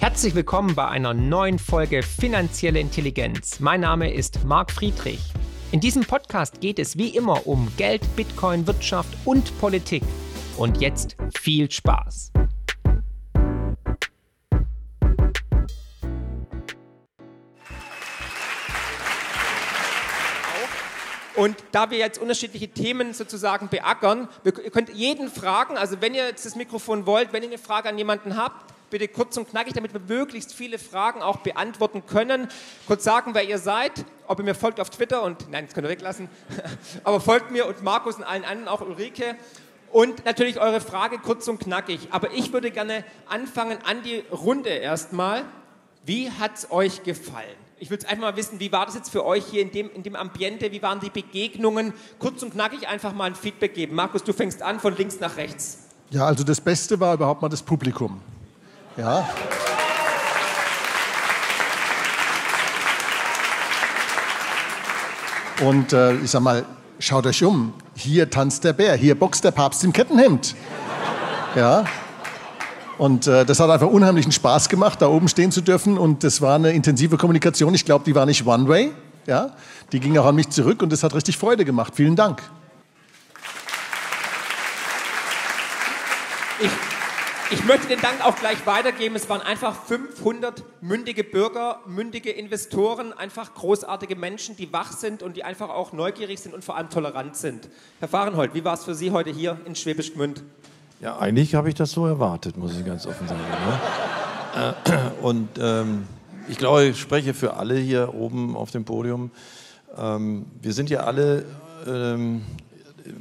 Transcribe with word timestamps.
Herzlich 0.00 0.34
willkommen 0.34 0.74
bei 0.74 0.88
einer 0.88 1.12
neuen 1.12 1.58
Folge 1.58 2.02
Finanzielle 2.02 2.80
Intelligenz. 2.80 3.60
Mein 3.60 3.82
Name 3.82 4.10
ist 4.10 4.42
Marc 4.46 4.70
Friedrich. 4.70 5.20
In 5.72 5.80
diesem 5.80 6.04
Podcast 6.04 6.62
geht 6.62 6.78
es 6.78 6.96
wie 6.96 7.10
immer 7.10 7.46
um 7.46 7.70
Geld, 7.76 8.00
Bitcoin, 8.16 8.66
Wirtschaft 8.66 9.14
und 9.26 9.60
Politik. 9.60 10.02
Und 10.56 10.80
jetzt 10.80 11.18
viel 11.38 11.70
Spaß. 11.70 12.32
Und 21.36 21.56
da 21.72 21.90
wir 21.90 21.98
jetzt 21.98 22.18
unterschiedliche 22.18 22.68
Themen 22.68 23.12
sozusagen 23.12 23.68
beackern, 23.68 24.30
ihr 24.44 24.52
könnt 24.70 24.88
jeden 24.94 25.28
fragen, 25.28 25.76
also 25.76 26.00
wenn 26.00 26.14
ihr 26.14 26.24
jetzt 26.24 26.46
das 26.46 26.56
Mikrofon 26.56 27.04
wollt, 27.04 27.34
wenn 27.34 27.42
ihr 27.42 27.50
eine 27.50 27.58
Frage 27.58 27.90
an 27.90 27.98
jemanden 27.98 28.38
habt, 28.38 28.70
bitte 28.90 29.08
kurz 29.08 29.36
und 29.36 29.48
knackig, 29.48 29.72
damit 29.74 29.92
wir 29.92 30.00
möglichst 30.00 30.52
viele 30.52 30.78
Fragen 30.78 31.22
auch 31.22 31.38
beantworten 31.38 32.04
können. 32.06 32.48
Kurz 32.86 33.04
sagen, 33.04 33.34
wer 33.34 33.44
ihr 33.44 33.58
seid, 33.58 34.04
ob 34.26 34.38
ihr 34.38 34.44
mir 34.44 34.54
folgt 34.54 34.80
auf 34.80 34.90
Twitter 34.90 35.22
und, 35.22 35.50
nein, 35.50 35.66
das 35.66 35.74
könnt 35.74 35.86
ihr 35.86 35.90
weglassen, 35.90 36.28
aber 37.04 37.20
folgt 37.20 37.50
mir 37.50 37.66
und 37.66 37.82
Markus 37.82 38.16
und 38.16 38.24
allen 38.24 38.44
anderen, 38.44 38.68
auch 38.68 38.80
Ulrike. 38.80 39.36
Und 39.92 40.24
natürlich 40.24 40.60
eure 40.60 40.80
Frage 40.80 41.18
kurz 41.18 41.48
und 41.48 41.58
knackig. 41.58 42.08
Aber 42.10 42.32
ich 42.32 42.52
würde 42.52 42.70
gerne 42.70 43.04
anfangen 43.28 43.78
an 43.84 44.02
die 44.02 44.22
Runde 44.30 44.70
erstmal. 44.70 45.44
Wie 46.04 46.30
hat 46.30 46.54
es 46.54 46.70
euch 46.70 47.02
gefallen? 47.02 47.56
Ich 47.78 47.90
würde 47.90 48.08
einfach 48.08 48.22
mal 48.22 48.36
wissen, 48.36 48.60
wie 48.60 48.70
war 48.70 48.86
das 48.86 48.94
jetzt 48.94 49.10
für 49.10 49.24
euch 49.24 49.44
hier 49.46 49.62
in 49.62 49.72
dem, 49.72 49.90
in 49.90 50.02
dem 50.02 50.14
Ambiente? 50.14 50.70
Wie 50.70 50.82
waren 50.82 51.00
die 51.00 51.10
Begegnungen? 51.10 51.92
Kurz 52.18 52.42
und 52.42 52.52
knackig 52.52 52.86
einfach 52.86 53.12
mal 53.14 53.24
ein 53.24 53.34
Feedback 53.34 53.74
geben. 53.74 53.96
Markus, 53.96 54.22
du 54.22 54.32
fängst 54.32 54.62
an 54.62 54.78
von 54.78 54.96
links 54.96 55.18
nach 55.18 55.36
rechts. 55.36 55.88
Ja, 56.10 56.26
also 56.26 56.44
das 56.44 56.60
Beste 56.60 57.00
war 57.00 57.14
überhaupt 57.14 57.42
mal 57.42 57.48
das 57.48 57.62
Publikum. 57.62 58.20
Ja. 59.00 59.26
Und 65.62 65.94
äh, 65.94 66.16
ich 66.16 66.30
sag 66.30 66.42
mal, 66.42 66.66
schaut 66.98 67.26
euch 67.26 67.42
um. 67.42 67.72
Hier 67.94 68.28
tanzt 68.28 68.64
der 68.64 68.74
Bär, 68.74 68.94
hier 68.96 69.18
boxt 69.18 69.42
der 69.42 69.52
Papst 69.52 69.84
im 69.84 69.94
Kettenhemd. 69.94 70.54
Ja. 71.54 71.84
Und 72.98 73.26
äh, 73.26 73.46
das 73.46 73.58
hat 73.58 73.70
einfach 73.70 73.86
unheimlichen 73.86 74.32
Spaß 74.32 74.68
gemacht, 74.68 75.00
da 75.00 75.08
oben 75.08 75.28
stehen 75.28 75.50
zu 75.50 75.62
dürfen. 75.62 75.96
Und 75.96 76.22
das 76.22 76.42
war 76.42 76.56
eine 76.56 76.72
intensive 76.72 77.16
Kommunikation. 77.16 77.74
Ich 77.74 77.86
glaube, 77.86 78.04
die 78.04 78.14
war 78.14 78.26
nicht 78.26 78.46
One-Way. 78.46 78.92
Ja. 79.26 79.52
Die 79.92 80.00
ging 80.00 80.18
auch 80.18 80.26
an 80.26 80.34
mich 80.34 80.50
zurück 80.50 80.82
und 80.82 80.92
das 80.92 81.02
hat 81.02 81.14
richtig 81.14 81.38
Freude 81.38 81.64
gemacht. 81.64 81.94
Vielen 81.96 82.16
Dank. 82.16 82.42
Ich 86.60 86.89
ich 87.52 87.64
möchte 87.64 87.88
den 87.88 88.00
Dank 88.00 88.24
auch 88.24 88.36
gleich 88.36 88.64
weitergeben. 88.66 89.16
Es 89.16 89.28
waren 89.28 89.40
einfach 89.40 89.74
500 89.74 90.62
mündige 90.80 91.24
Bürger, 91.24 91.80
mündige 91.86 92.30
Investoren, 92.30 93.12
einfach 93.12 93.54
großartige 93.54 94.14
Menschen, 94.14 94.56
die 94.56 94.72
wach 94.72 94.92
sind 94.92 95.22
und 95.22 95.36
die 95.36 95.42
einfach 95.42 95.68
auch 95.68 95.92
neugierig 95.92 96.40
sind 96.40 96.54
und 96.54 96.64
vor 96.64 96.76
allem 96.76 96.90
tolerant 96.90 97.36
sind. 97.36 97.68
Herr 97.98 98.08
Fahrenhold, 98.08 98.54
wie 98.54 98.64
war 98.64 98.74
es 98.74 98.84
für 98.84 98.94
Sie 98.94 99.10
heute 99.10 99.30
hier 99.30 99.58
in 99.64 99.74
Schwäbisch 99.74 100.14
Gmünd? 100.14 100.44
Ja, 101.00 101.18
eigentlich 101.18 101.54
habe 101.54 101.68
ich 101.68 101.74
das 101.74 101.90
so 101.90 102.06
erwartet, 102.06 102.56
muss 102.56 102.78
ich 102.78 102.84
ganz 102.84 103.06
offen 103.06 103.26
sagen. 103.26 103.40
Ne? 103.40 104.74
Äh, 104.84 105.22
und 105.22 105.48
ähm, 105.58 106.06
ich 106.48 106.58
glaube, 106.58 106.84
ich 106.84 107.00
spreche 107.00 107.34
für 107.34 107.54
alle 107.54 107.76
hier 107.76 108.14
oben 108.14 108.56
auf 108.56 108.70
dem 108.70 108.84
Podium. 108.84 109.30
Ähm, 109.98 110.46
wir 110.62 110.72
sind 110.72 110.88
ja 110.88 111.00
alle 111.00 111.44
ähm, 111.86 112.42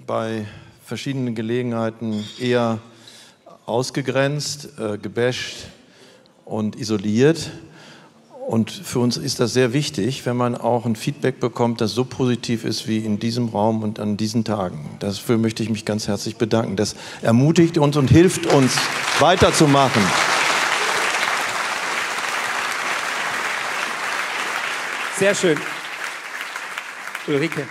bei 0.05 0.45
verschiedenen 0.85 1.35
Gelegenheiten 1.35 2.23
eher 2.39 2.79
ausgegrenzt, 3.69 4.69
äh, 4.79 4.97
gebasht 4.97 5.67
und 6.45 6.75
isoliert. 6.75 7.51
Und 8.47 8.71
für 8.71 8.97
uns 8.97 9.15
ist 9.15 9.39
das 9.39 9.53
sehr 9.53 9.73
wichtig, 9.73 10.25
wenn 10.25 10.35
man 10.35 10.57
auch 10.57 10.87
ein 10.87 10.95
Feedback 10.95 11.39
bekommt, 11.39 11.81
das 11.81 11.91
so 11.91 12.03
positiv 12.03 12.65
ist 12.65 12.87
wie 12.87 12.97
in 12.97 13.19
diesem 13.19 13.49
Raum 13.49 13.83
und 13.83 13.99
an 13.99 14.17
diesen 14.17 14.43
Tagen. 14.43 14.89
Dafür 14.97 15.37
möchte 15.37 15.61
ich 15.61 15.69
mich 15.69 15.85
ganz 15.85 16.07
herzlich 16.07 16.37
bedanken. 16.37 16.75
Das 16.75 16.95
ermutigt 17.21 17.77
uns 17.77 17.95
und 17.95 18.09
hilft 18.09 18.47
uns 18.47 18.75
weiterzumachen. 19.19 20.01
Sehr 25.19 25.35
schön. 25.35 25.59
Ulrike. 27.27 27.67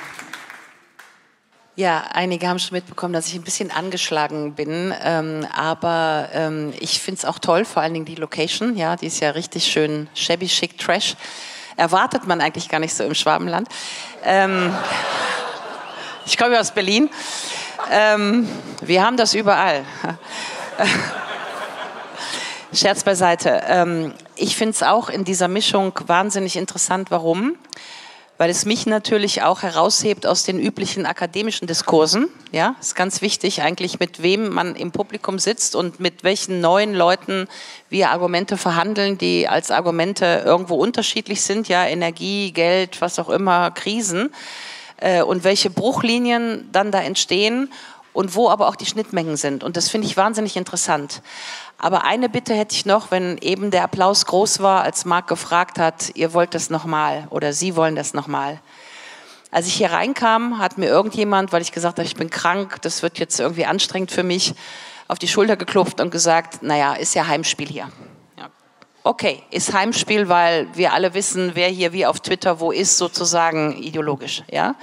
Ja, 1.79 2.07
einige 2.11 2.49
haben 2.49 2.59
schon 2.59 2.75
mitbekommen, 2.75 3.13
dass 3.13 3.29
ich 3.29 3.37
ein 3.37 3.43
bisschen 3.43 3.71
angeschlagen 3.71 4.55
bin, 4.55 4.93
ähm, 5.01 5.47
aber 5.55 6.29
ähm, 6.33 6.73
ich 6.81 7.01
finde 7.01 7.19
es 7.19 7.25
auch 7.25 7.39
toll, 7.39 7.65
vor 7.65 7.83
allen 7.83 7.95
Dingen 7.95 8.05
die 8.05 8.17
Location, 8.17 8.77
ja, 8.77 8.97
die 8.97 9.07
ist 9.07 9.21
ja 9.21 9.31
richtig 9.31 9.69
schön 9.69 10.09
shabby, 10.13 10.49
schick, 10.49 10.77
trash. 10.77 11.15
Erwartet 11.77 12.27
man 12.27 12.41
eigentlich 12.41 12.69
gar 12.69 12.81
nicht 12.81 12.93
so 12.93 13.05
im 13.05 13.15
Schwabenland. 13.15 13.69
Ähm, 14.25 14.75
ich 16.27 16.37
komme 16.37 16.55
ja 16.55 16.61
aus 16.61 16.73
Berlin. 16.73 17.11
Ähm, 17.93 18.49
wir 18.83 19.05
haben 19.05 19.17
das 19.17 19.35
überall. 19.35 19.85
Scherz 22.75 23.05
beiseite. 23.05 23.63
Ähm, 23.69 24.15
ich 24.35 24.57
finde 24.57 24.73
es 24.73 24.83
auch 24.83 25.09
in 25.09 25.23
dieser 25.23 25.47
Mischung 25.47 25.93
wahnsinnig 26.09 26.57
interessant. 26.57 27.13
Warum? 27.13 27.57
Weil 28.39 28.51
es 28.51 28.65
mich 28.65 28.87
natürlich 28.87 29.43
auch 29.43 29.63
heraushebt 29.63 30.27
aus 30.27 30.45
den 30.45 30.61
üblichen 30.61 31.05
akademischen 31.05 31.67
Diskursen. 31.67 32.29
Ja, 32.53 32.77
ist 32.81 32.95
ganz 32.95 33.21
wichtig 33.21 33.63
eigentlich, 33.63 33.99
mit 33.99 34.23
wem 34.23 34.49
man 34.49 34.77
im 34.77 34.93
Publikum 34.93 35.39
sitzt 35.39 35.75
und 35.75 36.01
mit 36.01 36.25
welchen 36.25 36.61
neuen 36.61 36.95
Leuten 36.95 37.49
wir 37.91 38.11
Argumente 38.11 38.57
verhandeln, 38.57 39.19
die 39.19 39.49
als 39.49 39.71
Argumente 39.71 40.43
irgendwo 40.47 40.77
unterschiedlich 40.77 41.43
sind. 41.43 41.69
Ja, 41.69 41.85
Energie, 41.85 42.53
Geld, 42.53 43.01
was 43.01 43.19
auch 43.19 43.29
immer, 43.29 43.73
Krisen 43.73 44.31
äh, 44.99 45.23
und 45.23 45.43
welche 45.43 45.69
Bruchlinien 45.69 46.69
dann 46.73 46.93
da 46.93 47.03
entstehen 47.03 47.71
und 48.13 48.35
wo 48.35 48.49
aber 48.49 48.69
auch 48.69 48.77
die 48.77 48.87
Schnittmengen 48.87 49.37
sind. 49.37 49.63
Und 49.63 49.77
das 49.77 49.89
finde 49.89 50.07
ich 50.07 50.17
wahnsinnig 50.17 50.57
interessant. 50.57 51.23
Aber 51.79 52.05
eine 52.05 52.29
Bitte 52.29 52.55
hätte 52.55 52.75
ich 52.75 52.87
noch, 52.87 53.13
wenn 53.13 53.39
eben 53.39 53.71
der 53.71 53.85
Applaus 53.85 54.27
groß 54.27 54.61
war, 54.61 54.83
als 54.83 55.05
Marc 55.05 55.29
gefragt 55.29 55.79
hat, 55.79 56.11
ihr 56.15 56.35
wollt 56.35 56.55
das 56.55 56.71
nochmal 56.71 57.29
oder 57.31 57.53
Sie 57.53 57.77
wollen 57.77 57.95
das 57.95 58.15
nochmal. 58.15 58.61
Als 59.53 59.69
ich 59.69 59.75
hier 59.75 59.93
reinkam, 59.93 60.59
hat 60.59 60.77
mir 60.77 60.87
irgendjemand, 60.87 61.53
weil 61.53 61.63
ich 61.63 61.73
gesagt 61.73 61.99
habe, 61.99 62.07
ich 62.07 62.17
bin 62.17 62.31
krank, 62.31 62.83
das 62.83 63.03
wird 63.03 63.19
jetzt 63.19 63.39
irgendwie 63.39 63.65
anstrengend 63.65 64.11
für 64.11 64.25
mich, 64.25 64.55
auf 65.07 65.19
die 65.19 65.29
Schulter 65.29 65.57
geklopft 65.57 66.01
und 66.01 66.11
gesagt, 66.11 66.63
naja, 66.63 66.95
ist 66.95 67.15
ja 67.15 67.27
Heimspiel 67.29 67.69
hier. 67.69 67.89
Okay, 69.05 69.43
ist 69.51 69.73
Heimspiel, 69.73 70.29
weil 70.29 70.67
wir 70.75 70.93
alle 70.93 71.15
wissen, 71.15 71.53
wer 71.55 71.69
hier 71.69 71.95
wie 71.95 72.05
auf 72.05 72.21
Twitter 72.21 72.61
wo 72.61 72.73
ist, 72.73 72.99
sozusagen 72.99 73.75
ideologisch. 73.81 74.43
Ja? 74.51 74.75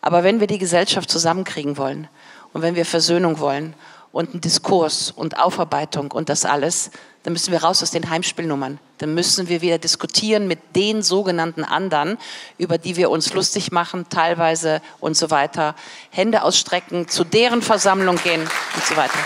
Aber 0.00 0.24
wenn 0.24 0.40
wir 0.40 0.46
die 0.46 0.56
Gesellschaft 0.56 1.10
zusammenkriegen 1.10 1.76
wollen 1.76 2.08
und 2.54 2.62
wenn 2.62 2.76
wir 2.76 2.86
Versöhnung 2.86 3.40
wollen 3.40 3.74
und 4.12 4.30
einen 4.30 4.40
Diskurs 4.40 5.10
und 5.10 5.38
Aufarbeitung 5.38 6.12
und 6.12 6.28
das 6.28 6.44
alles, 6.44 6.90
dann 7.22 7.32
müssen 7.32 7.52
wir 7.52 7.62
raus 7.62 7.82
aus 7.82 7.90
den 7.90 8.10
Heimspielnummern. 8.10 8.78
Dann 8.98 9.14
müssen 9.14 9.48
wir 9.48 9.62
wieder 9.62 9.78
diskutieren 9.78 10.48
mit 10.48 10.58
den 10.76 11.02
sogenannten 11.02 11.64
anderen, 11.64 12.18
über 12.58 12.78
die 12.78 12.96
wir 12.96 13.10
uns 13.10 13.32
lustig 13.32 13.72
machen, 13.72 14.06
teilweise 14.08 14.82
und 15.00 15.16
so 15.16 15.30
weiter. 15.30 15.74
Hände 16.10 16.42
ausstrecken, 16.42 17.08
zu 17.08 17.24
deren 17.24 17.62
Versammlung 17.62 18.16
gehen 18.16 18.42
und 18.42 18.84
so 18.84 18.96
weiter. 18.96 19.18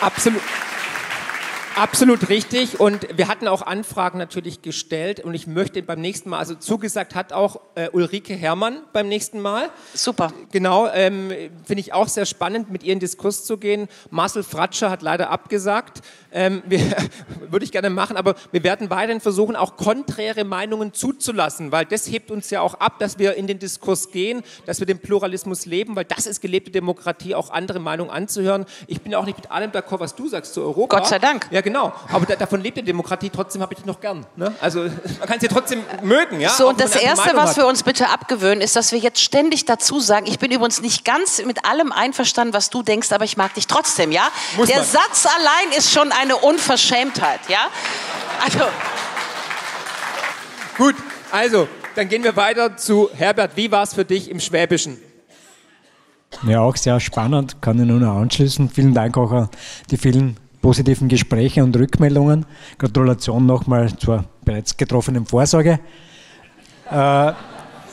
Absolut. 0.00 0.42
Absolut 1.76 2.30
richtig. 2.30 2.80
Und 2.80 3.06
wir 3.18 3.28
hatten 3.28 3.46
auch 3.46 3.60
Anfragen 3.60 4.16
natürlich 4.16 4.62
gestellt. 4.62 5.20
Und 5.20 5.34
ich 5.34 5.46
möchte 5.46 5.82
beim 5.82 6.00
nächsten 6.00 6.30
Mal, 6.30 6.38
also 6.38 6.54
zugesagt 6.54 7.14
hat 7.14 7.34
auch 7.34 7.60
äh, 7.74 7.90
Ulrike 7.90 8.32
Herrmann 8.32 8.78
beim 8.94 9.08
nächsten 9.08 9.40
Mal. 9.40 9.68
Super. 9.92 10.32
Genau, 10.52 10.88
ähm, 10.88 11.30
finde 11.66 11.80
ich 11.80 11.92
auch 11.92 12.08
sehr 12.08 12.24
spannend, 12.24 12.70
mit 12.70 12.82
ihr 12.82 12.94
in 12.94 12.98
Diskurs 12.98 13.44
zu 13.44 13.58
gehen. 13.58 13.88
Marcel 14.10 14.42
Fratscher 14.42 14.90
hat 14.90 15.02
leider 15.02 15.28
abgesagt. 15.28 16.00
Ähm, 16.36 16.62
Würde 17.50 17.64
ich 17.64 17.72
gerne 17.72 17.88
machen, 17.88 18.18
aber 18.18 18.34
wir 18.52 18.62
werden 18.62 18.90
weiterhin 18.90 19.22
versuchen, 19.22 19.56
auch 19.56 19.76
konträre 19.76 20.44
Meinungen 20.44 20.92
zuzulassen, 20.92 21.72
weil 21.72 21.86
das 21.86 22.06
hebt 22.08 22.30
uns 22.30 22.50
ja 22.50 22.60
auch 22.60 22.74
ab, 22.74 22.98
dass 22.98 23.18
wir 23.18 23.34
in 23.36 23.46
den 23.46 23.58
Diskurs 23.58 24.10
gehen, 24.10 24.42
dass 24.66 24.78
wir 24.78 24.86
den 24.86 24.98
Pluralismus 24.98 25.64
leben, 25.64 25.96
weil 25.96 26.04
das 26.04 26.26
ist 26.26 26.42
gelebte 26.42 26.70
Demokratie, 26.70 27.34
auch 27.34 27.48
andere 27.48 27.78
Meinungen 27.78 28.10
anzuhören. 28.10 28.66
Ich 28.86 29.00
bin 29.00 29.14
auch 29.14 29.24
nicht 29.24 29.38
mit 29.38 29.50
allem 29.50 29.70
d'accord, 29.70 30.00
was 30.00 30.14
du 30.14 30.28
sagst 30.28 30.52
zu 30.52 30.60
Europa. 30.60 30.98
Gott 30.98 31.08
sei 31.08 31.18
Dank. 31.18 31.48
Ja, 31.50 31.62
genau. 31.62 31.94
Aber 32.12 32.26
da, 32.26 32.36
davon 32.36 32.60
lebt 32.60 32.76
die 32.76 32.82
Demokratie, 32.82 33.30
trotzdem 33.30 33.62
habe 33.62 33.72
ich 33.72 33.78
dich 33.78 33.86
noch 33.86 34.00
gern. 34.00 34.26
Ne? 34.36 34.54
Also 34.60 34.80
man 34.80 35.28
kann 35.28 35.40
sie 35.40 35.48
trotzdem 35.48 35.82
mögen. 36.02 36.40
Ja? 36.40 36.50
So, 36.50 36.68
und 36.68 36.78
das 36.78 36.96
Erste, 36.96 37.34
was 37.34 37.56
wir 37.56 37.66
uns 37.66 37.82
bitte 37.82 38.10
abgewöhnen, 38.10 38.60
ist, 38.60 38.76
dass 38.76 38.92
wir 38.92 38.98
jetzt 38.98 39.20
ständig 39.20 39.64
dazu 39.64 40.00
sagen, 40.00 40.26
ich 40.26 40.38
bin 40.38 40.50
übrigens 40.50 40.82
nicht 40.82 41.06
ganz 41.06 41.42
mit 41.46 41.64
allem 41.64 41.92
einverstanden, 41.92 42.52
was 42.52 42.68
du 42.68 42.82
denkst, 42.82 43.10
aber 43.12 43.24
ich 43.24 43.38
mag 43.38 43.54
dich 43.54 43.66
trotzdem, 43.66 44.12
ja? 44.12 44.28
Muss 44.58 44.68
Der 44.68 44.78
man. 44.78 44.86
Satz 44.86 45.26
allein 45.26 45.78
ist 45.78 45.92
schon 45.92 46.12
eine 46.26 46.36
Unverschämtheit, 46.36 47.40
ja? 47.48 47.68
Also. 48.44 48.64
Gut, 50.76 50.94
also, 51.32 51.68
dann 51.94 52.08
gehen 52.08 52.22
wir 52.22 52.36
weiter 52.36 52.76
zu 52.76 53.08
Herbert. 53.14 53.52
Wie 53.56 53.70
war 53.70 53.82
es 53.82 53.94
für 53.94 54.04
dich 54.04 54.30
im 54.30 54.40
Schwäbischen? 54.40 54.98
Ja, 56.46 56.60
auch 56.60 56.76
sehr 56.76 57.00
spannend, 57.00 57.62
kann 57.62 57.80
ich 57.80 57.86
nur 57.86 58.00
noch 58.00 58.16
anschließen. 58.16 58.68
Vielen 58.68 58.92
Dank 58.92 59.16
auch 59.16 59.32
an 59.32 59.48
die 59.90 59.96
vielen 59.96 60.36
positiven 60.60 61.08
Gespräche 61.08 61.62
und 61.64 61.74
Rückmeldungen. 61.76 62.44
Gratulation 62.78 63.46
nochmal 63.46 63.96
zur 63.96 64.24
bereits 64.44 64.76
getroffenen 64.76 65.24
Vorsorge. 65.24 65.80
Äh, 66.90 67.32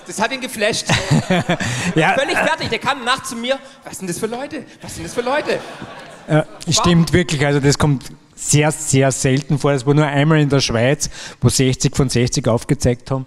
das 0.07 0.19
hat 0.19 0.33
ihn 0.33 0.41
geflasht. 0.41 0.88
ja. 1.95 2.13
Völlig 2.13 2.38
fertig. 2.38 2.69
Der 2.69 2.79
kam 2.79 3.06
nachts 3.06 3.29
zu 3.29 3.36
mir. 3.36 3.57
Was 3.86 4.00
sind 4.00 4.09
das 4.09 4.19
für 4.19 4.27
Leute? 4.27 4.65
Was 4.81 4.95
sind 4.95 5.06
das 5.06 5.13
für 5.13 5.21
Leute? 5.21 5.59
Äh, 6.27 6.44
stimmt 6.69 7.13
wirklich. 7.13 7.45
Also 7.45 7.59
das 7.59 7.77
kommt 7.77 8.12
sehr, 8.50 8.72
sehr 8.72 9.12
selten 9.12 9.57
vor. 9.57 9.72
Es 9.72 9.86
war 9.86 9.94
nur 9.94 10.06
einmal 10.06 10.40
in 10.40 10.50
der 10.50 10.60
Schweiz, 10.60 11.10
wo 11.42 11.50
60 11.50 11.95
von 11.95 12.10
60 12.10 12.48
aufgezeigt 12.48 13.12
haben. 13.12 13.25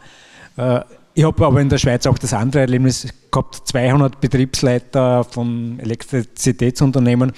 Äh, 0.57 0.81
ich 1.15 1.25
habe 1.25 1.47
aber 1.47 1.61
in 1.61 1.71
der 1.71 1.79
Schweiz 1.79 2.07
auch 2.07 2.19
das 2.19 2.35
andere 2.35 2.61
Erlebnis 2.63 3.09
gehabt, 3.31 3.63
200 3.69 4.21
Betriebsleiter 4.21 5.25
von 5.25 5.81
Elektrizitätsunternehmen 5.81 7.33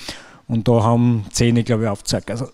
und 0.48 0.66
da 0.66 0.82
haben 0.82 1.26
10, 1.30 1.64
glaube 1.64 1.84
ich, 1.84 1.88
aufgezeigt. 1.88 2.30
Also 2.30 2.48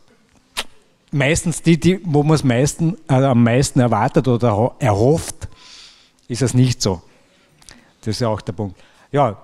meistens 1.12 1.62
die, 1.62 1.80
die 1.80 2.00
wo 2.04 2.22
man 2.22 2.34
es 2.34 2.44
meisten, 2.44 2.96
äh, 3.08 3.14
am 3.14 3.42
meisten 3.42 3.80
erwartet 3.80 4.28
oder 4.28 4.74
erhofft, 4.78 5.48
ist 6.28 6.42
es 6.42 6.52
nicht 6.52 6.82
so. 6.82 7.00
Das 8.00 8.16
ist 8.16 8.20
ja 8.20 8.28
auch 8.28 8.42
der 8.42 8.52
Punkt. 8.52 8.78
Ja, 9.10 9.38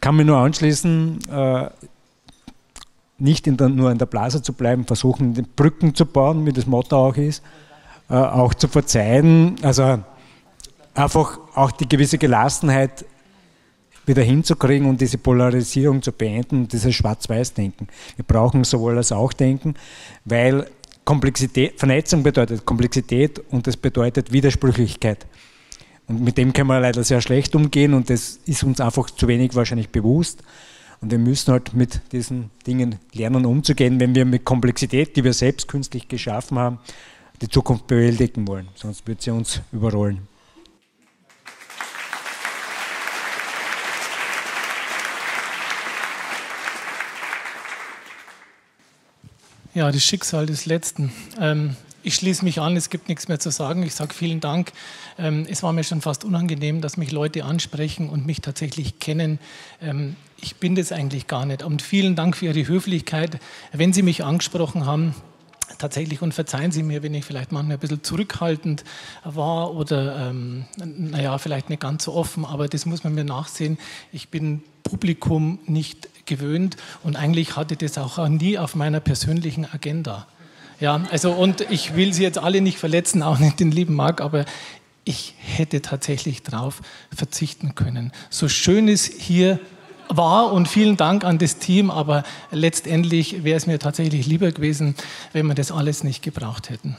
kann 0.00 0.16
mich 0.16 0.24
nur 0.24 0.38
anschließen, 0.38 1.18
äh, 1.30 1.70
nicht 3.20 3.46
der, 3.46 3.68
nur 3.68 3.90
in 3.90 3.98
der 3.98 4.06
Blase 4.06 4.42
zu 4.42 4.52
bleiben, 4.52 4.84
versuchen, 4.84 5.46
Brücken 5.56 5.94
zu 5.94 6.06
bauen, 6.06 6.46
wie 6.46 6.52
das 6.52 6.66
Motto 6.66 6.96
auch 6.96 7.16
ist, 7.16 7.42
äh, 8.08 8.14
auch 8.14 8.54
zu 8.54 8.68
verzeihen, 8.68 9.56
also 9.62 10.02
einfach 10.94 11.38
auch 11.54 11.70
die 11.72 11.88
gewisse 11.88 12.18
Gelassenheit 12.18 13.04
wieder 14.06 14.22
hinzukriegen 14.22 14.88
und 14.88 15.00
diese 15.00 15.18
Polarisierung 15.18 16.02
zu 16.02 16.12
beenden, 16.12 16.68
dieses 16.68 16.94
Schwarz-Weiß-Denken. 16.94 17.88
Wir 18.16 18.24
brauchen 18.24 18.64
sowohl 18.64 18.96
als 18.96 19.12
auch 19.12 19.32
Denken, 19.32 19.74
weil 20.24 20.66
Komplexität, 21.04 21.78
Vernetzung 21.78 22.22
bedeutet 22.22 22.64
Komplexität 22.64 23.40
und 23.50 23.66
das 23.66 23.76
bedeutet 23.76 24.32
Widersprüchlichkeit. 24.32 25.26
Und 26.08 26.22
mit 26.22 26.38
dem 26.38 26.52
können 26.52 26.68
wir 26.68 26.80
leider 26.80 27.04
sehr 27.04 27.20
schlecht 27.20 27.54
umgehen 27.54 27.94
und 27.94 28.10
das 28.10 28.40
ist 28.46 28.64
uns 28.64 28.80
einfach 28.80 29.10
zu 29.10 29.28
wenig 29.28 29.54
wahrscheinlich 29.54 29.90
bewusst. 29.90 30.42
Und 31.00 31.10
wir 31.10 31.18
müssen 31.18 31.52
halt 31.52 31.72
mit 31.72 32.00
diesen 32.12 32.50
Dingen 32.66 32.96
lernen 33.14 33.46
umzugehen, 33.46 34.00
wenn 34.00 34.14
wir 34.14 34.26
mit 34.26 34.44
Komplexität, 34.44 35.16
die 35.16 35.24
wir 35.24 35.32
selbst 35.32 35.66
künstlich 35.66 36.08
geschaffen 36.08 36.58
haben, 36.58 36.78
die 37.40 37.48
Zukunft 37.48 37.86
bewältigen 37.86 38.46
wollen. 38.46 38.68
Sonst 38.74 39.06
wird 39.06 39.22
sie 39.22 39.30
uns 39.30 39.62
überrollen. 39.72 40.28
Ja, 49.72 49.90
das 49.90 50.02
Schicksal 50.02 50.46
des 50.46 50.66
Letzten. 50.66 51.12
Ähm, 51.40 51.76
ich 52.02 52.16
schließe 52.16 52.44
mich 52.44 52.60
an, 52.60 52.76
es 52.76 52.90
gibt 52.90 53.08
nichts 53.08 53.28
mehr 53.28 53.38
zu 53.38 53.50
sagen. 53.50 53.82
Ich 53.84 53.94
sage 53.94 54.12
vielen 54.12 54.40
Dank. 54.40 54.72
Ähm, 55.16 55.46
es 55.48 55.62
war 55.62 55.72
mir 55.72 55.84
schon 55.84 56.00
fast 56.00 56.24
unangenehm, 56.24 56.80
dass 56.80 56.96
mich 56.96 57.12
Leute 57.12 57.44
ansprechen 57.44 58.10
und 58.10 58.26
mich 58.26 58.40
tatsächlich 58.40 58.98
kennen. 58.98 59.38
Ähm, 59.80 60.16
ich 60.42 60.56
bin 60.56 60.74
das 60.74 60.92
eigentlich 60.92 61.26
gar 61.26 61.46
nicht. 61.46 61.62
Und 61.62 61.82
vielen 61.82 62.16
Dank 62.16 62.36
für 62.36 62.46
Ihre 62.46 62.66
Höflichkeit. 62.66 63.38
Wenn 63.72 63.92
Sie 63.92 64.02
mich 64.02 64.24
angesprochen 64.24 64.86
haben, 64.86 65.14
tatsächlich, 65.78 66.22
und 66.22 66.34
verzeihen 66.34 66.72
Sie 66.72 66.82
mir, 66.82 67.02
wenn 67.02 67.14
ich 67.14 67.24
vielleicht 67.24 67.52
manchmal 67.52 67.76
ein 67.76 67.80
bisschen 67.80 68.02
zurückhaltend 68.02 68.84
war 69.24 69.74
oder, 69.74 70.30
ähm, 70.30 70.64
naja, 70.76 71.38
vielleicht 71.38 71.70
nicht 71.70 71.80
ganz 71.80 72.04
so 72.04 72.14
offen, 72.14 72.44
aber 72.44 72.68
das 72.68 72.86
muss 72.86 73.04
man 73.04 73.14
mir 73.14 73.24
nachsehen. 73.24 73.78
Ich 74.12 74.28
bin 74.28 74.62
Publikum 74.82 75.58
nicht 75.66 76.08
gewöhnt 76.26 76.76
und 77.02 77.16
eigentlich 77.16 77.56
hatte 77.56 77.76
das 77.76 77.98
auch 77.98 78.28
nie 78.28 78.58
auf 78.58 78.74
meiner 78.74 79.00
persönlichen 79.00 79.66
Agenda. 79.70 80.26
Ja, 80.80 81.02
also 81.10 81.32
und 81.32 81.60
ich 81.70 81.94
will 81.94 82.14
Sie 82.14 82.22
jetzt 82.22 82.38
alle 82.38 82.60
nicht 82.60 82.78
verletzen, 82.78 83.22
auch 83.22 83.38
nicht 83.38 83.60
den 83.60 83.70
lieben 83.70 83.94
Marc, 83.94 84.20
aber 84.20 84.46
ich 85.04 85.34
hätte 85.38 85.82
tatsächlich 85.82 86.42
darauf 86.42 86.80
verzichten 87.14 87.74
können. 87.74 88.12
So 88.30 88.48
schön 88.48 88.88
es 88.88 89.04
hier 89.04 89.58
war 90.10 90.52
und 90.52 90.68
vielen 90.68 90.96
Dank 90.96 91.24
an 91.24 91.38
das 91.38 91.58
Team, 91.58 91.90
aber 91.90 92.24
letztendlich 92.50 93.44
wäre 93.44 93.56
es 93.56 93.66
mir 93.66 93.78
tatsächlich 93.78 94.26
lieber 94.26 94.50
gewesen, 94.52 94.94
wenn 95.32 95.46
wir 95.46 95.54
das 95.54 95.72
alles 95.72 96.04
nicht 96.04 96.22
gebraucht 96.22 96.70
hätten. 96.70 96.96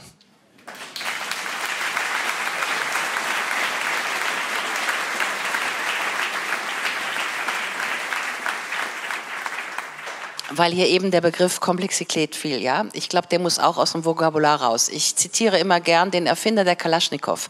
Weil 10.54 10.72
hier 10.72 10.86
eben 10.88 11.10
der 11.10 11.20
Begriff 11.20 11.60
Komplexität 11.60 12.36
fiel, 12.36 12.60
ja. 12.60 12.86
Ich 12.92 13.08
glaube, 13.08 13.28
der 13.28 13.38
muss 13.38 13.58
auch 13.58 13.78
aus 13.78 13.92
dem 13.92 14.04
Vokabular 14.04 14.60
raus. 14.60 14.88
Ich 14.88 15.16
zitiere 15.16 15.58
immer 15.58 15.80
gern 15.80 16.10
den 16.10 16.26
Erfinder 16.26 16.64
der 16.64 16.76
Kalaschnikow. 16.76 17.48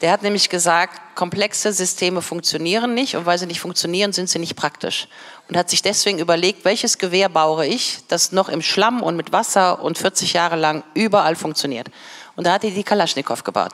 Der 0.00 0.12
hat 0.12 0.22
nämlich 0.22 0.48
gesagt, 0.48 1.00
komplexe 1.14 1.72
Systeme 1.72 2.22
funktionieren 2.22 2.94
nicht 2.94 3.16
und 3.16 3.26
weil 3.26 3.38
sie 3.38 3.46
nicht 3.46 3.60
funktionieren, 3.60 4.12
sind 4.12 4.28
sie 4.28 4.38
nicht 4.38 4.56
praktisch. 4.56 5.08
Und 5.48 5.56
hat 5.56 5.70
sich 5.70 5.82
deswegen 5.82 6.18
überlegt, 6.18 6.64
welches 6.64 6.98
Gewehr 6.98 7.28
baue 7.28 7.66
ich, 7.66 7.98
das 8.08 8.32
noch 8.32 8.48
im 8.48 8.62
Schlamm 8.62 9.02
und 9.02 9.16
mit 9.16 9.32
Wasser 9.32 9.82
und 9.82 9.98
40 9.98 10.32
Jahre 10.32 10.56
lang 10.56 10.82
überall 10.94 11.36
funktioniert. 11.36 11.88
Und 12.36 12.46
da 12.46 12.54
hat 12.54 12.64
er 12.64 12.70
die 12.70 12.84
Kalaschnikow 12.84 13.44
gebaut. 13.44 13.72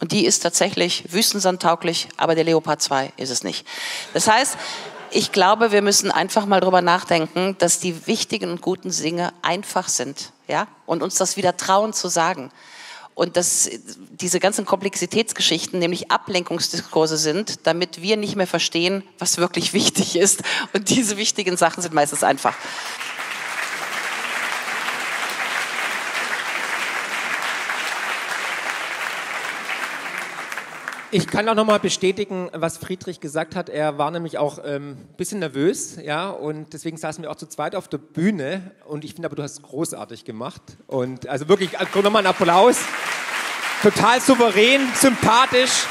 Und 0.00 0.12
die 0.12 0.24
ist 0.24 0.40
tatsächlich 0.40 1.04
wüstensandtauglich, 1.12 2.08
aber 2.16 2.34
der 2.34 2.44
Leopard 2.44 2.80
2 2.80 3.12
ist 3.16 3.30
es 3.30 3.44
nicht. 3.44 3.66
Das 4.14 4.28
heißt, 4.28 4.56
ich 5.16 5.32
glaube, 5.32 5.72
wir 5.72 5.80
müssen 5.80 6.10
einfach 6.10 6.44
mal 6.44 6.60
darüber 6.60 6.82
nachdenken, 6.82 7.56
dass 7.58 7.80
die 7.80 8.06
wichtigen 8.06 8.50
und 8.50 8.60
guten 8.60 8.90
Dinge 8.90 9.32
einfach 9.40 9.88
sind, 9.88 10.32
ja, 10.46 10.68
und 10.84 11.02
uns 11.02 11.14
das 11.14 11.38
wieder 11.38 11.56
trauen 11.56 11.94
zu 11.94 12.08
sagen. 12.08 12.50
Und 13.14 13.38
dass 13.38 13.70
diese 14.20 14.40
ganzen 14.40 14.66
Komplexitätsgeschichten 14.66 15.78
nämlich 15.78 16.10
Ablenkungsdiskurse 16.10 17.16
sind, 17.16 17.66
damit 17.66 18.02
wir 18.02 18.18
nicht 18.18 18.36
mehr 18.36 18.46
verstehen, 18.46 19.02
was 19.18 19.38
wirklich 19.38 19.72
wichtig 19.72 20.16
ist. 20.16 20.42
Und 20.74 20.90
diese 20.90 21.16
wichtigen 21.16 21.56
Sachen 21.56 21.82
sind 21.82 21.94
meistens 21.94 22.22
einfach. 22.22 22.54
Ich 31.12 31.28
kann 31.28 31.48
auch 31.48 31.54
nochmal 31.54 31.78
bestätigen, 31.78 32.50
was 32.52 32.78
Friedrich 32.78 33.20
gesagt 33.20 33.54
hat. 33.54 33.68
Er 33.68 33.96
war 33.96 34.10
nämlich 34.10 34.38
auch 34.38 34.58
ein 34.58 34.74
ähm, 34.74 34.96
bisschen 35.16 35.38
nervös, 35.38 35.98
ja, 36.02 36.30
und 36.30 36.72
deswegen 36.72 36.96
saßen 36.96 37.22
wir 37.22 37.30
auch 37.30 37.36
zu 37.36 37.46
zweit 37.46 37.76
auf 37.76 37.86
der 37.86 37.98
Bühne. 37.98 38.72
Und 38.86 39.04
ich 39.04 39.14
finde 39.14 39.28
aber, 39.28 39.36
du 39.36 39.44
hast 39.44 39.52
es 39.52 39.62
großartig 39.62 40.24
gemacht. 40.24 40.62
Und 40.88 41.28
also 41.28 41.48
wirklich, 41.48 41.78
also 41.78 42.00
nochmal 42.00 42.26
einen 42.26 42.34
Applaus. 42.34 42.78
Total 43.82 44.20
souverän, 44.20 44.80
sympathisch. 44.96 45.86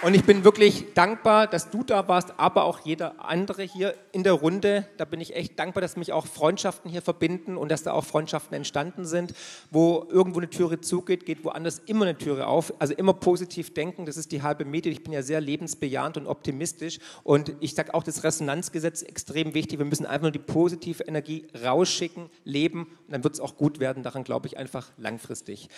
Und 0.00 0.14
ich 0.14 0.22
bin 0.22 0.44
wirklich 0.44 0.94
dankbar, 0.94 1.48
dass 1.48 1.70
du 1.70 1.82
da 1.82 2.06
warst, 2.06 2.38
aber 2.38 2.62
auch 2.62 2.78
jeder 2.84 3.16
andere 3.18 3.64
hier 3.64 3.96
in 4.12 4.22
der 4.22 4.34
Runde. 4.34 4.86
Da 4.96 5.04
bin 5.04 5.20
ich 5.20 5.34
echt 5.34 5.58
dankbar, 5.58 5.80
dass 5.80 5.96
mich 5.96 6.12
auch 6.12 6.28
Freundschaften 6.28 6.88
hier 6.88 7.02
verbinden 7.02 7.56
und 7.56 7.68
dass 7.68 7.82
da 7.82 7.92
auch 7.92 8.04
Freundschaften 8.04 8.54
entstanden 8.54 9.04
sind. 9.04 9.34
Wo 9.72 10.06
irgendwo 10.08 10.38
eine 10.38 10.48
Türe 10.48 10.80
zugeht, 10.80 11.26
geht 11.26 11.44
woanders 11.44 11.80
immer 11.86 12.04
eine 12.04 12.16
Türe 12.16 12.46
auf. 12.46 12.72
Also 12.78 12.94
immer 12.94 13.12
positiv 13.12 13.74
denken, 13.74 14.06
das 14.06 14.16
ist 14.16 14.30
die 14.30 14.42
halbe 14.42 14.64
Medie. 14.64 14.90
Ich 14.90 15.02
bin 15.02 15.12
ja 15.12 15.22
sehr 15.22 15.40
lebensbejahend 15.40 16.16
und 16.16 16.28
optimistisch. 16.28 17.00
Und 17.24 17.54
ich 17.58 17.74
sage 17.74 17.92
auch, 17.92 18.04
das 18.04 18.22
Resonanzgesetz 18.22 19.02
ist 19.02 19.08
extrem 19.08 19.52
wichtig. 19.54 19.80
Wir 19.80 19.86
müssen 19.86 20.06
einfach 20.06 20.22
nur 20.22 20.30
die 20.30 20.38
positive 20.38 21.02
Energie 21.02 21.48
rausschicken, 21.64 22.30
leben 22.44 22.84
und 23.06 23.12
dann 23.12 23.24
wird 23.24 23.34
es 23.34 23.40
auch 23.40 23.56
gut 23.56 23.80
werden. 23.80 24.04
Daran 24.04 24.22
glaube 24.22 24.46
ich 24.46 24.58
einfach 24.58 24.92
langfristig. 24.96 25.68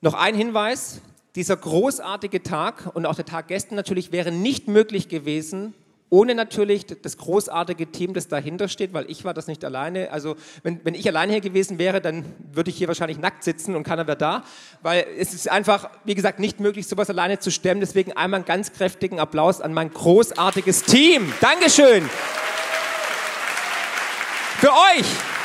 Noch 0.00 0.14
ein 0.14 0.36
Hinweis, 0.36 1.00
dieser 1.38 1.56
großartige 1.56 2.42
Tag 2.42 2.90
und 2.94 3.06
auch 3.06 3.14
der 3.14 3.24
Tag 3.24 3.46
gestern 3.46 3.76
natürlich 3.76 4.10
wäre 4.10 4.32
nicht 4.32 4.66
möglich 4.66 5.08
gewesen, 5.08 5.72
ohne 6.10 6.34
natürlich 6.34 6.84
das 6.86 7.16
großartige 7.16 7.92
Team, 7.92 8.12
das 8.12 8.26
dahinter 8.26 8.66
steht, 8.66 8.92
weil 8.92 9.08
ich 9.08 9.24
war 9.24 9.34
das 9.34 9.46
nicht 9.46 9.64
alleine. 9.64 10.10
Also 10.10 10.34
wenn, 10.64 10.84
wenn 10.84 10.94
ich 10.94 11.06
alleine 11.06 11.32
hier 11.32 11.40
gewesen 11.40 11.78
wäre, 11.78 12.00
dann 12.00 12.24
würde 12.52 12.70
ich 12.70 12.76
hier 12.76 12.88
wahrscheinlich 12.88 13.18
nackt 13.18 13.44
sitzen 13.44 13.76
und 13.76 13.84
keiner 13.84 14.08
wäre 14.08 14.16
da, 14.16 14.42
weil 14.82 15.06
es 15.16 15.32
ist 15.32 15.48
einfach, 15.48 15.90
wie 16.04 16.16
gesagt, 16.16 16.40
nicht 16.40 16.58
möglich, 16.58 16.88
sowas 16.88 17.08
alleine 17.08 17.38
zu 17.38 17.52
stemmen. 17.52 17.80
Deswegen 17.80 18.14
einmal 18.14 18.38
einen 18.38 18.46
ganz 18.46 18.72
kräftigen 18.72 19.20
Applaus 19.20 19.60
an 19.60 19.72
mein 19.72 19.92
großartiges 19.92 20.82
Team. 20.82 21.32
Dankeschön. 21.40 22.10
Für 24.60 24.70
euch. 24.70 25.37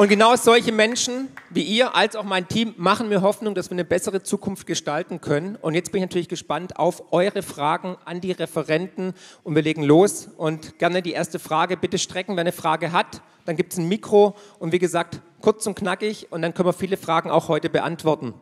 Und 0.00 0.08
genau 0.08 0.34
solche 0.34 0.72
Menschen 0.72 1.28
wie 1.50 1.60
ihr 1.60 1.94
als 1.94 2.16
auch 2.16 2.24
mein 2.24 2.48
Team 2.48 2.72
machen 2.78 3.10
mir 3.10 3.20
Hoffnung, 3.20 3.54
dass 3.54 3.68
wir 3.68 3.74
eine 3.74 3.84
bessere 3.84 4.22
Zukunft 4.22 4.66
gestalten 4.66 5.20
können. 5.20 5.56
Und 5.56 5.74
jetzt 5.74 5.92
bin 5.92 6.00
ich 6.00 6.08
natürlich 6.08 6.30
gespannt 6.30 6.78
auf 6.78 7.12
eure 7.12 7.42
Fragen 7.42 7.98
an 8.06 8.22
die 8.22 8.32
Referenten 8.32 9.12
und 9.44 9.54
wir 9.54 9.60
legen 9.60 9.82
los. 9.82 10.30
Und 10.38 10.78
gerne 10.78 11.02
die 11.02 11.12
erste 11.12 11.38
Frage 11.38 11.76
bitte 11.76 11.98
strecken, 11.98 12.34
wer 12.36 12.40
eine 12.40 12.52
Frage 12.52 12.92
hat. 12.92 13.20
Dann 13.44 13.56
gibt 13.56 13.74
es 13.74 13.78
ein 13.78 13.88
Mikro 13.88 14.36
und 14.58 14.72
wie 14.72 14.78
gesagt, 14.78 15.20
kurz 15.42 15.66
und 15.66 15.74
knackig 15.74 16.28
und 16.32 16.40
dann 16.40 16.54
können 16.54 16.68
wir 16.68 16.72
viele 16.72 16.96
Fragen 16.96 17.30
auch 17.30 17.48
heute 17.48 17.68
beantworten. 17.68 18.32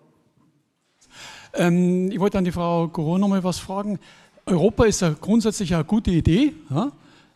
Ähm, 1.55 2.13
ich 2.13 2.21
wollte 2.21 2.39
an 2.39 2.45
die 2.45 2.53
Frau 2.53 2.87
Corona 2.87 3.27
mal 3.27 3.43
was 3.43 3.59
fragen. 3.59 3.99
Europa 4.47 4.85
ist 4.85 5.01
ja 5.01 5.13
grundsätzlich 5.21 5.75
eine 5.75 5.83
gute 5.83 6.13
Idee, 6.13 6.55
ja? 6.71 6.93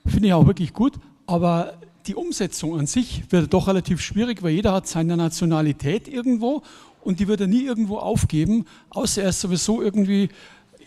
finde 0.07 0.29
ich 0.29 0.33
auch 0.33 0.47
wirklich 0.47 0.73
gut, 0.73 0.93
aber 1.27 1.75
die 2.07 2.15
Umsetzung 2.15 2.79
an 2.79 2.87
sich 2.87 3.23
wird 3.31 3.53
doch 3.53 3.69
relativ 3.69 4.01
schwierig, 4.01 4.43
weil 4.43 4.53
jeder 4.53 4.73
hat 4.73 4.89
seine 4.89 5.17
Nationalität 5.17 6.09
irgendwo 6.09 6.63
und 7.03 7.21
die 7.21 7.29
wird 7.29 7.41
er 7.41 7.47
nie 7.47 7.65
irgendwo 7.65 7.99
aufgeben, 7.99 8.67
außer 8.91 9.23
er 9.23 9.31
ist 9.31 9.41
sowieso 9.41 9.83
irgendwie 9.83 10.29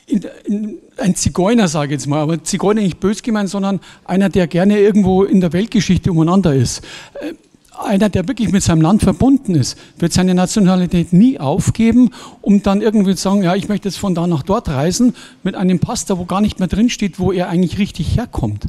in, 0.07 0.23
in, 0.45 0.77
ein 0.97 1.15
Zigeuner, 1.15 1.67
sage 1.67 1.87
ich 1.87 1.99
jetzt 1.99 2.07
mal, 2.07 2.21
aber 2.21 2.43
Zigeuner 2.43 2.81
nicht 2.81 2.99
bös 2.99 3.23
gemeint, 3.23 3.49
sondern 3.49 3.79
einer, 4.05 4.29
der 4.29 4.47
gerne 4.47 4.79
irgendwo 4.79 5.23
in 5.23 5.41
der 5.41 5.51
Weltgeschichte 5.53 6.11
umeinander 6.11 6.53
ist. 6.53 6.83
Äh, 7.21 7.33
einer, 7.77 8.07
der 8.07 8.27
wirklich 8.27 8.51
mit 8.51 8.63
seinem 8.63 8.81
Land 8.81 9.01
verbunden 9.01 9.55
ist, 9.55 9.77
wird 9.97 10.13
seine 10.13 10.33
Nationalität 10.33 11.11
nie 11.11 11.39
aufgeben, 11.39 12.11
um 12.41 12.63
dann 12.63 12.81
irgendwie 12.81 13.15
zu 13.15 13.23
sagen, 13.23 13.43
ja, 13.43 13.55
ich 13.55 13.67
möchte 13.67 13.89
jetzt 13.89 13.97
von 13.97 14.15
da 14.15 14.27
nach 14.27 14.43
dort 14.43 14.69
reisen, 14.69 15.13
mit 15.43 15.55
einem 15.55 15.79
Pass, 15.79 16.05
da 16.05 16.17
wo 16.17 16.25
gar 16.25 16.39
nicht 16.39 16.59
mehr 16.59 16.69
drinsteht, 16.69 17.19
wo 17.19 17.33
er 17.33 17.49
eigentlich 17.49 17.77
richtig 17.77 18.15
herkommt. 18.15 18.67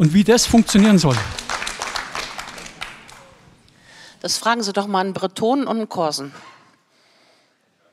Und 0.00 0.14
wie 0.14 0.24
das 0.24 0.46
funktionieren 0.46 0.98
soll. 0.98 1.14
Das 4.22 4.38
fragen 4.38 4.62
Sie 4.62 4.72
doch 4.72 4.86
mal 4.86 5.00
einen 5.00 5.12
Bretonen 5.12 5.66
und 5.66 5.76
einen 5.76 5.90
Korsen. 5.90 6.32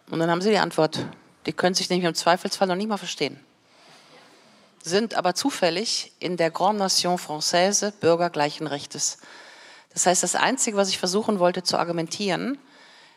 Und 0.09 0.19
dann 0.19 0.31
haben 0.31 0.39
Sie 0.39 0.49
die 0.49 0.57
Antwort. 0.57 1.05
Die 1.45 1.51
können 1.51 1.75
sich 1.75 1.89
nämlich 1.89 2.07
im 2.07 2.15
Zweifelsfall 2.15 2.69
noch 2.69 2.77
nicht 2.77 2.87
mal 2.87 2.95
verstehen. 2.95 3.37
Sind 4.81 5.15
aber 5.15 5.35
zufällig 5.35 6.13
in 6.19 6.37
der 6.37 6.49
Grande 6.49 6.79
Nation 6.79 7.17
Française 7.17 7.91
Bürger 7.91 8.29
gleichen 8.29 8.67
Rechtes. 8.67 9.17
Das 9.89 10.05
heißt, 10.05 10.23
das 10.23 10.35
Einzige, 10.35 10.77
was 10.77 10.87
ich 10.87 10.99
versuchen 10.99 11.39
wollte 11.39 11.63
zu 11.63 11.77
argumentieren, 11.77 12.57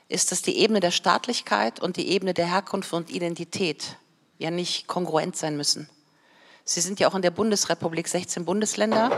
ist, 0.09 0.33
dass 0.33 0.43
die 0.43 0.59
Ebene 0.59 0.81
der 0.81 0.91
Staatlichkeit 0.91 1.79
und 1.79 1.97
die 1.97 2.09
Ebene 2.09 2.35
der 2.35 2.49
Herkunft 2.49 2.93
und 2.93 3.09
Identität 3.09 3.99
ja 4.39 4.51
nicht 4.51 4.89
kongruent 4.89 5.37
sein 5.37 5.57
müssen. 5.57 5.89
Sie 6.65 6.81
sind 6.81 7.01
ja 7.01 7.09
auch 7.09 7.15
in 7.15 7.23
der 7.23 7.31
Bundesrepublik 7.31 8.09
16 8.09 8.45
Bundesländer. 8.45 9.11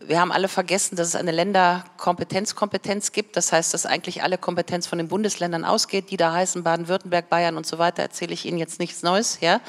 Wir 0.00 0.20
haben 0.20 0.32
alle 0.32 0.48
vergessen, 0.48 0.96
dass 0.96 1.08
es 1.08 1.16
eine 1.16 1.30
Länderkompetenzkompetenz 1.30 3.12
gibt. 3.12 3.36
Das 3.36 3.52
heißt, 3.52 3.72
dass 3.72 3.86
eigentlich 3.86 4.22
alle 4.22 4.38
Kompetenz 4.38 4.86
von 4.86 4.98
den 4.98 5.08
Bundesländern 5.08 5.64
ausgeht. 5.64 6.10
Die 6.10 6.16
da 6.16 6.32
heißen 6.32 6.62
Baden-Württemberg, 6.62 7.28
Bayern 7.28 7.56
und 7.56 7.66
so 7.66 7.78
weiter. 7.78 8.02
Erzähle 8.02 8.32
ich 8.32 8.46
Ihnen 8.46 8.58
jetzt 8.58 8.80
nichts 8.80 9.02
Neues. 9.02 9.38
Ja? 9.40 9.60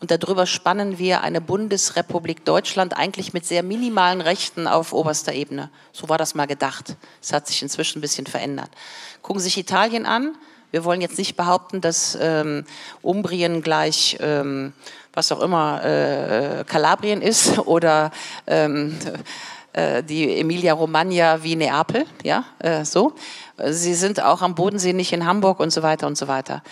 Und 0.00 0.10
darüber 0.10 0.46
spannen 0.46 0.98
wir 0.98 1.22
eine 1.22 1.40
Bundesrepublik 1.40 2.44
Deutschland 2.44 2.96
eigentlich 2.96 3.32
mit 3.32 3.46
sehr 3.46 3.62
minimalen 3.62 4.20
Rechten 4.20 4.66
auf 4.66 4.92
oberster 4.92 5.32
Ebene. 5.32 5.70
So 5.92 6.08
war 6.08 6.18
das 6.18 6.34
mal 6.34 6.46
gedacht. 6.46 6.96
Es 7.22 7.32
hat 7.32 7.46
sich 7.46 7.62
inzwischen 7.62 7.98
ein 7.98 8.02
bisschen 8.02 8.26
verändert. 8.26 8.70
Gucken 9.22 9.40
Sie 9.40 9.44
sich 9.44 9.58
Italien 9.58 10.04
an. 10.04 10.36
Wir 10.76 10.84
wollen 10.84 11.00
jetzt 11.00 11.16
nicht 11.16 11.36
behaupten, 11.38 11.80
dass 11.80 12.18
ähm, 12.20 12.66
Umbrien 13.00 13.62
gleich 13.62 14.18
ähm, 14.20 14.74
was 15.14 15.32
auch 15.32 15.40
immer 15.40 15.82
äh, 15.82 16.64
Kalabrien 16.64 17.22
ist 17.22 17.58
oder 17.66 18.10
ähm, 18.46 18.94
äh, 19.72 20.02
die 20.02 20.38
Emilia 20.38 20.74
Romagna 20.74 21.42
wie 21.42 21.56
Neapel, 21.56 22.04
ja, 22.24 22.44
äh, 22.58 22.84
so. 22.84 23.14
Sie 23.64 23.94
sind 23.94 24.22
auch 24.22 24.42
am 24.42 24.54
Bodensee 24.54 24.92
nicht 24.92 25.14
in 25.14 25.24
Hamburg 25.24 25.60
und 25.60 25.70
so 25.70 25.82
weiter 25.82 26.06
und 26.06 26.18
so 26.18 26.28
weiter. 26.28 26.62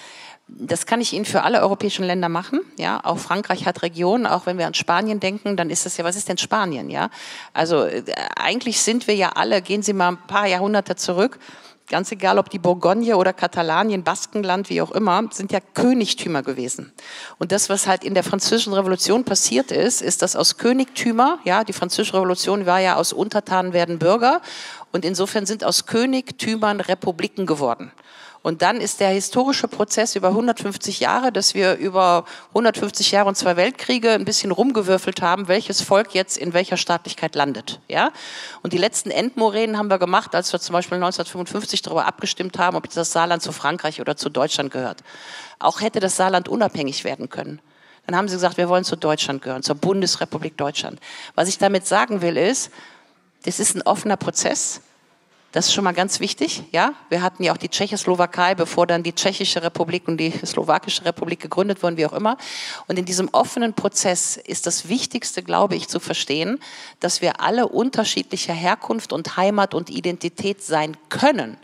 Das 0.48 0.84
kann 0.84 1.00
ich 1.00 1.14
Ihnen 1.14 1.24
für 1.24 1.42
alle 1.42 1.62
europäischen 1.62 2.04
Länder 2.04 2.28
machen. 2.28 2.60
Ja, 2.76 3.00
auch 3.04 3.16
Frankreich 3.16 3.64
hat 3.64 3.80
Regionen. 3.80 4.26
Auch 4.26 4.44
wenn 4.44 4.58
wir 4.58 4.66
an 4.66 4.74
Spanien 4.74 5.18
denken, 5.18 5.56
dann 5.56 5.70
ist 5.70 5.86
das 5.86 5.96
ja, 5.96 6.04
was 6.04 6.16
ist 6.16 6.28
denn 6.28 6.36
Spanien? 6.36 6.90
Ja, 6.90 7.08
also 7.54 7.84
äh, 7.84 8.04
eigentlich 8.36 8.82
sind 8.82 9.06
wir 9.06 9.14
ja 9.14 9.30
alle. 9.30 9.62
Gehen 9.62 9.80
Sie 9.80 9.94
mal 9.94 10.08
ein 10.08 10.18
paar 10.26 10.46
Jahrhunderte 10.46 10.94
zurück 10.94 11.38
ganz 11.88 12.10
egal 12.12 12.38
ob 12.38 12.50
die 12.50 12.58
Bourgogne 12.58 13.16
oder 13.16 13.32
Katalanien, 13.32 14.02
Baskenland, 14.02 14.70
wie 14.70 14.80
auch 14.80 14.90
immer, 14.92 15.24
sind 15.30 15.52
ja 15.52 15.60
Königtümer 15.60 16.42
gewesen. 16.42 16.92
Und 17.38 17.52
das, 17.52 17.68
was 17.68 17.86
halt 17.86 18.04
in 18.04 18.14
der 18.14 18.24
französischen 18.24 18.72
Revolution 18.72 19.24
passiert 19.24 19.70
ist, 19.70 20.02
ist, 20.02 20.22
dass 20.22 20.36
aus 20.36 20.56
Königtümer, 20.56 21.38
ja, 21.44 21.64
die 21.64 21.72
französische 21.72 22.14
Revolution 22.14 22.66
war 22.66 22.80
ja 22.80 22.96
aus 22.96 23.12
Untertanen 23.12 23.72
werden 23.72 23.98
Bürger 23.98 24.40
und 24.92 25.04
insofern 25.04 25.46
sind 25.46 25.64
aus 25.64 25.86
Königtümern 25.86 26.80
Republiken 26.80 27.46
geworden. 27.46 27.92
Und 28.44 28.60
dann 28.60 28.78
ist 28.78 29.00
der 29.00 29.08
historische 29.08 29.68
Prozess 29.68 30.16
über 30.16 30.28
150 30.28 31.00
Jahre, 31.00 31.32
dass 31.32 31.54
wir 31.54 31.76
über 31.76 32.26
150 32.48 33.10
Jahre 33.10 33.28
und 33.28 33.36
zwei 33.36 33.56
Weltkriege 33.56 34.10
ein 34.10 34.26
bisschen 34.26 34.50
rumgewürfelt 34.50 35.22
haben, 35.22 35.48
welches 35.48 35.80
Volk 35.80 36.14
jetzt 36.14 36.36
in 36.36 36.52
welcher 36.52 36.76
Staatlichkeit 36.76 37.34
landet. 37.36 37.80
Ja? 37.88 38.12
Und 38.62 38.74
die 38.74 38.78
letzten 38.78 39.10
Endmoränen 39.10 39.78
haben 39.78 39.88
wir 39.88 39.98
gemacht, 39.98 40.34
als 40.34 40.52
wir 40.52 40.60
zum 40.60 40.74
Beispiel 40.74 40.96
1955 40.96 41.80
darüber 41.80 42.04
abgestimmt 42.04 42.58
haben, 42.58 42.76
ob 42.76 42.90
das 42.90 43.12
Saarland 43.12 43.40
zu 43.40 43.50
Frankreich 43.50 44.02
oder 44.02 44.14
zu 44.14 44.28
Deutschland 44.28 44.70
gehört. 44.70 45.02
Auch 45.58 45.80
hätte 45.80 46.00
das 46.00 46.16
Saarland 46.16 46.46
unabhängig 46.46 47.04
werden 47.04 47.30
können. 47.30 47.62
Dann 48.06 48.14
haben 48.14 48.28
sie 48.28 48.34
gesagt, 48.34 48.58
wir 48.58 48.68
wollen 48.68 48.84
zu 48.84 48.96
Deutschland 48.96 49.40
gehören, 49.40 49.62
zur 49.62 49.76
Bundesrepublik 49.76 50.58
Deutschland. 50.58 51.00
Was 51.34 51.48
ich 51.48 51.56
damit 51.56 51.86
sagen 51.86 52.20
will 52.20 52.36
ist, 52.36 52.70
das 53.46 53.58
ist 53.58 53.74
ein 53.74 53.80
offener 53.80 54.18
Prozess. 54.18 54.82
Das 55.54 55.66
ist 55.66 55.74
schon 55.74 55.84
mal 55.84 55.94
ganz 55.94 56.18
wichtig. 56.18 56.64
Ja, 56.72 56.94
wir 57.10 57.22
hatten 57.22 57.44
ja 57.44 57.52
auch 57.52 57.56
die 57.56 57.68
Tschechoslowakei, 57.68 58.56
bevor 58.56 58.88
dann 58.88 59.04
die 59.04 59.12
Tschechische 59.12 59.62
Republik 59.62 60.08
und 60.08 60.16
die 60.16 60.32
Slowakische 60.32 61.04
Republik 61.04 61.38
gegründet 61.38 61.80
wurden, 61.80 61.96
wie 61.96 62.06
auch 62.06 62.12
immer. 62.12 62.38
Und 62.88 62.98
in 62.98 63.04
diesem 63.04 63.28
offenen 63.30 63.72
Prozess 63.72 64.36
ist 64.36 64.66
das 64.66 64.88
Wichtigste, 64.88 65.44
glaube 65.44 65.76
ich, 65.76 65.86
zu 65.86 66.00
verstehen, 66.00 66.58
dass 66.98 67.22
wir 67.22 67.40
alle 67.40 67.68
unterschiedlicher 67.68 68.52
Herkunft 68.52 69.12
und 69.12 69.36
Heimat 69.36 69.74
und 69.74 69.90
Identität 69.90 70.60
sein 70.60 70.96
können 71.08 71.56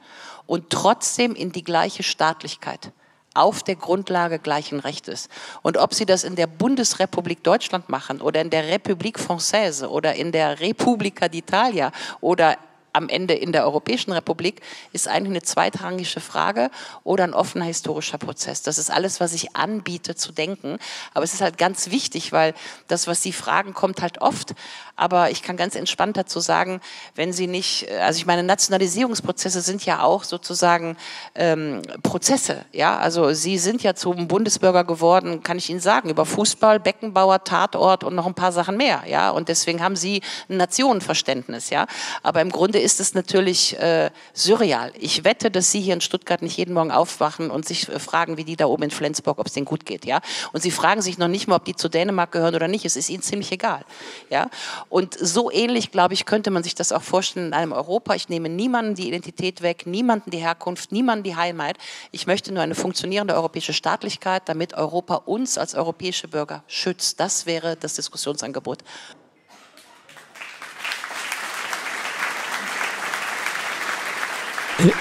und 0.47 0.71
trotzdem 0.71 1.35
in 1.35 1.51
die 1.51 1.65
gleiche 1.65 2.05
Staatlichkeit 2.05 2.93
auf 3.35 3.65
der 3.65 3.75
Grundlage 3.75 4.39
gleichen 4.39 4.79
Rechtes. 4.79 5.29
Und 5.63 5.79
ob 5.79 5.95
Sie 5.95 6.07
das 6.07 6.23
in 6.23 6.37
der 6.37 6.47
Bundesrepublik 6.47 7.43
Deutschland 7.43 7.89
machen 7.89 8.21
oder 8.21 8.41
in 8.41 8.51
der 8.51 8.69
Republik 8.69 9.19
Française 9.19 9.87
oder 9.87 10.15
in 10.15 10.31
der 10.31 10.61
Repubblica 10.61 11.27
d'Italia 11.27 11.91
oder 12.21 12.57
am 12.93 13.09
Ende 13.09 13.35
in 13.35 13.53
der 13.53 13.65
Europäischen 13.65 14.13
Republik, 14.13 14.61
ist 14.93 15.09
eigentlich 15.09 15.31
eine 15.31 15.43
zweitrangige 15.43 16.21
Frage 16.21 16.71
oder 17.05 17.25
ein 17.25 17.35
offener 17.35 17.65
historischer 17.65 18.19
Prozess. 18.19 18.63
Das 18.63 18.79
ist 18.79 18.91
alles, 18.91 19.21
was 19.21 19.33
ich 19.33 19.57
anbiete 19.57 20.15
zu 20.15 20.33
denken. 20.33 20.79
Aber 21.15 21.25
es 21.25 21.35
ist 21.35 21.41
halt 21.41 21.59
ganz 21.59 21.91
wichtig, 21.91 22.33
weil 22.33 22.55
das, 22.89 23.07
was 23.07 23.23
Sie 23.23 23.33
fragen, 23.33 23.75
kommt 23.75 24.03
halt 24.03 24.21
oft. 24.21 24.55
Aber 25.01 25.31
ich 25.31 25.43
kann 25.43 25.57
ganz 25.57 25.77
entspannt 25.77 26.19
dazu 26.19 26.41
sagen, 26.41 26.83
wenn 27.15 27.33
Sie 27.33 27.47
nicht, 27.47 27.91
also 28.03 28.19
ich 28.19 28.27
meine, 28.27 28.43
Nationalisierungsprozesse 28.43 29.63
sind 29.63 29.87
ja 29.87 30.03
auch 30.03 30.25
sozusagen 30.25 30.99
ähm, 31.35 31.81
Prozesse. 32.03 32.67
Ja, 32.71 32.99
also 32.99 33.33
Sie 33.33 33.57
sind 33.57 33.83
ja 33.83 33.95
zum 33.95 34.29
Bundesbürger 34.29 34.85
geworden, 34.85 35.43
kann 35.43 35.57
ich 35.57 35.71
Ihnen 35.71 35.81
sagen, 35.81 36.11
über 36.11 36.27
Fußball, 36.27 36.81
Beckenbauer, 36.81 37.45
Tatort 37.45 38.05
und 38.05 38.15
noch 38.15 38.27
ein 38.27 38.35
paar 38.35 38.53
Sachen 38.53 38.77
mehr. 38.77 39.05
Ja, 39.07 39.31
und 39.31 39.49
deswegen 39.49 39.83
haben 39.83 39.97
Sie 39.97 40.21
ein 40.51 40.59
Nationenverständnis. 40.59 41.71
Ja, 41.71 41.87
aber 42.23 42.43
im 42.43 42.51
Grunde 42.51 42.79
ist 42.79 43.01
es 43.01 43.15
natürlich 43.15 43.79
äh, 43.79 44.11
surreal. 44.35 44.93
Ich 44.99 45.25
wette, 45.25 45.51
dass 45.51 45.73
Sie 45.73 45.81
hier 45.81 45.95
in 45.95 46.03
Stuttgart 46.03 46.43
nicht 46.43 46.59
jeden 46.59 46.75
Morgen 46.75 46.91
aufwachen 46.91 47.51
und 47.51 47.67
sich 47.67 47.89
äh, 47.89 47.99
fragen, 47.99 48.37
wie 48.37 48.45
die 48.45 48.57
da 48.57 48.67
oben 48.67 48.83
in 48.83 48.91
Flensburg, 48.91 49.39
ob 49.39 49.47
es 49.47 49.55
denen 49.55 49.65
gut 49.65 49.87
geht. 49.87 50.05
Ja? 50.05 50.21
Und 50.53 50.63
Sie 50.63 50.71
fragen 50.71 51.01
sich 51.01 51.17
noch 51.17 51.29
nicht 51.29 51.49
mal, 51.49 51.57
ob 51.57 51.65
die 51.65 51.75
zu 51.75 51.89
Dänemark 51.89 52.33
gehören 52.33 52.55
oder 52.55 52.69
nicht. 52.69 52.85
Es 52.85 52.97
ist 52.97 53.09
Ihnen 53.09 53.23
ziemlich 53.23 53.51
egal. 53.51 53.81
Ja? 54.29 54.51
Und 54.91 55.17
so 55.17 55.53
ähnlich, 55.53 55.93
glaube 55.93 56.15
ich, 56.15 56.27
könnte 56.27 56.51
man 56.51 56.65
sich 56.65 56.75
das 56.75 56.91
auch 56.91 57.03
vorstellen 57.03 57.47
in 57.47 57.53
einem 57.55 57.71
Europa. 57.71 58.13
Ich 58.17 58.29
nehme 58.29 58.49
niemanden 58.49 58.97
die 58.97 59.07
Identität 59.07 59.63
weg, 59.63 59.87
niemanden 59.87 60.33
die 60.33 60.39
Herkunft, 60.39 60.91
niemanden 60.91 61.23
die 61.23 61.37
Heimat. 61.37 61.79
Ich 62.11 62.27
möchte 62.27 62.53
nur 62.53 62.61
eine 62.61 62.75
funktionierende 62.75 63.35
europäische 63.35 63.73
Staatlichkeit, 63.73 64.49
damit 64.49 64.75
Europa 64.75 65.15
uns 65.15 65.59
als 65.59 65.77
europäische 65.77 66.27
Bürger 66.27 66.65
schützt. 66.67 67.21
Das 67.21 67.47
wäre 67.47 67.77
das 67.77 67.95
Diskussionsangebot. 67.95 68.79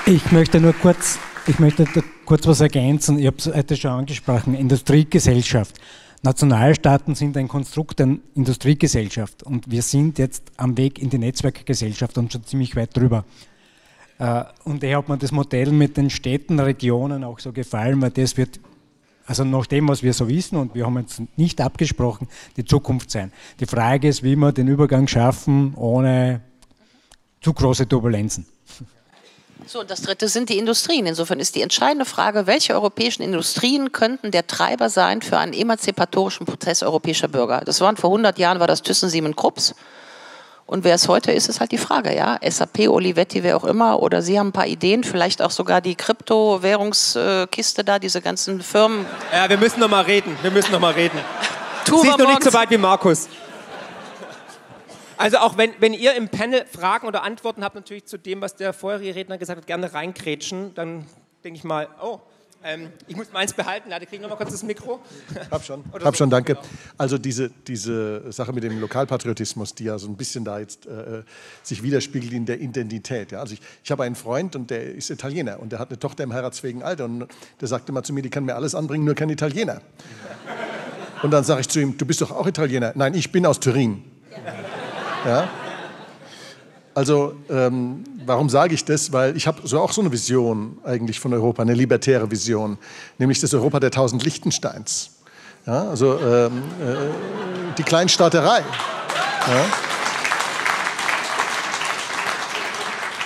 Ich 0.05 0.31
möchte 0.31 0.59
nur 0.59 0.73
kurz, 0.73 1.17
ich 1.47 1.57
möchte 1.57 1.87
kurz 2.25 2.45
was 2.45 2.61
ergänzen. 2.61 3.17
Ich 3.17 3.25
habe 3.25 3.37
es 3.37 3.47
heute 3.47 3.75
schon 3.75 3.91
angesprochen. 3.91 4.53
Industriegesellschaft. 4.53 5.77
Nationalstaaten 6.21 7.15
sind 7.15 7.37
ein 7.37 7.47
Konstrukt 7.47 7.99
der 7.99 8.17
Industriegesellschaft 8.35 9.43
und 9.43 9.71
wir 9.71 9.81
sind 9.81 10.19
jetzt 10.19 10.51
am 10.57 10.77
Weg 10.77 10.99
in 10.99 11.09
die 11.09 11.17
Netzwerkgesellschaft 11.17 12.17
und 12.17 12.33
schon 12.33 12.43
ziemlich 12.43 12.75
weit 12.75 12.95
drüber. 12.95 13.23
Äh, 14.17 14.43
und 14.65 14.83
daher 14.83 14.97
hat 14.97 15.07
mir 15.07 15.17
das 15.17 15.31
Modell 15.31 15.71
mit 15.71 15.95
den 15.95 16.09
Städten, 16.09 16.59
Regionen 16.59 17.23
auch 17.23 17.39
so 17.39 17.53
gefallen, 17.53 18.01
weil 18.01 18.11
das 18.11 18.35
wird, 18.35 18.59
also 19.25 19.45
nach 19.45 19.65
dem, 19.65 19.87
was 19.87 20.03
wir 20.03 20.13
so 20.13 20.27
wissen, 20.27 20.57
und 20.57 20.75
wir 20.75 20.85
haben 20.85 20.97
jetzt 20.97 21.21
nicht 21.37 21.61
abgesprochen, 21.61 22.27
die 22.57 22.65
Zukunft 22.65 23.11
sein. 23.11 23.31
Die 23.61 23.65
Frage 23.65 24.09
ist, 24.09 24.21
wie 24.21 24.35
wir 24.35 24.51
den 24.51 24.67
Übergang 24.67 25.07
schaffen, 25.07 25.73
ohne 25.75 26.41
zu 27.39 27.53
große 27.53 27.87
Turbulenzen. 27.87 28.45
So, 29.71 29.81
und 29.81 29.91
das 29.91 30.01
dritte 30.01 30.27
sind 30.27 30.49
die 30.49 30.57
Industrien. 30.57 31.05
Insofern 31.05 31.39
ist 31.39 31.53
die 31.53 31.61
entscheidende 31.61 32.05
Frage, 32.05 32.47
welche 32.47 32.73
europäischen 32.73 33.21
Industrien 33.21 33.91
könnten 33.91 34.31
der 34.31 34.47
Treiber 34.47 34.89
sein 34.89 35.21
für 35.21 35.37
einen 35.37 35.53
emanzipatorischen 35.53 36.47
Prozess 36.47 36.81
europäischer 36.81 37.27
Bürger? 37.27 37.61
Das 37.63 37.79
waren 37.79 37.95
vor 37.95 38.09
100 38.09 38.39
Jahren, 38.39 38.59
war 38.59 38.65
das 38.65 38.81
Thyssen, 38.81 39.09
Siemens, 39.09 39.35
Krupps. 39.35 39.75
Und 40.65 40.85
wer 40.85 40.95
es 40.95 41.07
heute 41.07 41.31
ist, 41.31 41.49
ist 41.49 41.59
halt 41.59 41.71
die 41.71 41.77
Frage, 41.77 42.15
ja. 42.15 42.39
SAP, 42.43 42.89
Olivetti, 42.89 43.43
wer 43.43 43.55
auch 43.57 43.63
immer, 43.63 44.01
oder 44.01 44.23
Sie 44.23 44.39
haben 44.39 44.47
ein 44.47 44.53
paar 44.53 44.65
Ideen, 44.65 45.03
vielleicht 45.03 45.39
auch 45.39 45.51
sogar 45.51 45.81
die 45.81 45.93
Kryptowährungskiste 45.93 47.83
da, 47.83 47.99
diese 47.99 48.21
ganzen 48.21 48.61
Firmen. 48.61 49.05
Ja, 49.31 49.47
wir 49.49 49.59
müssen 49.59 49.81
noch 49.81 49.89
mal 49.89 50.01
reden, 50.03 50.35
wir 50.41 50.49
müssen 50.49 50.71
noch 50.71 50.79
mal 50.79 50.93
reden. 50.93 51.19
Sie 51.85 52.07
ist 52.07 52.17
noch 52.17 52.27
nicht 52.27 52.43
so 52.43 52.53
weit 52.53 52.71
wie 52.71 52.77
Markus. 52.79 53.27
Also 55.19 55.39
auch 55.39 55.57
wenn, 55.57 55.73
wenn 55.79 55.93
ihr 55.93 56.15
im 56.15 56.29
Panel 56.29 56.65
Fragen 56.65 57.05
oder 57.05 57.23
Antworten 57.23 57.61
habt, 57.61 57.75
natürlich 57.75 58.05
zu 58.05 58.17
dem, 58.17 58.39
was 58.39 58.55
der 58.55 58.71
vorherige 58.71 59.15
Redner 59.15 59.37
gesagt 59.37 59.59
hat, 59.59 59.67
gerne 59.67 59.93
reinkrätschen, 59.93 60.73
dann 60.75 61.05
denke 61.43 61.57
ich 61.57 61.65
mal, 61.65 61.89
oh, 62.01 62.19
ähm, 62.63 62.87
ich 63.05 63.17
muss 63.17 63.33
meins 63.33 63.51
behalten. 63.51 63.91
Ja, 63.91 63.97
kriege 63.99 64.15
ich 64.15 64.21
noch 64.21 64.29
mal 64.29 64.37
kurz 64.37 64.51
das 64.51 64.63
Mikro. 64.63 65.01
Hab 65.51 65.65
schon, 65.65 65.83
hab 65.91 66.03
so. 66.03 66.13
schon, 66.13 66.29
danke. 66.29 66.57
Also 66.97 67.17
diese, 67.17 67.49
diese 67.67 68.31
Sache 68.31 68.53
mit 68.53 68.63
dem 68.63 68.79
Lokalpatriotismus, 68.79 69.75
die 69.75 69.83
ja 69.85 69.99
so 69.99 70.07
ein 70.07 70.15
bisschen 70.15 70.45
da 70.45 70.57
jetzt 70.57 70.85
äh, 70.85 71.23
sich 71.63 71.83
widerspiegelt 71.83 72.31
in 72.31 72.45
der 72.45 72.61
Identität. 72.61 73.33
Ja? 73.33 73.41
Also 73.41 73.55
ich, 73.55 73.61
ich 73.83 73.91
habe 73.91 74.03
einen 74.03 74.15
Freund 74.15 74.55
und 74.55 74.69
der 74.69 74.95
ist 74.95 75.09
Italiener 75.09 75.59
und 75.59 75.73
der 75.73 75.79
hat 75.79 75.89
eine 75.89 75.99
Tochter 75.99 76.23
im 76.23 76.31
heiratsfähigen 76.31 76.81
Alter 76.81 77.03
und 77.03 77.27
der 77.59 77.67
sagte 77.67 77.91
mal 77.91 78.03
zu 78.03 78.13
mir, 78.13 78.21
die 78.21 78.29
kann 78.29 78.45
mir 78.45 78.55
alles 78.55 78.73
anbringen, 78.73 79.03
nur 79.03 79.15
kein 79.15 79.29
Italiener. 79.29 79.81
Und 81.23 81.31
dann 81.31 81.43
sage 81.43 81.59
ich 81.59 81.67
zu 81.67 81.81
ihm, 81.81 81.97
du 81.97 82.05
bist 82.05 82.21
doch 82.21 82.31
auch 82.31 82.47
Italiener. 82.47 82.93
Nein, 82.95 83.15
ich 83.15 83.33
bin 83.33 83.45
aus 83.45 83.59
Turin. 83.59 84.01
Ja? 84.31 84.68
Also 86.93 87.33
ähm, 87.49 88.03
warum 88.25 88.49
sage 88.49 88.73
ich 88.73 88.83
das? 88.83 89.13
Weil 89.13 89.37
ich 89.37 89.47
habe 89.47 89.65
so 89.65 89.79
auch 89.79 89.91
so 89.91 90.01
eine 90.01 90.11
Vision 90.11 90.77
eigentlich 90.83 91.19
von 91.19 91.33
Europa, 91.33 91.61
eine 91.61 91.73
libertäre 91.73 92.29
Vision, 92.29 92.77
nämlich 93.17 93.39
das 93.39 93.53
Europa 93.53 93.79
der 93.79 93.91
tausend 93.91 94.23
Lichtensteins. 94.23 95.11
Ja? 95.65 95.89
Also 95.89 96.19
ähm, 96.19 96.51
äh, 96.81 97.75
die 97.77 97.83
Kleinstaaterei. 97.83 98.59
Ja? 98.59 99.65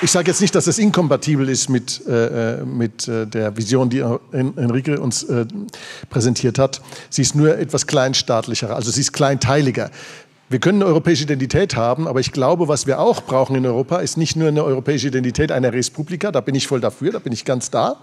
Ich 0.04 0.12
sage 0.12 0.30
jetzt 0.30 0.42
nicht, 0.42 0.54
dass 0.54 0.66
das 0.66 0.80
inkompatibel 0.80 1.48
ist 1.48 1.70
mit, 1.70 2.06
äh, 2.06 2.58
äh 2.60 2.66
mit 2.66 3.08
äh, 3.08 3.26
der 3.26 3.56
Vision, 3.56 3.90
die 3.90 4.04
Enrique 4.34 5.00
uns 5.00 5.24
äh, 5.24 5.46
präsentiert 6.10 6.60
hat. 6.60 6.82
Sie 7.10 7.22
ist 7.22 7.36
nur 7.36 7.58
etwas 7.58 7.88
kleinstaatlicher, 7.88 8.76
also 8.76 8.92
sie 8.92 9.00
ist 9.00 9.14
kleinteiliger. 9.14 9.92
Wir 10.50 10.60
können 10.60 10.82
eine 10.82 10.90
europäische 10.90 11.24
Identität 11.24 11.76
haben, 11.76 12.08
aber 12.08 12.20
ich 12.20 12.32
glaube, 12.32 12.68
was 12.68 12.86
wir 12.86 13.00
auch 13.00 13.24
brauchen 13.24 13.56
in 13.56 13.66
Europa, 13.66 13.98
ist 13.98 14.18
nicht 14.18 14.36
nur 14.36 14.50
eine 14.50 14.64
europäische 14.64 15.08
Identität 15.08 15.52
einer 15.52 15.74
Respublika, 15.74 16.32
da 16.32 16.42
bin 16.42 16.54
ich 16.54 16.68
voll 16.68 16.82
dafür, 16.82 17.12
da 17.12 17.20
bin 17.20 17.34
ich 17.34 17.46
ganz 17.46 17.72
da, 17.72 17.96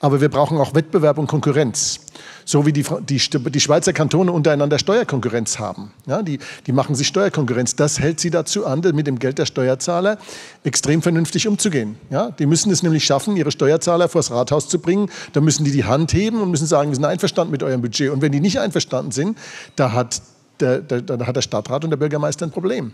aber 0.00 0.20
wir 0.20 0.28
brauchen 0.28 0.56
auch 0.58 0.74
Wettbewerb 0.74 1.18
und 1.18 1.26
Konkurrenz. 1.26 2.00
So 2.44 2.66
wie 2.66 2.72
die, 2.72 2.84
die, 3.08 3.18
die 3.18 3.60
Schweizer 3.60 3.92
Kantone 3.92 4.30
untereinander 4.30 4.78
Steuerkonkurrenz 4.78 5.58
haben. 5.58 5.92
Ja, 6.06 6.22
die, 6.22 6.38
die 6.66 6.72
machen 6.72 6.94
sich 6.94 7.06
Steuerkonkurrenz. 7.08 7.74
Das 7.74 7.98
hält 7.98 8.20
sie 8.20 8.30
dazu 8.30 8.66
an, 8.66 8.80
mit 8.92 9.06
dem 9.06 9.18
Geld 9.18 9.38
der 9.38 9.46
Steuerzahler 9.46 10.18
extrem 10.62 11.00
vernünftig 11.00 11.48
umzugehen. 11.48 11.96
Ja, 12.10 12.30
die 12.30 12.44
müssen 12.44 12.70
es 12.70 12.82
nämlich 12.82 13.04
schaffen, 13.04 13.36
ihre 13.36 13.50
Steuerzahler 13.50 14.08
vors 14.08 14.30
Rathaus 14.30 14.68
zu 14.68 14.78
bringen. 14.78 15.10
Da 15.32 15.40
müssen 15.40 15.64
die 15.64 15.72
die 15.72 15.84
Hand 15.84 16.12
heben 16.12 16.40
und 16.42 16.50
müssen 16.50 16.66
sagen, 16.66 16.90
wir 16.90 16.96
sind 16.96 17.06
einverstanden 17.06 17.50
mit 17.50 17.62
eurem 17.62 17.80
Budget. 17.80 18.10
Und 18.10 18.20
wenn 18.20 18.32
die 18.32 18.40
nicht 18.40 18.60
einverstanden 18.60 19.10
sind, 19.10 19.38
da 19.76 19.92
hat 19.92 20.20
da, 20.58 20.78
da, 20.78 21.26
hat 21.26 21.36
der 21.36 21.42
Stadtrat 21.42 21.84
und 21.84 21.90
der 21.90 21.96
Bürgermeister 21.96 22.46
ein 22.46 22.50
Problem. 22.50 22.92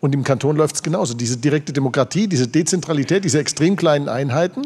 Und 0.00 0.14
im 0.14 0.24
Kanton 0.24 0.56
läuft 0.56 0.76
es 0.76 0.82
genauso. 0.82 1.14
Diese 1.14 1.36
direkte 1.36 1.72
Demokratie, 1.72 2.26
diese 2.26 2.48
Dezentralität, 2.48 3.24
diese 3.24 3.38
extrem 3.38 3.76
kleinen 3.76 4.08
Einheiten, 4.08 4.62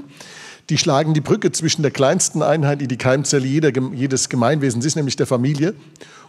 die 0.71 0.79
schlagen 0.79 1.13
die 1.13 1.21
Brücke 1.21 1.53
zwischen 1.53 1.83
der 1.83 1.91
kleinsten 1.91 2.43
Einheit, 2.43 2.81
die 2.81 2.89
die 2.89 2.97
Keimzelle 2.97 3.47
jeder, 3.47 3.71
jedes 3.93 4.29
Gemeinwesens 4.29 4.85
ist, 4.85 4.97
nämlich 4.97 5.17
der 5.17 5.27
Familie, 5.27 5.75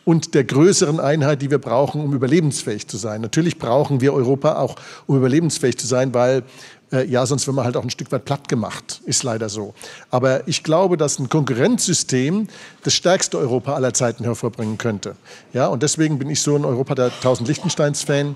und 0.04 0.36
der 0.36 0.44
größeren 0.44 1.00
Einheit, 1.00 1.42
die 1.42 1.50
wir 1.50 1.58
brauchen, 1.58 2.02
um 2.02 2.14
überlebensfähig 2.14 2.88
zu 2.88 2.98
sein. 2.98 3.22
Natürlich 3.22 3.58
brauchen 3.58 4.02
wir 4.02 4.14
Europa 4.14 4.58
auch, 4.60 4.76
um 5.08 5.18
überlebensfähig 5.18 5.78
zu 5.78 5.88
sein, 5.88 6.14
weil 6.14 6.44
äh, 6.92 7.06
ja, 7.08 7.26
sonst 7.26 7.48
wird 7.48 7.56
man 7.56 7.66
halt 7.66 7.78
auch 7.78 7.84
ein 7.84 7.90
Stück 7.90 8.12
weit 8.12 8.26
platt 8.26 8.48
gemacht. 8.48 9.02
Ist 9.06 9.24
leider 9.24 9.50
so. 9.50 9.74
Aber 10.12 10.48
ich 10.48 10.64
glaube, 10.64 10.98
dass 10.98 11.20
ein 11.20 11.30
Konkurrenzsystem 11.30 12.48
das 12.84 12.94
stärkste 12.94 13.38
Europa 13.38 13.74
aller 13.74 13.94
Zeiten 13.94 14.24
hervorbringen 14.24 14.78
könnte. 14.78 15.16
Ja, 15.54 15.68
und 15.68 15.84
deswegen 15.84 16.20
bin 16.20 16.30
ich 16.30 16.42
so 16.42 16.56
ein 16.56 16.66
Europa 16.66 16.96
der 16.96 17.12
tausend 17.22 17.48
Lichtensteins-Fan. 17.48 18.36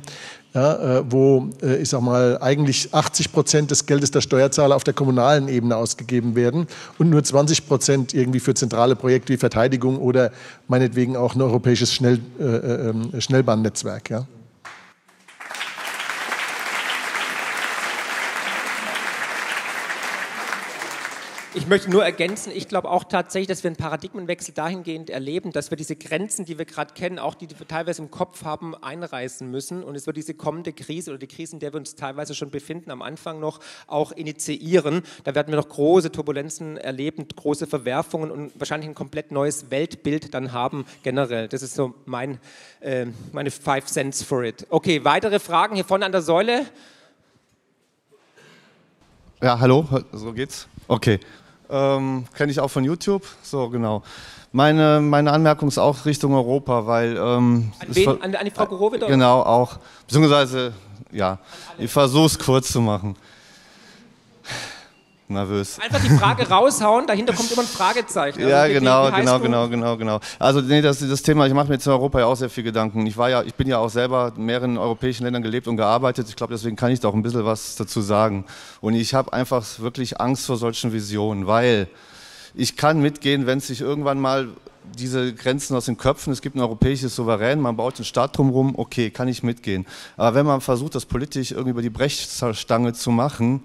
Ja, 0.52 0.98
äh, 0.98 1.04
wo, 1.08 1.48
äh, 1.62 1.76
ich 1.76 1.90
sag 1.90 2.02
mal, 2.02 2.40
eigentlich 2.42 2.92
80 2.92 3.32
Prozent 3.32 3.70
des 3.70 3.86
Geldes 3.86 4.10
der 4.10 4.22
Steuerzahler 4.22 4.76
auf 4.76 4.84
der 4.84 4.96
kommunalen 4.96 5.48
Ebene 5.48 5.76
ausgegeben 5.76 6.36
werden 6.36 6.66
und 6.98 7.12
nur 7.12 7.24
20 7.24 7.68
Prozent 7.68 8.16
irgendwie 8.16 8.40
für 8.40 8.56
zentrale 8.56 8.96
Projekte 8.96 9.32
wie 9.32 9.38
Verteidigung 9.38 10.00
oder 10.00 10.32
meinetwegen 10.68 11.16
auch 11.16 11.36
ein 11.36 11.42
europäisches 11.44 11.94
Schnell, 11.94 12.20
äh, 12.40 12.44
ähm, 12.44 13.12
Schnellbahnnetzwerk. 13.22 14.10
Ja. 14.10 14.26
Ich 21.56 21.66
möchte 21.66 21.90
nur 21.90 22.06
ergänzen, 22.06 22.52
ich 22.56 22.68
glaube 22.68 22.92
auch 22.92 23.04
tatsächlich, 23.04 23.48
dass 23.48 23.64
wir 23.64 23.70
einen 23.70 23.76
Paradigmenwechsel 23.76 24.54
dahingehend 24.54 25.10
erleben, 25.10 25.52
dass 25.52 25.72
wir 25.72 25.78
diese 25.78 25.96
Grenzen, 25.96 26.46
die 26.46 26.60
wir 26.60 26.66
gerade 26.66 26.94
kennen, 26.94 27.18
auch 27.18 27.34
die, 27.34 27.48
die 27.48 27.60
wir 27.60 27.68
teilweise 27.68 28.04
im 28.04 28.12
Kopf 28.12 28.44
haben, 28.44 28.76
einreißen 28.76 29.50
müssen. 29.50 29.84
Und 29.84 29.96
es 29.96 30.06
wird 30.06 30.16
diese 30.18 30.36
kommende 30.36 30.74
Krise 30.74 31.10
oder 31.10 31.18
die 31.18 31.28
Krise, 31.28 31.54
in 31.54 31.60
der 31.60 31.74
wir 31.74 31.80
uns 31.80 31.96
teilweise 31.96 32.36
schon 32.36 32.52
befinden, 32.52 32.92
am 32.92 33.02
Anfang 33.02 33.40
noch 33.40 33.62
auch 33.88 34.12
initiieren. 34.12 35.02
Da 35.24 35.34
werden 35.34 35.48
wir 35.48 35.56
noch 35.56 35.70
große 35.70 36.12
Turbulenzen 36.12 36.78
erleben, 36.78 37.28
große 37.36 37.66
Verwerfungen 37.66 38.30
und 38.30 38.52
wahrscheinlich 38.60 38.88
ein 38.88 38.96
komplett 38.96 39.32
neues 39.32 39.72
Weltbild 39.72 40.36
dann 40.36 40.54
haben 40.54 40.86
generell. 41.02 41.48
Das 41.48 41.64
ist 41.64 41.74
so 41.74 41.96
mein, 42.06 42.38
äh, 42.80 43.08
meine 43.32 43.50
Five 43.50 43.88
Cents 43.88 44.22
for 44.22 44.44
it. 44.44 44.68
Okay, 44.70 45.04
weitere 45.04 45.40
Fragen 45.40 45.74
hier 45.74 45.86
vorne 45.86 46.06
an 46.06 46.12
der 46.12 46.22
Säule. 46.22 46.68
Ja, 49.42 49.60
hallo, 49.60 49.88
so 50.12 50.32
geht's. 50.32 50.68
Okay. 50.90 51.20
Ähm, 51.70 52.26
Kenne 52.36 52.52
ich 52.52 52.60
auch 52.60 52.68
von 52.68 52.84
YouTube. 52.84 53.24
So, 53.44 53.70
genau. 53.70 54.04
Meine, 54.52 55.00
meine 55.00 55.32
Anmerkung 55.32 55.68
ist 55.68 55.78
auch 55.78 56.06
Richtung 56.06 56.34
Europa, 56.34 56.88
weil. 56.88 57.16
Ähm, 57.16 57.72
an, 57.80 57.88
wen, 57.90 58.22
an, 58.22 58.36
an, 58.36 58.46
die 58.46 58.52
Frau 58.52 58.66
Gorowitz? 58.66 59.06
Genau, 59.06 59.42
auch. 59.42 59.78
Beziehungsweise, 60.08 60.74
ja, 61.12 61.38
ich 61.78 61.92
versuche 61.92 62.26
es 62.26 62.40
kurz 62.40 62.72
zu 62.72 62.82
machen 62.82 63.16
nervös. 65.30 65.80
Einfach 65.80 66.02
die 66.02 66.10
Frage 66.10 66.48
raushauen, 66.48 67.08
dahinter 67.08 67.34
kommt 67.34 67.52
immer 67.52 67.62
ein 67.62 67.68
Fragezeichen. 67.68 68.48
Ja, 68.48 68.62
also 68.62 68.74
genau, 68.74 69.12
genau, 69.12 69.40
genau, 69.40 69.70
genau, 69.70 69.98
genau. 69.98 70.20
Also 70.38 70.62
nee, 70.62 70.82
das, 70.82 71.00
das 71.00 71.22
Thema, 71.22 71.48
ich 71.48 71.54
mache 71.54 71.68
mir 71.68 71.76
jetzt 71.76 71.86
in 71.86 71.92
Europa 71.92 72.20
ja 72.20 72.26
auch 72.26 72.36
sehr 72.36 72.50
viel 72.50 72.64
Gedanken. 72.64 73.06
Ich 73.06 73.18
war 73.18 73.30
ja, 73.30 73.44
ich 73.44 73.56
bin 73.56 73.68
ja 73.68 73.78
auch 73.78 73.90
selber 73.90 74.34
in 74.36 74.46
mehreren 74.46 74.78
europäischen 74.78 75.24
Ländern 75.24 75.44
gelebt 75.44 75.68
und 75.68 75.78
gearbeitet. 75.78 76.28
Ich 76.30 76.36
glaube, 76.36 76.54
deswegen 76.54 76.76
kann 76.76 76.92
ich 76.92 77.00
da 77.00 77.08
auch 77.08 77.14
ein 77.14 77.22
bisschen 77.22 77.46
was 77.46 77.76
dazu 77.76 78.02
sagen. 78.02 78.46
Und 78.82 78.94
ich 78.94 79.14
habe 79.14 79.34
einfach 79.34 79.66
wirklich 79.80 80.20
Angst 80.20 80.46
vor 80.46 80.58
solchen 80.58 80.94
Visionen, 80.94 81.48
weil 81.48 81.88
ich 82.56 82.76
kann 82.76 83.02
mitgehen, 83.02 83.46
wenn 83.46 83.60
sich 83.60 83.82
irgendwann 83.82 84.20
mal 84.20 84.50
diese 84.98 85.34
Grenzen 85.34 85.76
aus 85.76 85.86
den 85.86 85.98
Köpfen, 85.98 86.34
es 86.34 86.42
gibt 86.42 86.56
ein 86.56 86.62
europäisches 86.62 87.16
Souverän, 87.16 87.60
man 87.60 87.76
baut 87.76 87.98
einen 87.98 88.06
Staat 88.06 88.38
drumherum, 88.38 88.74
okay, 88.78 89.10
kann 89.12 89.28
ich 89.28 89.44
mitgehen. 89.44 89.86
Aber 90.18 90.36
wenn 90.36 90.46
man 90.46 90.62
versucht, 90.62 90.96
das 90.96 91.06
politisch 91.06 91.52
irgendwie 91.52 91.72
über 91.72 91.82
die 91.82 91.90
Brechstange 91.90 92.94
zu 92.94 93.12
machen, 93.12 93.64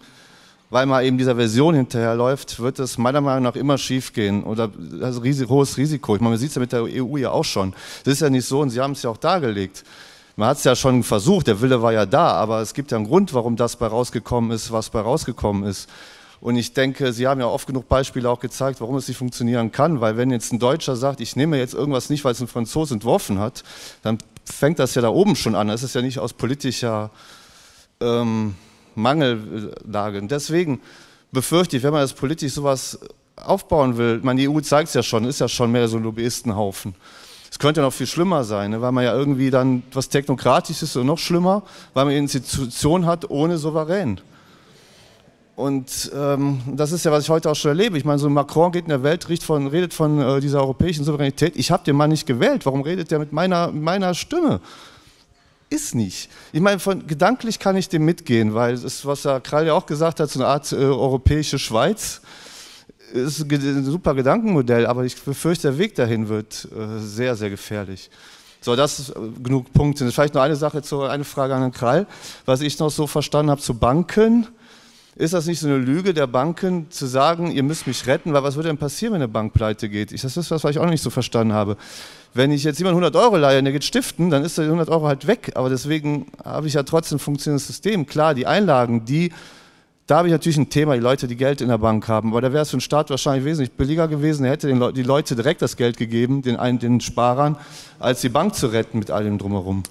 weil 0.71 0.87
man 0.87 1.05
eben 1.05 1.19
dieser 1.19 1.37
Version 1.37 1.75
hinterherläuft, 1.75 2.61
wird 2.61 2.79
es 2.79 2.99
meiner 2.99 3.21
Meinung 3.21 3.45
nach 3.45 3.57
immer 3.57 3.79
schief 3.79 4.13
gehen 4.13 4.43
oder 4.45 4.71
also 5.01 5.21
riesig, 5.21 5.49
hohes 5.49 5.77
Risiko. 5.77 6.15
Ich 6.17 6.21
meine, 6.21 6.31
man 6.31 6.39
sieht 6.39 6.51
es 6.51 6.55
ja 6.55 6.61
mit 6.61 6.73
der 6.73 6.83
EU 6.83 7.17
ja 7.17 7.31
auch 7.31 7.45
schon. 7.45 7.75
Das 8.05 8.15
ist 8.15 8.21
ja 8.21 8.31
nicht 8.31 8.47
so 8.47 8.61
und 8.61 8.71
Sie 8.71 8.81
haben 8.81 8.93
es 8.93 9.03
ja 9.03 9.11
auch 9.11 9.17
dargelegt. 9.17 9.85
Man 10.37 10.49
hat 10.49 10.57
es 10.57 10.65
ja 10.65 10.75
schon 10.75 11.05
versucht, 11.05 11.47
der 11.47 11.61
Wille 11.61 11.81
war 11.81 11.93
ja 11.93 12.07
da, 12.07 12.33
aber 12.33 12.61
es 12.61 12.75
gibt 12.75 12.91
ja 12.91 12.97
einen 12.97 13.07
Grund, 13.07 13.35
warum 13.35 13.55
das 13.57 13.77
bei 13.77 13.87
rausgekommen 13.87 14.51
ist, 14.51 14.73
was 14.73 14.91
bei 14.91 15.01
rausgekommen 15.01 15.63
ist. 15.65 15.89
Und 16.41 16.57
ich 16.57 16.75
denke, 16.75 17.13
Sie 17.13 17.27
haben 17.27 17.41
ja 17.41 17.47
oft 17.47 17.67
genug 17.67 17.89
Beispiele 17.89 18.29
auch 18.29 18.41
gezeigt, 18.41 18.81
warum 18.81 18.97
es 18.97 19.07
nicht 19.07 19.17
funktionieren 19.17 19.71
kann, 19.71 20.01
weil 20.01 20.17
wenn 20.17 20.31
jetzt 20.31 20.53
ein 20.53 20.59
Deutscher 20.59 20.97
sagt, 20.97 21.21
ich 21.21 21.37
nehme 21.37 21.57
jetzt 21.57 21.73
irgendwas 21.73 22.11
nicht, 22.11 22.25
weil 22.25 22.33
es 22.33 22.41
ein 22.41 22.49
Franzose 22.49 22.95
entworfen 22.95 23.39
hat, 23.39 23.63
dann 24.03 24.19
fängt 24.45 24.79
das 24.79 24.95
ja 24.95 25.03
da 25.03 25.09
oben 25.09 25.37
schon 25.37 25.55
an. 25.55 25.69
Das 25.69 25.83
ist 25.83 25.95
ja 25.95 26.03
nicht 26.03 26.19
aus 26.19 26.33
politischer 26.33 27.11
ähm, 28.01 28.57
Mangellage. 28.97 30.19
Und 30.19 30.31
deswegen 30.31 30.81
befürchte 31.33 31.77
ich, 31.77 31.83
wenn 31.83 31.93
man 31.93 32.03
das 32.03 32.13
politisch 32.13 32.53
sowas 32.53 32.99
aufbauen 33.37 33.97
will, 33.97 34.21
meine, 34.23 34.41
die 34.41 34.49
EU 34.49 34.61
zeigt 34.61 34.89
es 34.89 34.95
ja 34.95 35.03
schon, 35.03 35.25
ist 35.25 35.41
ja 35.41 35.49
schon 35.49 35.73
mehr 35.73 35.89
so 35.89 35.97
ein 35.97 36.03
Lobbyistenhaufen. 36.03 36.95
Es 37.51 37.59
könnte 37.59 37.81
noch 37.83 37.93
viel 37.93 38.07
schlimmer 38.07 38.43
sein, 38.43 38.73
ne, 38.73 38.81
weil 38.81 38.93
man 38.93 39.05
ja 39.05 39.15
irgendwie 39.15 39.51
dann 39.51 39.85
was 39.93 40.09
Technokratisches 40.09 40.97
und 40.97 41.07
noch 41.07 41.19
schlimmer, 41.19 41.63
weil 41.93 42.05
man 42.05 42.13
eine 42.13 42.19
Institution 42.19 43.07
hat 43.07 43.31
ohne 43.31 43.59
Souverän. 43.59 44.21
Und 45.57 46.11
ähm, 46.17 46.61
das 46.67 46.91
ist 46.91 47.05
ja, 47.05 47.13
was 47.13 47.25
ich 47.25 47.31
heute 47.31 47.49
auch 47.49 47.55
schon 47.55 47.69
erlebe. 47.69 47.97
Ich 47.97 48.05
meine, 48.05 48.19
so 48.19 48.29
Macron 48.29 48.73
geht 48.73 48.85
in 48.85 48.89
der 48.89 49.05
Welt, 49.05 49.29
redet 49.29 49.45
von, 49.45 49.69
redet 49.69 49.95
von 49.95 50.21
äh, 50.21 50.41
dieser 50.41 50.61
europäischen 50.61 51.05
Souveränität. 51.05 51.55
Ich 51.57 51.71
habe 51.71 51.85
den 51.85 51.95
Mann 51.95 52.11
nicht 52.11 52.27
gewählt. 52.27 52.67
Warum 52.67 52.81
redet 52.81 53.13
der 53.13 53.21
mit 53.21 53.33
meiner, 53.33 53.71
meiner 53.71 54.15
Stimme? 54.15 54.61
Ist 55.71 55.95
nicht. 55.95 56.31
Ich 56.53 56.61
meine, 56.61 56.79
von, 56.79 57.07
gedanklich 57.07 57.59
kann 57.59 57.77
ich 57.77 57.89
dem 57.89 58.05
mitgehen, 58.05 58.55
weil 58.55 58.75
es, 58.75 59.05
was 59.05 59.25
Herr 59.25 59.41
Krall 59.41 59.67
ja 59.67 59.75
auch 59.75 59.87
gesagt 59.87 60.21
hat, 60.21 60.31
so 60.31 60.41
eine 60.41 60.49
Art 60.49 60.71
äh, 60.73 60.77
europäische 60.77 61.59
Schweiz 61.59 62.21
ist 63.13 63.51
ein 63.51 63.85
super 63.85 64.15
Gedankenmodell, 64.15 64.87
aber 64.87 65.05
ich 65.05 65.21
befürchte, 65.21 65.69
der 65.69 65.79
Weg 65.79 65.95
dahin 65.95 66.29
wird 66.29 66.69
äh, 66.77 66.99
sehr, 66.99 67.37
sehr 67.37 67.51
gefährlich. 67.51 68.11
So, 68.61 68.75
das 68.77 68.99
ist 68.99 69.11
äh, 69.11 69.15
genug 69.43 69.73
Punkte. 69.73 70.11
Vielleicht 70.11 70.35
noch 70.35 70.43
eine 70.43 70.57
Sache, 70.57 70.83
zu, 70.83 71.03
eine 71.03 71.25
Frage 71.25 71.55
an 71.55 71.61
Herrn 71.61 71.73
Krall. 71.73 72.07
Was 72.45 72.61
ich 72.61 72.79
noch 72.79 72.91
so 72.91 73.07
verstanden 73.07 73.51
habe 73.51 73.61
zu 73.61 73.75
Banken, 73.75 74.49
ist 75.17 75.33
das 75.33 75.47
nicht 75.47 75.61
so 75.61 75.69
eine 75.69 75.79
Lüge 75.79 76.13
der 76.13 76.27
Banken, 76.27 76.91
zu 76.91 77.07
sagen, 77.07 77.51
ihr 77.53 77.63
müsst 77.63 77.87
mich 77.87 78.07
retten? 78.07 78.33
Weil 78.33 78.43
was 78.43 78.57
würde 78.57 78.69
denn 78.69 78.79
passieren, 78.79 79.15
wenn 79.15 79.23
eine 79.23 79.29
Bank 79.29 79.53
pleite 79.53 79.89
geht? 79.89 80.11
Ich, 80.11 80.23
das 80.23 80.37
ist 80.37 80.51
was, 80.51 80.65
was 80.65 80.71
ich 80.73 80.79
auch 80.79 80.85
noch 80.85 80.91
nicht 80.91 81.03
so 81.03 81.11
verstanden 81.11 81.53
habe. 81.53 81.77
Wenn 82.33 82.51
ich 82.51 82.65
jetzt 82.65 82.79
jemand 82.79 82.95
100 82.95 83.15
Euro 83.15 83.37
leihe 83.37 83.59
und 83.59 83.65
der 83.65 83.73
geht 83.73 83.85
stiften, 83.85 84.31
dann 84.31 84.43
ist 84.43 84.59
der 84.59 84.65
100 84.65 84.89
Euro 84.89 85.07
halt 85.07 85.27
weg. 85.29 85.53
Aber 85.55 85.71
deswegen 85.71 86.27
habe 86.45 86.67
ich 86.67 86.75
ja 86.75 86.83
trotzdem 86.83 87.17
ein 87.17 87.21
funktionierendes 87.21 87.67
System. 87.69 88.07
Klar, 88.07 88.35
die 88.35 88.47
Einlagen, 88.47 89.05
die 89.05 89.31
da 90.07 90.19
habe 90.19 90.29
ich 90.29 90.33
natürlich 90.33 90.59
ein 90.59 90.69
Thema, 90.69 90.95
die 90.95 91.01
Leute, 91.01 91.27
die 91.27 91.37
Geld 91.37 91.63
in 91.63 91.69
der 91.69 91.79
Bank 91.79 92.09
haben. 92.09 92.33
Aber 92.33 92.43
da 92.43 92.53
wäre 92.53 92.63
es 92.63 92.71
für 92.71 92.77
den 92.77 92.83
Staat 92.83 93.09
wahrscheinlich 93.09 93.47
wesentlich 93.47 93.73
billiger 93.73 94.07
gewesen. 94.07 94.45
Er 94.45 94.51
hätte 94.51 94.67
den 94.67 94.79
Le 94.79 94.93
die 94.93 95.03
Leute 95.03 95.35
direkt 95.35 95.63
das 95.63 95.79
Geld 95.79 95.97
gegeben, 95.97 96.43
den, 96.43 96.79
den 96.79 97.01
Sparern, 97.01 97.57
als 97.99 98.21
die 98.21 98.29
Bank 98.29 98.55
zu 98.55 98.67
retten 98.67 98.99
mit 98.99 99.11
all 99.11 99.25
dem 99.25 99.39
Drumherum. 99.39 99.83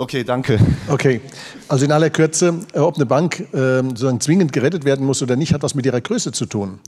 Okay, 0.00 0.22
danke. 0.22 0.60
Okay, 0.86 1.20
also 1.66 1.84
in 1.84 1.90
aller 1.90 2.08
Kürze, 2.08 2.60
äh, 2.72 2.78
ob 2.78 2.94
eine 2.94 3.04
Bank 3.04 3.40
äh, 3.52 3.82
sozusagen 3.82 4.20
zwingend 4.20 4.52
gerettet 4.52 4.84
werden 4.84 5.04
muss 5.04 5.22
oder 5.22 5.34
nicht, 5.34 5.52
hat 5.52 5.64
was 5.64 5.74
mit 5.74 5.86
ihrer 5.86 6.00
Größe 6.00 6.30
zu 6.30 6.46
tun. 6.46 6.78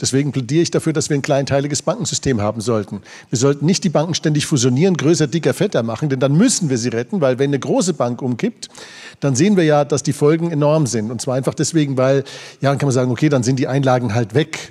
Deswegen 0.00 0.30
plädiere 0.30 0.62
ich 0.62 0.70
dafür, 0.70 0.92
dass 0.92 1.10
wir 1.10 1.16
ein 1.16 1.22
kleinteiliges 1.22 1.82
Bankensystem 1.82 2.40
haben 2.40 2.60
sollten. 2.60 3.02
Wir 3.28 3.40
sollten 3.40 3.66
nicht 3.66 3.82
die 3.82 3.88
Banken 3.88 4.14
ständig 4.14 4.46
fusionieren, 4.46 4.96
größer, 4.96 5.26
dicker, 5.26 5.52
fetter 5.52 5.82
machen, 5.82 6.10
denn 6.10 6.20
dann 6.20 6.36
müssen 6.36 6.70
wir 6.70 6.78
sie 6.78 6.90
retten, 6.90 7.20
weil 7.20 7.40
wenn 7.40 7.50
eine 7.50 7.58
große 7.58 7.92
Bank 7.92 8.22
umkippt, 8.22 8.68
dann 9.18 9.34
sehen 9.34 9.56
wir 9.56 9.64
ja, 9.64 9.84
dass 9.84 10.04
die 10.04 10.12
Folgen 10.12 10.52
enorm 10.52 10.86
sind. 10.86 11.10
Und 11.10 11.20
zwar 11.20 11.34
einfach 11.34 11.54
deswegen, 11.54 11.96
weil, 11.96 12.22
ja, 12.60 12.70
dann 12.70 12.78
kann 12.78 12.86
man 12.86 12.94
sagen, 12.94 13.10
okay, 13.10 13.28
dann 13.28 13.42
sind 13.42 13.58
die 13.58 13.66
Einlagen 13.66 14.14
halt 14.14 14.34
weg. 14.34 14.70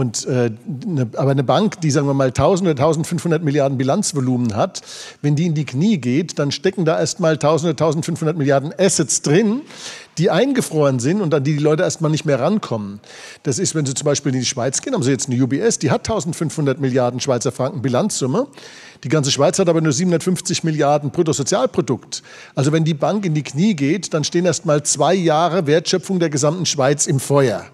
Und, 0.00 0.24
äh, 0.24 0.50
ne, 0.86 1.10
aber 1.14 1.32
eine 1.32 1.44
Bank, 1.44 1.82
die 1.82 1.90
sagen 1.90 2.06
wir 2.06 2.14
mal 2.14 2.28
1000 2.28 2.70
oder 2.70 2.82
1500 2.82 3.44
Milliarden 3.44 3.76
Bilanzvolumen 3.76 4.56
hat, 4.56 4.80
wenn 5.20 5.36
die 5.36 5.44
in 5.44 5.52
die 5.52 5.66
Knie 5.66 5.98
geht, 5.98 6.38
dann 6.38 6.52
stecken 6.52 6.86
da 6.86 6.98
erstmal 6.98 7.34
1000 7.34 7.74
oder 7.74 7.84
1500 7.84 8.34
Milliarden 8.34 8.72
Assets 8.78 9.20
drin, 9.20 9.60
die 10.16 10.30
eingefroren 10.30 11.00
sind 11.00 11.20
und 11.20 11.34
an 11.34 11.44
die 11.44 11.54
die 11.54 11.62
Leute 11.62 11.82
erstmal 11.82 12.10
nicht 12.10 12.24
mehr 12.24 12.40
rankommen. 12.40 13.00
Das 13.42 13.58
ist, 13.58 13.74
wenn 13.74 13.84
Sie 13.84 13.92
zum 13.92 14.06
Beispiel 14.06 14.32
in 14.32 14.40
die 14.40 14.46
Schweiz 14.46 14.80
gehen, 14.80 14.94
haben 14.94 15.02
Sie 15.02 15.10
jetzt 15.10 15.28
eine 15.28 15.42
UBS, 15.42 15.78
die 15.78 15.90
hat 15.90 16.08
1500 16.08 16.80
Milliarden 16.80 17.20
Schweizer 17.20 17.52
Franken 17.52 17.82
Bilanzsumme. 17.82 18.46
Die 19.04 19.10
ganze 19.10 19.30
Schweiz 19.30 19.58
hat 19.58 19.68
aber 19.68 19.82
nur 19.82 19.92
750 19.92 20.64
Milliarden 20.64 21.10
Bruttosozialprodukt. 21.10 22.22
Also 22.54 22.72
wenn 22.72 22.84
die 22.84 22.94
Bank 22.94 23.26
in 23.26 23.34
die 23.34 23.42
Knie 23.42 23.74
geht, 23.74 24.14
dann 24.14 24.24
stehen 24.24 24.46
erstmal 24.46 24.82
zwei 24.82 25.12
Jahre 25.12 25.66
Wertschöpfung 25.66 26.20
der 26.20 26.30
gesamten 26.30 26.64
Schweiz 26.64 27.06
im 27.06 27.20
Feuer. 27.20 27.66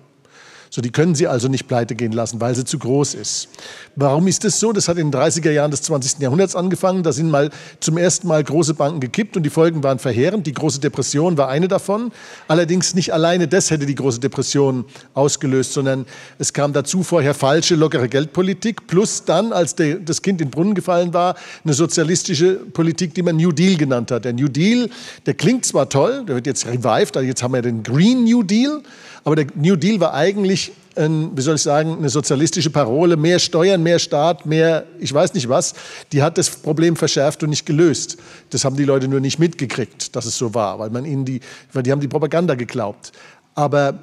So, 0.77 0.83
die 0.83 0.91
können 0.91 1.15
sie 1.15 1.27
also 1.27 1.49
nicht 1.49 1.69
pleite 1.69 1.95
gehen 1.95 2.13
lassen, 2.13 2.39
weil 2.39 2.55
sie 2.55 2.67
zu 2.67 2.79
groß 2.79 3.15
ist. 3.15 3.49
Warum 3.95 4.27
ist 4.27 4.45
das 4.45 4.61
so? 4.61 4.75
Das 4.75 4.89
hat 4.89 4.99
in 4.99 5.11
den 5.11 5.19
30er 5.19 5.51
Jahren 5.51 5.71
des 5.71 5.81
20. 5.81 6.21
Jahrhunderts 6.21 6.55
angefangen. 6.55 7.03
Da 7.03 7.13
sind 7.13 7.31
mal 7.31 7.49
zum 7.81 7.97
ersten 7.97 8.29
Mal 8.29 8.45
große 8.45 8.75
Banken 8.75 9.01
gekippt 9.01 9.39
und 9.39 9.43
die 9.43 9.49
Folgen 9.49 9.83
waren 9.83 9.99
verheerend. 9.99 10.47
Die 10.47 10.53
große 10.53 10.79
Depression 10.79 11.39
war 11.39 11.49
eine 11.49 11.67
davon. 11.67 12.13
Allerdings 12.47 12.95
nicht 12.95 13.15
alleine 13.15 13.49
das 13.49 13.71
hätte 13.71 13.87
die 13.87 13.95
große 13.95 14.21
Depression 14.21 14.85
ausgelöst, 15.15 15.73
sondern 15.73 16.05
es 16.39 16.53
kam 16.53 16.75
dazu 16.75 17.03
vorher 17.03 17.33
falsche, 17.33 17.75
lockere 17.75 18.11
Geldpolitik 18.11 18.87
plus 18.87 19.25
dann, 19.25 19.55
als 19.55 19.77
der, 19.77 19.95
das 19.95 20.21
Kind 20.21 20.43
in 20.43 20.49
den 20.49 20.51
Brunnen 20.51 20.75
gefallen 20.75 21.15
war, 21.15 21.37
eine 21.65 21.73
sozialistische 21.73 22.57
Politik, 22.57 23.15
die 23.15 23.23
man 23.23 23.37
New 23.37 23.51
Deal 23.51 23.79
genannt 23.79 24.11
hat. 24.11 24.27
Der 24.27 24.35
New 24.35 24.49
Deal, 24.49 24.91
der 25.25 25.33
klingt 25.33 25.65
zwar 25.65 25.89
toll, 25.89 26.25
der 26.29 26.35
wird 26.35 26.47
jetzt 26.47 26.67
revived, 26.67 27.17
also 27.17 27.27
jetzt 27.27 27.43
haben 27.43 27.55
wir 27.55 27.63
den 27.63 27.83
Green 27.83 28.25
New 28.25 28.43
Deal, 28.43 28.83
aber 29.27 29.35
der 29.35 29.47
New 29.57 29.75
Deal 29.75 29.99
war 29.99 30.15
eigentlich, 30.15 30.71
ein, 30.95 31.37
wie 31.37 31.43
soll 31.43 31.57
ich 31.57 31.63
sagen, 31.63 31.97
eine 31.99 32.09
sozialistische 32.09 32.71
Parole, 32.71 33.17
mehr 33.17 33.41
Steuern, 33.41 33.83
mehr 33.83 33.99
Staat, 33.99 34.47
mehr, 34.47 34.85
ich 35.01 35.13
weiß 35.13 35.35
nicht 35.35 35.49
was. 35.49 35.75
Die 36.13 36.23
hat 36.23 36.39
das 36.39 36.49
Problem 36.49 36.95
verschärft 36.95 37.43
und 37.43 37.51
nicht 37.51 37.67
gelöst. 37.67 38.19
Das 38.51 38.65
haben 38.65 38.77
die 38.77 38.85
Leute 38.85 39.09
nur 39.09 39.19
nicht 39.19 39.41
mitgekriegt, 39.41 40.15
dass 40.15 40.27
es 40.27 40.39
so 40.39 40.55
war, 40.55 40.79
weil 40.79 40.91
man 40.91 41.05
ihnen 41.05 41.25
die, 41.25 41.41
weil 41.73 41.83
die 41.83 41.91
haben 41.91 42.01
die 42.01 42.07
Propaganda 42.07 42.55
geglaubt. 42.55 43.11
Aber 43.57 43.99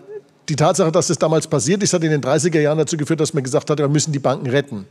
die 0.49 0.57
Tatsache, 0.57 0.91
dass 0.91 1.07
das 1.07 1.19
damals 1.19 1.47
passiert 1.47 1.81
ist, 1.83 1.93
hat 1.93 2.03
in 2.03 2.11
den 2.11 2.21
30er 2.21 2.59
Jahren 2.59 2.77
dazu 2.77 2.97
geführt, 2.97 3.21
dass 3.21 3.33
man 3.33 3.43
gesagt 3.43 3.69
hat, 3.69 3.77
wir 3.77 3.87
müssen 3.87 4.11
die 4.11 4.19
Banken 4.19 4.49
retten. 4.49 4.87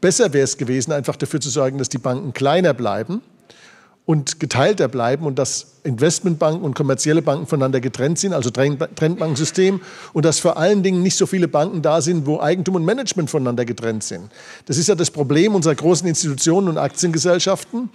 Besser 0.00 0.32
wäre 0.32 0.44
es 0.44 0.56
gewesen, 0.56 0.90
einfach 0.90 1.16
dafür 1.16 1.42
zu 1.42 1.50
sorgen, 1.50 1.76
dass 1.76 1.90
die 1.90 1.98
Banken 1.98 2.32
kleiner 2.32 2.72
bleiben 2.72 3.20
und 4.06 4.38
geteilter 4.38 4.86
bleiben 4.86 5.26
und 5.26 5.38
dass 5.38 5.66
Investmentbanken 5.82 6.62
und 6.62 6.74
kommerzielle 6.74 7.22
Banken 7.22 7.46
voneinander 7.46 7.80
getrennt 7.80 8.18
sind, 8.18 8.32
also 8.32 8.50
Trennbankensystem 8.50 9.80
und 10.12 10.24
dass 10.24 10.38
vor 10.38 10.56
allen 10.56 10.84
Dingen 10.84 11.02
nicht 11.02 11.16
so 11.16 11.26
viele 11.26 11.48
Banken 11.48 11.82
da 11.82 12.00
sind, 12.00 12.24
wo 12.24 12.40
Eigentum 12.40 12.76
und 12.76 12.84
Management 12.84 13.30
voneinander 13.30 13.64
getrennt 13.64 14.04
sind. 14.04 14.30
Das 14.66 14.78
ist 14.78 14.88
ja 14.88 14.94
das 14.94 15.10
Problem 15.10 15.56
unserer 15.56 15.74
großen 15.74 16.06
Institutionen 16.08 16.68
und 16.68 16.78
Aktiengesellschaften, 16.78 17.90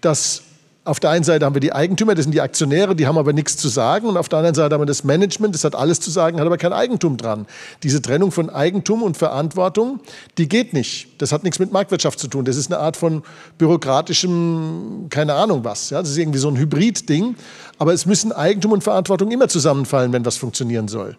dass 0.00 0.42
auf 0.84 0.98
der 0.98 1.10
einen 1.10 1.22
Seite 1.22 1.46
haben 1.46 1.54
wir 1.54 1.60
die 1.60 1.72
Eigentümer, 1.72 2.16
das 2.16 2.24
sind 2.24 2.32
die 2.32 2.40
Aktionäre, 2.40 2.96
die 2.96 3.06
haben 3.06 3.16
aber 3.16 3.32
nichts 3.32 3.56
zu 3.56 3.68
sagen. 3.68 4.08
Und 4.08 4.16
auf 4.16 4.28
der 4.28 4.40
anderen 4.40 4.56
Seite 4.56 4.74
haben 4.74 4.82
wir 4.82 4.86
das 4.86 5.04
Management, 5.04 5.54
das 5.54 5.62
hat 5.62 5.76
alles 5.76 6.00
zu 6.00 6.10
sagen, 6.10 6.40
hat 6.40 6.46
aber 6.46 6.58
kein 6.58 6.72
Eigentum 6.72 7.16
dran. 7.16 7.46
Diese 7.84 8.02
Trennung 8.02 8.32
von 8.32 8.50
Eigentum 8.50 9.02
und 9.02 9.16
Verantwortung, 9.16 10.00
die 10.38 10.48
geht 10.48 10.72
nicht. 10.72 11.08
Das 11.18 11.30
hat 11.30 11.44
nichts 11.44 11.60
mit 11.60 11.72
Marktwirtschaft 11.72 12.18
zu 12.18 12.26
tun. 12.26 12.44
Das 12.44 12.56
ist 12.56 12.72
eine 12.72 12.80
Art 12.80 12.96
von 12.96 13.22
bürokratischem, 13.58 15.06
keine 15.08 15.34
Ahnung 15.34 15.62
was. 15.62 15.90
Ja, 15.90 16.00
das 16.00 16.10
ist 16.10 16.18
irgendwie 16.18 16.40
so 16.40 16.48
ein 16.48 16.56
Hybrid-Ding. 16.56 17.36
Aber 17.78 17.92
es 17.92 18.04
müssen 18.04 18.32
Eigentum 18.32 18.72
und 18.72 18.82
Verantwortung 18.82 19.30
immer 19.30 19.46
zusammenfallen, 19.46 20.12
wenn 20.12 20.24
was 20.24 20.36
funktionieren 20.36 20.88
soll. 20.88 21.16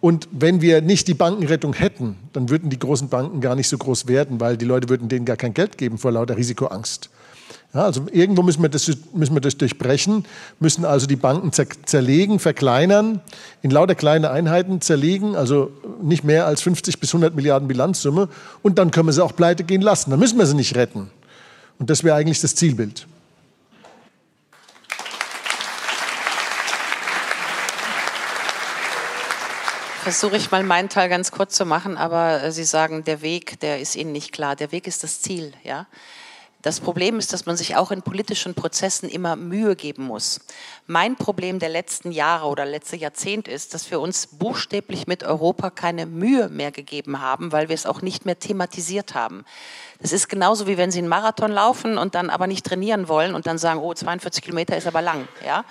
Und 0.00 0.28
wenn 0.32 0.60
wir 0.60 0.80
nicht 0.80 1.06
die 1.06 1.14
Bankenrettung 1.14 1.72
hätten, 1.72 2.16
dann 2.32 2.50
würden 2.50 2.68
die 2.68 2.78
großen 2.78 3.08
Banken 3.08 3.40
gar 3.40 3.54
nicht 3.54 3.68
so 3.68 3.78
groß 3.78 4.08
werden, 4.08 4.40
weil 4.40 4.56
die 4.56 4.64
Leute 4.64 4.88
würden 4.88 5.08
denen 5.08 5.24
gar 5.24 5.36
kein 5.36 5.54
Geld 5.54 5.78
geben 5.78 5.98
vor 5.98 6.10
lauter 6.10 6.36
Risikoangst. 6.36 7.10
Ja, 7.74 7.84
also 7.84 8.06
irgendwo 8.10 8.42
müssen 8.42 8.62
wir, 8.62 8.70
das, 8.70 8.90
müssen 9.12 9.34
wir 9.34 9.42
das 9.42 9.58
durchbrechen, 9.58 10.24
müssen 10.58 10.86
also 10.86 11.06
die 11.06 11.16
Banken 11.16 11.52
zerlegen, 11.52 12.38
verkleinern, 12.38 13.20
in 13.60 13.70
lauter 13.70 13.94
kleine 13.94 14.30
Einheiten 14.30 14.80
zerlegen, 14.80 15.36
also 15.36 15.70
nicht 16.02 16.24
mehr 16.24 16.46
als 16.46 16.62
50 16.62 16.98
bis 16.98 17.10
100 17.10 17.34
Milliarden 17.34 17.68
Bilanzsumme 17.68 18.30
und 18.62 18.78
dann 18.78 18.90
können 18.90 19.08
wir 19.08 19.12
sie 19.12 19.22
auch 19.22 19.36
pleite 19.36 19.64
gehen 19.64 19.82
lassen. 19.82 20.10
Dann 20.10 20.18
müssen 20.18 20.38
wir 20.38 20.46
sie 20.46 20.56
nicht 20.56 20.76
retten. 20.76 21.10
Und 21.78 21.90
das 21.90 22.04
wäre 22.04 22.16
eigentlich 22.16 22.40
das 22.40 22.54
Zielbild. 22.54 23.06
Versuche 30.02 30.38
ich 30.38 30.50
mal 30.50 30.62
meinen 30.62 30.88
Teil 30.88 31.10
ganz 31.10 31.30
kurz 31.30 31.54
zu 31.54 31.66
machen, 31.66 31.98
aber 31.98 32.50
Sie 32.50 32.64
sagen, 32.64 33.04
der 33.04 33.20
Weg, 33.20 33.60
der 33.60 33.78
ist 33.78 33.94
Ihnen 33.94 34.12
nicht 34.12 34.32
klar. 34.32 34.56
Der 34.56 34.72
Weg 34.72 34.86
ist 34.86 35.04
das 35.04 35.20
Ziel, 35.20 35.52
ja. 35.64 35.86
Das 36.60 36.80
Problem 36.80 37.20
ist, 37.20 37.32
dass 37.32 37.46
man 37.46 37.56
sich 37.56 37.76
auch 37.76 37.92
in 37.92 38.02
politischen 38.02 38.54
Prozessen 38.54 39.08
immer 39.08 39.36
Mühe 39.36 39.76
geben 39.76 40.02
muss. 40.02 40.40
Mein 40.88 41.14
Problem 41.14 41.60
der 41.60 41.68
letzten 41.68 42.10
Jahre 42.10 42.48
oder 42.48 42.66
letzte 42.66 42.96
Jahrzehnt 42.96 43.46
ist, 43.46 43.74
dass 43.74 43.92
wir 43.92 44.00
uns 44.00 44.26
buchstäblich 44.26 45.06
mit 45.06 45.22
Europa 45.22 45.70
keine 45.70 46.04
Mühe 46.04 46.48
mehr 46.48 46.72
gegeben 46.72 47.20
haben, 47.20 47.52
weil 47.52 47.68
wir 47.68 47.74
es 47.74 47.86
auch 47.86 48.02
nicht 48.02 48.26
mehr 48.26 48.40
thematisiert 48.40 49.14
haben. 49.14 49.44
Das 50.00 50.10
ist 50.10 50.28
genauso 50.28 50.66
wie 50.66 50.76
wenn 50.76 50.90
Sie 50.90 50.98
einen 50.98 51.06
Marathon 51.06 51.52
laufen 51.52 51.96
und 51.96 52.16
dann 52.16 52.28
aber 52.28 52.48
nicht 52.48 52.66
trainieren 52.66 53.06
wollen 53.06 53.36
und 53.36 53.46
dann 53.46 53.58
sagen, 53.58 53.78
oh, 53.78 53.94
42 53.94 54.42
Kilometer 54.42 54.76
ist 54.76 54.88
aber 54.88 55.00
lang, 55.00 55.28
ja. 55.46 55.64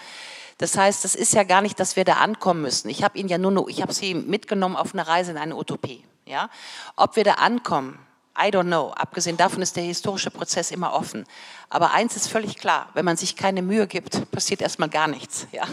Das 0.58 0.78
heißt, 0.78 1.04
das 1.04 1.16
ist 1.16 1.34
ja 1.34 1.44
gar 1.44 1.62
nicht, 1.62 1.80
dass 1.80 1.98
wir 1.98 2.06
da 2.06 2.14
ankommen 2.14 2.62
müssen. 2.62 2.90
Ich 2.90 3.04
habe 3.04 3.18
Ihnen 3.18 3.30
ja 3.30 3.38
nur, 3.38 3.70
ich 3.70 3.82
habe 3.82 3.94
Sie 3.94 4.16
mitgenommen 4.16 4.76
auf 4.76 4.94
eine 4.94 5.06
Reise 5.06 5.32
in 5.32 5.38
eine 5.38 5.56
Utopie, 5.56 6.04
ja. 6.26 6.50
Ob 6.96 7.18
wir 7.18 7.26
da 7.26 7.34
ankommen, 7.34 8.00
I 8.40 8.50
don't 8.50 8.66
know. 8.66 8.92
Abgesehen 8.92 9.36
davon 9.36 9.62
ist 9.64 9.76
der 9.76 9.84
historische 9.84 10.30
Prozess 10.30 10.70
immer 10.72 10.94
offen. 10.94 11.26
Aber 11.70 11.92
eins 11.92 12.16
ist 12.16 12.28
völlig 12.28 12.58
klar, 12.58 12.90
wenn 12.94 13.04
man 13.04 13.18
sich 13.18 13.36
keine 13.36 13.62
Mühe 13.62 13.88
gibt, 13.88 14.30
passiert 14.32 14.62
erstmal 14.62 14.90
gar 14.90 15.08
nichts. 15.08 15.48
Ja? 15.52 15.64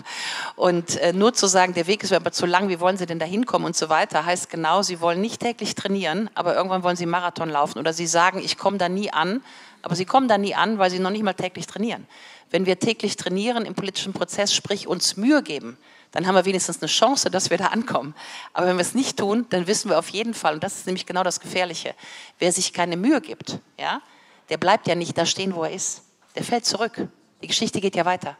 Und 0.56 0.96
äh, 0.96 1.12
nur 1.12 1.34
zu 1.34 1.46
sagen, 1.46 1.74
der 1.74 1.86
Weg 1.86 2.02
ist 2.02 2.12
aber 2.12 2.32
zu 2.32 2.46
lang, 2.46 2.68
wie 2.68 2.80
wollen 2.80 2.96
Sie 2.96 3.06
denn 3.06 3.18
da 3.18 3.26
hinkommen 3.26 3.66
und 3.66 3.76
so 3.76 3.88
weiter, 3.90 4.24
heißt 4.24 4.48
genau, 4.48 4.82
Sie 4.82 5.00
wollen 5.00 5.20
nicht 5.20 5.40
täglich 5.40 5.74
trainieren, 5.74 6.30
aber 6.34 6.56
irgendwann 6.56 6.82
wollen 6.82 6.96
Sie 6.96 7.06
Marathon 7.06 7.50
laufen. 7.50 7.78
Oder 7.78 7.92
Sie 7.92 8.06
sagen, 8.06 8.38
ich 8.38 8.56
komme 8.56 8.78
da 8.78 8.88
nie 8.88 9.12
an, 9.12 9.42
aber 9.82 9.94
Sie 9.94 10.06
kommen 10.06 10.26
da 10.26 10.38
nie 10.38 10.54
an, 10.54 10.78
weil 10.78 10.90
Sie 10.90 10.98
noch 10.98 11.10
nicht 11.10 11.22
mal 11.22 11.34
täglich 11.34 11.66
trainieren. 11.66 12.06
Wenn 12.50 12.66
wir 12.66 12.78
täglich 12.78 13.16
trainieren 13.16 13.66
im 13.66 13.74
politischen 13.74 14.14
Prozess, 14.14 14.54
sprich 14.54 14.88
uns 14.88 15.16
Mühe 15.16 15.42
geben, 15.42 15.76
dann 16.14 16.28
haben 16.28 16.36
wir 16.36 16.44
wenigstens 16.44 16.80
eine 16.80 16.88
Chance, 16.88 17.28
dass 17.28 17.50
wir 17.50 17.58
da 17.58 17.66
ankommen. 17.66 18.14
Aber 18.52 18.68
wenn 18.68 18.76
wir 18.76 18.82
es 18.82 18.94
nicht 18.94 19.18
tun, 19.18 19.46
dann 19.50 19.66
wissen 19.66 19.90
wir 19.90 19.98
auf 19.98 20.10
jeden 20.10 20.32
Fall, 20.32 20.54
und 20.54 20.62
das 20.62 20.76
ist 20.76 20.86
nämlich 20.86 21.06
genau 21.06 21.24
das 21.24 21.40
Gefährliche, 21.40 21.92
wer 22.38 22.52
sich 22.52 22.72
keine 22.72 22.96
Mühe 22.96 23.20
gibt, 23.20 23.58
ja, 23.78 24.00
der 24.48 24.56
bleibt 24.56 24.86
ja 24.86 24.94
nicht 24.94 25.18
da 25.18 25.26
stehen, 25.26 25.56
wo 25.56 25.64
er 25.64 25.72
ist. 25.72 26.02
Der 26.36 26.44
fällt 26.44 26.66
zurück. 26.66 27.08
Die 27.42 27.48
Geschichte 27.48 27.80
geht 27.80 27.96
ja 27.96 28.04
weiter. 28.04 28.36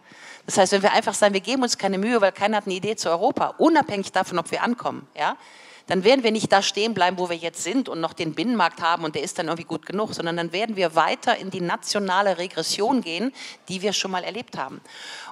Das 0.47 0.57
heißt, 0.57 0.71
wenn 0.71 0.83
wir 0.83 0.93
einfach 0.93 1.15
sagen, 1.15 1.35
wir 1.35 1.41
geben 1.41 1.65
uns 1.65 1.77
keine 1.77 1.99
Mühe, 1.99 2.21
weil 2.21 2.31
keiner 2.31 2.59
hat 2.59 2.67
eine 2.67 2.75
Idee 2.75 2.95
zu 2.95 3.11
Europa, 3.11 3.55
unabhängig 3.59 4.13
davon, 4.13 4.39
ob 4.39 4.53
wir 4.53 4.63
ankommen, 4.63 5.09
ja, 5.19 5.37
dann 5.87 6.03
werden 6.03 6.25
wir 6.25 6.33
nicht 6.33 6.51
da 6.51 6.63
stehen 6.63 6.95
bleiben, 6.95 7.19
wo 7.19 7.29
wir 7.29 7.37
jetzt 7.37 7.63
sind 7.63 7.89
und 7.89 8.01
noch 8.01 8.15
den 8.15 8.35
Binnenmarkt 8.35 8.81
haben 8.81 9.05
und 9.05 9.15
der 9.15 9.23
ist 9.23 9.39
dann 9.39 9.47
irgendwie 9.47 9.65
gut 9.65 9.85
genug, 9.85 10.15
sondern 10.15 10.37
dann 10.37 10.53
werden 10.53 10.77
wir 10.77 10.95
weiter 10.95 11.37
in 11.37 11.51
die 11.51 11.61
nationale 11.61 12.39
Regression 12.39 13.03
gehen, 13.03 13.33
die 13.69 13.83
wir 13.83 13.93
schon 13.93 14.11
mal 14.11 14.25
erlebt 14.25 14.57
haben. 14.57 14.81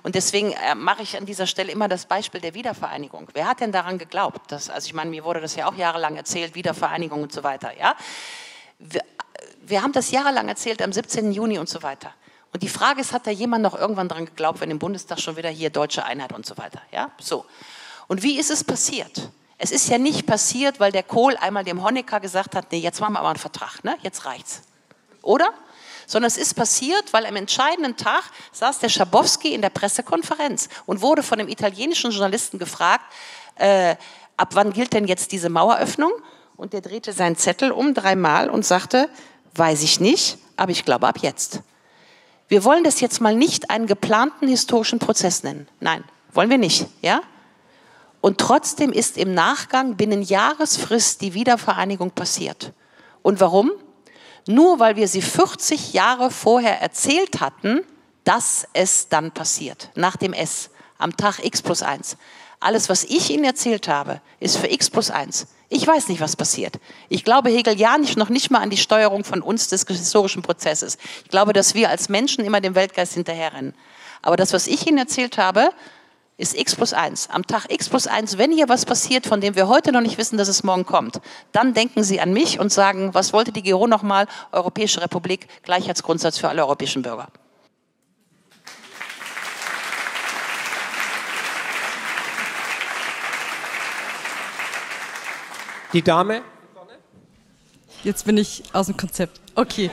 Und 0.02 0.14
deswegen 0.14 0.52
äh, 0.52 0.74
mache 0.74 1.02
ich 1.02 1.16
an 1.16 1.24
dieser 1.24 1.46
Stelle 1.46 1.72
immer 1.72 1.88
das 1.88 2.06
Beispiel 2.06 2.40
der 2.40 2.54
Wiedervereinigung. 2.54 3.28
Wer 3.32 3.46
hat 3.48 3.60
denn 3.60 3.72
daran 3.72 3.96
geglaubt? 3.98 4.52
Dass, 4.52 4.68
also 4.68 4.86
ich 4.86 4.94
meine, 4.94 5.10
mir 5.10 5.24
wurde 5.24 5.40
das 5.40 5.56
ja 5.56 5.68
auch 5.68 5.76
jahrelang 5.76 6.16
erzählt, 6.16 6.54
Wiedervereinigung 6.54 7.22
und 7.22 7.32
so 7.32 7.42
weiter. 7.42 7.70
Ja? 7.78 7.96
Wir, 8.78 9.02
wir 9.62 9.82
haben 9.82 9.92
das 9.92 10.10
jahrelang 10.10 10.48
erzählt, 10.48 10.82
am 10.82 10.92
17. 10.92 11.32
Juni 11.32 11.58
und 11.58 11.68
so 11.68 11.82
weiter. 11.82 12.12
Und 12.52 12.62
die 12.62 12.68
Frage 12.68 13.00
ist, 13.00 13.14
hat 13.14 13.26
da 13.26 13.30
jemand 13.30 13.62
noch 13.62 13.74
irgendwann 13.74 14.08
daran 14.08 14.26
geglaubt, 14.26 14.60
wenn 14.60 14.70
im 14.70 14.78
Bundestag 14.78 15.20
schon 15.20 15.36
wieder 15.36 15.48
hier 15.48 15.70
deutsche 15.70 16.04
Einheit 16.04 16.32
und 16.32 16.44
so 16.44 16.58
weiter? 16.58 16.82
Ja, 16.92 17.10
so. 17.18 17.46
Und 18.08 18.22
wie 18.22 18.38
ist 18.38 18.50
es 18.50 18.62
passiert? 18.62 19.30
Es 19.64 19.70
ist 19.70 19.88
ja 19.88 19.96
nicht 19.96 20.26
passiert, 20.26 20.80
weil 20.80 20.90
der 20.90 21.04
Kohl 21.04 21.36
einmal 21.36 21.62
dem 21.62 21.84
Honecker 21.84 22.18
gesagt 22.18 22.56
hat, 22.56 22.72
nee, 22.72 22.80
jetzt 22.80 23.00
machen 23.00 23.12
wir 23.12 23.20
aber 23.20 23.28
einen 23.28 23.38
Vertrag, 23.38 23.84
ne? 23.84 23.96
jetzt 24.02 24.24
reicht's. 24.24 24.62
Oder? 25.22 25.50
Sondern 26.08 26.26
es 26.26 26.36
ist 26.36 26.54
passiert, 26.54 27.12
weil 27.12 27.24
am 27.26 27.36
entscheidenden 27.36 27.96
Tag 27.96 28.24
saß 28.50 28.80
der 28.80 28.88
Schabowski 28.88 29.54
in 29.54 29.62
der 29.62 29.70
Pressekonferenz 29.70 30.68
und 30.84 31.00
wurde 31.00 31.22
von 31.22 31.38
dem 31.38 31.46
italienischen 31.46 32.10
Journalisten 32.10 32.58
gefragt, 32.58 33.04
äh, 33.54 33.94
ab 34.36 34.48
wann 34.54 34.72
gilt 34.72 34.94
denn 34.94 35.06
jetzt 35.06 35.30
diese 35.30 35.48
Maueröffnung? 35.48 36.10
Und 36.56 36.72
der 36.72 36.80
drehte 36.80 37.12
seinen 37.12 37.36
Zettel 37.36 37.70
um 37.70 37.94
dreimal 37.94 38.50
und 38.50 38.66
sagte, 38.66 39.08
weiß 39.54 39.84
ich 39.84 40.00
nicht, 40.00 40.38
aber 40.56 40.72
ich 40.72 40.84
glaube 40.84 41.06
ab 41.06 41.18
jetzt. 41.20 41.60
Wir 42.48 42.64
wollen 42.64 42.82
das 42.82 43.00
jetzt 43.00 43.20
mal 43.20 43.36
nicht 43.36 43.70
einen 43.70 43.86
geplanten 43.86 44.48
historischen 44.48 44.98
Prozess 44.98 45.44
nennen. 45.44 45.68
Nein, 45.78 46.02
wollen 46.32 46.50
wir 46.50 46.58
nicht, 46.58 46.88
ja? 47.00 47.20
Und 48.22 48.38
trotzdem 48.38 48.92
ist 48.92 49.18
im 49.18 49.34
Nachgang 49.34 49.96
binnen 49.96 50.22
Jahresfrist 50.22 51.20
die 51.20 51.34
Wiedervereinigung 51.34 52.12
passiert. 52.12 52.72
Und 53.20 53.40
warum? 53.40 53.72
Nur 54.46 54.78
weil 54.78 54.94
wir 54.94 55.08
sie 55.08 55.20
40 55.20 55.92
Jahre 55.92 56.30
vorher 56.30 56.80
erzählt 56.80 57.40
hatten, 57.40 57.80
dass 58.22 58.66
es 58.74 59.08
dann 59.08 59.32
passiert, 59.32 59.90
nach 59.96 60.16
dem 60.16 60.32
S, 60.32 60.70
am 60.98 61.16
Tag 61.16 61.44
X 61.44 61.62
plus 61.62 61.82
1. 61.82 62.16
Alles, 62.60 62.88
was 62.88 63.02
ich 63.02 63.30
Ihnen 63.30 63.42
erzählt 63.42 63.88
habe, 63.88 64.20
ist 64.38 64.56
für 64.56 64.70
X 64.70 64.88
plus 64.88 65.10
1. 65.10 65.48
Ich 65.68 65.84
weiß 65.84 66.06
nicht, 66.06 66.20
was 66.20 66.36
passiert. 66.36 66.78
Ich 67.08 67.24
glaube 67.24 67.50
hegelianisch 67.50 68.14
noch 68.14 68.28
nicht 68.28 68.52
mal 68.52 68.60
an 68.60 68.70
die 68.70 68.76
Steuerung 68.76 69.24
von 69.24 69.42
uns 69.42 69.66
des 69.66 69.84
historischen 69.84 70.42
Prozesses. 70.42 70.96
Ich 71.24 71.30
glaube, 71.30 71.52
dass 71.52 71.74
wir 71.74 71.90
als 71.90 72.08
Menschen 72.08 72.44
immer 72.44 72.60
dem 72.60 72.76
Weltgeist 72.76 73.14
hinterherrennen. 73.14 73.74
Aber 74.20 74.36
das, 74.36 74.52
was 74.52 74.68
ich 74.68 74.86
Ihnen 74.86 74.98
erzählt 74.98 75.38
habe, 75.38 75.70
ist 76.36 76.58
x 76.58 76.74
plus 76.74 76.92
1. 76.92 77.30
Am 77.30 77.46
Tag 77.46 77.66
x 77.68 77.88
plus 77.88 78.06
1, 78.06 78.38
wenn 78.38 78.52
hier 78.52 78.68
was 78.68 78.84
passiert, 78.84 79.26
von 79.26 79.40
dem 79.40 79.54
wir 79.54 79.68
heute 79.68 79.92
noch 79.92 80.00
nicht 80.00 80.18
wissen, 80.18 80.38
dass 80.38 80.48
es 80.48 80.64
morgen 80.64 80.86
kommt, 80.86 81.20
dann 81.52 81.74
denken 81.74 82.02
Sie 82.02 82.20
an 82.20 82.32
mich 82.32 82.58
und 82.58 82.72
sagen, 82.72 83.14
was 83.14 83.32
wollte 83.32 83.52
die 83.52 83.62
GERO 83.62 83.86
nochmal? 83.86 84.26
Europäische 84.50 85.00
Republik, 85.00 85.46
Gleichheitsgrundsatz 85.62 86.38
für 86.38 86.48
alle 86.48 86.62
europäischen 86.62 87.02
Bürger. 87.02 87.28
Die 95.92 96.02
Dame 96.02 96.42
Jetzt 98.04 98.24
bin 98.24 98.36
ich 98.36 98.64
aus 98.72 98.86
dem 98.86 98.96
Konzept. 98.96 99.40
Okay. 99.54 99.90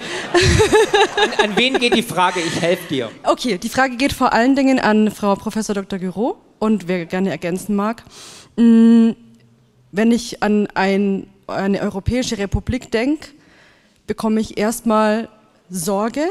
An, 1.22 1.50
an, 1.50 1.58
wen 1.58 1.76
geht 1.76 1.95
die 1.95 2.02
Frage? 2.02 2.39
Ich 2.39 2.60
helfe 2.60 2.88
dir. 2.88 3.12
Okay, 3.24 3.58
die 3.58 3.69
Frage 3.69 3.98
geht 3.98 4.13
vor 4.13 4.34
allen 4.34 4.56
Dingen 4.56 4.80
an 4.80 5.12
Frau 5.12 5.36
Professor 5.36 5.76
Dr. 5.76 6.00
Giro 6.00 6.38
und 6.58 6.88
wer 6.88 7.06
gerne 7.06 7.30
ergänzen 7.30 7.76
mag. 7.76 8.04
Mm, 8.56 9.12
wenn 9.91 10.12
ich 10.12 10.41
an 10.41 10.67
ein, 10.74 11.28
eine 11.45 11.82
europäische 11.82 12.38
Republik 12.38 12.91
denke, 12.91 13.30
bekomme 14.08 14.41
ich 14.41 14.58
erstmal 14.58 15.30
Sorge 15.69 16.26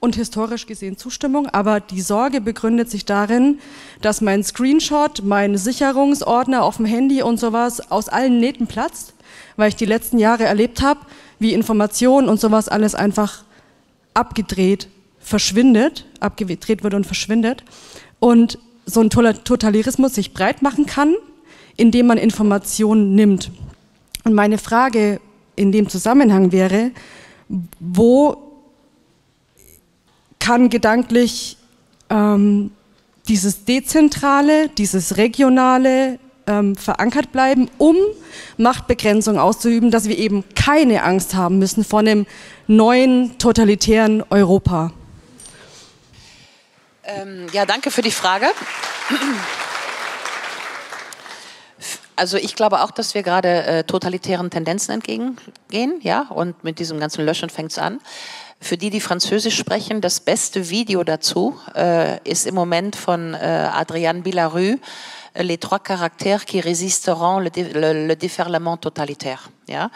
und 0.00 0.16
historisch 0.16 0.66
gesehen 0.66 0.96
Zustimmung, 0.96 1.48
aber 1.48 1.80
die 1.80 2.00
Sorge 2.00 2.40
begründet 2.40 2.90
sich 2.90 3.04
darin, 3.04 3.58
dass 4.00 4.22
mein 4.22 4.44
Screenshot, 4.44 5.22
mein 5.24 5.58
Sicherungsordner 5.58 6.62
auf 6.62 6.76
dem 6.76 6.86
Handy 6.86 7.22
und 7.22 7.38
sowas 7.38 7.90
aus 7.90 8.08
allen 8.08 8.40
Nähten 8.40 8.66
platzt 8.66 9.12
weil 9.56 9.68
ich 9.68 9.76
die 9.76 9.84
letzten 9.84 10.18
Jahre 10.18 10.44
erlebt 10.44 10.82
habe, 10.82 11.00
wie 11.38 11.52
Information 11.52 12.28
und 12.28 12.40
sowas 12.40 12.68
alles 12.68 12.94
einfach 12.94 13.44
abgedreht 14.14 14.88
verschwindet, 15.20 16.06
abgedreht 16.20 16.82
wird 16.82 16.94
und 16.94 17.04
verschwindet. 17.04 17.62
Und 18.18 18.58
so 18.86 19.00
ein 19.00 19.10
Totalitarismus 19.10 20.14
sich 20.14 20.32
breit 20.32 20.62
machen 20.62 20.86
kann, 20.86 21.14
indem 21.76 22.06
man 22.06 22.18
Informationen 22.18 23.14
nimmt. 23.14 23.50
Und 24.24 24.34
meine 24.34 24.58
Frage 24.58 25.20
in 25.56 25.72
dem 25.72 25.88
Zusammenhang 25.88 26.52
wäre, 26.52 26.90
wo 27.78 28.36
kann 30.38 30.70
gedanklich 30.70 31.58
ähm, 32.10 32.70
dieses 33.28 33.64
Dezentrale, 33.64 34.70
dieses 34.70 35.16
Regionale, 35.18 36.18
ähm, 36.48 36.74
verankert 36.74 37.30
bleiben, 37.30 37.70
um 37.78 37.96
Machtbegrenzung 38.56 39.38
auszuüben, 39.38 39.90
dass 39.90 40.08
wir 40.08 40.18
eben 40.18 40.44
keine 40.54 41.02
Angst 41.04 41.34
haben 41.34 41.58
müssen 41.58 41.84
vor 41.84 42.00
einem 42.00 42.26
neuen 42.66 43.38
totalitären 43.38 44.24
Europa. 44.30 44.92
Ähm, 47.04 47.46
ja, 47.52 47.64
danke 47.66 47.90
für 47.90 48.02
die 48.02 48.10
Frage. 48.10 48.46
Also 52.16 52.36
ich 52.36 52.56
glaube 52.56 52.82
auch, 52.82 52.90
dass 52.90 53.14
wir 53.14 53.22
gerade 53.22 53.62
äh, 53.62 53.84
totalitären 53.84 54.50
Tendenzen 54.50 54.92
entgegengehen, 54.92 56.00
ja, 56.00 56.26
und 56.30 56.64
mit 56.64 56.80
diesem 56.80 56.98
ganzen 56.98 57.24
Löschen 57.24 57.48
fängt 57.48 57.70
es 57.70 57.78
an. 57.78 58.00
Für 58.60 58.76
die, 58.76 58.90
die 58.90 59.00
Französisch 59.00 59.56
sprechen, 59.56 60.00
das 60.00 60.18
beste 60.18 60.68
Video 60.68 61.04
dazu 61.04 61.56
äh, 61.76 62.18
ist 62.28 62.44
im 62.44 62.56
Moment 62.56 62.96
von 62.96 63.34
äh, 63.34 63.68
Adrian 63.72 64.24
Billarue, 64.24 64.80
les 65.42 65.58
trois 65.58 65.78
caractères 65.78 66.44
qui 66.44 66.60
résisteront 66.60 67.38
le, 67.38 67.50
le, 67.56 68.06
le 68.06 68.16
déferlement 68.16 68.76
totalitaire. 68.76 69.50
Ja? 69.68 69.90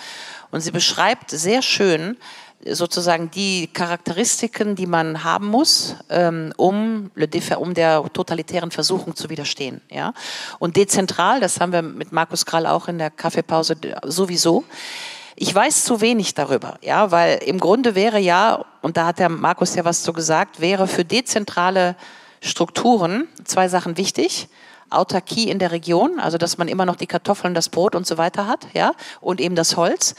Und 0.50 0.60
sie 0.60 0.70
beschreibt 0.70 1.30
sehr 1.30 1.62
schön 1.62 2.16
sozusagen 2.64 3.30
die 3.30 3.66
Charakteristiken, 3.66 4.76
die 4.76 4.86
man 4.86 5.24
haben 5.24 5.48
muss, 5.48 5.96
ähm, 6.10 6.52
um, 6.56 7.10
um 7.58 7.74
der 7.74 8.04
totalitären 8.12 8.70
Versuchung 8.70 9.16
zu 9.16 9.30
widerstehen. 9.30 9.80
Ja? 9.90 10.14
Und 10.58 10.76
dezentral, 10.76 11.40
das 11.40 11.60
haben 11.60 11.72
wir 11.72 11.82
mit 11.82 12.12
Markus 12.12 12.46
Krall 12.46 12.66
auch 12.66 12.88
in 12.88 12.98
der 12.98 13.10
Kaffeepause 13.10 13.76
sowieso, 14.04 14.64
ich 15.34 15.52
weiß 15.52 15.84
zu 15.84 16.00
wenig 16.00 16.34
darüber, 16.34 16.78
ja, 16.82 17.10
weil 17.10 17.38
im 17.38 17.58
Grunde 17.58 17.94
wäre 17.94 18.18
ja, 18.18 18.64
und 18.82 18.98
da 18.98 19.06
hat 19.06 19.18
der 19.18 19.30
Markus 19.30 19.74
ja 19.74 19.84
was 19.84 20.02
zu 20.02 20.12
gesagt, 20.12 20.60
wäre 20.60 20.86
für 20.86 21.06
dezentrale 21.06 21.96
Strukturen 22.42 23.28
zwei 23.44 23.68
Sachen 23.68 23.96
wichtig. 23.96 24.48
Autarkie 24.92 25.50
in 25.50 25.58
der 25.58 25.72
Region, 25.72 26.20
also 26.20 26.38
dass 26.38 26.58
man 26.58 26.68
immer 26.68 26.86
noch 26.86 26.96
die 26.96 27.06
Kartoffeln, 27.06 27.54
das 27.54 27.68
Brot 27.68 27.94
und 27.94 28.06
so 28.06 28.18
weiter 28.18 28.46
hat, 28.46 28.66
ja, 28.74 28.92
und 29.20 29.40
eben 29.40 29.54
das 29.54 29.76
Holz. 29.76 30.14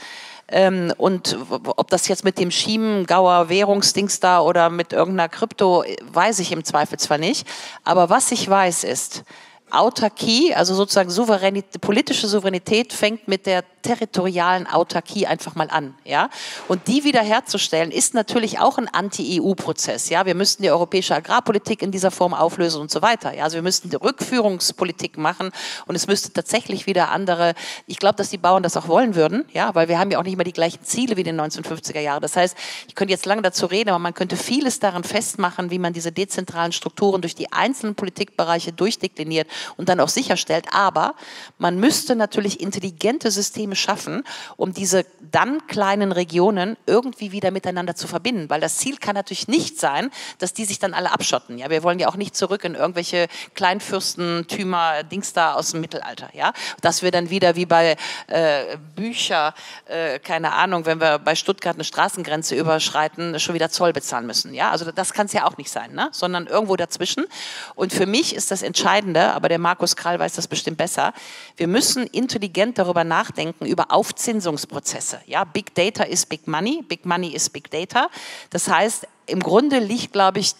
Ähm, 0.48 0.92
und 0.98 1.38
ob 1.64 1.88
das 1.88 2.06
jetzt 2.08 2.24
mit 2.24 2.38
dem 2.38 2.50
Schiemengauer 2.50 3.48
Währungsdings 3.48 4.20
da 4.20 4.40
oder 4.40 4.68
mit 4.68 4.92
irgendeiner 4.92 5.28
Krypto, 5.28 5.84
weiß 6.12 6.38
ich 6.40 6.52
im 6.52 6.64
Zweifelsfall 6.64 7.18
nicht. 7.18 7.46
Aber 7.82 8.10
was 8.10 8.30
ich 8.30 8.48
weiß 8.48 8.84
ist, 8.84 9.24
Autarkie, 9.70 10.54
also 10.54 10.74
sozusagen 10.74 11.10
Souveränität, 11.10 11.80
politische 11.80 12.28
Souveränität 12.28 12.92
fängt 12.92 13.26
mit 13.26 13.46
der 13.46 13.64
territorialen 13.82 14.66
Autarkie 14.66 15.26
einfach 15.26 15.56
mal 15.56 15.68
an, 15.68 15.94
ja. 16.04 16.30
Und 16.68 16.86
die 16.88 17.04
wiederherzustellen 17.04 17.90
ist 17.90 18.14
natürlich 18.14 18.58
auch 18.58 18.78
ein 18.78 18.88
Anti-EU-Prozess, 18.88 20.08
ja. 20.10 20.26
Wir 20.26 20.34
müssten 20.34 20.62
die 20.62 20.70
europäische 20.70 21.14
Agrarpolitik 21.14 21.82
in 21.82 21.90
dieser 21.90 22.10
Form 22.10 22.34
auflösen 22.34 22.80
und 22.80 22.90
so 22.90 23.02
weiter, 23.02 23.34
ja. 23.34 23.44
Also 23.44 23.56
wir 23.56 23.62
müssten 23.62 23.90
die 23.90 23.96
Rückführungspolitik 23.96 25.18
machen 25.18 25.50
und 25.86 25.96
es 25.96 26.06
müsste 26.06 26.32
tatsächlich 26.32 26.86
wieder 26.86 27.10
andere, 27.10 27.54
ich 27.86 27.98
glaube, 27.98 28.16
dass 28.16 28.30
die 28.30 28.38
Bauern 28.38 28.62
das 28.62 28.76
auch 28.76 28.88
wollen 28.88 29.14
würden, 29.16 29.44
ja, 29.52 29.74
weil 29.74 29.88
wir 29.88 29.98
haben 29.98 30.10
ja 30.10 30.18
auch 30.18 30.24
nicht 30.24 30.36
mehr 30.36 30.44
die 30.44 30.52
gleichen 30.52 30.84
Ziele 30.84 31.16
wie 31.16 31.22
in 31.22 31.36
den 31.36 31.40
1950er 31.40 32.00
Jahren. 32.00 32.22
Das 32.22 32.36
heißt, 32.36 32.56
ich 32.88 32.94
könnte 32.94 33.12
jetzt 33.12 33.26
lange 33.26 33.42
dazu 33.42 33.66
reden, 33.66 33.90
aber 33.90 33.98
man 33.98 34.14
könnte 34.14 34.36
vieles 34.36 34.78
daran 34.78 35.04
festmachen, 35.04 35.70
wie 35.70 35.78
man 35.78 35.92
diese 35.92 36.12
dezentralen 36.12 36.72
Strukturen 36.72 37.20
durch 37.20 37.34
die 37.34 37.52
einzelnen 37.52 37.96
Politikbereiche 37.96 38.72
durchdekliniert 38.72 39.48
und 39.76 39.88
dann 39.88 40.00
auch 40.00 40.08
sicherstellt. 40.08 40.66
Aber 40.72 41.14
man 41.58 41.78
müsste 41.78 42.16
natürlich 42.16 42.60
intelligente 42.60 43.30
Systeme 43.30 43.76
schaffen, 43.76 44.24
um 44.56 44.72
diese 44.72 45.04
dann 45.30 45.66
kleinen 45.66 46.12
Regionen 46.12 46.76
irgendwie 46.86 47.32
wieder 47.32 47.50
miteinander 47.50 47.94
zu 47.94 48.06
verbinden. 48.06 48.50
Weil 48.50 48.60
das 48.60 48.76
Ziel 48.76 48.96
kann 48.98 49.14
natürlich 49.14 49.48
nicht 49.48 49.78
sein, 49.78 50.10
dass 50.38 50.52
die 50.52 50.64
sich 50.64 50.78
dann 50.78 50.94
alle 50.94 51.10
abschotten. 51.12 51.58
Ja, 51.58 51.70
wir 51.70 51.82
wollen 51.82 51.98
ja 51.98 52.08
auch 52.08 52.16
nicht 52.16 52.36
zurück 52.36 52.64
in 52.64 52.74
irgendwelche 52.74 53.28
Kleinfürstentümer, 53.54 55.02
Dings 55.02 55.32
da 55.32 55.54
aus 55.54 55.72
dem 55.72 55.80
Mittelalter. 55.80 56.30
Ja, 56.34 56.52
dass 56.80 57.02
wir 57.02 57.10
dann 57.10 57.30
wieder 57.30 57.56
wie 57.56 57.66
bei 57.66 57.96
äh, 58.26 58.76
Bücher, 58.94 59.54
äh, 59.86 60.18
keine 60.18 60.52
Ahnung, 60.52 60.86
wenn 60.86 61.00
wir 61.00 61.18
bei 61.18 61.34
Stuttgart 61.34 61.76
eine 61.76 61.84
Straßengrenze 61.84 62.54
überschreiten, 62.54 63.38
schon 63.40 63.54
wieder 63.54 63.70
Zoll 63.70 63.92
bezahlen 63.92 64.26
müssen. 64.26 64.54
Ja, 64.54 64.70
also 64.70 64.90
das 64.90 65.12
kann 65.12 65.26
es 65.26 65.32
ja 65.32 65.46
auch 65.46 65.56
nicht 65.56 65.70
sein, 65.70 65.92
ne? 65.92 66.08
sondern 66.12 66.46
irgendwo 66.46 66.76
dazwischen. 66.76 67.26
Und 67.74 67.92
für 67.92 68.06
mich 68.06 68.34
ist 68.34 68.50
das 68.50 68.62
Entscheidende, 68.62 69.32
aber 69.32 69.43
aber 69.44 69.50
der 69.50 69.58
Markus 69.58 69.94
Krall 69.94 70.18
weiß 70.18 70.32
das 70.32 70.48
bestimmt 70.48 70.78
besser. 70.78 71.12
Wir 71.58 71.68
müssen 71.68 72.06
intelligent 72.06 72.78
darüber 72.78 73.04
nachdenken, 73.04 73.66
über 73.66 73.92
Aufzinsungsprozesse. 73.92 75.20
Ja, 75.26 75.44
Big 75.44 75.74
Data 75.74 76.04
ist 76.04 76.30
Big 76.30 76.48
Money, 76.48 76.82
Big 76.88 77.04
Money 77.04 77.28
ist 77.28 77.52
Big 77.52 77.70
Data. 77.70 78.08
Das 78.48 78.68
heißt, 78.68 79.06
im 79.26 79.40
Grunde 79.40 79.80
liegt, 79.80 80.14
glaube 80.14 80.38
ich, 80.38 80.54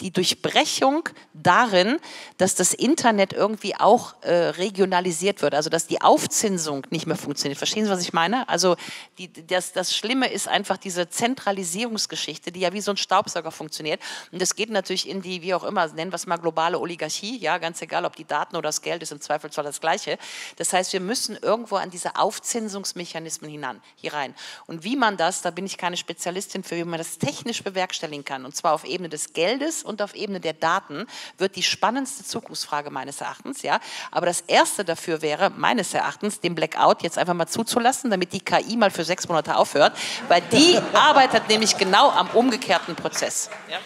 die 0.00 0.10
Durchbrechung 0.10 1.08
darin, 1.32 1.98
dass 2.36 2.54
das 2.54 2.74
Internet 2.74 3.32
irgendwie 3.32 3.74
auch 3.76 4.14
äh, 4.22 4.32
regionalisiert 4.32 5.40
wird, 5.42 5.54
also 5.54 5.70
dass 5.70 5.86
die 5.86 6.02
Aufzinsung 6.02 6.86
nicht 6.90 7.06
mehr 7.06 7.16
funktioniert. 7.16 7.58
Verstehen 7.58 7.84
Sie, 7.84 7.90
was 7.90 8.02
ich 8.02 8.12
meine? 8.12 8.48
Also 8.48 8.76
die, 9.18 9.32
das, 9.46 9.72
das 9.72 9.96
Schlimme 9.96 10.30
ist 10.30 10.48
einfach 10.48 10.76
diese 10.76 11.08
Zentralisierungsgeschichte, 11.08 12.52
die 12.52 12.60
ja 12.60 12.72
wie 12.72 12.80
so 12.80 12.90
ein 12.90 12.96
Staubsauger 12.96 13.50
funktioniert. 13.50 14.00
Und 14.32 14.42
das 14.42 14.54
geht 14.54 14.70
natürlich 14.70 15.08
in 15.08 15.22
die, 15.22 15.40
wie 15.40 15.54
auch 15.54 15.64
immer, 15.64 15.86
nennen 15.88 16.12
wir 16.12 16.16
es 16.16 16.26
mal 16.26 16.36
globale 16.36 16.78
Oligarchie, 16.78 17.38
ja, 17.38 17.56
ganz 17.58 17.80
egal, 17.80 18.04
ob 18.04 18.16
die 18.16 18.26
Daten 18.26 18.56
oder 18.56 18.68
das 18.68 18.82
Geld 18.82 19.02
ist 19.02 19.12
im 19.12 19.20
Zweifelsfall 19.20 19.64
das 19.64 19.80
Gleiche. 19.80 20.18
Das 20.56 20.72
heißt, 20.72 20.92
wir 20.92 21.00
müssen 21.00 21.36
irgendwo 21.40 21.76
an 21.76 21.90
diese 21.90 22.16
Aufzinsungsmechanismen 22.16 23.50
hinein, 23.50 23.80
hier 23.96 24.12
rein. 24.12 24.34
Und 24.66 24.84
wie 24.84 24.96
man 24.96 25.16
das, 25.16 25.40
da 25.40 25.50
bin 25.50 25.64
ich 25.64 25.78
keine 25.78 25.96
Spezialistin 25.96 26.62
für, 26.64 26.76
wie 26.76 26.84
man 26.84 26.98
das 26.98 27.18
technisch 27.18 27.62
bewerkstelligen 27.62 28.24
kann, 28.24 28.44
und 28.44 28.54
zwar 28.54 28.74
auf 28.74 28.84
Ebene 28.84 29.08
des 29.08 29.32
Geldes 29.32 29.85
und 29.86 30.02
auf 30.02 30.14
Ebene 30.14 30.40
der 30.40 30.52
Daten 30.52 31.06
wird 31.38 31.56
die 31.56 31.62
spannendste 31.62 32.24
Zukunftsfrage 32.24 32.90
meines 32.90 33.20
Erachtens. 33.20 33.62
Ja? 33.62 33.80
Aber 34.10 34.26
das 34.26 34.42
Erste 34.42 34.84
dafür 34.84 35.22
wäre, 35.22 35.50
meines 35.50 35.94
Erachtens, 35.94 36.40
den 36.40 36.54
Blackout 36.54 37.02
jetzt 37.02 37.18
einfach 37.18 37.34
mal 37.34 37.46
zuzulassen, 37.46 38.10
damit 38.10 38.32
die 38.32 38.40
KI 38.40 38.76
mal 38.76 38.90
für 38.90 39.04
sechs 39.04 39.28
Monate 39.28 39.56
aufhört, 39.56 39.96
weil 40.28 40.42
die 40.52 40.78
arbeitet 40.92 41.48
nämlich 41.48 41.76
genau 41.76 42.10
am 42.10 42.28
umgekehrten 42.30 42.94
Prozess. 42.94 43.50
Ja? 43.70 43.78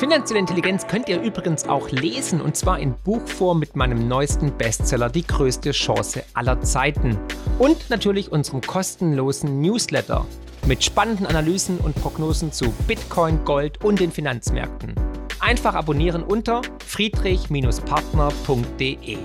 Finanzielle 0.00 0.40
Intelligenz 0.40 0.86
könnt 0.86 1.08
ihr 1.10 1.20
übrigens 1.20 1.68
auch 1.68 1.90
lesen 1.90 2.40
und 2.40 2.56
zwar 2.56 2.78
in 2.78 2.94
Buchform 3.04 3.58
mit 3.58 3.76
meinem 3.76 4.08
neuesten 4.08 4.56
Bestseller 4.56 5.10
Die 5.10 5.26
größte 5.26 5.72
Chance 5.72 6.24
aller 6.32 6.62
Zeiten 6.62 7.18
und 7.58 7.90
natürlich 7.90 8.32
unserem 8.32 8.62
kostenlosen 8.62 9.60
Newsletter 9.60 10.24
mit 10.66 10.82
spannenden 10.82 11.26
Analysen 11.26 11.76
und 11.76 11.94
Prognosen 11.96 12.50
zu 12.50 12.70
Bitcoin, 12.88 13.44
Gold 13.44 13.84
und 13.84 14.00
den 14.00 14.10
Finanzmärkten. 14.10 14.94
Einfach 15.38 15.74
abonnieren 15.74 16.22
unter 16.22 16.62
friedrich-partner.de. 16.86 19.18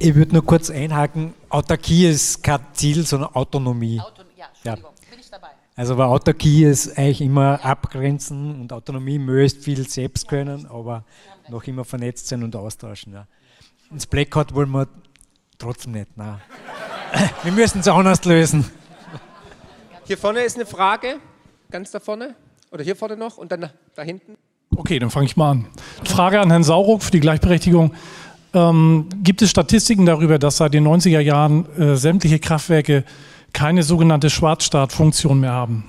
Ich 0.00 0.14
würde 0.16 0.32
nur 0.32 0.44
kurz 0.44 0.68
einhaken, 0.68 1.32
Autarkie 1.48 2.08
ist 2.08 2.42
kein 2.42 2.58
Ziel, 2.72 3.06
sondern 3.06 3.36
Autonomie. 3.36 4.00
Auto, 4.00 4.22
ja, 4.36 4.46
Entschuldigung, 4.52 4.90
ja. 4.90 4.95
Also 5.78 5.94
bei 5.94 6.04
Autarkie 6.04 6.64
ist 6.64 6.96
eigentlich 6.96 7.20
immer 7.20 7.62
abgrenzen 7.62 8.58
und 8.58 8.72
Autonomie 8.72 9.18
möchte 9.18 9.60
viel 9.60 9.86
selbst 9.86 10.26
können, 10.26 10.66
aber 10.66 11.04
noch 11.50 11.64
immer 11.64 11.84
vernetzt 11.84 12.28
sein 12.28 12.42
und 12.42 12.56
austauschen. 12.56 13.12
Ja. 13.12 13.26
Ins 13.90 14.06
Blackout 14.06 14.54
wollen 14.54 14.70
wir 14.70 14.88
trotzdem 15.58 15.92
nicht. 15.92 16.16
Nein. 16.16 16.40
Wir 17.42 17.52
müssen 17.52 17.80
es 17.80 17.88
anders 17.88 18.24
lösen. 18.24 18.64
Hier 20.06 20.16
vorne 20.16 20.40
ist 20.40 20.56
eine 20.56 20.64
Frage, 20.64 21.18
ganz 21.70 21.90
da 21.90 22.00
vorne. 22.00 22.34
Oder 22.70 22.82
hier 22.82 22.96
vorne 22.96 23.16
noch 23.16 23.36
und 23.36 23.52
dann 23.52 23.70
da 23.94 24.02
hinten. 24.02 24.36
Okay, 24.74 24.98
dann 24.98 25.10
fange 25.10 25.26
ich 25.26 25.36
mal 25.36 25.50
an. 25.50 25.66
Frage 26.04 26.40
an 26.40 26.50
Herrn 26.50 26.64
Sauruck 26.64 27.02
für 27.02 27.10
die 27.10 27.20
Gleichberechtigung. 27.20 27.94
Ähm, 28.54 29.08
gibt 29.22 29.42
es 29.42 29.50
Statistiken 29.50 30.06
darüber, 30.06 30.38
dass 30.38 30.56
seit 30.56 30.72
den 30.72 30.86
90er 30.86 31.20
Jahren 31.20 31.66
äh, 31.78 31.96
sämtliche 31.96 32.38
Kraftwerke 32.38 33.04
keine 33.56 33.82
sogenannte 33.82 34.28
Schwarzstartfunktion 34.28 35.40
mehr 35.40 35.52
haben. 35.52 35.84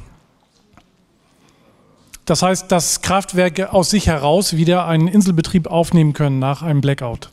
Das 2.24 2.42
heißt, 2.42 2.72
dass 2.72 3.02
Kraftwerke 3.02 3.74
aus 3.74 3.90
sich 3.90 4.08
heraus 4.08 4.56
wieder 4.56 4.86
einen 4.86 5.10
Inselbetrieb 5.10 5.68
aufnehmen 5.68 6.14
können 6.14 6.40
nach 6.40 6.62
einem 6.62 6.80
Blackout. 6.80 7.30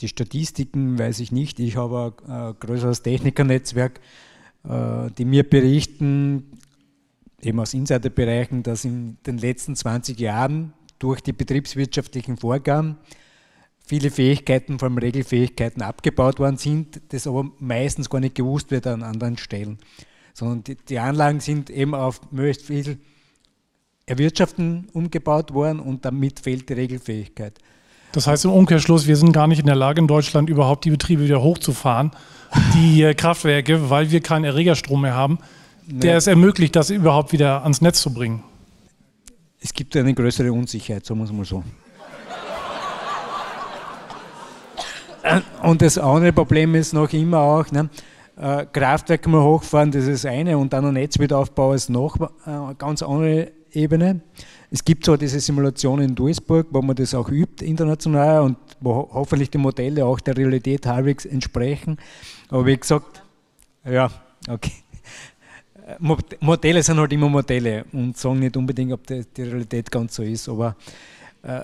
Die 0.00 0.08
Statistiken 0.08 0.98
weiß 0.98 1.20
ich 1.20 1.30
nicht. 1.30 1.60
Ich 1.60 1.76
habe 1.76 2.14
ein 2.26 2.54
größeres 2.58 3.02
Technikernetzwerk, 3.02 4.00
äh, 4.64 5.08
die 5.16 5.24
mir 5.24 5.48
berichten, 5.48 6.58
eben 7.40 7.60
aus 7.60 7.74
Insiderbereichen, 7.74 8.64
dass 8.64 8.84
in 8.84 9.18
den 9.24 9.38
letzten 9.38 9.76
20 9.76 10.18
Jahren 10.18 10.72
durch 10.98 11.20
die 11.20 11.32
betriebswirtschaftlichen 11.32 12.38
Vorgaben 12.38 12.98
viele 13.84 14.10
Fähigkeiten, 14.10 14.78
vor 14.78 14.88
allem 14.88 14.98
Regelfähigkeiten, 14.98 15.82
abgebaut 15.82 16.38
worden 16.38 16.56
sind, 16.56 17.00
das 17.08 17.26
aber 17.26 17.50
meistens 17.58 18.08
gar 18.08 18.20
nicht 18.20 18.34
gewusst 18.34 18.70
wird 18.70 18.86
an 18.86 19.02
anderen 19.02 19.38
Stellen. 19.38 19.78
Sondern 20.34 20.64
die, 20.64 20.76
die 20.76 20.98
Anlagen 20.98 21.40
sind 21.40 21.68
eben 21.70 21.94
auf 21.94 22.20
möglichst 22.30 22.66
viel 22.66 22.98
Erwirtschaften 24.06 24.88
umgebaut 24.92 25.52
worden 25.52 25.80
und 25.80 26.04
damit 26.04 26.40
fehlt 26.40 26.68
die 26.68 26.74
Regelfähigkeit. 26.74 27.58
Das 28.12 28.26
heißt 28.26 28.44
im 28.44 28.52
Umkehrschluss, 28.52 29.06
wir 29.06 29.16
sind 29.16 29.32
gar 29.32 29.46
nicht 29.46 29.60
in 29.60 29.66
der 29.66 29.74
Lage, 29.74 30.00
in 30.00 30.06
Deutschland 30.06 30.50
überhaupt 30.50 30.84
die 30.84 30.90
Betriebe 30.90 31.24
wieder 31.24 31.42
hochzufahren, 31.42 32.10
die 32.74 33.10
Kraftwerke, 33.16 33.88
weil 33.90 34.10
wir 34.10 34.20
keinen 34.20 34.44
Erregerstrom 34.44 35.02
mehr 35.02 35.14
haben, 35.14 35.38
der 35.86 36.18
es 36.18 36.26
ermöglicht, 36.26 36.76
das 36.76 36.90
überhaupt 36.90 37.32
wieder 37.32 37.62
ans 37.62 37.80
Netz 37.80 38.02
zu 38.02 38.12
bringen. 38.12 38.42
Es 39.60 39.72
gibt 39.72 39.96
eine 39.96 40.12
größere 40.12 40.52
Unsicherheit, 40.52 41.06
sagen 41.06 41.20
wir 41.20 41.24
es 41.24 41.32
mal 41.32 41.44
so. 41.44 41.62
Und 45.62 45.82
das 45.82 45.98
andere 45.98 46.32
Problem 46.32 46.74
ist 46.74 46.92
noch 46.92 47.12
immer 47.12 47.40
auch, 47.40 47.70
ne, 47.70 47.88
äh, 48.36 48.66
Kraftwerke 48.72 49.28
mal 49.28 49.42
hochfahren, 49.42 49.90
das 49.90 50.06
ist 50.06 50.26
eine, 50.26 50.56
und 50.58 50.72
dann 50.72 50.86
ein 50.86 50.94
Netz 50.94 51.18
wieder 51.18 51.38
aufbauen, 51.38 51.76
ist 51.76 51.90
noch 51.90 52.16
eine 52.44 52.72
äh, 52.72 52.74
ganz 52.76 53.02
andere 53.02 53.52
Ebene. 53.72 54.20
Es 54.70 54.84
gibt 54.84 55.04
zwar 55.04 55.18
diese 55.18 55.40
Simulation 55.40 56.00
in 56.00 56.14
Duisburg, 56.14 56.68
wo 56.70 56.82
man 56.82 56.96
das 56.96 57.14
auch 57.14 57.28
übt 57.28 57.64
international 57.64 58.42
und 58.42 58.56
wo 58.80 59.08
hoffentlich 59.12 59.50
die 59.50 59.58
Modelle 59.58 60.04
auch 60.06 60.18
der 60.20 60.36
Realität 60.36 60.86
halbwegs 60.86 61.24
entsprechen. 61.24 61.98
Aber 62.48 62.66
wie 62.66 62.76
gesagt, 62.76 63.22
ja, 63.84 64.10
okay. 64.48 64.72
Modelle 66.40 66.82
sind 66.82 66.98
halt 66.98 67.12
immer 67.12 67.28
Modelle 67.28 67.84
und 67.92 68.16
sagen 68.16 68.38
nicht 68.38 68.56
unbedingt, 68.56 68.92
ob 68.92 69.06
die, 69.06 69.24
Realität 69.36 69.90
ganz 69.90 70.14
so 70.14 70.22
ist. 70.22 70.48
Aber 70.48 70.76
äh, 71.42 71.62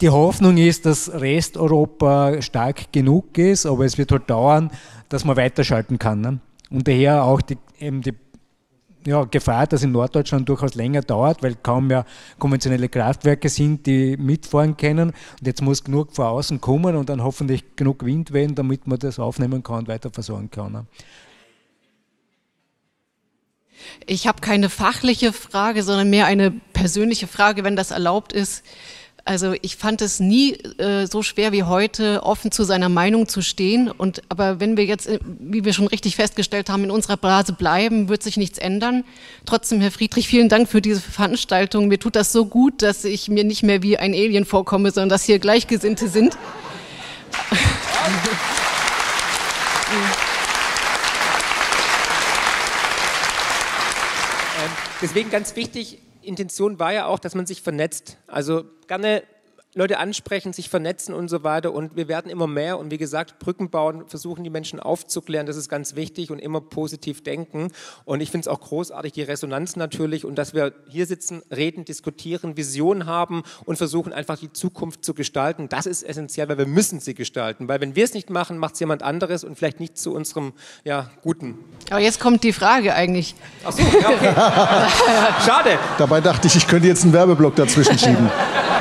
die 0.00 0.10
Hoffnung 0.10 0.56
ist, 0.56 0.86
dass 0.86 1.12
Resteuropa 1.12 2.42
stark 2.42 2.92
genug 2.92 3.36
ist, 3.38 3.66
aber 3.66 3.84
es 3.84 3.98
wird 3.98 4.12
halt 4.12 4.28
dauern, 4.28 4.70
dass 5.08 5.24
man 5.24 5.36
weiterschalten 5.36 5.98
kann. 5.98 6.20
Ne? 6.20 6.40
Und 6.70 6.88
daher 6.88 7.24
auch 7.24 7.40
die, 7.40 7.58
eben 7.78 8.02
die 8.02 8.14
ja, 9.06 9.24
Gefahr, 9.24 9.66
dass 9.66 9.82
in 9.82 9.92
Norddeutschland 9.92 10.48
durchaus 10.48 10.74
länger 10.74 11.02
dauert, 11.02 11.42
weil 11.42 11.54
kaum 11.56 11.88
mehr 11.88 12.06
konventionelle 12.38 12.88
Kraftwerke 12.88 13.48
sind, 13.48 13.86
die 13.86 14.16
mitfahren 14.16 14.76
können. 14.76 15.10
Und 15.10 15.46
jetzt 15.46 15.60
muss 15.60 15.84
genug 15.84 16.14
von 16.14 16.26
außen 16.26 16.60
kommen 16.60 16.96
und 16.96 17.08
dann 17.10 17.22
hoffentlich 17.22 17.76
genug 17.76 18.04
Wind 18.04 18.32
wehen, 18.32 18.54
damit 18.54 18.86
man 18.86 18.98
das 18.98 19.18
aufnehmen 19.18 19.62
kann 19.62 19.80
und 19.80 19.88
weiter 19.88 20.10
versorgen 20.10 20.50
kann. 20.50 20.72
Ne? 20.72 20.86
Ich 24.06 24.26
habe 24.26 24.40
keine 24.40 24.70
fachliche 24.70 25.32
Frage, 25.32 25.82
sondern 25.82 26.08
mehr 26.08 26.24
eine 26.26 26.50
persönliche 26.50 27.26
Frage, 27.26 27.64
wenn 27.64 27.76
das 27.76 27.90
erlaubt 27.90 28.32
ist. 28.32 28.64
Also 29.26 29.54
ich 29.62 29.76
fand 29.76 30.02
es 30.02 30.20
nie 30.20 30.52
äh, 30.52 31.06
so 31.06 31.22
schwer 31.22 31.50
wie 31.52 31.62
heute, 31.62 32.22
offen 32.24 32.52
zu 32.52 32.62
seiner 32.62 32.90
Meinung 32.90 33.26
zu 33.26 33.40
stehen. 33.40 33.90
Und 33.90 34.20
aber 34.28 34.60
wenn 34.60 34.76
wir 34.76 34.84
jetzt, 34.84 35.06
äh, 35.06 35.18
wie 35.22 35.64
wir 35.64 35.72
schon 35.72 35.86
richtig 35.86 36.16
festgestellt 36.16 36.68
haben, 36.68 36.84
in 36.84 36.90
unserer 36.90 37.16
Blase 37.16 37.54
bleiben, 37.54 38.10
wird 38.10 38.22
sich 38.22 38.36
nichts 38.36 38.58
ändern. 38.58 39.02
Trotzdem, 39.46 39.80
Herr 39.80 39.90
Friedrich, 39.90 40.28
vielen 40.28 40.50
Dank 40.50 40.68
für 40.68 40.82
diese 40.82 41.00
Veranstaltung. 41.00 41.88
Mir 41.88 41.98
tut 41.98 42.16
das 42.16 42.32
so 42.32 42.44
gut, 42.44 42.82
dass 42.82 43.06
ich 43.06 43.30
mir 43.30 43.44
nicht 43.44 43.62
mehr 43.62 43.82
wie 43.82 43.96
ein 43.96 44.12
Alien 44.12 44.44
vorkomme, 44.44 44.90
sondern 44.90 45.08
dass 45.08 45.24
hier 45.24 45.38
Gleichgesinnte 45.38 46.08
sind. 46.08 46.36
Ähm, 54.62 54.70
deswegen 55.00 55.30
ganz 55.30 55.56
wichtig, 55.56 55.98
Intention 56.26 56.78
war 56.78 56.92
ja 56.92 57.06
auch, 57.06 57.18
dass 57.18 57.34
man 57.34 57.46
sich 57.46 57.62
vernetzt. 57.62 58.18
Also 58.26 58.64
gerne 58.86 59.22
Leute 59.74 59.98
ansprechen, 59.98 60.52
sich 60.52 60.68
vernetzen 60.68 61.14
und 61.14 61.28
so 61.28 61.42
weiter. 61.42 61.72
Und 61.72 61.96
wir 61.96 62.08
werden 62.08 62.30
immer 62.30 62.46
mehr 62.46 62.78
und 62.78 62.90
wie 62.90 62.98
gesagt, 62.98 63.38
Brücken 63.38 63.70
bauen, 63.70 64.04
versuchen 64.06 64.44
die 64.44 64.50
Menschen 64.50 64.78
aufzuklären. 64.78 65.46
Das 65.46 65.56
ist 65.56 65.68
ganz 65.68 65.96
wichtig 65.96 66.30
und 66.30 66.38
immer 66.38 66.60
positiv 66.60 67.22
denken. 67.22 67.72
Und 68.04 68.20
ich 68.20 68.30
finde 68.30 68.42
es 68.42 68.48
auch 68.48 68.60
großartig, 68.60 69.12
die 69.12 69.22
Resonanz 69.22 69.76
natürlich 69.76 70.24
und 70.24 70.36
dass 70.36 70.54
wir 70.54 70.72
hier 70.88 71.06
sitzen, 71.06 71.42
reden, 71.50 71.84
diskutieren, 71.84 72.56
Visionen 72.56 73.06
haben 73.06 73.42
und 73.64 73.76
versuchen 73.76 74.12
einfach 74.12 74.38
die 74.38 74.52
Zukunft 74.52 75.04
zu 75.04 75.14
gestalten. 75.14 75.68
Das 75.68 75.86
ist 75.86 76.02
essentiell, 76.02 76.48
weil 76.48 76.58
wir 76.58 76.66
müssen 76.66 77.00
sie 77.00 77.14
gestalten. 77.14 77.68
Weil 77.68 77.80
wenn 77.80 77.96
wir 77.96 78.04
es 78.04 78.14
nicht 78.14 78.30
machen, 78.30 78.58
macht 78.58 78.74
es 78.74 78.80
jemand 78.80 79.02
anderes 79.02 79.42
und 79.42 79.56
vielleicht 79.56 79.80
nicht 79.80 79.98
zu 79.98 80.14
unserem 80.14 80.52
ja, 80.84 81.10
Guten. 81.22 81.58
Aber 81.90 82.00
jetzt 82.00 82.20
kommt 82.20 82.44
die 82.44 82.52
Frage 82.52 82.94
eigentlich. 82.94 83.34
Ach 83.64 83.72
so, 83.72 83.82
ja, 83.82 84.08
okay. 84.08 84.34
Schade. 85.46 85.78
Dabei 85.98 86.20
dachte 86.20 86.46
ich, 86.46 86.56
ich 86.56 86.66
könnte 86.66 86.86
jetzt 86.86 87.02
einen 87.02 87.12
Werbeblock 87.12 87.56
dazwischen 87.56 87.98
schieben. 87.98 88.30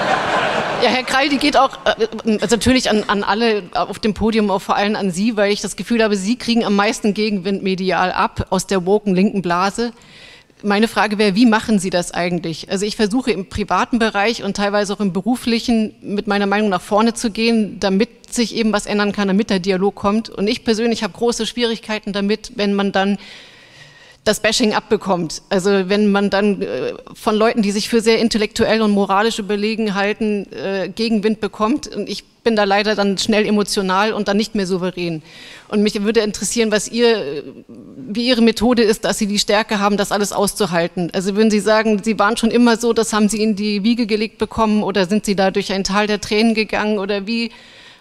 Ja, 0.83 0.89
Herr 0.89 1.03
Kreil, 1.03 1.29
die 1.29 1.37
geht 1.37 1.55
auch 1.55 1.77
also 1.85 2.55
natürlich 2.57 2.89
an, 2.89 3.03
an 3.03 3.23
alle 3.23 3.63
auf 3.71 3.99
dem 3.99 4.13
Podium, 4.13 4.51
auch 4.51 4.61
vor 4.61 4.75
allem 4.75 4.97
an 4.97 5.11
Sie, 5.11 5.37
weil 5.37 5.53
ich 5.53 5.61
das 5.61 5.77
Gefühl 5.77 6.03
habe, 6.03 6.17
Sie 6.17 6.35
kriegen 6.35 6.65
am 6.65 6.75
meisten 6.75 7.13
Gegenwind 7.13 7.63
medial 7.63 8.11
ab 8.11 8.47
aus 8.49 8.67
der 8.67 8.85
woken 8.85 9.15
linken 9.15 9.41
Blase. 9.41 9.93
Meine 10.61 10.89
Frage 10.89 11.17
wäre, 11.17 11.35
wie 11.35 11.45
machen 11.45 11.79
Sie 11.79 11.89
das 11.89 12.11
eigentlich? 12.11 12.69
Also 12.69 12.85
ich 12.85 12.97
versuche 12.97 13.31
im 13.31 13.47
privaten 13.47 13.97
Bereich 13.97 14.43
und 14.43 14.57
teilweise 14.57 14.93
auch 14.93 14.99
im 14.99 15.13
beruflichen 15.13 15.95
mit 16.01 16.27
meiner 16.27 16.47
Meinung 16.47 16.67
nach 16.67 16.81
vorne 16.81 17.13
zu 17.13 17.31
gehen, 17.31 17.79
damit 17.79 18.33
sich 18.33 18.53
eben 18.53 18.73
was 18.73 18.85
ändern 18.85 19.13
kann, 19.13 19.29
damit 19.29 19.51
der 19.51 19.59
Dialog 19.59 19.95
kommt. 19.95 20.29
Und 20.29 20.49
ich 20.49 20.65
persönlich 20.65 21.01
habe 21.01 21.13
große 21.13 21.45
Schwierigkeiten 21.45 22.11
damit, 22.11 22.51
wenn 22.55 22.73
man 22.73 22.91
dann 22.91 23.19
das 24.23 24.39
Bashing 24.39 24.73
abbekommt. 24.73 25.41
Also 25.49 25.89
wenn 25.89 26.11
man 26.11 26.29
dann 26.29 26.61
äh, 26.61 26.93
von 27.13 27.35
Leuten, 27.35 27.61
die 27.61 27.71
sich 27.71 27.89
für 27.89 27.99
sehr 27.99 28.19
intellektuell 28.19 28.81
und 28.81 28.91
moralisch 28.91 29.37
überlegen 29.39 29.95
halten, 29.95 30.47
äh, 30.53 30.87
Gegenwind 30.87 31.41
bekommt. 31.41 31.87
Und 31.87 32.07
ich 32.07 32.23
bin 32.43 32.55
da 32.55 32.63
leider 32.63 32.95
dann 32.95 33.17
schnell 33.17 33.45
emotional 33.45 34.13
und 34.13 34.29
dann 34.29 34.37
nicht 34.37 34.55
mehr 34.55 34.65
souverän. 34.65 35.23
Und 35.67 35.83
mich 35.83 36.01
würde 36.03 36.21
interessieren, 36.21 36.71
was 36.71 36.87
ihr, 36.87 37.43
wie 37.97 38.27
Ihre 38.27 38.41
Methode 38.41 38.83
ist, 38.83 39.03
dass 39.03 39.17
Sie 39.17 39.27
die 39.27 39.39
Stärke 39.39 39.79
haben, 39.79 39.97
das 39.97 40.11
alles 40.13 40.31
auszuhalten. 40.31 41.09
Also 41.13 41.35
würden 41.35 41.51
Sie 41.51 41.59
sagen, 41.59 42.01
Sie 42.03 42.17
waren 42.17 42.37
schon 42.37 42.51
immer 42.51 42.77
so, 42.77 42.93
das 42.93 43.11
haben 43.11 43.27
Sie 43.27 43.41
in 43.41 43.55
die 43.57 43.83
Wiege 43.83 44.05
gelegt 44.05 44.37
bekommen 44.37 44.83
oder 44.83 45.05
sind 45.05 45.25
Sie 45.25 45.35
da 45.35 45.51
durch 45.51 45.71
ein 45.73 45.83
Tal 45.83 46.07
der 46.07 46.21
Tränen 46.21 46.53
gegangen 46.53 46.97
oder 46.97 47.27
wie 47.27 47.51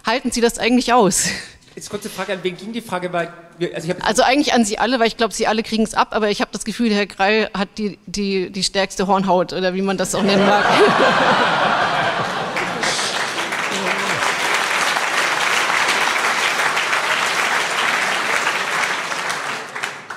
halten 0.07 0.31
Sie 0.31 0.41
das 0.41 0.59
eigentlich 0.59 0.93
aus? 0.93 1.27
Jetzt 1.75 1.89
kurze 1.89 2.11
Frage, 2.11 2.35
an 2.35 2.41
wen 2.43 2.57
ging 2.57 2.73
die 2.73 2.83
Frage? 2.83 3.13
Weil 3.13 3.33
also, 3.75 3.93
also, 4.03 4.23
eigentlich 4.23 4.53
an 4.55 4.65
Sie 4.65 4.79
alle, 4.79 4.99
weil 4.99 5.07
ich 5.07 5.17
glaube, 5.17 5.35
Sie 5.35 5.47
alle 5.47 5.63
kriegen 5.63 5.83
es 5.83 5.95
ab, 5.95 6.09
aber 6.11 6.31
ich 6.31 6.41
habe 6.41 6.51
das 6.53 6.65
Gefühl, 6.65 6.93
Herr 6.93 7.07
Greil 7.07 7.51
hat 7.55 7.69
die, 7.79 7.99
die, 8.07 8.51
die 8.51 8.63
stärkste 8.63 9.07
Hornhaut 9.07 9.53
oder 9.53 9.75
wie 9.75 9.83
man 9.83 9.97
das 9.97 10.15
auch 10.15 10.23
nennen 10.23 10.47
mag. 10.47 10.65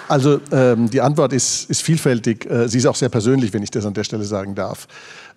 Also 0.08 0.40
ähm, 0.52 0.90
die 0.90 1.02
Antwort 1.02 1.34
ist, 1.34 1.70
ist 1.70 1.82
vielfältig. 1.82 2.46
Äh, 2.46 2.70
sie 2.70 2.78
ist 2.78 2.86
auch 2.86 2.96
sehr 2.96 3.10
persönlich, 3.10 3.54
wenn 3.54 3.64
ich 3.64 3.72
das 3.72 3.86
an 3.86 3.94
der 3.94 4.04
Stelle 4.04 4.24
sagen 4.24 4.56
darf. 4.56 4.88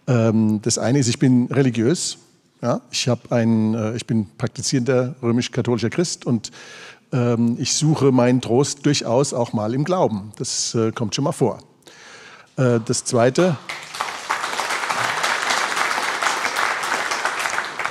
Ähm, 0.06 0.60
das 0.62 0.78
eine 0.78 0.98
ist, 0.98 1.08
ich 1.08 1.18
bin 1.18 1.46
religiös. 1.46 2.18
Ja, 2.60 2.80
ich, 2.90 3.08
ein, 3.30 3.74
äh, 3.74 3.96
ich 3.96 4.06
bin 4.06 4.26
praktizierender 4.36 5.14
römisch-katholischer 5.22 5.90
Christ 5.90 6.26
und 6.26 6.50
ich 7.10 7.72
suche 7.72 8.12
meinen 8.12 8.40
Trost 8.40 8.84
durchaus 8.84 9.32
auch 9.32 9.52
mal 9.52 9.72
im 9.72 9.84
Glauben. 9.84 10.32
Das 10.36 10.74
äh, 10.74 10.92
kommt 10.92 11.14
schon 11.14 11.24
mal 11.24 11.32
vor. 11.32 11.58
Äh, 12.56 12.80
das 12.84 13.04
Zweite. 13.04 13.56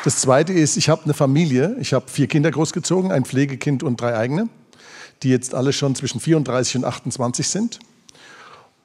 Das 0.03 0.17
Zweite 0.21 0.53
ist, 0.53 0.77
ich 0.77 0.87
habe 0.89 1.03
eine 1.03 1.13
Familie. 1.13 1.75
Ich 1.79 1.93
habe 1.93 2.07
vier 2.07 2.27
Kinder 2.27 2.51
großgezogen, 2.51 3.11
ein 3.11 3.25
Pflegekind 3.25 3.83
und 3.83 3.99
drei 3.99 4.15
eigene, 4.15 4.49
die 5.23 5.29
jetzt 5.29 5.55
alle 5.55 5.73
schon 5.73 5.95
zwischen 5.95 6.19
34 6.19 6.77
und 6.77 6.85
28 6.85 7.47
sind. 7.47 7.79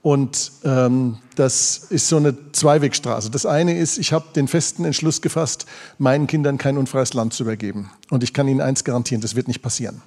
Und 0.03 0.51
ähm, 0.65 1.19
das 1.37 1.87
ist 1.89 2.09
so 2.09 2.17
eine 2.17 2.35
Zweiwegstraße. 2.51 3.31
Das 3.31 3.47
eine 3.47 3.79
ist, 3.79 3.99
ich 3.99 4.13
habe 4.13 4.27
den 4.35 4.49
festen 4.49 4.85
Entschluss 4.85 5.23
gefasst, 5.23 5.67
meinen 5.99 6.27
Kindern 6.27 6.59
kein 6.59 6.77
unfreies 6.77 7.15
Land 7.15 7.35
zu 7.35 7.45
übergeben. 7.45 7.91
Und 8.11 8.25
ich 8.25 8.35
kann 8.35 8.49
Ihnen 8.49 8.61
eins 8.61 8.83
garantieren, 8.83 9.21
das 9.21 9.37
wird 9.37 9.47
nicht 9.47 9.63
passieren. 9.63 10.03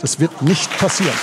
Das 0.00 0.18
wird 0.18 0.42
nicht 0.42 0.76
passieren. 0.78 1.14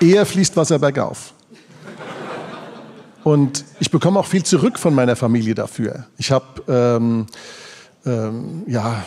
Eher 0.00 0.26
fließt 0.26 0.56
Wasser 0.56 0.78
bergauf. 0.80 1.32
Und 3.24 3.64
ich 3.80 3.90
bekomme 3.90 4.18
auch 4.18 4.26
viel 4.26 4.42
zurück 4.42 4.78
von 4.78 4.94
meiner 4.94 5.16
Familie 5.16 5.54
dafür. 5.54 6.06
Ich 6.18 6.32
habe, 6.32 6.62
ähm, 6.68 7.26
ähm, 8.04 8.62
ja, 8.66 9.02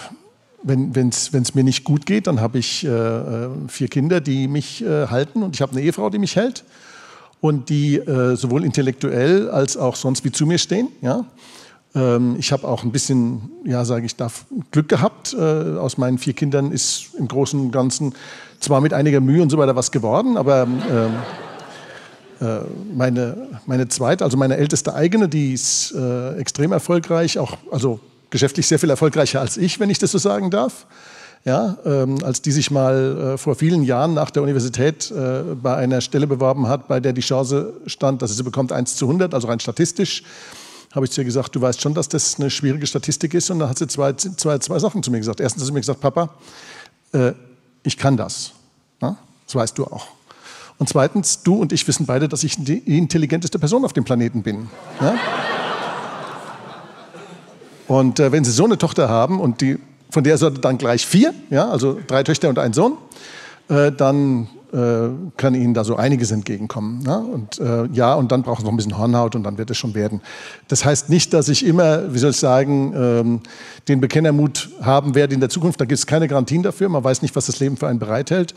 wenn 0.64 1.10
es 1.10 1.54
mir 1.54 1.64
nicht 1.64 1.84
gut 1.84 2.06
geht, 2.06 2.28
dann 2.28 2.42
habe 2.42 2.58
ich 2.58 2.86
äh, 2.86 2.90
äh, 2.90 3.50
vier 3.68 3.88
Kinder, 3.88 4.20
die 4.20 4.48
mich 4.48 4.84
äh, 4.84 5.08
halten 5.08 5.44
und 5.44 5.56
ich 5.56 5.62
habe 5.62 5.74
eine 5.74 5.82
Ehefrau, 5.82 6.10
die 6.10 6.18
mich 6.18 6.36
hält 6.36 6.64
und 7.40 7.70
die 7.70 7.98
äh, 7.98 8.36
sowohl 8.36 8.64
intellektuell 8.64 9.50
als 9.50 9.78
auch 9.78 9.96
sonst 9.96 10.24
wie 10.24 10.32
zu 10.32 10.48
mir 10.48 10.58
stehen. 10.58 10.88
Ja? 11.02 11.26
Ähm, 11.94 12.36
ich 12.40 12.52
habe 12.52 12.68
auch 12.68 12.84
ein 12.84 12.92
bisschen, 12.92 13.52
ja, 13.64 13.86
sage 13.86 14.06
ich, 14.06 14.16
darf 14.16 14.46
Glück 14.72 14.90
gehabt. 14.90 15.34
Äh, 15.34 15.78
aus 15.78 15.98
meinen 15.98 16.18
vier 16.18 16.34
Kindern 16.34 16.72
ist 16.72 17.10
im 17.20 17.28
Großen 17.28 17.60
und 17.60 17.72
Ganzen 17.72 18.14
zwar 18.60 18.82
mit 18.82 18.94
einiger 18.94 19.22
Mühe 19.22 19.44
und 19.44 19.52
so 19.52 19.58
weiter 19.60 19.76
was 19.76 19.92
geworden, 19.92 20.38
aber 20.38 20.64
ähm, 20.64 20.80
äh, 20.80 21.45
meine, 22.94 23.60
meine 23.66 23.88
zweite, 23.88 24.24
also 24.24 24.38
meine 24.38 24.58
älteste 24.58 24.94
eigene, 24.94 25.30
die 25.30 25.54
ist 25.54 25.94
äh, 25.94 26.36
extrem 26.38 26.72
erfolgreich, 26.72 27.40
auch 27.40 27.58
also 27.72 28.00
geschäftlich 28.30 28.68
sehr 28.68 28.80
viel 28.80 28.90
erfolgreicher 28.90 29.40
als 29.40 29.58
ich, 29.58 29.80
wenn 29.80 29.90
ich 29.90 30.00
das 30.00 30.12
so 30.12 30.18
sagen 30.18 30.52
darf. 30.52 30.86
Ja, 31.46 31.78
ähm, 31.86 32.18
als 32.24 32.42
die 32.42 32.52
sich 32.52 32.72
mal 32.72 33.34
äh, 33.36 33.38
vor 33.38 33.54
vielen 33.54 33.84
Jahren 33.84 34.16
nach 34.16 34.32
der 34.32 34.42
Universität 34.42 35.12
äh, 35.12 35.44
bei 35.54 35.76
einer 35.76 36.02
Stelle 36.02 36.26
beworben 36.26 36.68
hat, 36.68 36.88
bei 36.88 37.00
der 37.00 37.14
die 37.14 37.22
Chance 37.22 37.74
stand, 37.86 38.24
dass 38.24 38.36
sie 38.36 38.42
bekommt 38.42 38.72
1 38.72 38.96
zu 38.96 39.06
100, 39.06 39.32
also 39.32 39.48
rein 39.48 39.60
statistisch, 39.60 40.24
habe 40.96 41.06
ich 41.06 41.12
zu 41.12 41.22
ihr 41.22 41.26
gesagt, 41.26 41.56
du 41.56 41.62
weißt 41.62 41.80
schon, 41.82 41.94
dass 41.94 42.10
das 42.10 42.40
eine 42.40 42.50
schwierige 42.50 42.88
Statistik 42.88 43.36
ist. 43.36 43.52
Und 43.52 43.60
da 43.60 43.70
hat 43.70 43.78
sie 43.78 43.88
zwei, 43.88 44.14
zwei, 44.14 44.58
zwei 44.58 44.80
Sachen 44.80 45.04
zu 45.04 45.12
mir 45.12 45.20
gesagt. 45.20 45.40
Erstens 45.40 45.62
hat 45.62 45.68
sie 45.68 45.74
mir 45.74 45.82
gesagt, 45.82 46.00
Papa, 46.00 46.30
äh, 47.12 47.34
ich 47.84 47.96
kann 47.96 48.18
das. 48.18 48.52
Ja? 49.02 49.16
Das 49.46 49.56
weißt 49.56 49.78
du 49.78 49.86
auch. 49.86 50.08
Und 50.78 50.90
zweitens, 50.90 51.44
du 51.44 51.56
und 51.56 51.72
ich 51.72 51.88
wissen 51.88 52.06
beide, 52.06 52.28
dass 52.28 52.44
ich 52.44 52.56
die 52.58 52.98
intelligenteste 52.98 53.60
Person 53.60 53.86
auf 53.86 53.94
dem 53.94 54.04
Planeten 54.04 54.44
bin. 54.44 54.70
Ja? 55.00 55.16
Und 57.88 58.20
äh, 58.20 58.32
wenn 58.32 58.44
Sie 58.44 58.52
so 58.52 58.66
eine 58.66 58.78
Tochter 58.78 59.08
haben 59.10 59.40
und 59.40 59.62
die, 59.62 59.78
von 60.10 60.24
der 60.24 60.38
sollte 60.38 60.60
dann 60.60 60.78
gleich 60.78 61.06
vier, 61.06 61.34
ja, 61.50 61.70
also 61.70 62.00
drei 62.08 62.24
Töchter 62.24 62.50
und 62.50 62.60
ein 62.60 62.74
Sohn, 62.74 62.98
äh, 63.70 63.92
dann 63.92 64.50
äh, 64.76 65.10
kann 65.38 65.56
Ihnen 65.56 65.74
da 65.74 65.84
so 65.84 65.96
einiges 65.96 66.32
entgegenkommen. 66.32 67.00
Ne? 67.02 67.18
Und 67.18 67.60
äh, 67.60 67.88
ja, 67.94 68.14
und 68.16 68.32
dann 68.32 68.44
braucht 68.44 68.60
es 68.60 68.66
noch 68.66 68.72
ein 68.72 68.76
bisschen 68.78 68.98
Hornhaut 68.98 69.36
und 69.36 69.44
dann 69.44 69.58
wird 69.58 69.72
es 69.72 69.78
schon 69.78 69.94
werden. 69.94 70.22
Das 70.68 70.84
heißt 70.84 71.10
nicht, 71.10 71.34
dass 71.34 71.48
ich 71.48 71.66
immer, 71.66 72.14
wie 72.14 72.18
soll 72.18 72.32
ich 72.32 72.38
sagen, 72.38 72.94
ähm, 72.96 73.40
den 73.88 74.02
Bekennermut 74.02 74.70
haben 74.82 75.16
werde 75.16 75.34
in 75.34 75.40
der 75.40 75.50
Zukunft. 75.50 75.80
Da 75.80 75.86
gibt 75.86 75.98
es 75.98 76.06
keine 76.06 76.28
Garantien 76.28 76.62
dafür. 76.62 76.90
Man 76.90 77.04
weiß 77.04 77.22
nicht, 77.22 77.36
was 77.36 77.46
das 77.46 77.60
Leben 77.60 77.78
für 77.78 77.88
einen 77.88 78.00
bereithält. 78.00 78.54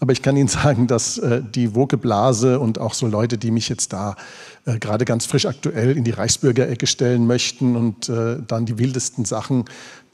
Aber 0.00 0.12
ich 0.12 0.22
kann 0.22 0.36
Ihnen 0.36 0.48
sagen, 0.48 0.86
dass 0.86 1.18
äh, 1.18 1.42
die 1.42 1.74
Woke-Blase 1.74 2.58
und 2.58 2.78
auch 2.78 2.94
so 2.94 3.06
Leute, 3.06 3.36
die 3.36 3.50
mich 3.50 3.68
jetzt 3.68 3.92
da 3.92 4.16
äh, 4.64 4.78
gerade 4.78 5.04
ganz 5.04 5.26
frisch 5.26 5.46
aktuell 5.46 5.96
in 5.96 6.04
die 6.04 6.10
Reichsbürgerecke 6.12 6.86
stellen 6.86 7.26
möchten 7.26 7.76
und 7.76 8.08
äh, 8.08 8.38
dann 8.46 8.66
die 8.66 8.78
wildesten 8.78 9.24
Sachen 9.24 9.66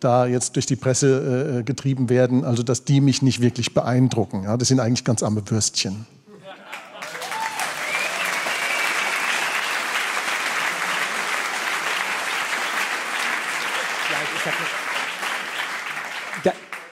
da 0.06 0.26
jetzt 0.26 0.54
durch 0.54 0.66
die 0.66 0.76
Presse 0.76 1.58
äh, 1.58 1.62
getrieben 1.64 2.08
werden, 2.08 2.44
also 2.44 2.62
dass 2.62 2.84
die 2.84 3.00
mich 3.00 3.22
nicht 3.22 3.40
wirklich 3.40 3.74
beeindrucken. 3.74 4.44
Ja, 4.44 4.56
das 4.56 4.68
sind 4.68 4.78
eigentlich 4.78 5.04
ganz 5.04 5.22
arme 5.22 5.42
Würstchen. 5.50 6.06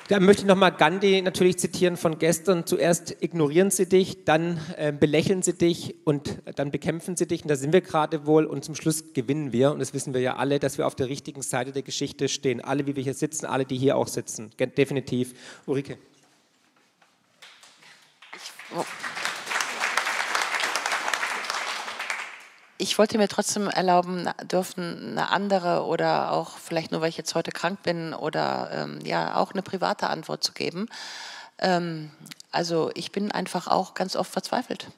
Da 0.09 0.21
möchte 0.21 0.43
ich 0.43 0.49
nochmal 0.49 0.73
Gandhi 0.73 1.23
natürlich 1.23 1.57
zitieren 1.57 1.97
von 1.97 2.19
gestern. 2.19 2.67
Zuerst 2.67 3.23
ignorieren 3.23 3.71
sie 3.71 3.89
dich, 3.89 4.27
dann 4.27 4.61
äh, 4.77 4.93
belächeln 4.93 5.41
sie 5.41 5.55
dich 5.55 5.95
und 6.05 6.43
dann 6.57 6.71
bekämpfen 6.71 7.17
sie 7.17 7.27
dich. 7.27 7.43
Und 7.43 7.49
da 7.49 7.57
sind 7.57 7.73
wir 7.73 7.81
gerade 7.81 8.27
wohl. 8.27 8.45
Und 8.45 8.67
zum 8.67 8.75
Schluss 8.75 9.15
gewinnen 9.15 9.53
wir. 9.53 9.73
Und 9.73 9.79
das 9.79 9.95
wissen 9.95 10.13
wir 10.13 10.21
ja 10.21 10.37
alle, 10.37 10.59
dass 10.59 10.77
wir 10.77 10.87
auf 10.87 10.95
der 10.95 11.09
richtigen 11.09 11.41
Seite 11.41 11.73
der 11.73 11.83
Geschichte 11.83 12.29
stehen. 12.29 12.61
Alle, 12.61 12.87
wie 12.87 12.97
wir 12.97 13.03
hier 13.03 13.15
sitzen, 13.15 13.47
alle, 13.47 13.65
die 13.65 13.79
hier 13.79 13.97
auch 13.97 14.09
sitzen. 14.09 14.51
Definitiv. 14.59 15.33
Ulrike. 15.65 15.97
Ich, 18.35 18.77
oh. 18.77 18.85
Ich 22.85 22.99
wollte 22.99 23.17
mir 23.17 23.29
trotzdem 23.29 23.71
erlauben 23.71 24.29
dürfen, 24.43 25.13
eine 25.13 25.31
andere 25.31 25.85
oder 25.85 26.33
auch 26.33 26.59
vielleicht 26.59 26.93
nur, 26.93 27.01
weil 27.01 27.09
ich 27.09 27.17
jetzt 27.17 27.35
heute 27.35 27.51
krank 27.51 27.83
bin 27.83 28.13
oder 28.13 28.69
ähm, 28.73 28.99
ja 29.03 29.37
auch 29.37 29.53
eine 29.53 29.63
private 29.63 30.09
Antwort 30.09 30.45
zu 30.45 30.53
geben. 30.53 30.89
Ähm, 31.59 32.11
also 32.53 32.91
ich 32.95 33.11
bin 33.11 33.33
einfach 33.33 33.69
auch 33.69 33.95
ganz 33.95 34.17
oft 34.17 34.31
verzweifelt 34.31 34.89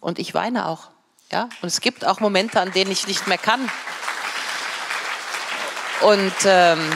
und 0.00 0.18
ich 0.18 0.34
weine 0.34 0.66
auch. 0.66 0.90
Ja, 1.30 1.48
und 1.62 1.68
es 1.68 1.80
gibt 1.80 2.04
auch 2.04 2.18
Momente, 2.18 2.58
an 2.58 2.72
denen 2.72 2.90
ich 2.90 3.06
nicht 3.06 3.28
mehr 3.28 3.38
kann. 3.38 3.60
Und 6.00 6.34
ähm, 6.44 6.90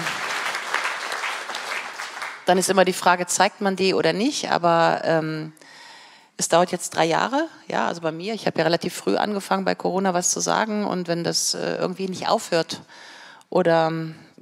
dann 2.46 2.58
ist 2.58 2.68
immer 2.68 2.84
die 2.84 2.92
Frage, 2.92 3.26
zeigt 3.26 3.60
man 3.60 3.76
die 3.76 3.94
oder 3.94 4.12
nicht? 4.12 4.50
Aber 4.50 5.02
ähm, 5.04 5.52
es 6.36 6.48
dauert 6.48 6.72
jetzt 6.72 6.96
drei 6.96 7.04
Jahre, 7.04 7.48
ja, 7.68 7.86
also 7.86 8.00
bei 8.00 8.12
mir. 8.12 8.34
Ich 8.34 8.46
habe 8.46 8.58
ja 8.58 8.64
relativ 8.64 8.94
früh 8.94 9.16
angefangen, 9.16 9.64
bei 9.64 9.74
Corona 9.74 10.14
was 10.14 10.30
zu 10.30 10.40
sagen. 10.40 10.84
Und 10.84 11.08
wenn 11.08 11.24
das 11.24 11.54
äh, 11.54 11.76
irgendwie 11.76 12.08
nicht 12.08 12.28
aufhört 12.28 12.82
oder 13.48 13.90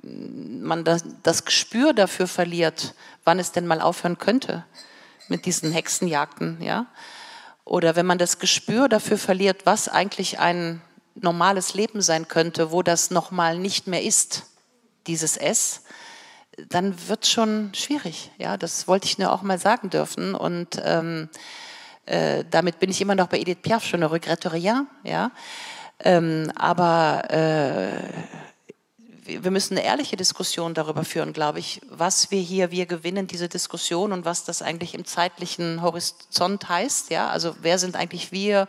wenn 0.02 0.62
man 0.62 0.84
das, 0.84 1.04
das 1.22 1.44
Gespür 1.44 1.92
dafür 1.92 2.26
verliert, 2.26 2.94
wann 3.24 3.38
es 3.38 3.52
denn 3.52 3.66
mal 3.66 3.80
aufhören 3.80 4.18
könnte 4.18 4.64
mit 5.28 5.46
diesen 5.46 5.72
Hexenjagden, 5.72 6.62
ja? 6.62 6.86
Oder 7.64 7.94
wenn 7.94 8.06
man 8.06 8.18
das 8.18 8.38
Gespür 8.38 8.88
dafür 8.88 9.18
verliert, 9.18 9.66
was 9.66 9.88
eigentlich 9.88 10.40
ein 10.40 10.80
normales 11.14 11.74
Leben 11.74 12.00
sein 12.02 12.26
könnte, 12.26 12.72
wo 12.72 12.82
das 12.82 13.10
nochmal 13.10 13.58
nicht 13.58 13.86
mehr 13.86 14.02
ist, 14.02 14.44
dieses 15.06 15.36
S, 15.36 15.82
dann 16.68 17.08
wird 17.08 17.24
es 17.24 17.30
schon 17.30 17.72
schwierig. 17.74 18.32
Ja, 18.38 18.56
das 18.56 18.88
wollte 18.88 19.06
ich 19.06 19.18
nur 19.18 19.32
auch 19.32 19.42
mal 19.42 19.58
sagen 19.58 19.90
dürfen. 19.90 20.34
Und 20.34 20.80
ähm, 20.84 21.28
äh, 22.10 22.44
damit 22.50 22.80
bin 22.80 22.90
ich 22.90 23.00
immer 23.00 23.14
noch 23.14 23.28
bei 23.28 23.38
Edith 23.38 23.58
Piaf, 23.62 23.84
schon 23.84 24.02
eine 24.02 24.10
regrette 24.10 24.52
rien. 24.52 24.88
Ja, 25.04 25.30
ähm, 26.00 26.50
aber 26.56 27.22
äh, 27.30 27.90
wir 29.24 29.50
müssen 29.52 29.76
eine 29.76 29.86
ehrliche 29.86 30.16
Diskussion 30.16 30.74
darüber 30.74 31.04
führen, 31.04 31.32
glaube 31.32 31.60
ich, 31.60 31.80
was 31.88 32.32
wir 32.32 32.40
hier, 32.40 32.72
wir 32.72 32.86
gewinnen 32.86 33.28
diese 33.28 33.48
Diskussion 33.48 34.12
und 34.12 34.24
was 34.24 34.44
das 34.44 34.60
eigentlich 34.60 34.94
im 34.94 35.04
zeitlichen 35.04 35.82
Horizont 35.82 36.68
heißt. 36.68 37.10
Ja, 37.10 37.28
also 37.28 37.54
wer 37.62 37.78
sind 37.78 37.94
eigentlich 37.94 38.32
wir? 38.32 38.66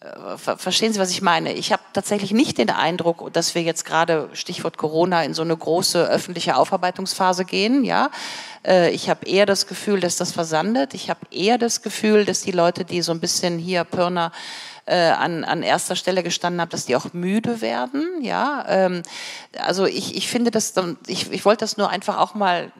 Äh, 0.00 0.36
verstehen 0.36 0.92
Sie, 0.92 1.00
was 1.00 1.10
ich 1.10 1.22
meine? 1.22 1.54
Ich 1.54 1.72
habe 1.72 1.82
tatsächlich 1.94 2.32
nicht 2.32 2.58
den 2.58 2.68
Eindruck, 2.70 3.32
dass 3.32 3.54
wir 3.54 3.62
jetzt 3.62 3.84
gerade, 3.84 4.28
Stichwort 4.34 4.76
Corona, 4.76 5.22
in 5.24 5.32
so 5.32 5.42
eine 5.42 5.56
große 5.56 6.06
öffentliche 6.06 6.56
Aufarbeitungsphase 6.56 7.44
gehen. 7.46 7.82
Ja? 7.82 8.10
Äh, 8.64 8.90
ich 8.90 9.08
habe 9.08 9.26
eher 9.26 9.46
das 9.46 9.66
Gefühl, 9.66 10.00
dass 10.00 10.16
das 10.16 10.32
versandet. 10.32 10.92
Ich 10.92 11.08
habe 11.08 11.20
eher 11.30 11.56
das 11.56 11.80
Gefühl, 11.80 12.26
dass 12.26 12.42
die 12.42 12.52
Leute, 12.52 12.84
die 12.84 13.00
so 13.00 13.12
ein 13.12 13.20
bisschen 13.20 13.58
hier 13.58 13.84
Pirner 13.84 14.32
äh, 14.84 14.96
an, 14.96 15.44
an 15.44 15.62
erster 15.62 15.96
Stelle 15.96 16.22
gestanden 16.22 16.60
haben, 16.60 16.70
dass 16.70 16.84
die 16.84 16.94
auch 16.94 17.14
müde 17.14 17.62
werden. 17.62 18.06
Ja? 18.20 18.66
Ähm, 18.68 19.02
also 19.58 19.86
ich, 19.86 20.14
ich 20.14 20.28
finde 20.28 20.50
das, 20.50 20.74
ich, 21.06 21.32
ich 21.32 21.44
wollte 21.46 21.60
das 21.60 21.78
nur 21.78 21.88
einfach 21.88 22.18
auch 22.18 22.34
mal 22.34 22.70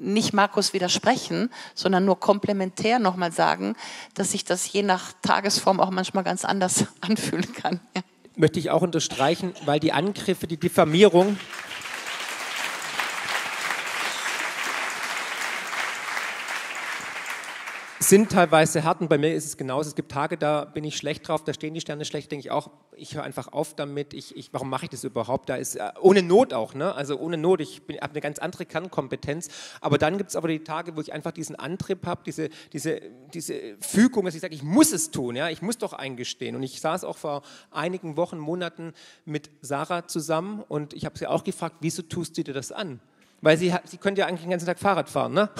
nicht 0.00 0.32
Markus 0.32 0.72
widersprechen, 0.72 1.50
sondern 1.74 2.04
nur 2.04 2.18
komplementär 2.18 2.98
nochmal 2.98 3.32
sagen, 3.32 3.76
dass 4.14 4.32
sich 4.32 4.44
das 4.44 4.72
je 4.72 4.82
nach 4.82 5.12
Tagesform 5.22 5.80
auch 5.80 5.90
manchmal 5.90 6.24
ganz 6.24 6.44
anders 6.44 6.86
anfühlen 7.00 7.52
kann. 7.52 7.80
Ja. 7.94 8.02
Möchte 8.36 8.58
ich 8.58 8.70
auch 8.70 8.82
unterstreichen, 8.82 9.52
weil 9.66 9.80
die 9.80 9.92
Angriffe, 9.92 10.46
die 10.46 10.56
Diffamierung, 10.56 11.36
sind 18.02 18.32
teilweise 18.32 18.82
hart 18.82 19.02
und 19.02 19.08
bei 19.08 19.18
mir 19.18 19.34
ist 19.34 19.44
es 19.44 19.58
genauso. 19.58 19.90
Es 19.90 19.94
gibt 19.94 20.10
Tage, 20.10 20.38
da 20.38 20.64
bin 20.64 20.84
ich 20.84 20.96
schlecht 20.96 21.28
drauf, 21.28 21.44
da 21.44 21.52
stehen 21.52 21.74
die 21.74 21.82
Sterne 21.82 22.06
schlecht, 22.06 22.32
denke 22.32 22.46
ich 22.46 22.50
auch, 22.50 22.70
ich 22.96 23.14
höre 23.14 23.24
einfach 23.24 23.52
auf 23.52 23.74
damit, 23.74 24.14
ich, 24.14 24.34
ich, 24.36 24.54
warum 24.54 24.70
mache 24.70 24.86
ich 24.86 24.90
das 24.90 25.04
überhaupt? 25.04 25.50
Da 25.50 25.56
ist 25.56 25.76
äh, 25.76 25.90
ohne 26.00 26.22
Not 26.22 26.54
auch, 26.54 26.72
ne? 26.72 26.94
also 26.94 27.18
ohne 27.18 27.36
Not, 27.36 27.60
ich 27.60 27.82
habe 28.00 28.12
eine 28.12 28.22
ganz 28.22 28.38
andere 28.38 28.64
Kernkompetenz, 28.64 29.48
aber 29.82 29.98
dann 29.98 30.16
gibt 30.16 30.30
es 30.30 30.36
aber 30.36 30.48
die 30.48 30.64
Tage, 30.64 30.96
wo 30.96 31.00
ich 31.02 31.12
einfach 31.12 31.32
diesen 31.32 31.56
Antrieb 31.56 32.06
habe, 32.06 32.22
diese, 32.24 32.48
diese, 32.72 33.02
diese 33.34 33.76
Fügung, 33.80 34.24
dass 34.24 34.34
ich 34.34 34.40
sage, 34.40 34.54
ich 34.54 34.62
muss 34.62 34.92
es 34.92 35.10
tun, 35.10 35.36
ja? 35.36 35.50
ich 35.50 35.60
muss 35.60 35.76
doch 35.76 35.92
eingestehen 35.92 36.56
und 36.56 36.62
ich 36.62 36.80
saß 36.80 37.04
auch 37.04 37.18
vor 37.18 37.42
einigen 37.70 38.16
Wochen, 38.16 38.38
Monaten 38.38 38.94
mit 39.26 39.50
Sarah 39.60 40.08
zusammen 40.08 40.64
und 40.66 40.94
ich 40.94 41.04
habe 41.04 41.18
sie 41.18 41.26
auch 41.26 41.44
gefragt, 41.44 41.76
wieso 41.80 42.00
tust 42.00 42.38
du 42.38 42.44
dir 42.44 42.54
das 42.54 42.72
an? 42.72 43.00
Weil 43.42 43.56
sie, 43.56 43.72
sie 43.84 43.96
könnte 43.96 44.20
ja 44.20 44.26
eigentlich 44.26 44.42
den 44.42 44.50
ganzen 44.50 44.66
Tag 44.66 44.78
Fahrrad 44.78 45.08
fahren 45.08 45.32
ne? 45.32 45.50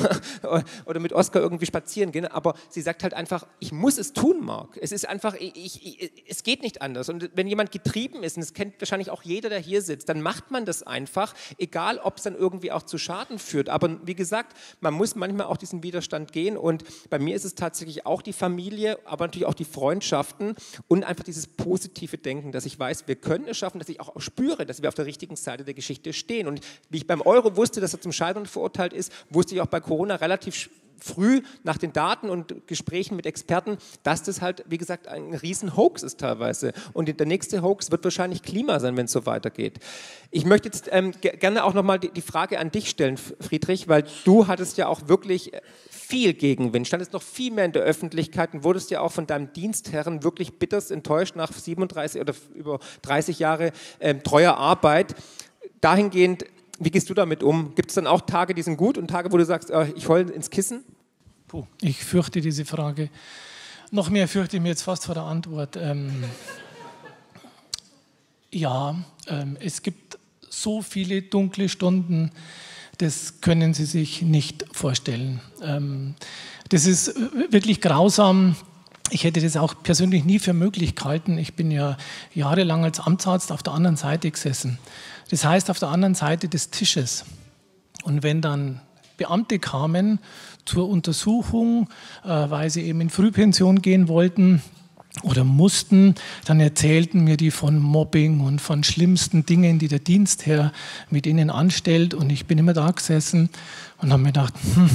oder 0.86 1.00
mit 1.00 1.12
Oscar 1.12 1.40
irgendwie 1.40 1.66
spazieren 1.66 2.12
gehen, 2.12 2.26
aber 2.26 2.54
sie 2.68 2.82
sagt 2.82 3.02
halt 3.02 3.14
einfach, 3.14 3.46
ich 3.58 3.72
muss 3.72 3.98
es 3.98 4.12
tun, 4.12 4.44
Marc. 4.44 4.78
Es 4.80 4.92
ist 4.92 5.08
einfach, 5.08 5.34
ich, 5.34 5.54
ich, 5.56 6.12
es 6.28 6.42
geht 6.42 6.62
nicht 6.62 6.82
anders. 6.82 7.08
Und 7.08 7.30
wenn 7.34 7.46
jemand 7.46 7.72
getrieben 7.72 8.22
ist, 8.22 8.36
und 8.36 8.42
das 8.42 8.52
kennt 8.52 8.80
wahrscheinlich 8.80 9.10
auch 9.10 9.22
jeder, 9.22 9.48
der 9.48 9.58
hier 9.58 9.82
sitzt, 9.82 10.08
dann 10.08 10.20
macht 10.20 10.50
man 10.50 10.64
das 10.66 10.82
einfach, 10.82 11.34
egal 11.58 11.98
ob 11.98 12.18
es 12.18 12.24
dann 12.24 12.34
irgendwie 12.34 12.70
auch 12.72 12.82
zu 12.82 12.98
Schaden 12.98 13.38
führt. 13.38 13.68
Aber 13.68 14.06
wie 14.06 14.14
gesagt, 14.14 14.56
man 14.80 14.94
muss 14.94 15.14
manchmal 15.14 15.46
auch 15.46 15.56
diesen 15.56 15.82
Widerstand 15.82 16.32
gehen 16.32 16.56
und 16.56 16.84
bei 17.08 17.18
mir 17.18 17.34
ist 17.34 17.44
es 17.44 17.54
tatsächlich 17.54 18.04
auch 18.04 18.22
die 18.22 18.32
Familie, 18.32 18.98
aber 19.04 19.26
natürlich 19.26 19.46
auch 19.46 19.54
die 19.54 19.64
Freundschaften 19.64 20.54
und 20.88 21.04
einfach 21.04 21.24
dieses 21.24 21.46
positive 21.46 22.18
Denken, 22.18 22.52
dass 22.52 22.66
ich 22.66 22.78
weiß, 22.78 23.06
wir 23.06 23.16
können 23.16 23.46
es 23.48 23.56
schaffen, 23.56 23.78
dass 23.78 23.88
ich 23.88 24.00
auch 24.00 24.20
spüre, 24.20 24.66
dass 24.66 24.82
wir 24.82 24.88
auf 24.88 24.94
der 24.94 25.06
richtigen 25.06 25.36
Seite 25.36 25.64
der 25.64 25.74
Geschichte 25.74 26.12
stehen. 26.12 26.46
Und 26.46 26.60
wie 26.90 26.98
ich 26.98 27.06
beim 27.06 27.20
Euro 27.22 27.56
wusste, 27.56 27.69
wusste, 27.70 27.80
dass 27.80 27.94
er 27.94 28.00
zum 28.00 28.10
Scheitern 28.10 28.46
verurteilt 28.46 28.92
ist, 28.92 29.12
wusste 29.30 29.54
ich 29.54 29.60
auch 29.60 29.66
bei 29.66 29.78
Corona 29.78 30.16
relativ 30.16 30.70
früh 30.98 31.42
nach 31.62 31.78
den 31.78 31.92
Daten 31.92 32.28
und 32.28 32.66
Gesprächen 32.66 33.14
mit 33.14 33.26
Experten, 33.26 33.78
dass 34.02 34.24
das 34.24 34.42
halt, 34.42 34.64
wie 34.68 34.76
gesagt, 34.76 35.06
ein 35.06 35.34
riesen 35.34 35.76
Hoax 35.76 36.02
ist 36.02 36.18
teilweise. 36.18 36.72
Und 36.92 37.08
der 37.08 37.26
nächste 37.26 37.62
Hoax 37.62 37.92
wird 37.92 38.02
wahrscheinlich 38.02 38.42
Klima 38.42 38.80
sein, 38.80 38.96
wenn 38.96 39.04
es 39.06 39.12
so 39.12 39.24
weitergeht. 39.24 39.78
Ich 40.32 40.44
möchte 40.44 40.66
jetzt 40.68 40.88
ähm, 40.90 41.12
gerne 41.20 41.62
auch 41.62 41.74
nochmal 41.74 42.00
die, 42.00 42.10
die 42.10 42.22
Frage 42.22 42.58
an 42.58 42.72
dich 42.72 42.90
stellen, 42.90 43.16
Friedrich, 43.16 43.86
weil 43.88 44.04
du 44.24 44.48
hattest 44.48 44.78
ja 44.78 44.88
auch 44.88 45.06
wirklich 45.06 45.54
äh, 45.54 45.60
viel 45.90 46.34
Gegenwind, 46.34 46.88
standest 46.88 47.12
noch 47.12 47.22
viel 47.22 47.52
mehr 47.52 47.66
in 47.66 47.72
der 47.72 47.82
Öffentlichkeit 47.82 48.52
und 48.52 48.64
wurdest 48.64 48.90
ja 48.90 49.00
auch 49.00 49.12
von 49.12 49.28
deinem 49.28 49.52
Dienstherren 49.52 50.24
wirklich 50.24 50.58
bitterst 50.58 50.90
enttäuscht 50.90 51.36
nach 51.36 51.52
37 51.52 52.20
oder 52.20 52.34
über 52.52 52.80
30 53.02 53.38
Jahre 53.38 53.70
ähm, 54.00 54.24
treuer 54.24 54.56
Arbeit. 54.56 55.14
Dahingehend 55.80 56.44
wie 56.80 56.90
gehst 56.90 57.08
du 57.10 57.14
damit 57.14 57.42
um? 57.42 57.74
Gibt 57.74 57.90
es 57.90 57.94
dann 57.94 58.06
auch 58.06 58.22
Tage, 58.22 58.54
die 58.54 58.62
sind 58.62 58.76
gut 58.76 58.98
und 58.98 59.08
Tage, 59.08 59.30
wo 59.30 59.36
du 59.36 59.44
sagst, 59.44 59.70
äh, 59.70 59.92
ich 59.94 60.08
heule 60.08 60.32
ins 60.32 60.50
Kissen? 60.50 60.82
Puh, 61.46 61.66
ich 61.82 62.02
fürchte 62.02 62.40
diese 62.40 62.64
Frage. 62.64 63.10
Noch 63.90 64.08
mehr 64.08 64.26
fürchte 64.28 64.56
ich 64.56 64.62
mir 64.62 64.70
jetzt 64.70 64.82
fast 64.82 65.04
vor 65.04 65.14
der 65.14 65.24
Antwort. 65.24 65.76
Ähm, 65.76 66.24
ja, 68.50 68.96
ähm, 69.26 69.56
es 69.60 69.82
gibt 69.82 70.18
so 70.48 70.80
viele 70.80 71.22
dunkle 71.22 71.68
Stunden, 71.68 72.32
das 72.98 73.40
können 73.40 73.74
Sie 73.74 73.84
sich 73.84 74.22
nicht 74.22 74.64
vorstellen. 74.72 75.40
Ähm, 75.62 76.14
das 76.70 76.86
ist 76.86 77.14
wirklich 77.50 77.80
grausam. 77.80 78.56
Ich 79.10 79.24
hätte 79.24 79.40
das 79.40 79.56
auch 79.56 79.74
persönlich 79.82 80.24
nie 80.24 80.38
für 80.38 80.52
möglich 80.52 80.94
gehalten. 80.94 81.36
Ich 81.36 81.54
bin 81.54 81.70
ja 81.70 81.96
jahrelang 82.32 82.84
als 82.84 83.00
Amtsarzt 83.00 83.50
auf 83.50 83.62
der 83.62 83.72
anderen 83.72 83.96
Seite 83.96 84.30
gesessen. 84.30 84.78
Das 85.30 85.44
heißt, 85.44 85.70
auf 85.70 85.78
der 85.78 85.88
anderen 85.88 86.14
Seite 86.14 86.48
des 86.48 86.70
Tisches. 86.70 87.24
Und 88.04 88.22
wenn 88.22 88.40
dann 88.40 88.80
Beamte 89.16 89.58
kamen 89.58 90.18
zur 90.64 90.88
Untersuchung, 90.88 91.88
äh, 92.24 92.28
weil 92.28 92.70
sie 92.70 92.82
eben 92.82 93.00
in 93.00 93.10
Frühpension 93.10 93.82
gehen 93.82 94.08
wollten 94.08 94.62
oder 95.22 95.44
mussten, 95.44 96.14
dann 96.44 96.60
erzählten 96.60 97.24
mir 97.24 97.36
die 97.36 97.50
von 97.50 97.78
Mobbing 97.78 98.40
und 98.40 98.60
von 98.60 98.84
schlimmsten 98.84 99.44
Dingen, 99.44 99.78
die 99.78 99.88
der 99.88 99.98
Dienstherr 99.98 100.72
mit 101.10 101.26
ihnen 101.26 101.50
anstellt. 101.50 102.14
Und 102.14 102.30
ich 102.30 102.46
bin 102.46 102.58
immer 102.58 102.72
da 102.72 102.90
gesessen 102.90 103.50
und 103.98 104.12
habe 104.12 104.22
mir 104.22 104.28
gedacht, 104.28 104.54
hm, 104.74 104.88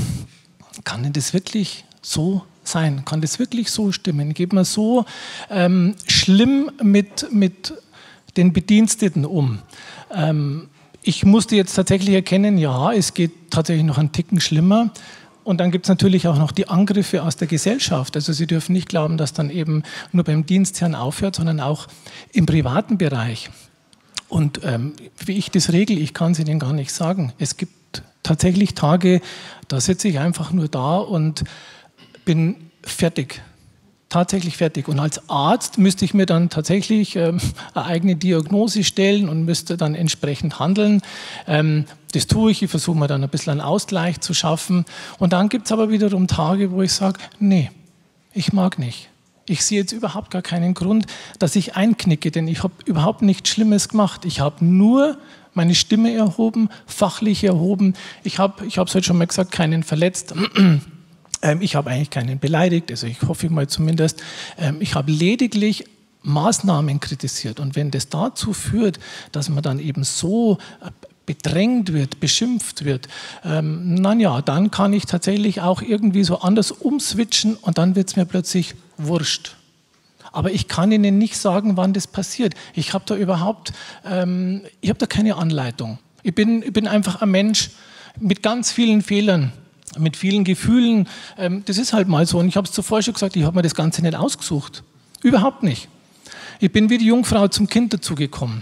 kann 0.86 1.04
denn 1.04 1.14
das 1.14 1.34
wirklich 1.34 1.86
so 2.02 2.44
sein? 2.68 3.04
Kann 3.06 3.22
das 3.22 3.40
wirklich 3.40 3.72
so 3.72 3.92
stimmen? 3.92 4.34
Geht 4.34 4.54
man 4.54 4.66
so 4.66 5.06
ähm, 5.50 5.96
schlimm 6.08 6.72
mit, 6.82 7.32
mit 7.32 7.74
den 8.38 8.54
Bediensteten 8.54 9.26
um? 9.26 9.60
Ähm, 10.14 10.68
ich 11.02 11.24
musste 11.24 11.56
jetzt 11.56 11.76
tatsächlich 11.76 12.16
erkennen, 12.16 12.58
ja, 12.58 12.92
es 12.92 13.14
geht 13.14 13.52
tatsächlich 13.52 13.86
noch 13.86 13.98
einen 13.98 14.12
Ticken 14.12 14.40
schlimmer. 14.40 14.92
Und 15.44 15.60
dann 15.60 15.70
gibt 15.70 15.86
es 15.86 15.90
natürlich 15.90 16.28
auch 16.28 16.40
noch 16.40 16.52
die 16.52 16.68
Angriffe 16.68 17.22
aus 17.22 17.36
der 17.36 17.48
Gesellschaft. 17.48 18.16
Also 18.16 18.34
Sie 18.34 18.48
dürfen 18.48 18.74
nicht 18.74 18.90
glauben, 18.90 19.16
dass 19.16 19.32
dann 19.32 19.52
eben 19.52 19.84
nur 20.12 20.24
beim 20.24 20.48
Dienstherrn 20.48 20.96
aufhört, 20.96 21.36
sondern 21.36 21.60
auch 21.60 21.88
im 22.32 22.48
privaten 22.48 22.98
Bereich. 22.98 23.52
Und 24.28 24.62
ähm, 24.64 24.94
wie 25.24 25.34
ich 25.34 25.52
das 25.52 25.72
regle, 25.72 25.98
ich 25.98 26.16
kann 26.16 26.32
es 26.32 26.40
Ihnen 26.40 26.58
gar 26.58 26.74
nicht 26.74 26.92
sagen. 26.92 27.32
Es 27.38 27.58
gibt 27.58 28.02
tatsächlich 28.24 28.74
Tage, 28.74 29.22
da 29.68 29.80
sitze 29.80 30.08
ich 30.08 30.18
einfach 30.18 30.52
nur 30.52 30.68
da 30.68 30.98
und 30.98 31.44
bin 32.26 32.56
fertig 32.84 33.42
tatsächlich 34.16 34.56
fertig. 34.56 34.88
Und 34.88 35.00
als 35.00 35.30
Arzt 35.30 35.78
müsste 35.78 36.06
ich 36.06 36.14
mir 36.14 36.26
dann 36.26 36.50
tatsächlich 36.50 37.18
ähm, 37.18 37.42
eine 37.74 37.86
eigene 37.86 38.16
Diagnose 38.16 38.86
stellen 38.86 39.28
und 39.28 39.44
müsste 39.44 39.76
dann 39.76 39.94
entsprechend 39.94 40.58
handeln. 40.58 41.02
Ähm, 41.48 41.84
das 42.14 42.28
tue 42.28 42.52
ich, 42.52 42.64
ich 42.64 42.70
versuche 42.70 42.98
mir 42.98 43.08
dann 43.08 43.24
ein 43.24 43.30
bisschen 43.30 43.52
einen 43.52 43.62
Ausgleich 43.62 44.22
zu 44.22 44.34
schaffen. 44.34 44.86
Und 45.20 45.34
dann 45.34 45.50
gibt 45.50 45.66
es 45.66 45.74
aber 45.74 45.90
wiederum 45.90 46.28
Tage, 46.28 46.72
wo 46.72 46.82
ich 46.82 46.94
sage, 46.94 47.20
nee, 47.40 47.72
ich 48.34 48.54
mag 48.54 48.80
nicht. 48.80 49.10
Ich 49.48 49.66
sehe 49.66 49.82
jetzt 49.82 49.92
überhaupt 49.92 50.32
gar 50.32 50.42
keinen 50.42 50.74
Grund, 50.74 51.08
dass 51.38 51.58
ich 51.58 51.76
einknicke, 51.76 52.32
denn 52.32 52.48
ich 52.48 52.64
habe 52.64 52.74
überhaupt 52.86 53.22
nichts 53.22 53.50
Schlimmes 53.50 53.90
gemacht. 53.90 54.24
Ich 54.24 54.40
habe 54.40 54.64
nur 54.64 55.18
meine 55.54 55.76
Stimme 55.76 56.14
erhoben, 56.14 56.70
fachlich 56.88 57.44
erhoben. 57.44 57.96
Ich 58.24 58.40
habe, 58.40 58.66
ich 58.66 58.78
habe 58.78 58.88
es 58.88 58.96
heute 58.96 59.08
schon 59.08 59.18
mal 59.18 59.28
gesagt, 59.28 59.52
keinen 59.52 59.84
verletzt. 59.84 60.34
Ähm, 61.46 61.62
ich 61.62 61.76
habe 61.76 61.92
eigentlich 61.92 62.10
keinen 62.10 62.40
beleidigt, 62.40 62.90
also 62.90 63.08
ich 63.08 63.22
hoffe 63.22 63.50
mal 63.50 63.68
zumindest. 63.68 64.22
Ähm, 64.58 64.78
ich 64.80 64.96
habe 64.96 65.12
lediglich 65.12 65.86
Maßnahmen 66.24 67.00
kritisiert. 67.00 67.60
Und 67.60 67.76
wenn 67.76 67.92
das 67.92 68.10
dazu 68.10 68.52
führt, 68.52 69.00
dass 69.32 69.48
man 69.50 69.62
dann 69.62 69.80
eben 69.80 70.04
so 70.04 70.58
äh, 70.84 70.90
bedrängt 71.28 71.94
wird, 71.94 72.20
beschimpft 72.20 72.84
wird, 72.84 73.08
ähm, 73.44 74.20
ja, 74.20 74.42
dann 74.42 74.72
kann 74.72 74.94
ich 74.94 75.06
tatsächlich 75.06 75.62
auch 75.62 75.82
irgendwie 75.82 76.24
so 76.24 76.40
anders 76.40 76.72
umswitchen 76.72 77.56
und 77.56 77.78
dann 77.78 77.96
wird 77.96 78.10
es 78.10 78.16
mir 78.16 78.26
plötzlich 78.26 78.74
wurscht. 78.98 79.56
Aber 80.32 80.52
ich 80.52 80.68
kann 80.68 80.92
Ihnen 80.92 81.18
nicht 81.18 81.38
sagen, 81.38 81.78
wann 81.78 81.94
das 81.94 82.08
passiert. 82.08 82.56
Ich 82.74 82.94
habe 82.94 83.06
da 83.08 83.16
überhaupt, 83.16 83.72
ähm, 84.04 84.64
ich 84.82 84.90
habe 84.90 85.00
da 85.00 85.06
keine 85.06 85.36
Anleitung. 85.36 86.00
Ich 86.24 86.34
bin, 86.34 86.64
ich 86.64 86.74
bin 86.74 86.88
einfach 86.88 87.22
ein 87.22 87.30
Mensch 87.30 87.70
mit 88.20 88.42
ganz 88.42 88.72
vielen 88.72 89.02
Fehlern, 89.02 89.54
mit 89.98 90.18
vielen 90.18 90.44
Gefühlen. 90.44 91.08
Ähm, 91.38 91.64
das 91.66 91.78
ist 91.78 91.94
halt 91.94 92.08
mal 92.08 92.26
so. 92.26 92.40
Und 92.40 92.48
ich 92.48 92.58
habe 92.58 92.68
es 92.68 92.74
zuvor 92.74 93.02
schon 93.02 93.14
gesagt, 93.14 93.36
ich 93.36 93.44
habe 93.44 93.56
mir 93.56 93.62
das 93.62 93.76
Ganze 93.76 94.02
nicht 94.02 94.16
ausgesucht. 94.16 94.84
Überhaupt 95.22 95.64
nicht. 95.64 95.88
Ich 96.60 96.72
bin 96.72 96.90
wie 96.90 96.98
die 96.98 97.06
Jungfrau 97.06 97.48
zum 97.48 97.68
Kind 97.68 97.94
dazugekommen. 97.94 98.62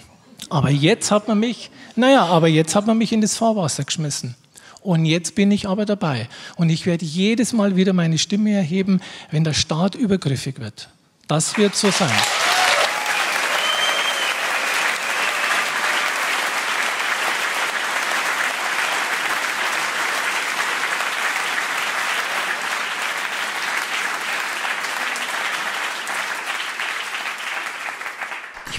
Aber 0.50 0.70
jetzt 0.70 1.12
hat 1.12 1.28
man 1.28 1.40
mich, 1.40 1.72
naja, 1.96 2.26
aber 2.26 2.48
jetzt 2.48 2.76
hat 2.76 2.88
man 2.88 2.98
mich 2.98 3.12
in 3.12 3.22
das 3.22 3.38
Fahrwasser 3.38 3.84
geschmissen. 3.84 4.36
Und 4.82 5.06
jetzt 5.06 5.36
bin 5.36 5.50
ich 5.52 5.68
aber 5.68 5.86
dabei. 5.86 6.28
Und 6.58 6.70
ich 6.70 6.86
werde 6.86 7.06
jedes 7.06 7.54
Mal 7.54 7.76
wieder 7.76 7.94
meine 7.94 8.18
Stimme 8.18 8.52
erheben, 8.52 9.00
wenn 9.32 9.44
der 9.44 9.54
Staat 9.54 9.96
übergriffig 9.96 10.60
wird. 10.60 10.90
Das 11.28 11.58
wird 11.58 11.76
so 11.76 11.90
sein. 11.90 12.12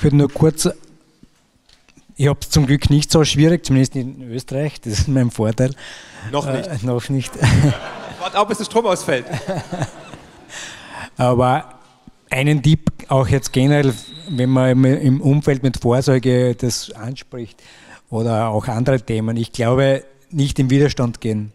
Würde 0.05 0.17
nur 0.17 0.29
kurz 0.31 0.69
ich 2.17 2.29
habe 2.29 2.39
es 2.41 2.51
zum 2.51 2.67
Glück 2.67 2.91
nicht 2.91 3.11
so 3.11 3.25
schwierig, 3.25 3.67
zumindest 3.67 3.97
in 3.97 4.23
Österreich, 4.31 4.81
das 4.81 5.01
ist 5.01 5.09
mein 5.09 5.31
Vorteil. 5.31 5.75
Noch 6.31 6.51
nicht. 6.51 6.69
Äh, 6.69 6.87
noch 6.87 7.09
nicht. 7.09 7.33
Warte 8.21 8.39
auch, 8.39 8.47
bis 8.47 8.59
der 8.59 8.65
Strom 8.65 8.87
ausfällt. 8.87 9.27
Aber 11.17 11.81
einen 12.31 12.63
Tipp 12.63 12.91
auch 13.09 13.29
jetzt 13.29 13.53
generell, 13.53 13.93
wenn 14.29 14.51
man 14.51 14.85
im 14.85 15.21
Umfeld 15.21 15.63
mit 15.63 15.79
Vorsorge 15.79 16.55
das 16.55 16.91
anspricht 16.93 17.63
oder 18.11 18.49
auch 18.49 18.69
andere 18.69 19.01
Themen, 19.01 19.37
ich 19.37 19.53
glaube, 19.53 20.05
nicht 20.31 20.59
im 20.59 20.71
Widerstand 20.71 21.21
gehen. 21.21 21.53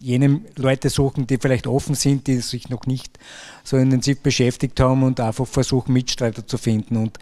Jene 0.00 0.40
Leute 0.56 0.88
suchen, 0.88 1.26
die 1.26 1.36
vielleicht 1.38 1.66
offen 1.66 1.94
sind, 1.94 2.26
die 2.26 2.36
sich 2.36 2.70
noch 2.70 2.86
nicht 2.86 3.18
so 3.64 3.76
intensiv 3.76 4.20
beschäftigt 4.20 4.80
haben 4.80 5.02
und 5.02 5.20
einfach 5.20 5.46
versuchen, 5.46 5.92
Mitstreiter 5.92 6.46
zu 6.46 6.56
finden 6.56 6.96
und 6.96 7.18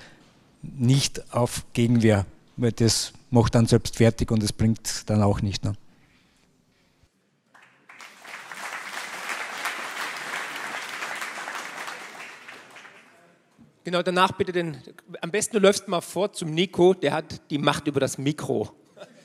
nicht 0.62 1.32
auf 1.32 1.64
Gegenwehr 1.72 2.26
weil 2.58 2.72
das 2.72 3.12
macht 3.30 3.54
dann 3.54 3.66
selbst 3.66 3.96
fertig 3.96 4.30
und 4.30 4.42
es 4.42 4.52
bringt 4.52 5.08
dann 5.08 5.22
auch 5.22 5.40
nicht. 5.40 5.64
Ne? 5.64 5.72
Genau, 13.84 14.02
danach 14.02 14.32
bitte 14.32 14.52
den, 14.52 14.76
am 15.22 15.30
besten 15.30 15.56
du 15.56 15.60
läufst 15.60 15.88
mal 15.88 16.02
vor 16.02 16.32
zum 16.32 16.52
Nico, 16.52 16.92
der 16.92 17.14
hat 17.14 17.40
die 17.50 17.56
Macht 17.56 17.86
über 17.86 18.00
das 18.00 18.18
Mikro. 18.18 18.70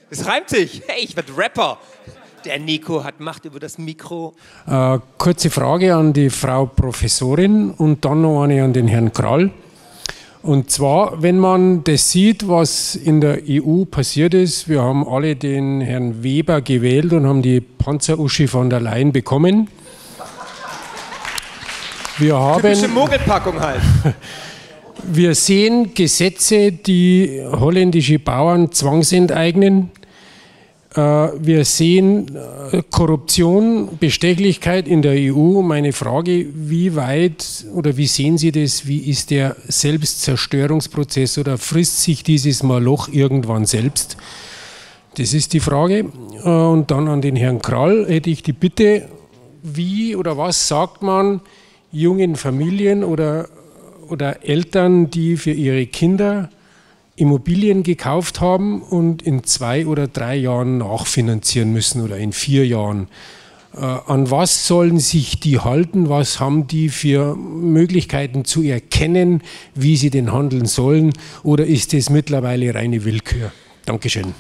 Das 0.10 0.26
reimt 0.26 0.50
sich. 0.50 0.84
Hey, 0.88 1.04
ich 1.04 1.16
werde 1.16 1.36
Rapper. 1.36 1.80
Der 2.46 2.60
Nico 2.60 3.04
hat 3.04 3.20
Macht 3.20 3.46
über 3.46 3.60
das 3.60 3.78
Mikro. 3.78 4.36
Äh, 4.68 5.00
kurze 5.18 5.50
Frage 5.50 5.96
an 5.96 6.14
die 6.14 6.30
Frau 6.30 6.66
Professorin 6.66 7.72
und 7.72 8.06
dann 8.06 8.22
noch 8.22 8.44
eine 8.44 8.64
an 8.64 8.74
den 8.74 8.88
Herrn 8.88 9.12
Krall. 9.12 9.52
Und 10.44 10.70
zwar, 10.70 11.22
wenn 11.22 11.40
man 11.40 11.86
das 11.86 12.12
sieht, 12.12 12.50
was 12.50 12.98
in 12.98 13.22
der 13.22 13.40
EU 13.48 13.86
passiert 13.86 14.34
ist, 14.34 14.68
wir 14.68 14.82
haben 14.82 15.08
alle 15.08 15.38
den 15.38 15.80
Herrn 15.80 16.22
Weber 16.22 16.60
gewählt 16.62 17.14
und 17.14 17.26
haben 17.26 17.42
die 17.42 17.62
Panzeruschi 17.62 18.48
von 18.48 18.70
der 18.70 18.82
Leyen 18.82 19.14
bekommen. 19.14 19.70
Wir 22.18 22.38
haben, 22.38 22.62
Typische 22.62 22.90
Mogelpackung 22.90 23.58
halt. 23.58 23.82
Wir 25.06 25.34
sehen 25.34 25.94
Gesetze, 25.94 26.72
die 26.74 27.42
holländische 27.50 28.20
Bauern 28.20 28.72
zwangsenteignen. 28.72 29.92
Äh, 30.96 31.00
wir 31.00 31.66
sehen 31.66 32.36
äh, 32.72 32.84
Korruption, 32.92 33.98
Bestechlichkeit 34.00 34.88
in 34.88 35.02
der 35.02 35.14
EU. 35.14 35.62
Meine 35.62 35.92
Frage, 35.92 36.46
wie 36.54 36.96
weit 36.96 37.66
oder 37.74 37.98
wie 37.98 38.06
sehen 38.06 38.38
Sie 38.38 38.52
das? 38.52 38.86
Wie 38.86 39.00
ist 39.00 39.32
der 39.32 39.56
Selbstzerstörungsprozess 39.68 41.38
oder 41.38 41.58
frisst 41.58 42.04
sich 42.04 42.24
dieses 42.24 42.62
Maloch 42.62 43.10
irgendwann 43.12 43.66
selbst? 43.66 44.18
Das 45.18 45.34
ist 45.34 45.54
die 45.54 45.60
Frage. 45.60 46.06
Äh, 46.44 46.50
und 46.50 46.92
dann 46.92 47.08
an 47.08 47.22
den 47.22 47.36
Herrn 47.36 47.62
Krall 47.62 48.06
hätte 48.08 48.30
ich 48.30 48.44
die 48.44 48.54
Bitte, 48.54 49.10
wie 49.64 50.16
oder 50.16 50.38
was 50.38 50.68
sagt 50.68 51.02
man 51.02 51.42
jungen 51.92 52.36
Familien 52.36 53.04
oder, 53.04 53.48
oder 54.10 54.46
Eltern, 54.46 55.10
die 55.10 55.38
für 55.38 55.52
ihre 55.52 55.88
Kinder 55.88 56.50
Immobilien 57.16 57.84
gekauft 57.84 58.42
haben 58.42 58.82
und 58.82 59.22
in 59.22 59.44
zwei 59.44 59.86
oder 59.86 60.08
drei 60.08 60.36
Jahren 60.36 60.80
nachfinanzieren 60.80 61.72
müssen 61.72 62.02
oder 62.02 62.18
in 62.18 62.34
vier 62.34 62.66
Jahren. 62.66 63.08
Äh, 63.76 63.80
an 63.82 64.32
was 64.32 64.68
sollen 64.68 65.00
sich 65.00 65.40
die 65.40 65.60
halten? 65.60 66.10
Was 66.10 66.40
haben 66.40 66.68
die 66.68 66.90
für 66.90 67.36
Möglichkeiten 67.36 68.46
zu 68.46 68.64
erkennen, 68.64 69.42
wie 69.76 69.96
sie 69.98 70.10
denn 70.10 70.32
handeln 70.32 70.66
sollen? 70.66 71.14
Oder 71.44 71.66
ist 71.66 71.94
es 71.94 72.10
mittlerweile 72.10 72.74
reine 72.74 73.04
Willkür? 73.06 73.52
Dankeschön. 73.86 74.34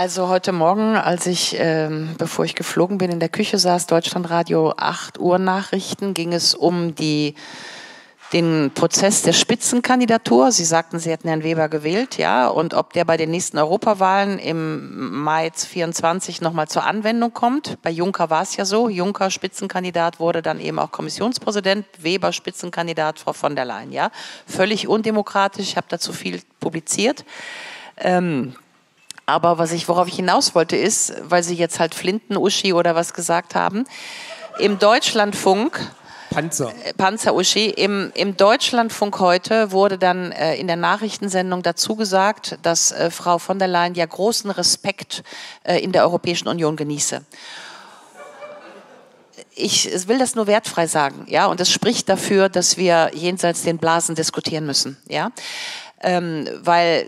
Also 0.00 0.28
heute 0.28 0.52
Morgen, 0.52 0.94
als 0.94 1.26
ich, 1.26 1.56
ähm, 1.58 2.14
bevor 2.18 2.44
ich 2.44 2.54
geflogen 2.54 2.98
bin, 2.98 3.10
in 3.10 3.18
der 3.18 3.28
Küche 3.28 3.58
saß, 3.58 3.88
Deutschlandradio 3.88 4.74
8 4.76 5.18
Uhr 5.18 5.40
Nachrichten, 5.40 6.14
ging 6.14 6.32
es 6.32 6.54
um 6.54 6.94
die, 6.94 7.34
den 8.32 8.70
Prozess 8.72 9.22
der 9.22 9.32
Spitzenkandidatur. 9.32 10.52
Sie 10.52 10.64
sagten, 10.64 11.00
Sie 11.00 11.10
hätten 11.10 11.26
Herrn 11.26 11.42
Weber 11.42 11.68
gewählt, 11.68 12.16
ja, 12.16 12.46
und 12.46 12.74
ob 12.74 12.92
der 12.92 13.04
bei 13.04 13.16
den 13.16 13.32
nächsten 13.32 13.58
Europawahlen 13.58 14.38
im 14.38 15.24
Mai 15.24 15.50
24 15.52 16.42
nochmal 16.42 16.68
zur 16.68 16.84
Anwendung 16.84 17.32
kommt. 17.32 17.82
Bei 17.82 17.90
Juncker 17.90 18.30
war 18.30 18.42
es 18.42 18.56
ja 18.56 18.64
so. 18.64 18.88
Juncker 18.88 19.30
Spitzenkandidat 19.30 20.20
wurde 20.20 20.42
dann 20.42 20.60
eben 20.60 20.78
auch 20.78 20.92
Kommissionspräsident, 20.92 21.84
Weber 21.98 22.32
Spitzenkandidat, 22.32 23.18
Frau 23.18 23.32
von 23.32 23.56
der 23.56 23.64
Leyen, 23.64 23.90
ja. 23.90 24.12
Völlig 24.46 24.86
undemokratisch, 24.86 25.70
ich 25.70 25.76
habe 25.76 25.88
dazu 25.90 26.12
viel 26.12 26.40
publiziert. 26.60 27.24
Ähm, 27.96 28.54
aber 29.28 29.58
was 29.58 29.72
ich, 29.72 29.88
worauf 29.88 30.08
ich 30.08 30.16
hinaus 30.16 30.54
wollte, 30.54 30.76
ist, 30.76 31.12
weil 31.22 31.42
Sie 31.42 31.54
jetzt 31.54 31.78
halt 31.78 31.94
Flinten-Uschi 31.94 32.72
oder 32.72 32.94
was 32.94 33.12
gesagt 33.12 33.54
haben, 33.54 33.84
im 34.58 34.78
Deutschlandfunk 34.78 35.78
Panzer. 36.30 36.72
Äh, 36.84 36.94
Panzer 36.94 37.34
Uschi. 37.34 37.66
Im, 37.66 38.10
Im 38.14 38.36
Deutschlandfunk 38.36 39.20
heute 39.20 39.70
wurde 39.70 39.98
dann 39.98 40.32
äh, 40.32 40.56
in 40.56 40.66
der 40.66 40.76
Nachrichtensendung 40.76 41.62
dazu 41.62 41.94
gesagt, 41.94 42.58
dass 42.62 42.90
äh, 42.90 43.10
Frau 43.10 43.38
von 43.38 43.58
der 43.58 43.68
Leyen 43.68 43.94
ja 43.94 44.06
großen 44.06 44.50
Respekt 44.50 45.22
äh, 45.64 45.78
in 45.78 45.92
der 45.92 46.04
Europäischen 46.04 46.48
Union 46.48 46.76
genieße. 46.76 47.22
Ich 49.54 50.08
will 50.08 50.18
das 50.18 50.34
nur 50.34 50.46
wertfrei 50.46 50.86
sagen, 50.86 51.26
ja, 51.28 51.46
und 51.46 51.60
es 51.60 51.70
spricht 51.70 52.08
dafür, 52.08 52.48
dass 52.48 52.76
wir 52.76 53.10
jenseits 53.12 53.62
den 53.62 53.78
Blasen 53.78 54.14
diskutieren 54.14 54.64
müssen, 54.64 54.96
ja, 55.08 55.32
ähm, 56.00 56.48
weil 56.62 57.06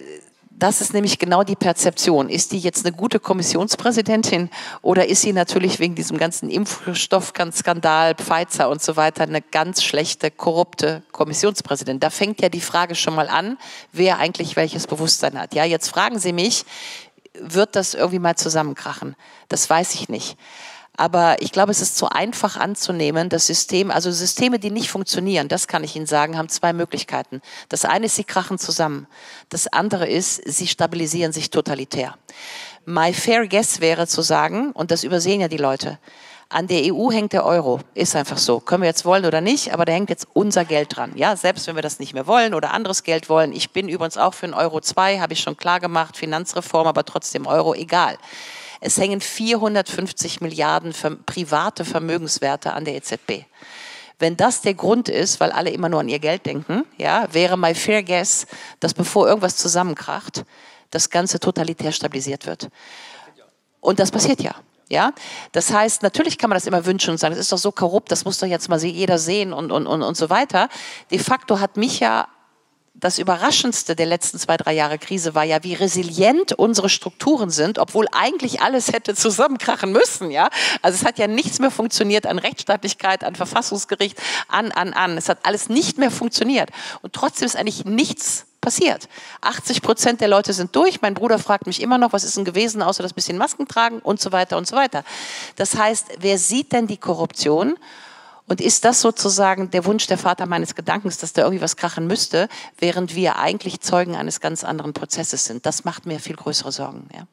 das 0.63 0.81
ist 0.81 0.93
nämlich 0.95 1.19
genau 1.19 1.43
die 1.43 1.57
Perzeption. 1.57 2.29
Ist 2.29 2.53
die 2.53 2.59
jetzt 2.59 2.85
eine 2.87 2.95
gute 2.95 3.19
Kommissionspräsidentin 3.19 4.51
oder 4.83 5.09
ist 5.09 5.23
sie 5.23 5.33
natürlich 5.33 5.79
wegen 5.81 5.95
diesem 5.95 6.19
ganzen 6.19 6.51
Impfstoffskandal, 6.51 8.15
Pfizer 8.15 8.69
und 8.69 8.83
so 8.83 8.97
weiter 8.97 9.23
eine 9.23 9.43
ganz 9.43 9.83
schlechte, 9.83 10.31
korrupte 10.31 11.03
Kommissionspräsidentin? 11.13 12.01
Da 12.01 12.11
fängt 12.11 12.41
ja 12.43 12.49
die 12.49 12.61
Frage 12.61 12.95
schon 12.95 13.15
mal 13.15 13.29
an, 13.29 13.59
wer 13.93 14.19
eigentlich 14.19 14.57
welches 14.57 14.87
Bewusstsein 14.87 15.39
hat. 15.39 15.55
Ja, 15.55 15.65
jetzt 15.65 15.89
fragen 15.89 16.19
Sie 16.19 16.33
mich, 16.33 16.65
wird 17.35 17.77
das 17.77 17.95
irgendwie 17.95 18.19
mal 18.19 18.37
zusammenkrachen? 18.37 19.17
Das 19.49 19.69
weiß 19.69 19.95
ich 19.95 20.09
nicht. 20.09 20.37
Aber 21.01 21.40
ich 21.40 21.51
glaube, 21.51 21.70
es 21.70 21.80
ist 21.80 21.96
zu 21.96 22.11
einfach 22.11 22.59
anzunehmen, 22.59 23.30
das 23.30 23.46
System, 23.46 23.90
also 23.90 24.11
Systeme, 24.11 24.59
die 24.59 24.70
nicht 24.70 24.90
funktionieren, 24.90 25.48
das 25.48 25.66
kann 25.66 25.82
ich 25.82 25.96
Ihnen 25.96 26.05
sagen, 26.05 26.36
haben 26.36 26.51
zwei 26.51 26.74
Möglichkeiten. 26.74 27.40
Das 27.70 27.86
eine 27.86 28.05
ist, 28.05 28.16
sie 28.16 28.24
krachen 28.24 28.59
zusammen. 28.59 29.07
Das 29.48 29.66
andere 29.66 30.07
ist, 30.07 30.42
sie 30.44 30.66
stabilisieren 30.66 31.32
sich 31.32 31.48
totalitär. 31.48 32.18
My 32.84 33.14
fair 33.14 33.48
guess 33.48 33.80
wäre 33.80 34.07
zu 34.09 34.20
sagen, 34.20 34.72
und 34.72 34.90
das 34.90 35.03
übersehen 35.03 35.40
ja 35.40 35.48
die 35.48 35.57
Leute, 35.57 35.98
an 36.51 36.66
der 36.66 36.94
EU 36.94 37.11
hängt 37.11 37.32
der 37.32 37.46
Euro. 37.46 37.80
Ist 37.94 38.14
einfach 38.14 38.36
so. 38.36 38.61
Können 38.61 38.82
wir 38.82 38.88
jetzt 38.88 39.07
wollen 39.07 39.24
oder 39.24 39.40
nicht, 39.40 39.72
aber 39.72 39.86
da 39.86 39.92
hängt 39.92 40.11
jetzt 40.11 40.28
unser 40.34 40.66
Geld 40.66 40.94
dran. 40.94 41.12
Ja, 41.14 41.34
selbst 41.34 41.66
wenn 41.66 41.76
wir 41.76 41.82
das 41.82 41.98
nicht 41.98 42.12
mehr 42.12 42.26
wollen 42.26 42.53
oder 42.53 42.74
anderes 42.74 43.05
Geld 43.05 43.30
wollen. 43.30 43.53
Ich 43.53 43.70
bin 43.70 43.88
übrigens 43.88 44.18
auch 44.18 44.34
für 44.34 44.44
einen 44.44 44.55
Euro 44.55 44.82
zwei, 44.82 45.18
habe 45.18 45.32
ich 45.32 45.40
schon 45.40 45.57
klar 45.57 45.80
gemacht, 45.80 46.18
Finanzreform, 46.18 46.86
aber 46.86 47.07
trotzdem 47.07 47.46
Euro, 47.46 47.72
egal. 47.72 48.18
Es 48.81 48.97
hängen 48.99 49.20
450 49.20 50.41
Milliarden 50.41 50.95
private 51.26 51.85
Vermögenswerte 51.85 52.72
an 52.72 52.85
der 52.85 52.95
EZB. 52.95 53.45
Wenn 54.18 54.37
das 54.37 54.61
der 54.62 54.74
Grund 54.74 55.09
ist, 55.09 55.41
weil 55.41 55.53
alle 55.53 55.70
immer 55.70 55.89
nur 55.89 56.01
an 56.01 56.09
ihr 56.09 56.18
Geld 56.18 56.45
denken, 56.47 56.85
ja, 56.99 57.26
wäre 57.33 57.57
my 57.57 57.74
fair 57.74 58.03
guess, 58.03 58.47
dass 58.78 58.95
bevor 58.95 59.26
irgendwas 59.26 59.57
zusammenkracht, 59.57 60.45
das 60.91 61.11
Ganze 61.11 61.41
totalitär 61.41 61.93
stabilisiert 61.93 62.47
wird. 62.47 62.68
Und 63.81 63.99
das 63.99 64.11
passiert 64.11 64.43
ja. 64.43 64.55
Ja, 64.91 65.12
das 65.53 65.72
heißt, 65.72 66.03
natürlich 66.03 66.37
kann 66.37 66.51
man 66.51 66.57
das 66.57 66.66
immer 66.66 66.85
wünschen 66.85 67.11
und 67.11 67.18
sagen, 67.18 67.33
das 67.33 67.41
ist 67.41 67.53
doch 67.53 67.59
so 67.59 67.70
korrupt, 67.70 68.11
das 68.11 68.24
muss 68.24 68.41
doch 68.41 68.49
jetzt 68.49 68.68
mal 68.68 68.83
jeder 68.83 69.18
sehen 69.18 69.53
und, 69.53 69.70
und, 69.70 69.87
und, 69.87 70.03
und 70.03 70.16
so 70.16 70.31
weiter. 70.31 70.68
De 71.12 71.18
facto 71.20 71.61
hat 71.61 71.76
mich 71.76 72.01
ja 72.01 72.26
das 73.01 73.18
Überraschendste 73.18 73.96
der 73.96 74.07
letzten 74.07 74.38
zwei, 74.38 74.57
drei 74.57 74.74
Jahre 74.74 74.98
Krise 74.98 75.34
war 75.34 75.44
ja, 75.44 75.62
wie 75.64 75.74
resilient 75.74 76.53
unsere 76.53 76.88
Strukturen 76.88 77.51
sind, 77.51 77.78
obwohl 77.78 78.07
eigentlich 78.12 78.61
alles 78.61 78.92
hätte 78.92 79.14
zusammenkrachen 79.14 79.90
müssen. 79.90 80.30
Ja? 80.30 80.51
Also 80.82 80.96
es 80.96 81.05
hat 81.05 81.18
ja 81.18 81.26
nichts 81.26 81.59
mehr 81.59 81.70
funktioniert 81.70 82.26
an 82.26 82.38
Rechtsstaatlichkeit, 82.38 83.24
an 83.24 83.34
Verfassungsgericht, 83.34 84.20
an, 84.48 84.70
an, 84.72 84.92
an. 84.92 85.16
Es 85.16 85.28
hat 85.28 85.38
alles 85.44 85.68
nicht 85.68 85.98
mehr 85.98 86.11
funktioniert. 86.11 86.70
Und 87.01 87.14
trotzdem 87.14 87.46
ist 87.46 87.57
eigentlich 87.57 87.84
nichts 87.86 88.46
passiert. 88.61 89.09
80 89.40 89.80
Prozent 89.80 90.20
der 90.20 90.28
Leute 90.28 90.53
sind 90.53 90.76
durch. 90.76 91.01
Mein 91.01 91.14
Bruder 91.14 91.38
fragt 91.38 91.66
mich 91.66 91.80
immer 91.80 91.96
noch, 91.96 92.12
was 92.12 92.24
ist 92.24 92.36
denn 92.36 92.44
gewesen, 92.44 92.82
außer 92.82 93.03
das 93.03 93.14
bisschen 93.14 93.38
Masken 93.38 93.66
tragen 93.66 94.01
und 94.01 94.20
so 94.20 94.32
weiter 94.32 94.59
und 94.59 94.66
so 94.66 94.76
weiter. 94.76 95.05
Das 95.57 95.76
heißt, 95.76 96.09
wer 96.18 96.38
sieht 96.38 96.72
denn 96.72 96.86
die 96.86 96.98
Korruption? 96.98 97.78
Und 98.51 98.61
ist 98.61 98.84
das 98.84 99.01
sozusagen 99.01 99.70
der 99.70 99.84
Wunsch 99.84 100.09
der 100.09 100.18
Vater 100.18 100.44
meines 100.44 100.74
Gedankens, 100.74 101.18
dass 101.18 101.32
da 101.32 101.42
irgendwie 101.42 101.62
was 101.62 101.76
krachen 101.76 102.09
müsste, 102.09 102.48
während 102.80 103.14
wir 103.14 103.36
eigentlich 103.36 103.80
Zeugen 103.80 104.16
eines 104.16 104.40
ganz 104.40 104.64
anderen 104.64 104.92
Prozesses 104.92 105.44
sind? 105.44 105.66
Das 105.66 105.84
macht 105.84 106.05
mir 106.05 106.18
viel 106.18 106.34
größere 106.34 106.72
Sorgen. 106.72 107.07
Ja. 107.14 107.28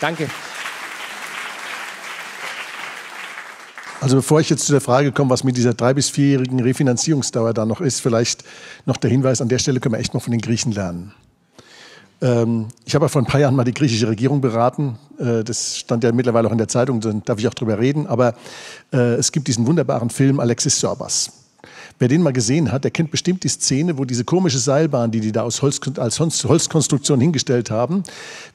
Danke. 0.00 0.30
Also 4.00 4.16
bevor 4.16 4.40
ich 4.40 4.48
jetzt 4.48 4.64
zu 4.64 4.72
der 4.72 4.80
Frage 4.80 5.12
komme, 5.12 5.28
was 5.28 5.44
mit 5.44 5.58
dieser 5.58 5.74
drei- 5.74 5.92
bis 5.92 6.08
vierjährigen 6.08 6.58
Refinanzierungsdauer 6.58 7.52
da 7.52 7.66
noch 7.66 7.82
ist, 7.82 8.00
vielleicht 8.00 8.42
noch 8.86 8.96
der 8.96 9.10
Hinweis, 9.10 9.42
an 9.42 9.50
der 9.50 9.58
Stelle 9.58 9.80
können 9.80 9.96
wir 9.96 10.00
echt 10.00 10.14
mal 10.14 10.20
von 10.20 10.30
den 10.30 10.40
Griechen 10.40 10.72
lernen. 10.72 11.14
Ähm, 12.22 12.68
ich 12.84 12.94
habe 12.94 13.04
ja 13.04 13.08
vor 13.08 13.20
ein 13.20 13.26
paar 13.26 13.40
Jahren 13.40 13.56
mal 13.56 13.64
die 13.64 13.74
griechische 13.74 14.08
Regierung 14.08 14.40
beraten. 14.40 14.96
Äh, 15.18 15.42
das 15.42 15.76
stand 15.76 16.04
ja 16.04 16.12
mittlerweile 16.12 16.48
auch 16.48 16.52
in 16.52 16.58
der 16.58 16.68
Zeitung, 16.68 17.00
dann 17.00 17.22
darf 17.24 17.38
ich 17.38 17.48
auch 17.48 17.54
drüber 17.54 17.78
reden. 17.78 18.06
Aber 18.06 18.34
äh, 18.92 19.14
es 19.14 19.32
gibt 19.32 19.48
diesen 19.48 19.66
wunderbaren 19.66 20.08
Film 20.08 20.38
Alexis 20.40 20.78
Sorbas. 20.78 21.32
Wer 21.98 22.08
den 22.08 22.22
mal 22.22 22.32
gesehen 22.32 22.72
hat, 22.72 22.84
der 22.84 22.90
kennt 22.90 23.10
bestimmt 23.10 23.44
die 23.44 23.48
Szene, 23.48 23.98
wo 23.98 24.04
diese 24.04 24.24
komische 24.24 24.58
Seilbahn, 24.58 25.10
die 25.10 25.20
die 25.20 25.30
da 25.30 25.42
aus 25.42 25.62
Holz, 25.62 25.80
als 25.98 26.18
Holzkonstruktion 26.18 27.20
hingestellt 27.20 27.70
haben, 27.70 28.02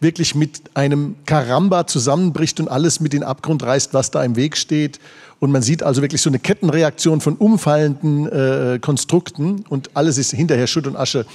wirklich 0.01 0.35
mit 0.35 0.61
einem 0.73 1.15
Karamba 1.25 1.87
zusammenbricht 1.87 2.59
und 2.59 2.67
alles 2.67 2.99
mit 2.99 3.13
in 3.13 3.21
den 3.21 3.27
Abgrund 3.27 3.63
reißt, 3.63 3.93
was 3.93 4.11
da 4.11 4.23
im 4.23 4.35
Weg 4.35 4.57
steht. 4.57 4.99
Und 5.39 5.51
man 5.51 5.61
sieht 5.61 5.83
also 5.83 6.01
wirklich 6.01 6.21
so 6.21 6.29
eine 6.29 6.39
Kettenreaktion 6.39 7.21
von 7.21 7.35
umfallenden 7.35 8.27
äh, 8.27 8.79
Konstrukten 8.79 9.63
und 9.69 9.91
alles 9.93 10.17
ist 10.17 10.31
hinterher 10.31 10.67
Schutt 10.67 10.87
und 10.87 10.97
Asche. 10.97 11.25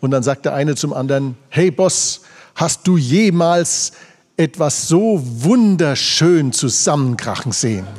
Und 0.00 0.10
dann 0.10 0.22
sagt 0.22 0.44
der 0.44 0.54
eine 0.54 0.74
zum 0.74 0.92
anderen, 0.92 1.36
hey 1.48 1.70
Boss, 1.70 2.20
hast 2.54 2.86
du 2.86 2.96
jemals 2.96 3.92
etwas 4.36 4.88
so 4.88 5.20
wunderschön 5.22 6.52
zusammenkrachen 6.52 7.52
sehen? 7.52 7.86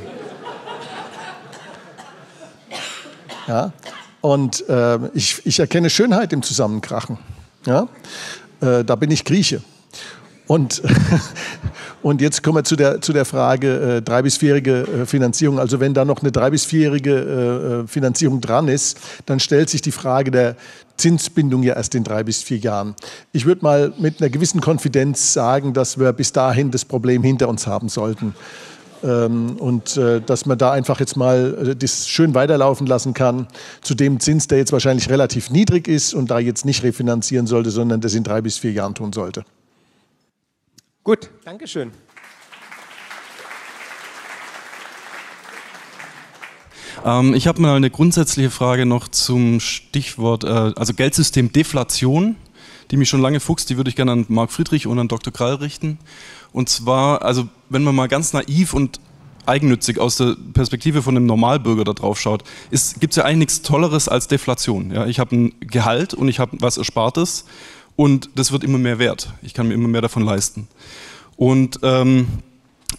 Ja? 3.47 3.71
Und 4.19 4.67
äh, 4.67 4.99
ich, 5.13 5.45
ich 5.45 5.59
erkenne 5.59 5.89
Schönheit 5.89 6.33
im 6.33 6.41
Zusammenkrachen. 6.41 7.17
Ja? 7.65 7.87
Äh, 8.59 8.83
da 8.83 8.95
bin 8.95 9.09
ich 9.09 9.23
Grieche. 9.23 9.61
Und, 10.47 10.81
und 12.01 12.21
jetzt 12.21 12.41
kommen 12.43 12.57
wir 12.57 12.63
zu 12.63 12.75
der, 12.75 13.01
zu 13.01 13.13
der 13.13 13.25
Frage 13.25 13.97
äh, 13.97 14.01
drei- 14.01 14.21
bis 14.21 14.37
vierjährige 14.37 14.81
äh, 14.81 15.05
Finanzierung. 15.05 15.59
Also 15.59 15.79
wenn 15.79 15.93
da 15.93 16.03
noch 16.05 16.21
eine 16.21 16.31
drei- 16.31 16.49
bis 16.49 16.65
vierjährige 16.65 17.11
äh, 17.11 17.83
äh, 17.83 17.87
Finanzierung 17.87 18.41
dran 18.41 18.67
ist, 18.67 18.97
dann 19.25 19.39
stellt 19.39 19.69
sich 19.69 19.81
die 19.81 19.91
Frage 19.91 20.31
der 20.31 20.55
Zinsbindung 20.97 21.63
ja 21.63 21.75
erst 21.75 21.95
in 21.95 22.03
drei 22.03 22.23
bis 22.23 22.43
vier 22.43 22.57
Jahren. 22.57 22.95
Ich 23.31 23.45
würde 23.45 23.63
mal 23.63 23.93
mit 23.97 24.21
einer 24.21 24.29
gewissen 24.29 24.61
Konfidenz 24.61 25.33
sagen, 25.33 25.73
dass 25.73 25.99
wir 25.99 26.11
bis 26.13 26.33
dahin 26.33 26.71
das 26.71 26.85
Problem 26.85 27.23
hinter 27.23 27.49
uns 27.49 27.67
haben 27.67 27.89
sollten. 27.89 28.35
Ähm, 29.03 29.57
und 29.57 29.95
äh, 29.97 30.21
dass 30.21 30.45
man 30.47 30.57
da 30.57 30.71
einfach 30.71 30.99
jetzt 30.99 31.17
mal 31.17 31.69
äh, 31.69 31.75
das 31.75 32.07
schön 32.07 32.33
weiterlaufen 32.33 32.87
lassen 32.87 33.13
kann, 33.13 33.47
zu 33.81 33.93
dem 33.93 34.19
Zins, 34.19 34.47
der 34.47 34.57
jetzt 34.57 34.71
wahrscheinlich 34.71 35.09
relativ 35.09 35.51
niedrig 35.51 35.87
ist 35.87 36.15
und 36.15 36.31
da 36.31 36.39
jetzt 36.39 36.65
nicht 36.65 36.81
refinanzieren 36.83 37.45
sollte, 37.45 37.69
sondern 37.69 38.01
das 38.01 38.15
in 38.15 38.23
drei 38.23 38.41
bis 38.41 38.57
vier 38.57 38.71
Jahren 38.71 38.95
tun 38.95 39.13
sollte. 39.13 39.43
Gut, 41.03 41.29
Dankeschön. 41.45 41.91
Ähm, 47.05 47.33
ich 47.33 47.47
habe 47.47 47.61
mal 47.61 47.75
eine 47.75 47.89
grundsätzliche 47.89 48.49
Frage 48.49 48.85
noch 48.85 49.07
zum 49.07 49.59
Stichwort, 49.59 50.43
äh, 50.43 50.47
also 50.47 50.93
Geldsystem 50.93 51.51
Deflation, 51.51 52.35
die 52.91 52.97
mich 52.97 53.09
schon 53.09 53.21
lange 53.21 53.39
fuchst, 53.39 53.69
die 53.69 53.77
würde 53.77 53.89
ich 53.89 53.95
gerne 53.95 54.11
an 54.13 54.25
Marc 54.29 54.51
Friedrich 54.51 54.87
und 54.87 54.97
an 54.99 55.07
Dr. 55.07 55.33
Krall 55.33 55.55
richten. 55.55 55.99
Und 56.53 56.69
zwar, 56.69 57.21
also 57.21 57.47
wenn 57.69 57.83
man 57.83 57.95
mal 57.95 58.07
ganz 58.07 58.33
naiv 58.33 58.73
und 58.73 58.99
eigennützig 59.45 59.99
aus 59.99 60.17
der 60.17 60.35
Perspektive 60.53 61.01
von 61.01 61.15
einem 61.15 61.25
Normalbürger 61.25 61.83
da 61.83 61.93
drauf 61.93 62.19
schaut, 62.19 62.43
gibt 62.99 63.13
es 63.13 63.17
ja 63.17 63.23
eigentlich 63.23 63.37
nichts 63.37 63.61
Tolleres 63.61 64.07
als 64.07 64.27
Deflation. 64.27 64.91
Ja? 64.91 65.05
Ich 65.05 65.19
habe 65.19 65.35
ein 65.35 65.53
Gehalt 65.59 66.13
und 66.13 66.27
ich 66.27 66.39
habe 66.39 66.57
was 66.59 66.77
Erspartes 66.77 67.45
und 67.95 68.29
das 68.35 68.51
wird 68.51 68.63
immer 68.63 68.77
mehr 68.77 68.99
wert. 68.99 69.31
Ich 69.41 69.53
kann 69.53 69.67
mir 69.67 69.73
immer 69.73 69.87
mehr 69.87 70.01
davon 70.01 70.23
leisten. 70.23 70.67
Und 71.35 71.79
ähm, 71.83 72.27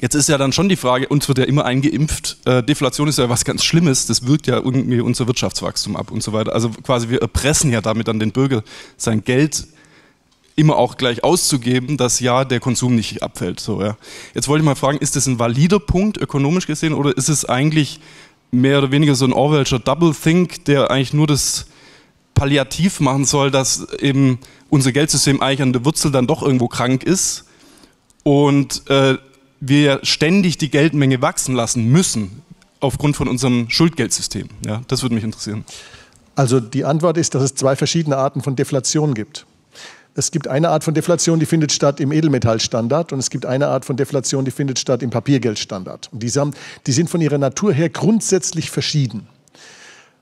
jetzt 0.00 0.14
ist 0.14 0.28
ja 0.28 0.38
dann 0.38 0.52
schon 0.52 0.68
die 0.68 0.76
Frage, 0.76 1.08
uns 1.08 1.28
wird 1.28 1.38
ja 1.38 1.44
immer 1.44 1.64
eingeimpft, 1.64 2.38
äh, 2.44 2.62
Deflation 2.62 3.08
ist 3.08 3.18
ja 3.18 3.28
was 3.28 3.44
ganz 3.44 3.64
Schlimmes, 3.64 4.06
das 4.06 4.26
wirkt 4.26 4.46
ja 4.46 4.56
irgendwie 4.56 5.00
unser 5.00 5.26
Wirtschaftswachstum 5.26 5.96
ab 5.96 6.10
und 6.10 6.22
so 6.22 6.32
weiter. 6.32 6.52
Also 6.52 6.70
quasi 6.70 7.08
wir 7.08 7.20
erpressen 7.20 7.72
ja 7.72 7.80
damit 7.80 8.08
an 8.08 8.18
den 8.18 8.32
Bürger 8.32 8.62
sein 8.96 9.24
Geld 9.24 9.66
immer 10.56 10.76
auch 10.76 10.96
gleich 10.96 11.22
auszugeben, 11.22 11.96
dass 11.96 12.18
ja 12.18 12.44
der 12.44 12.58
Konsum 12.58 12.96
nicht 12.96 13.22
abfällt. 13.22 13.60
So, 13.60 13.80
ja. 13.80 13.96
Jetzt 14.34 14.48
wollte 14.48 14.62
ich 14.62 14.66
mal 14.66 14.74
fragen, 14.74 14.98
ist 14.98 15.14
das 15.14 15.26
ein 15.26 15.38
valider 15.38 15.78
Punkt 15.78 16.16
ökonomisch 16.16 16.66
gesehen 16.66 16.94
oder 16.94 17.16
ist 17.16 17.28
es 17.28 17.44
eigentlich 17.44 18.00
mehr 18.50 18.78
oder 18.78 18.90
weniger 18.90 19.14
so 19.14 19.24
ein 19.24 19.32
Orwellscher 19.32 19.78
Double 19.78 20.12
Think, 20.12 20.64
der 20.64 20.90
eigentlich 20.90 21.12
nur 21.12 21.28
das 21.28 21.66
palliativ 22.34 22.98
machen 23.00 23.24
soll, 23.24 23.50
dass 23.50 23.92
eben 23.94 24.38
unser 24.68 24.90
Geldsystem 24.90 25.40
eigentlich 25.42 25.62
an 25.62 25.72
der 25.72 25.84
Wurzel 25.84 26.10
dann 26.10 26.26
doch 26.26 26.42
irgendwo 26.42 26.66
krank 26.66 27.04
ist 27.04 27.44
und 28.24 28.88
äh, 28.90 29.16
wir 29.60 30.00
ständig 30.02 30.58
die 30.58 30.70
Geldmenge 30.70 31.20
wachsen 31.20 31.54
lassen 31.54 31.84
müssen 31.84 32.42
aufgrund 32.80 33.16
von 33.16 33.28
unserem 33.28 33.68
Schuldgeldsystem. 33.70 34.48
Ja, 34.64 34.82
das 34.88 35.02
würde 35.02 35.14
mich 35.14 35.24
interessieren. 35.24 35.64
Also 36.36 36.60
die 36.60 36.84
Antwort 36.84 37.16
ist, 37.16 37.34
dass 37.34 37.42
es 37.42 37.54
zwei 37.54 37.74
verschiedene 37.74 38.16
Arten 38.16 38.42
von 38.42 38.54
Deflation 38.54 39.14
gibt. 39.14 39.46
Es 40.14 40.30
gibt 40.30 40.48
eine 40.48 40.70
Art 40.70 40.82
von 40.82 40.94
Deflation, 40.94 41.38
die 41.38 41.46
findet 41.46 41.70
statt 41.70 42.00
im 42.00 42.10
Edelmetallstandard 42.10 43.12
und 43.12 43.20
es 43.20 43.30
gibt 43.30 43.46
eine 43.46 43.68
Art 43.68 43.84
von 43.84 43.96
Deflation, 43.96 44.44
die 44.44 44.50
findet 44.50 44.78
statt 44.78 45.02
im 45.02 45.10
Papiergeldstandard. 45.10 46.10
Und 46.12 46.22
die, 46.22 46.32
die 46.86 46.92
sind 46.92 47.08
von 47.08 47.20
ihrer 47.20 47.38
Natur 47.38 47.72
her 47.72 47.88
grundsätzlich 47.88 48.70
verschieden. 48.70 49.28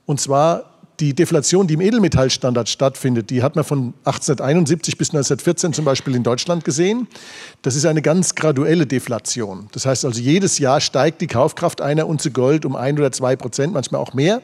Und 0.05 0.20
zwar 0.20 0.76
die 1.01 1.14
Deflation, 1.14 1.66
die 1.66 1.74
im 1.74 1.80
Edelmetallstandard 1.80 2.68
stattfindet, 2.68 3.30
die 3.30 3.42
hat 3.42 3.57
man 3.57 3.64
von 3.64 3.94
1871 4.05 4.97
bis 4.99 5.11
1914 5.11 5.72
zum 5.72 5.84
Beispiel 5.84 6.14
in 6.14 6.22
Deutschland 6.22 6.64
gesehen. 6.64 7.07
Das 7.62 7.76
ist 7.76 7.86
eine 7.86 8.03
ganz 8.03 8.34
graduelle 8.34 8.86
Deflation. 8.86 9.68
Das 9.72 9.86
heißt 9.86 10.05
also, 10.05 10.20
jedes 10.20 10.59
Jahr 10.59 10.80
steigt 10.80 11.20
die 11.20 11.26
Kaufkraft 11.26 11.80
einer 11.80 12.07
Unze 12.07 12.30
Gold 12.30 12.64
um 12.64 12.76
ein 12.76 12.99
oder 12.99 13.12
zwei 13.12 13.36
Prozent, 13.36 13.72
manchmal 13.72 14.01
auch 14.01 14.14
mehr 14.14 14.42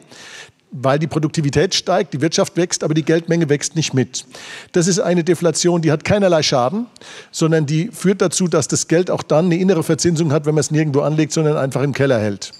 weil 0.73 0.97
die 0.97 1.07
Produktivität 1.07 1.75
steigt, 1.75 2.13
die 2.13 2.21
Wirtschaft 2.21 2.57
wächst, 2.57 2.83
aber 2.83 2.93
die 2.93 3.03
Geldmenge 3.03 3.47
wächst 3.47 3.75
nicht 3.75 3.93
mit. 3.93 4.25
Das 4.71 4.87
ist 4.87 4.99
eine 4.99 5.23
Deflation, 5.23 5.81
die 5.81 5.91
hat 5.91 6.03
keinerlei 6.03 6.41
Schaden, 6.41 6.87
sondern 7.31 7.65
die 7.65 7.89
führt 7.89 8.21
dazu, 8.21 8.47
dass 8.47 8.67
das 8.67 8.87
Geld 8.87 9.11
auch 9.11 9.23
dann 9.23 9.45
eine 9.45 9.57
innere 9.57 9.83
Verzinsung 9.83 10.31
hat, 10.31 10.45
wenn 10.45 10.55
man 10.55 10.61
es 10.61 10.71
nirgendwo 10.71 11.01
anlegt, 11.01 11.31
sondern 11.31 11.57
einfach 11.57 11.83
im 11.83 11.93
Keller 11.93 12.19
hält. 12.19 12.53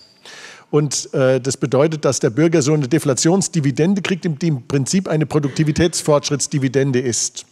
Und 0.74 1.13
äh, 1.13 1.39
das 1.39 1.55
bedeutet, 1.55 2.03
dass 2.03 2.19
der 2.19 2.32
Bürger 2.32 2.63
so 2.63 2.74
eine 2.74 2.88
Deflationsdividende 2.88 4.01
kriegt, 4.01 4.26
die 4.41 4.47
im 4.47 4.67
Prinzip 4.67 5.07
eine 5.07 5.28
Produktivitätsfortschrittsdividende 5.28 6.99
ist. 6.99 7.45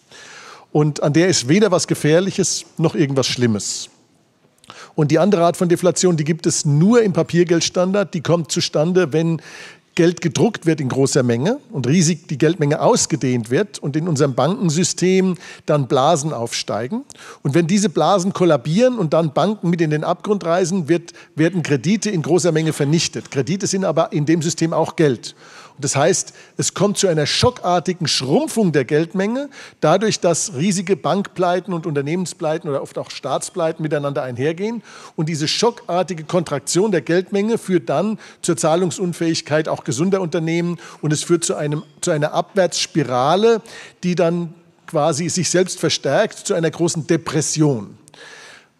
Und 0.71 1.03
an 1.03 1.13
der 1.13 1.27
ist 1.27 1.47
weder 1.47 1.69
was 1.69 1.85
Gefährliches 1.85 2.65
noch 2.79 2.95
irgendwas 2.95 3.27
Schlimmes. 3.27 3.91
Und 4.95 5.11
die 5.11 5.19
andere 5.19 5.43
Art 5.43 5.55
von 5.55 5.69
Deflation, 5.69 6.17
die 6.17 6.23
gibt 6.23 6.47
es 6.47 6.65
nur 6.65 7.03
im 7.03 7.13
Papiergeldstandard. 7.13 8.11
Die 8.15 8.21
kommt 8.21 8.51
zustande, 8.51 9.13
wenn 9.13 9.39
Geld 9.95 10.21
gedruckt 10.21 10.65
wird 10.65 10.79
in 10.79 10.87
großer 10.87 11.21
Menge 11.21 11.59
und 11.71 11.85
riesig 11.85 12.27
die 12.27 12.37
Geldmenge 12.37 12.79
ausgedehnt 12.79 13.49
wird 13.49 13.79
und 13.79 13.95
in 13.97 14.07
unserem 14.07 14.35
Bankensystem 14.35 15.37
dann 15.65 15.87
Blasen 15.87 16.31
aufsteigen. 16.31 17.03
Und 17.43 17.55
wenn 17.55 17.67
diese 17.67 17.89
Blasen 17.89 18.31
kollabieren 18.31 18.97
und 18.97 19.13
dann 19.13 19.33
Banken 19.33 19.69
mit 19.69 19.81
in 19.81 19.89
den 19.89 20.05
Abgrund 20.05 20.45
reisen, 20.45 20.87
wird, 20.87 21.11
werden 21.35 21.61
Kredite 21.61 22.09
in 22.09 22.21
großer 22.21 22.53
Menge 22.53 22.71
vernichtet. 22.71 23.31
Kredite 23.31 23.67
sind 23.67 23.83
aber 23.83 24.13
in 24.13 24.25
dem 24.25 24.41
System 24.41 24.71
auch 24.71 24.95
Geld. 24.95 25.35
Das 25.81 25.95
heißt, 25.95 26.33
es 26.57 26.73
kommt 26.73 26.97
zu 26.97 27.07
einer 27.07 27.25
schockartigen 27.25 28.07
Schrumpfung 28.07 28.71
der 28.71 28.85
Geldmenge, 28.85 29.49
dadurch, 29.79 30.19
dass 30.19 30.53
riesige 30.55 30.95
Bankpleiten 30.95 31.73
und 31.73 31.85
Unternehmenspleiten 31.85 32.69
oder 32.69 32.81
oft 32.81 32.97
auch 32.97 33.11
Staatspleiten 33.11 33.83
miteinander 33.83 34.23
einhergehen. 34.23 34.83
Und 35.15 35.27
diese 35.27 35.47
schockartige 35.47 36.23
Kontraktion 36.23 36.91
der 36.91 37.01
Geldmenge 37.01 37.57
führt 37.57 37.89
dann 37.89 38.19
zur 38.41 38.57
Zahlungsunfähigkeit 38.57 39.67
auch 39.67 39.83
gesunder 39.83 40.21
Unternehmen 40.21 40.77
und 41.01 41.11
es 41.11 41.23
führt 41.23 41.43
zu, 41.43 41.55
einem, 41.55 41.83
zu 42.01 42.11
einer 42.11 42.33
Abwärtsspirale, 42.33 43.61
die 44.03 44.15
dann 44.15 44.53
quasi 44.87 45.29
sich 45.29 45.49
selbst 45.49 45.79
verstärkt 45.79 46.39
zu 46.39 46.53
einer 46.53 46.69
großen 46.69 47.07
Depression. 47.07 47.97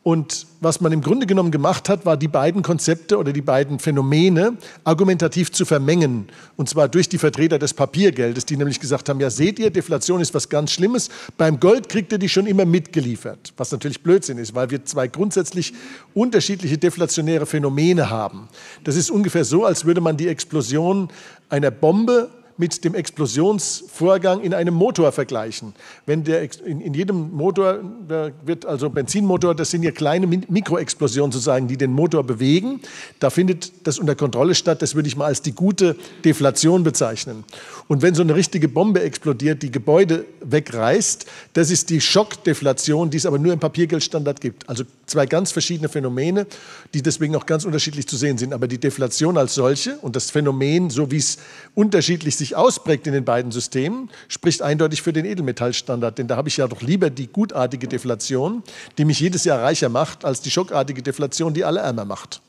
Und 0.04 0.48
was 0.62 0.82
man 0.82 0.92
im 0.92 1.02
Grunde 1.02 1.28
genommen 1.28 1.52
gemacht 1.52 1.88
hat, 1.88 2.08
war 2.08 2.18
die 2.18 2.28
beiden 2.28 2.64
Konzepte 2.64 3.20
oder 3.20 3.34
die 3.34 3.42
beiden 3.44 3.78
Phänomene 3.78 4.58
argumentativ 4.84 5.52
zu 5.52 5.64
vermengen. 5.64 6.28
Und 6.58 6.68
zwar 6.70 6.88
durch 6.88 7.08
die 7.08 7.20
Vertreter 7.20 7.60
des 7.60 7.76
Papiergeldes, 7.76 8.48
die 8.48 8.58
nämlich 8.58 8.80
gesagt 8.80 9.10
haben, 9.10 9.20
ja 9.20 9.30
seht 9.30 9.60
ihr, 9.60 9.70
Deflation 9.70 10.20
ist 10.20 10.34
was 10.34 10.50
ganz 10.50 10.72
Schlimmes. 10.72 11.10
Beim 11.38 11.60
Gold 11.60 11.88
kriegt 11.88 12.12
ihr 12.12 12.18
die 12.18 12.30
schon 12.30 12.48
immer 12.48 12.66
mitgeliefert. 12.66 13.54
Was 13.58 13.72
natürlich 13.72 14.02
Blödsinn 14.02 14.40
ist, 14.40 14.56
weil 14.56 14.72
wir 14.72 14.84
zwei 14.86 15.08
grundsätzlich 15.08 15.74
unterschiedliche 16.16 16.80
deflationäre 16.80 17.46
Phänomene 17.46 18.10
haben. 18.10 18.48
Das 18.84 18.96
ist 18.96 19.12
ungefähr 19.12 19.46
so, 19.46 19.66
als 19.66 19.86
würde 19.86 20.02
man 20.02 20.18
die 20.18 20.30
Explosion 20.30 21.10
einer 21.50 21.70
Bombe 21.70 22.32
mit 22.62 22.84
dem 22.86 22.94
Explosionsvorgang 22.94 24.40
in 24.42 24.54
einem 24.54 24.76
Motor 24.76 25.12
vergleichen. 25.12 25.74
Wenn 26.06 26.24
der 26.24 26.44
in, 26.64 26.80
in 26.80 26.94
jedem 26.94 27.32
Motor, 27.32 27.80
da 28.08 28.30
wird 28.46 28.68
also 28.68 28.92
Benzinmotor, 28.92 29.56
das 29.56 29.72
sind 29.72 29.82
ja 29.82 29.90
kleine 29.90 30.28
Mikroexplosionen 30.28 31.32
sozusagen, 31.32 31.68
die 31.68 31.76
den 31.76 31.92
Motor 31.92 32.24
bewegen. 32.24 32.80
Da 33.20 33.32
findet 33.32 33.88
das 33.88 33.98
unter 33.98 34.14
Kontrolle 34.14 34.54
statt. 34.54 34.84
Das 34.84 34.94
würde 34.94 35.08
ich 35.08 35.16
mal 35.16 35.26
als 35.26 35.42
die 35.42 35.54
gute 35.54 35.96
Deflation 36.24 36.84
bezeichnen. 36.84 37.46
Und 37.88 38.04
wenn 38.04 38.14
so 38.14 38.22
eine 38.22 38.36
richtige 38.36 38.68
Bombe 38.68 39.02
explodiert, 39.02 39.64
die 39.64 39.72
Gebäude 39.72 40.26
wegreißt, 40.42 41.26
das 41.54 41.72
ist 41.72 41.90
die 41.90 42.00
Schockdeflation, 42.00 43.10
die 43.10 43.18
es 43.18 43.26
aber 43.26 43.40
nur 43.40 43.54
im 43.54 43.60
Papiergeldstandard 43.60 44.40
gibt. 44.40 44.70
Also 44.70 44.84
zwei 45.08 45.26
ganz 45.26 45.52
verschiedene 45.52 45.90
Phänomene, 45.90 46.46
die 46.94 47.02
deswegen 47.02 47.36
auch 47.36 47.48
ganz 47.48 47.66
unterschiedlich 47.66 48.08
zu 48.08 48.18
sehen 48.18 48.38
sind. 48.38 48.54
Aber 48.54 48.68
die 48.68 48.78
Deflation 48.78 49.36
als 49.36 49.56
solche 49.56 49.98
und 49.98 50.16
das 50.16 50.30
Phänomen, 50.30 50.92
so 50.92 51.10
wie 51.10 51.18
es 51.18 51.40
unterschiedlich 51.74 52.36
sich 52.36 52.51
ausprägt 52.56 53.08
in 53.08 53.14
den 53.14 53.26
beiden 53.26 53.52
Systemen, 53.52 54.10
spricht 54.28 54.62
eindeutig 54.62 55.02
für 55.02 55.14
den 55.14 55.26
Edelmetallstandard. 55.26 56.18
Denn 56.18 56.28
da 56.28 56.36
habe 56.36 56.50
ich 56.50 56.58
ja 56.58 56.68
doch 56.68 56.82
lieber 56.82 57.10
die 57.10 57.28
gutartige 57.28 57.88
Deflation, 57.88 58.64
die 58.98 59.06
mich 59.06 59.20
jedes 59.20 59.44
Jahr 59.44 59.62
reicher 59.62 59.90
macht, 59.90 60.26
als 60.26 60.42
die 60.42 60.52
schockartige 60.52 61.02
Deflation, 61.02 61.54
die 61.54 61.64
alle 61.64 61.80
ärmer 61.80 62.06
macht. 62.06 62.42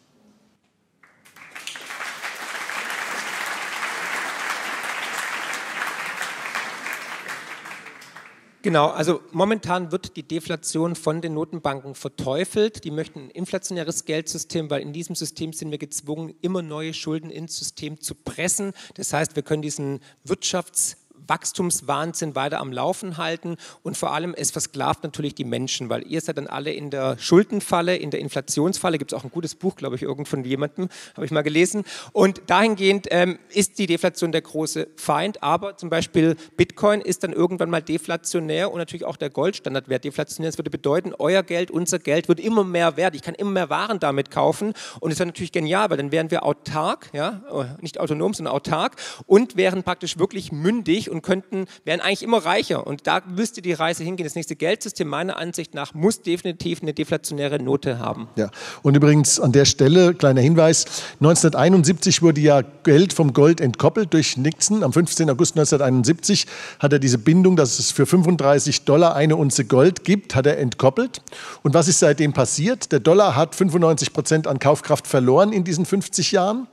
Genau, 8.63 8.91
also 8.91 9.21
momentan 9.33 9.91
wird 9.91 10.17
die 10.17 10.23
Deflation 10.23 10.95
von 10.95 11.21
den 11.21 11.35
Notenbanken 11.35 11.97
verteufelt. 11.97 12.85
Die 12.85 12.93
möchten 12.93 13.25
ein 13.25 13.31
inflationäres 13.31 14.05
Geldsystem, 14.05 14.71
weil 14.71 14.83
in 14.83 14.93
diesem 14.93 15.17
System 15.17 15.53
sind 15.53 15.73
wir 15.73 15.79
gezwungen, 15.79 16.33
immer 16.43 16.63
neue 16.63 16.95
Schulden 16.95 17.29
ins 17.29 17.59
System 17.59 18.01
zu 18.01 18.15
pressen. 18.15 18.73
Das 18.95 19.13
heißt, 19.13 19.35
wir 19.35 19.43
können 19.43 19.63
diesen 19.63 19.99
Wirtschafts- 20.25 20.97
Wachstumswahnsinn 21.27 22.35
weiter 22.35 22.61
am 22.61 22.73
Laufen 22.73 23.17
halten 23.17 23.57
und 23.83 23.97
vor 23.97 24.13
allem 24.13 24.35
es 24.35 24.51
versklavt 24.51 25.03
natürlich 25.03 25.35
die 25.35 25.45
Menschen, 25.45 25.89
weil 25.89 26.07
ihr 26.07 26.21
seid 26.21 26.39
dann 26.39 26.47
alle 26.47 26.73
in 26.73 26.91
der 26.91 27.19
Schuldenfalle, 27.19 27.97
in 27.97 28.11
der 28.11 28.21
Inflationsfalle, 28.21 28.99
gibt 28.99 29.13
es 29.13 29.19
auch 29.19 29.25
ein 29.25 29.31
gutes 29.31 29.55
Buch, 29.55 29.77
glaube 29.77 29.97
ich, 29.97 30.03
irgend 30.03 30.29
von 30.29 30.45
jemandem, 30.45 30.89
habe 31.15 31.25
ich 31.25 31.33
mal 31.33 31.43
gelesen. 31.43 31.85
Und 32.13 32.43
dahingehend 32.47 33.07
ähm, 33.11 33.39
ist 33.51 33.79
die 33.79 33.87
Deflation 33.87 34.33
der 34.33 34.43
große 34.43 34.89
Feind, 34.97 35.43
aber 35.43 35.77
zum 35.77 35.91
Beispiel 35.91 36.37
Bitcoin 36.57 37.01
ist 37.01 37.25
dann 37.25 37.33
irgendwann 37.33 37.71
mal 37.71 37.83
deflationär 37.83 38.71
und 38.71 38.79
natürlich 38.79 39.05
auch 39.05 39.17
der 39.17 39.31
Goldstandard 39.31 39.89
wäre 39.89 40.01
deflationär, 40.01 40.51
das 40.51 40.59
würde 40.59 40.71
bedeuten, 40.71 41.13
euer 41.19 41.43
Geld, 41.43 41.71
unser 41.71 41.99
Geld 41.99 42.29
wird 42.29 42.41
immer 42.41 42.65
mehr 42.65 42.97
wert, 42.97 43.15
ich 43.15 43.23
kann 43.23 43.35
immer 43.35 43.51
mehr 43.51 43.71
Waren 43.71 43.99
damit 43.99 44.31
kaufen 44.31 44.75
und 45.01 45.11
es 45.11 45.19
wäre 45.19 45.27
natürlich 45.27 45.53
genial, 45.53 45.91
weil 45.91 45.97
dann 45.97 46.13
wären 46.13 46.31
wir 46.31 46.45
autark, 46.45 47.11
ja, 47.13 47.43
nicht 47.81 48.01
autonom, 48.01 48.35
sondern 48.35 48.55
autark 48.55 48.97
und 49.27 49.57
wären 49.57 49.83
praktisch 49.83 50.19
wirklich 50.19 50.53
mündig 50.53 51.11
und 51.11 51.22
könnten, 51.23 51.67
wären 51.85 52.01
eigentlich 52.01 52.23
immer 52.23 52.45
reicher. 52.45 52.87
Und 52.87 53.07
da 53.07 53.23
müsste 53.27 53.63
die 53.63 53.73
Reise 53.73 54.05
hingehen. 54.05 54.25
Das 54.25 54.35
nächste 54.35 54.57
Geldsystem 54.57 55.09
meiner 55.09 55.37
Ansicht 55.37 55.75
nach 55.75 55.95
muss 55.95 56.23
definitiv 56.23 56.83
eine 56.83 56.93
deflationäre 56.93 57.63
Note 57.63 57.99
haben. 57.99 58.29
Ja, 58.37 58.51
und 58.83 58.97
übrigens 58.97 59.41
an 59.41 59.53
der 59.53 59.65
Stelle, 59.65 60.15
kleiner 60.15 60.41
Hinweis, 60.41 60.85
1971 61.21 62.23
wurde 62.23 62.41
ja 62.41 62.63
Geld 62.83 63.13
vom 63.13 63.33
Gold 63.33 63.61
entkoppelt 63.61 64.13
durch 64.13 64.37
Nixon. 64.37 64.83
Am 64.83 64.93
15. 64.93 65.31
August 65.31 65.57
1971 65.57 66.47
hat 66.79 66.93
er 66.93 66.99
diese 66.99 67.19
Bindung, 67.19 67.57
dass 67.57 67.79
es 67.79 67.91
für 67.91 68.07
35 68.07 68.85
Dollar 68.85 69.15
eine 69.15 69.37
Unze 69.37 69.65
Gold 69.65 70.05
gibt, 70.05 70.35
hat 70.35 70.47
er 70.47 70.59
entkoppelt. 70.59 71.23
Und 71.63 71.75
was 71.75 71.89
ist 71.89 72.01
seitdem 72.01 72.33
passiert? 72.33 72.93
Der 72.93 73.01
Dollar 73.01 73.37
hat 73.37 73.55
95 73.55 74.13
Prozent 74.13 74.47
an 74.47 74.59
Kaufkraft 74.59 75.07
verloren 75.07 75.53
in 75.53 75.65
diesen 75.65 75.87
50 75.87 76.33
Jahren 76.33 76.67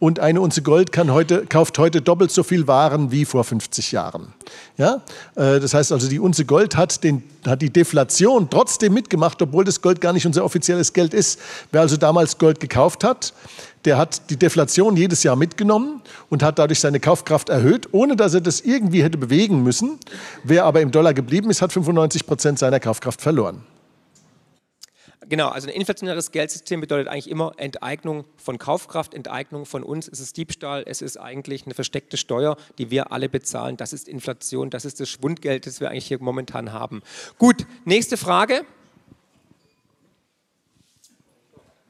und 0.00 0.18
eine 0.18 0.40
Unze 0.40 0.62
Gold 0.62 0.96
heute, 0.96 1.44
kauft 1.46 1.78
heute 1.78 2.00
doppelt 2.00 2.32
so 2.32 2.42
viel 2.42 2.66
Waren 2.66 3.12
wie 3.12 3.26
vor 3.26 3.44
50 3.44 3.92
Jahren. 3.92 4.32
Ja? 4.78 5.02
Äh, 5.36 5.60
das 5.60 5.74
heißt 5.74 5.92
also, 5.92 6.08
die 6.08 6.18
Unze 6.18 6.46
Gold 6.46 6.74
hat, 6.76 7.04
den, 7.04 7.22
hat 7.46 7.60
die 7.60 7.70
Deflation 7.70 8.48
trotzdem 8.50 8.94
mitgemacht, 8.94 9.40
obwohl 9.42 9.62
das 9.62 9.82
Gold 9.82 10.00
gar 10.00 10.14
nicht 10.14 10.26
unser 10.26 10.42
offizielles 10.42 10.94
Geld 10.94 11.12
ist. 11.12 11.38
Wer 11.70 11.82
also 11.82 11.98
damals 11.98 12.38
Gold 12.38 12.60
gekauft 12.60 13.04
hat, 13.04 13.34
der 13.84 13.98
hat 13.98 14.30
die 14.30 14.38
Deflation 14.38 14.96
jedes 14.96 15.22
Jahr 15.22 15.36
mitgenommen 15.36 16.00
und 16.30 16.42
hat 16.42 16.58
dadurch 16.58 16.80
seine 16.80 16.98
Kaufkraft 16.98 17.50
erhöht, 17.50 17.88
ohne 17.92 18.16
dass 18.16 18.32
er 18.32 18.40
das 18.40 18.62
irgendwie 18.62 19.02
hätte 19.02 19.18
bewegen 19.18 19.62
müssen. 19.62 19.98
Wer 20.44 20.64
aber 20.64 20.80
im 20.80 20.90
Dollar 20.90 21.12
geblieben 21.12 21.50
ist, 21.50 21.60
hat 21.60 21.72
95 21.74 22.26
Prozent 22.26 22.58
seiner 22.58 22.80
Kaufkraft 22.80 23.20
verloren. 23.20 23.62
Genau, 25.30 25.48
also 25.48 25.68
ein 25.68 25.74
inflationäres 25.74 26.32
Geldsystem 26.32 26.80
bedeutet 26.80 27.06
eigentlich 27.06 27.30
immer 27.30 27.52
Enteignung 27.56 28.24
von 28.36 28.58
Kaufkraft, 28.58 29.14
Enteignung 29.14 29.64
von 29.64 29.84
uns. 29.84 30.08
Es 30.08 30.18
ist 30.18 30.36
Diebstahl, 30.36 30.82
es 30.84 31.02
ist 31.02 31.18
eigentlich 31.18 31.66
eine 31.66 31.74
versteckte 31.74 32.16
Steuer, 32.16 32.56
die 32.78 32.90
wir 32.90 33.12
alle 33.12 33.28
bezahlen. 33.28 33.76
Das 33.76 33.92
ist 33.92 34.08
Inflation, 34.08 34.70
das 34.70 34.84
ist 34.84 34.98
das 34.98 35.08
Schwundgeld, 35.08 35.68
das 35.68 35.80
wir 35.80 35.88
eigentlich 35.88 36.06
hier 36.06 36.20
momentan 36.20 36.72
haben. 36.72 37.02
Gut, 37.38 37.64
nächste 37.84 38.16
Frage. 38.16 38.64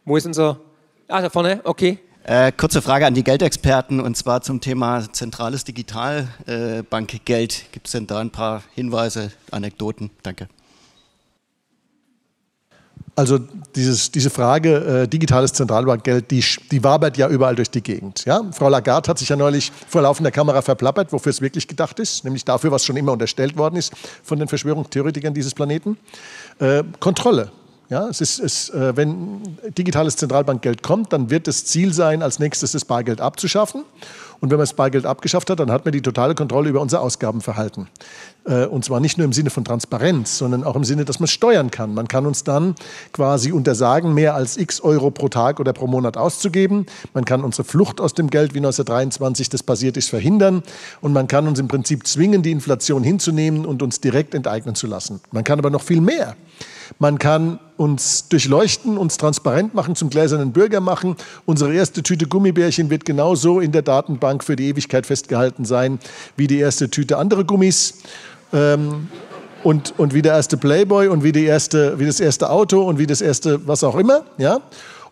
Wo 0.05 0.18
ist 0.18 0.26
unser... 0.26 0.61
Ah, 1.09 1.22
da 1.22 1.30
vorne, 1.30 1.62
okay. 1.64 1.99
Äh, 2.24 2.53
kurze 2.53 2.82
Frage 2.82 3.07
an 3.07 3.14
die 3.14 3.24
Geldexperten 3.24 4.01
und 4.01 4.18
zwar 4.18 4.43
zum 4.43 4.61
Thema 4.61 5.11
zentrales 5.14 5.64
Digitalbankgeld. 5.64 7.59
Äh, 7.59 7.64
Gibt 7.72 7.86
es 7.86 7.93
denn 7.93 8.07
da 8.07 8.18
ein 8.18 8.32
paar 8.32 8.64
Hinweise, 8.74 9.32
Anekdoten? 9.51 10.11
Danke. 10.22 10.49
Also 13.21 13.39
dieses, 13.77 14.11
diese 14.11 14.31
Frage 14.31 15.03
äh, 15.03 15.07
digitales 15.07 15.53
Zentralbankgeld, 15.53 16.31
die, 16.31 16.43
die 16.71 16.83
wabert 16.83 17.18
ja 17.18 17.29
überall 17.29 17.55
durch 17.55 17.71
die 17.71 17.83
Gegend. 17.83 18.25
Ja? 18.25 18.41
Frau 18.51 18.71
Lagarde 18.71 19.11
hat 19.11 19.18
sich 19.18 19.29
ja 19.29 19.37
neulich 19.37 19.71
vor 19.89 20.01
laufender 20.01 20.31
Kamera 20.31 20.62
verplappert, 20.62 21.12
wofür 21.12 21.29
es 21.29 21.43
wirklich 21.43 21.68
gedacht 21.68 21.99
ist, 21.99 22.25
nämlich 22.25 22.47
dafür, 22.47 22.71
was 22.71 22.83
schon 22.83 22.97
immer 22.97 23.12
unterstellt 23.12 23.59
worden 23.59 23.77
ist 23.77 23.93
von 24.23 24.39
den 24.39 24.49
Verschwörungstheoretikern 24.49 25.35
dieses 25.35 25.53
Planeten. 25.53 25.99
Äh, 26.61 26.83
Kontrolle. 26.99 27.53
Ja, 27.91 28.07
es 28.07 28.20
ist, 28.20 28.38
es, 28.38 28.70
äh, 28.70 28.97
wenn 28.97 29.43
digitales 29.76 30.16
Zentralbankgeld 30.16 30.80
kommt, 30.80 31.12
dann 31.12 31.28
wird 31.28 31.49
das 31.49 31.64
Ziel 31.64 31.93
sein, 31.93 32.22
als 32.22 32.38
nächstes 32.38 32.70
das 32.70 32.84
Bargeld 32.84 33.20
abzuschaffen. 33.20 33.82
Und 34.38 34.51
wenn 34.51 34.59
man 34.59 34.62
das 34.62 34.74
Bargeld 34.74 35.07
abgeschafft 35.07 35.51
hat, 35.51 35.59
dann 35.59 35.72
hat 35.72 35.84
man 35.84 35.91
die 35.91 36.01
totale 36.01 36.36
Kontrolle 36.36 36.70
über 36.70 36.80
unser 36.80 37.03
Ausgabenverhalten. 37.03 37.88
Äh, 38.47 38.66
und 38.66 38.84
zwar 38.84 39.01
nicht 39.01 39.18
nur 39.18 39.24
im 39.24 39.32
Sinne 39.32 39.51
von 39.51 39.64
Transparenz, 39.64 40.38
sondern 40.38 40.62
auch 40.62 40.76
im 40.76 40.84
Sinne, 40.84 41.05
dass 41.05 41.18
man 41.18 41.26
steuern 41.26 41.72
kann. 41.72 41.93
Man 41.93 42.07
kann 42.07 42.26
uns 42.26 42.45
dann 42.45 42.76
quasi 43.12 43.51
untersagen, 43.51 44.14
mehr 44.14 44.36
als 44.36 44.57
x 44.57 44.80
Euro 44.80 45.11
pro 45.11 45.28
Tag 45.28 45.59
oder 45.59 45.72
pro 45.72 45.88
Monat 45.88 46.16
auszugeben. 46.16 46.86
Man 47.12 47.24
kann 47.24 47.43
unsere 47.43 47.64
Flucht 47.64 48.01
aus 48.01 48.14
dem 48.14 48.30
Geld, 48.30 48.55
wie 48.55 48.59
1923 48.59 49.49
das 49.49 49.64
passiert 49.64 49.97
ist, 49.97 50.11
verhindern. 50.11 50.62
Und 51.01 51.12
man 51.12 51.26
kann 51.26 51.49
uns 51.49 51.59
im 51.59 51.66
Prinzip 51.66 52.07
zwingen, 52.07 52.45
die 52.45 52.53
Inflation 52.53 53.03
hinzunehmen 53.03 53.66
und 53.66 53.82
uns 53.82 54.01
direkt 54.01 54.36
enteignen 54.36 54.76
zu 54.76 54.86
lassen. 54.86 55.20
Man 55.32 55.43
kann 55.43 55.59
aber 55.59 55.70
noch 55.70 55.82
viel 55.82 56.01
mehr. 56.01 56.36
Man 56.99 57.18
kann 57.18 57.59
uns 57.76 58.28
durchleuchten, 58.28 58.99
uns 58.99 59.16
transparent 59.16 59.74
machen, 59.74 59.95
zum 59.97 60.11
gläsernen 60.11 60.53
Bürger 60.53 60.80
machen. 60.80 61.16
Unsere 61.47 61.72
erste 61.72 62.03
Tüte 62.03 62.26
Gummibärchen 62.26 62.91
wird 62.91 63.05
genauso 63.05 63.61
in 63.61 63.72
der 63.72 63.82
Datenbank 63.82 64.45
für 64.45 64.57
die 64.57 64.68
Ewigkeit 64.68 65.07
festgehalten 65.07 65.64
sein 65.64 65.99
wie 66.36 66.47
die 66.47 66.59
erste 66.59 66.91
Tüte 66.91 67.16
andere 67.16 67.45
Gummis. 67.45 68.03
Ähm, 68.53 69.09
und, 69.62 69.99
und 69.99 70.14
wie 70.14 70.22
der 70.22 70.34
erste 70.34 70.57
Playboy 70.57 71.09
und 71.09 71.22
wie, 71.22 71.32
die 71.32 71.45
erste, 71.45 71.99
wie 71.99 72.07
das 72.07 72.18
erste 72.18 72.51
Auto 72.51 72.82
und 72.82 72.99
wie 72.99 73.07
das 73.07 73.20
erste 73.20 73.66
was 73.66 73.84
auch 73.84 73.97
immer. 73.97 74.22
Ja? 74.38 74.61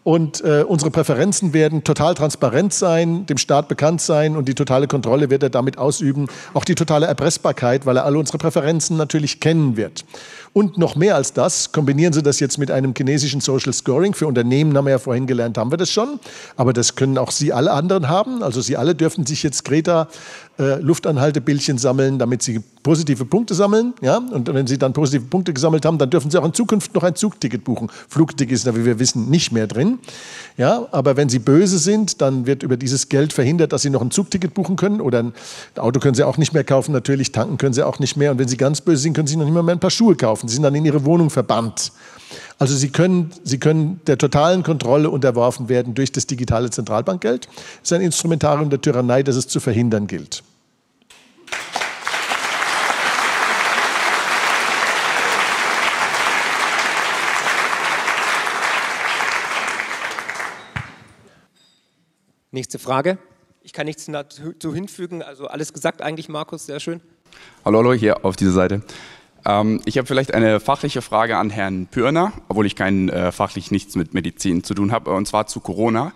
Und 0.05 0.43
äh, 0.43 0.65
unsere 0.67 0.91
Präferenzen 0.91 1.53
werden 1.53 1.85
total 1.85 2.15
transparent 2.15 2.73
sein, 2.73 3.27
dem 3.27 3.37
Staat 3.37 3.69
bekannt 3.69 4.01
sein 4.01 4.37
und 4.37 4.49
die 4.49 4.55
totale 4.55 4.87
Kontrolle 4.87 5.29
wird 5.29 5.43
er 5.43 5.51
damit 5.51 5.77
ausüben. 5.77 6.29
Auch 6.55 6.65
die 6.65 6.75
totale 6.75 7.07
Erpressbarkeit, 7.07 7.85
weil 7.85 7.99
er 7.99 8.07
alle 8.07 8.19
unsere 8.19 8.39
Präferenzen 8.39 8.97
natürlich 8.97 9.39
kennen 9.39 9.77
wird. 9.77 10.07
Und 10.53 10.79
noch 10.79 10.97
mehr 10.97 11.15
als 11.15 11.33
das, 11.33 11.73
kombinieren 11.73 12.13
Sie 12.13 12.23
das 12.23 12.41
jetzt 12.41 12.59
mit 12.59 12.71
einem 12.71 12.95
chinesischen 12.97 13.41
Social 13.41 13.73
Scoring. 13.73 14.15
Für 14.15 14.27
Unternehmen 14.27 14.77
haben 14.77 14.87
wir 14.87 14.93
ja 14.93 14.99
vorhin 14.99 15.27
gelernt, 15.27 15.59
haben 15.59 15.71
wir 15.71 15.77
das 15.77 15.91
schon. 15.91 16.19
Aber 16.57 16.73
das 16.73 16.95
können 16.95 17.19
auch 17.19 17.31
Sie 17.31 17.53
alle 17.53 17.73
anderen 17.73 18.09
haben. 18.09 18.43
Also 18.43 18.61
Sie 18.61 18.77
alle 18.77 18.95
dürfen 18.95 19.27
sich 19.27 19.43
jetzt 19.43 19.65
Greta 19.65 20.09
äh, 20.59 20.81
Luftanhaltebildchen 20.81 21.79
sammeln, 21.79 22.19
damit 22.19 22.43
Sie 22.43 22.61
positive 22.83 23.25
Punkte 23.25 23.55
sammeln. 23.55 23.95
Ja? 24.01 24.17
Und 24.19 24.53
wenn 24.53 24.67
Sie 24.67 24.79
dann 24.79 24.93
positive 24.93 25.25
Punkte 25.25 25.53
gesammelt 25.53 25.85
haben, 25.85 25.99
dann 25.99 26.11
dürfen 26.11 26.31
Sie 26.31 26.39
auch 26.39 26.45
in 26.45 26.55
Zukunft 26.55 26.95
noch 26.95 27.05
ein 27.05 27.15
Zugticket 27.15 27.65
buchen. 27.65 27.91
Flugticket 28.09 28.55
ist 28.55 28.67
da, 28.67 28.75
wie 28.75 28.85
wir 28.85 28.99
wissen, 28.99 29.31
nicht 29.31 29.53
mehr 29.53 29.67
drin. 29.67 29.99
Ja? 30.59 30.87
Aber 30.91 31.17
wenn 31.17 31.31
Sie 31.31 31.39
böse 31.39 31.79
sind, 31.79 32.21
dann 32.21 32.45
wird 32.45 32.63
über 32.63 32.77
dieses 32.77 33.09
Geld 33.09 33.33
verhindert, 33.33 33.73
dass 33.73 33.83
Sie 33.83 33.91
noch 33.91 34.03
ein 34.03 34.11
Zugticket 34.11 34.53
buchen 34.53 34.77
können. 34.77 35.01
Oder 35.01 35.21
ein 35.21 35.33
Auto 35.77 36.01
können 36.01 36.15
Sie 36.15 36.25
auch 36.25 36.37
nicht 36.37 36.53
mehr 36.53 36.65
kaufen, 36.65 36.93
natürlich. 36.93 37.33
Tanken 37.33 37.57
können 37.57 37.73
Sie 37.73 37.87
auch 37.87 37.99
nicht 38.01 38.17
mehr. 38.17 38.33
Und 38.33 38.39
wenn 38.39 38.49
Sie 38.49 38.59
ganz 38.59 38.83
böse 38.83 39.03
sind, 39.03 39.15
können 39.15 39.29
Sie 39.29 39.37
noch 39.37 39.47
nicht 39.47 39.55
mehr 39.55 39.63
ein 39.67 39.81
paar 39.81 39.91
Schuhe 39.91 40.17
kaufen. 40.17 40.49
Sie 40.49 40.55
sind 40.55 40.65
dann 40.65 40.75
in 40.75 40.85
Ihre 40.85 41.07
Wohnung 41.07 41.31
verbannt. 41.31 41.93
Also 42.59 42.77
Sie 42.77 42.91
können, 42.91 43.31
Sie 43.45 43.59
können 43.59 44.01
der 44.07 44.19
totalen 44.19 44.65
Kontrolle 44.65 45.11
unterworfen 45.11 45.69
werden 45.69 45.95
durch 45.95 46.13
das 46.13 46.27
digitale 46.27 46.71
Zentralbankgeld. 46.71 47.47
Das 47.47 47.57
ist 47.85 47.93
ein 47.93 48.01
Instrumentarium 48.01 48.69
der 48.69 48.81
Tyrannei, 48.81 49.23
das 49.23 49.37
es 49.37 49.47
zu 49.47 49.61
verhindern 49.61 50.09
gilt. 50.09 50.43
Nächste 62.59 62.81
Frage. 62.81 63.19
Ich 63.63 63.73
kann 63.73 63.87
nichts 63.87 64.07
dazu 64.07 64.75
hinfügen. 64.75 65.23
Also 65.23 65.47
alles 65.47 65.73
gesagt 65.73 66.03
eigentlich, 66.03 66.29
Markus, 66.29 66.67
sehr 66.67 66.81
schön. 66.81 67.01
Hallo, 67.65 67.79
hallo, 67.79 67.93
hier 67.93 68.25
auf 68.25 68.35
dieser 68.35 68.51
Seite. 68.51 68.83
Ähm, 69.47 69.81
ich 69.85 69.97
habe 69.97 70.09
vielleicht 70.09 70.35
eine 70.35 70.59
fachliche 70.59 71.01
Frage 71.01 71.37
an 71.37 71.51
Herrn 71.51 71.87
Pürner, 71.87 72.33
obwohl 72.49 72.67
ich 72.67 72.75
kein 72.75 73.11
äh, 73.11 73.31
fachlich 73.31 73.71
nichts 73.71 73.95
mit 73.95 74.13
Medizin 74.13 74.65
zu 74.65 74.75
tun 74.75 74.91
habe, 74.91 75.13
und 75.13 75.29
zwar 75.29 75.47
zu 75.47 75.61
Corona. 75.61 76.11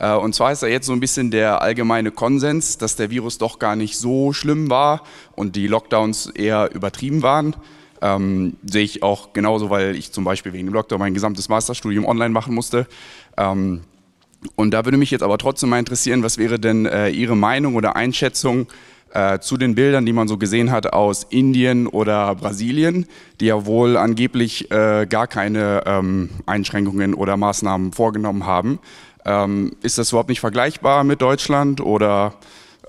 Äh, 0.00 0.12
und 0.14 0.34
zwar 0.34 0.50
ist 0.50 0.64
da 0.64 0.66
jetzt 0.66 0.86
so 0.86 0.92
ein 0.92 0.98
bisschen 0.98 1.30
der 1.30 1.62
allgemeine 1.62 2.10
Konsens, 2.10 2.78
dass 2.78 2.96
der 2.96 3.10
Virus 3.10 3.38
doch 3.38 3.60
gar 3.60 3.76
nicht 3.76 3.96
so 3.96 4.32
schlimm 4.32 4.68
war 4.68 5.04
und 5.36 5.54
die 5.54 5.68
Lockdowns 5.68 6.26
eher 6.30 6.74
übertrieben 6.74 7.22
waren. 7.22 7.54
Ähm, 8.02 8.56
sehe 8.64 8.82
ich 8.82 9.04
auch 9.04 9.32
genauso, 9.34 9.70
weil 9.70 9.94
ich 9.94 10.10
zum 10.10 10.24
Beispiel 10.24 10.52
wegen 10.52 10.66
dem 10.66 10.74
Lockdown 10.74 10.98
mein 10.98 11.14
gesamtes 11.14 11.48
Masterstudium 11.48 12.06
online 12.06 12.30
machen 12.30 12.56
musste. 12.56 12.88
Ähm, 13.36 13.82
und 14.54 14.70
da 14.72 14.84
würde 14.84 14.98
mich 14.98 15.10
jetzt 15.10 15.22
aber 15.22 15.38
trotzdem 15.38 15.70
mal 15.70 15.78
interessieren, 15.78 16.22
was 16.22 16.38
wäre 16.38 16.58
denn 16.58 16.86
äh, 16.86 17.08
Ihre 17.08 17.36
Meinung 17.36 17.74
oder 17.74 17.96
Einschätzung 17.96 18.68
äh, 19.12 19.38
zu 19.38 19.56
den 19.56 19.74
Bildern, 19.74 20.04
die 20.06 20.12
man 20.12 20.28
so 20.28 20.36
gesehen 20.36 20.70
hat 20.70 20.92
aus 20.92 21.24
Indien 21.24 21.86
oder 21.86 22.34
Brasilien, 22.34 23.06
die 23.40 23.46
ja 23.46 23.66
wohl 23.66 23.96
angeblich 23.96 24.70
äh, 24.70 25.06
gar 25.08 25.26
keine 25.26 25.82
ähm, 25.86 26.30
Einschränkungen 26.44 27.14
oder 27.14 27.36
Maßnahmen 27.36 27.92
vorgenommen 27.92 28.46
haben. 28.46 28.78
Ähm, 29.24 29.72
ist 29.82 29.98
das 29.98 30.10
überhaupt 30.10 30.28
nicht 30.28 30.40
vergleichbar 30.40 31.02
mit 31.02 31.22
Deutschland 31.22 31.80
oder 31.80 32.34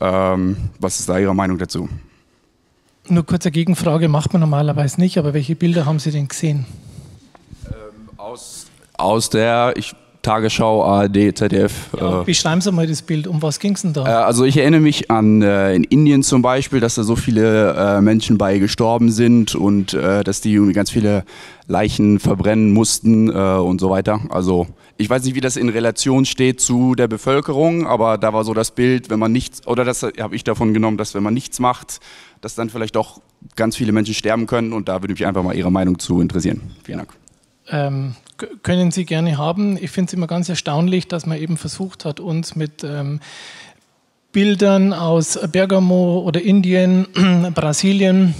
ähm, 0.02 0.58
was 0.80 1.00
ist 1.00 1.10
da 1.10 1.18
Ihre 1.18 1.34
Meinung 1.34 1.58
dazu? 1.58 1.89
Nur 3.10 3.26
kurze 3.26 3.52
Gegenfrage, 3.52 4.10
macht 4.10 4.34
man 4.34 4.41
normalerweise 4.41 5.00
nicht, 5.00 5.18
aber 5.18 5.34
welche 5.34 5.56
Bilder 5.56 5.86
haben 5.86 6.00
Sie 6.00 6.12
denn 6.12 6.28
gesehen? 6.28 6.66
Ähm, 7.68 8.10
aus, 8.18 8.68
aus 8.98 9.30
der, 9.30 9.74
ich 9.78 9.95
Tagesschau, 10.28 10.84
ARD, 10.84 11.38
ZDF. 11.38 11.89
Ja, 11.97 12.21
äh, 12.21 12.25
beschreiben 12.25 12.59
Sie 12.59 12.69
mal 12.73 12.86
das 12.86 13.01
Bild, 13.01 13.28
um 13.28 13.41
was 13.41 13.59
ging 13.59 13.75
es 13.75 13.84
denn 13.84 13.93
da? 13.93 14.05
Äh, 14.05 14.25
also 14.25 14.43
ich 14.43 14.57
erinnere 14.57 14.82
mich 14.82 15.09
an 15.09 15.41
äh, 15.41 15.73
in 15.73 15.86
Indien 15.86 16.21
zum 16.21 16.41
Beispiel, 16.41 16.82
dass 16.82 16.95
da 16.95 17.03
so 17.03 17.15
viele 17.15 17.73
äh, 17.73 18.01
Menschen 18.01 18.38
bei 18.38 18.57
gestorben 18.57 19.09
sind 19.09 19.55
und 19.55 19.93
äh, 19.93 20.25
dass 20.25 20.41
die 20.41 20.57
ganz 20.73 20.89
viele 20.91 21.23
Leichen 21.67 22.19
verbrennen 22.19 22.73
mussten 22.73 23.30
äh, 23.30 23.34
und 23.34 23.80
so 23.80 23.89
weiter. 23.89 24.19
Also 24.30 24.67
ich 24.97 25.09
weiß 25.09 25.23
nicht, 25.23 25.36
wie 25.36 25.39
das 25.39 25.55
in 25.55 25.69
Relation 25.69 26.25
steht 26.25 26.59
zu 26.59 26.93
der 26.95 27.07
Bevölkerung, 27.07 27.88
aber 27.88 28.17
da 28.17 28.34
war 28.34 28.43
so 28.43 28.53
das 28.53 28.71
Bild, 28.71 29.09
wenn 29.09 29.19
man 29.19 29.32
nichts, 29.32 29.65
oder 29.65 29.86
das 29.86 30.03
habe 30.03 30.36
ich 30.36 30.43
davon 30.43 30.73
genommen, 30.73 30.97
dass 30.97 31.15
wenn 31.15 31.23
man 31.23 31.34
nichts 31.34 31.61
macht, 31.61 32.01
dass 32.41 32.53
dann 32.53 32.69
vielleicht 32.69 32.97
doch 32.97 33.21
ganz 33.55 33.78
viele 33.78 33.93
Menschen 33.93 34.13
sterben 34.13 34.45
können 34.45 34.73
und 34.73 34.89
da 34.89 35.01
würde 35.01 35.13
mich 35.13 35.25
einfach 35.25 35.43
mal 35.43 35.55
Ihre 35.55 35.71
Meinung 35.71 35.99
zu 35.99 36.19
interessieren. 36.19 36.75
Vielen 36.84 36.97
Dank. 36.97 37.13
Ähm, 37.69 38.15
können 38.63 38.91
Sie 38.91 39.05
gerne 39.05 39.38
haben. 39.38 39.77
Ich 39.77 39.91
finde 39.91 40.09
es 40.09 40.13
immer 40.13 40.27
ganz 40.27 40.49
erstaunlich, 40.49 41.07
dass 41.07 41.25
man 41.25 41.38
eben 41.38 41.57
versucht 41.57 42.05
hat, 42.05 42.19
uns 42.19 42.55
mit 42.55 42.83
ähm, 42.83 43.19
Bildern 44.31 44.93
aus 44.93 45.39
Bergamo 45.51 46.19
oder 46.19 46.41
Indien, 46.41 47.07
Brasilien, 47.55 48.35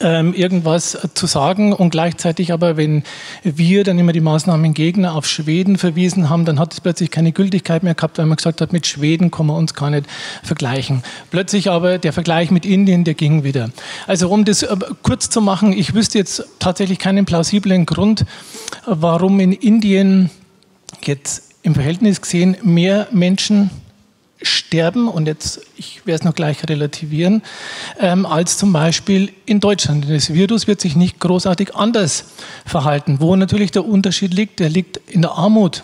ähm, 0.00 0.32
irgendwas 0.34 0.96
zu 1.14 1.26
sagen 1.26 1.72
und 1.72 1.90
gleichzeitig 1.90 2.52
aber, 2.52 2.76
wenn 2.76 3.02
wir 3.42 3.84
dann 3.84 3.98
immer 3.98 4.12
die 4.12 4.20
Maßnahmengegner 4.20 5.14
auf 5.14 5.26
Schweden 5.26 5.76
verwiesen 5.76 6.30
haben, 6.30 6.44
dann 6.44 6.58
hat 6.58 6.72
es 6.72 6.80
plötzlich 6.80 7.10
keine 7.10 7.32
Gültigkeit 7.32 7.82
mehr 7.82 7.94
gehabt, 7.94 8.18
weil 8.18 8.26
man 8.26 8.36
gesagt 8.36 8.60
hat, 8.60 8.72
mit 8.72 8.86
Schweden 8.86 9.30
kann 9.30 9.46
man 9.46 9.56
uns 9.56 9.74
gar 9.74 9.90
nicht 9.90 10.06
vergleichen. 10.42 11.02
Plötzlich 11.30 11.70
aber 11.70 11.98
der 11.98 12.12
Vergleich 12.12 12.50
mit 12.50 12.64
Indien, 12.64 13.04
der 13.04 13.14
ging 13.14 13.42
wieder. 13.42 13.70
Also 14.06 14.28
um 14.30 14.44
das 14.44 14.62
äh, 14.62 14.76
kurz 15.02 15.30
zu 15.30 15.40
machen, 15.40 15.72
ich 15.72 15.94
wüsste 15.94 16.18
jetzt 16.18 16.44
tatsächlich 16.58 16.98
keinen 16.98 17.24
plausiblen 17.24 17.86
Grund, 17.86 18.24
warum 18.86 19.40
in 19.40 19.52
Indien 19.52 20.30
jetzt 21.04 21.54
im 21.62 21.74
Verhältnis 21.74 22.20
gesehen 22.20 22.56
mehr 22.62 23.08
Menschen 23.10 23.70
sterben, 24.42 25.08
und 25.08 25.26
jetzt, 25.26 25.60
ich 25.76 26.06
werde 26.06 26.20
es 26.20 26.24
noch 26.24 26.34
gleich 26.34 26.68
relativieren, 26.68 27.42
ähm, 27.98 28.26
als 28.26 28.58
zum 28.58 28.72
Beispiel 28.72 29.32
in 29.46 29.60
Deutschland. 29.60 30.06
Das 30.08 30.32
Virus 30.32 30.66
wird 30.66 30.80
sich 30.80 30.96
nicht 30.96 31.18
großartig 31.20 31.74
anders 31.74 32.24
verhalten. 32.64 33.20
Wo 33.20 33.34
natürlich 33.36 33.70
der 33.70 33.84
Unterschied 33.84 34.34
liegt, 34.34 34.60
der 34.60 34.68
liegt 34.68 34.98
in 35.08 35.22
der 35.22 35.32
Armut 35.32 35.82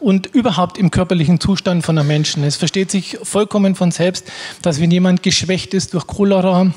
und 0.00 0.26
überhaupt 0.26 0.78
im 0.78 0.90
körperlichen 0.90 1.40
Zustand 1.40 1.84
von 1.84 1.98
einem 1.98 2.08
Menschen. 2.08 2.42
Es 2.42 2.56
versteht 2.56 2.90
sich 2.90 3.18
vollkommen 3.22 3.74
von 3.74 3.90
selbst, 3.90 4.26
dass 4.62 4.80
wenn 4.80 4.90
jemand 4.90 5.22
geschwächt 5.22 5.74
ist 5.74 5.94
durch 5.94 6.06
Cholera, 6.06 6.72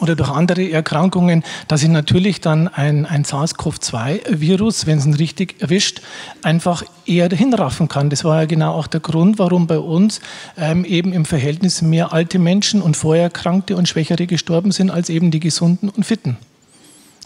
oder 0.00 0.16
durch 0.16 0.30
andere 0.30 0.70
Erkrankungen, 0.70 1.44
dass 1.68 1.82
ich 1.82 1.88
natürlich 1.88 2.40
dann 2.40 2.68
ein, 2.68 3.06
ein 3.06 3.24
SARS-CoV-2-Virus, 3.24 4.86
wenn 4.86 4.98
es 4.98 5.06
ihn 5.06 5.14
richtig 5.14 5.60
erwischt, 5.62 6.02
einfach 6.42 6.82
eher 7.06 7.28
hinraffen 7.28 7.88
kann. 7.88 8.10
Das 8.10 8.24
war 8.24 8.40
ja 8.40 8.46
genau 8.46 8.74
auch 8.74 8.86
der 8.86 9.00
Grund, 9.00 9.38
warum 9.38 9.66
bei 9.66 9.78
uns 9.78 10.20
ähm, 10.56 10.84
eben 10.84 11.12
im 11.12 11.24
Verhältnis 11.24 11.80
mehr 11.82 12.12
alte 12.12 12.38
Menschen 12.38 12.82
und 12.82 12.96
Vorerkrankte 12.96 13.76
und 13.76 13.88
Schwächere 13.88 14.26
gestorben 14.26 14.72
sind, 14.72 14.90
als 14.90 15.08
eben 15.08 15.30
die 15.30 15.40
Gesunden 15.40 15.88
und 15.88 16.04
Fitten. 16.04 16.36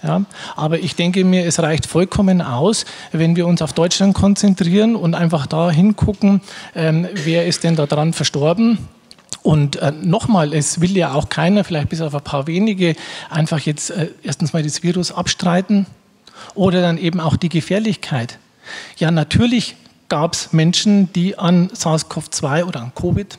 Ja, 0.02 0.22
aber 0.54 0.78
ich 0.78 0.94
denke 0.94 1.24
mir, 1.24 1.44
es 1.44 1.60
reicht 1.60 1.86
vollkommen 1.86 2.40
aus, 2.40 2.84
wenn 3.10 3.34
wir 3.34 3.48
uns 3.48 3.62
auf 3.62 3.72
Deutschland 3.72 4.14
konzentrieren 4.14 4.94
und 4.94 5.16
einfach 5.16 5.46
da 5.48 5.72
hingucken, 5.72 6.40
ähm, 6.76 7.08
wer 7.14 7.46
ist 7.46 7.64
denn 7.64 7.74
da 7.74 7.86
dran 7.86 8.12
verstorben 8.12 8.78
und 9.48 9.76
äh, 9.76 9.92
nochmal, 9.92 10.52
es 10.52 10.82
will 10.82 10.94
ja 10.94 11.14
auch 11.14 11.30
keiner, 11.30 11.64
vielleicht 11.64 11.88
bis 11.88 12.02
auf 12.02 12.14
ein 12.14 12.20
paar 12.20 12.46
wenige, 12.46 12.94
einfach 13.30 13.58
jetzt 13.60 13.88
äh, 13.88 14.10
erstens 14.22 14.52
mal 14.52 14.62
das 14.62 14.82
Virus 14.82 15.10
abstreiten 15.10 15.86
oder 16.54 16.82
dann 16.82 16.98
eben 16.98 17.18
auch 17.18 17.34
die 17.34 17.48
Gefährlichkeit. 17.48 18.38
Ja, 18.98 19.10
natürlich 19.10 19.74
gab 20.10 20.34
es 20.34 20.52
Menschen, 20.52 21.10
die 21.14 21.38
an 21.38 21.70
SARS-CoV-2 21.70 22.64
oder 22.64 22.82
an 22.82 22.92
Covid 22.94 23.38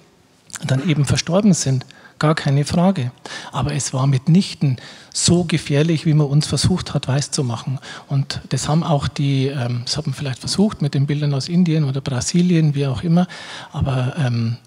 dann 0.65 0.89
eben 0.89 1.05
verstorben 1.05 1.53
sind. 1.53 1.85
Gar 2.17 2.33
keine 2.33 2.65
Frage. 2.65 3.11
Aber 3.51 3.75
es 3.75 3.93
war 3.93 4.07
mitnichten 4.07 4.77
so 5.13 5.43
gefährlich, 5.43 6.07
wie 6.07 6.15
man 6.15 6.25
uns 6.25 6.47
versucht 6.47 6.95
hat, 6.95 7.07
weiszumachen. 7.07 7.77
Und 8.07 8.41
das 8.49 8.67
haben 8.67 8.81
auch 8.81 9.07
die, 9.07 9.45
ähm, 9.45 9.83
das 9.85 9.97
haben 9.97 10.15
vielleicht 10.15 10.39
versucht 10.39 10.81
mit 10.81 10.95
den 10.95 11.05
Bildern 11.05 11.35
aus 11.35 11.47
Indien 11.47 11.83
oder 11.83 12.01
Brasilien, 12.01 12.73
wie 12.73 12.87
auch 12.87 13.03
immer. 13.03 13.27
Aber 13.71 14.15
ähm, 14.17 14.57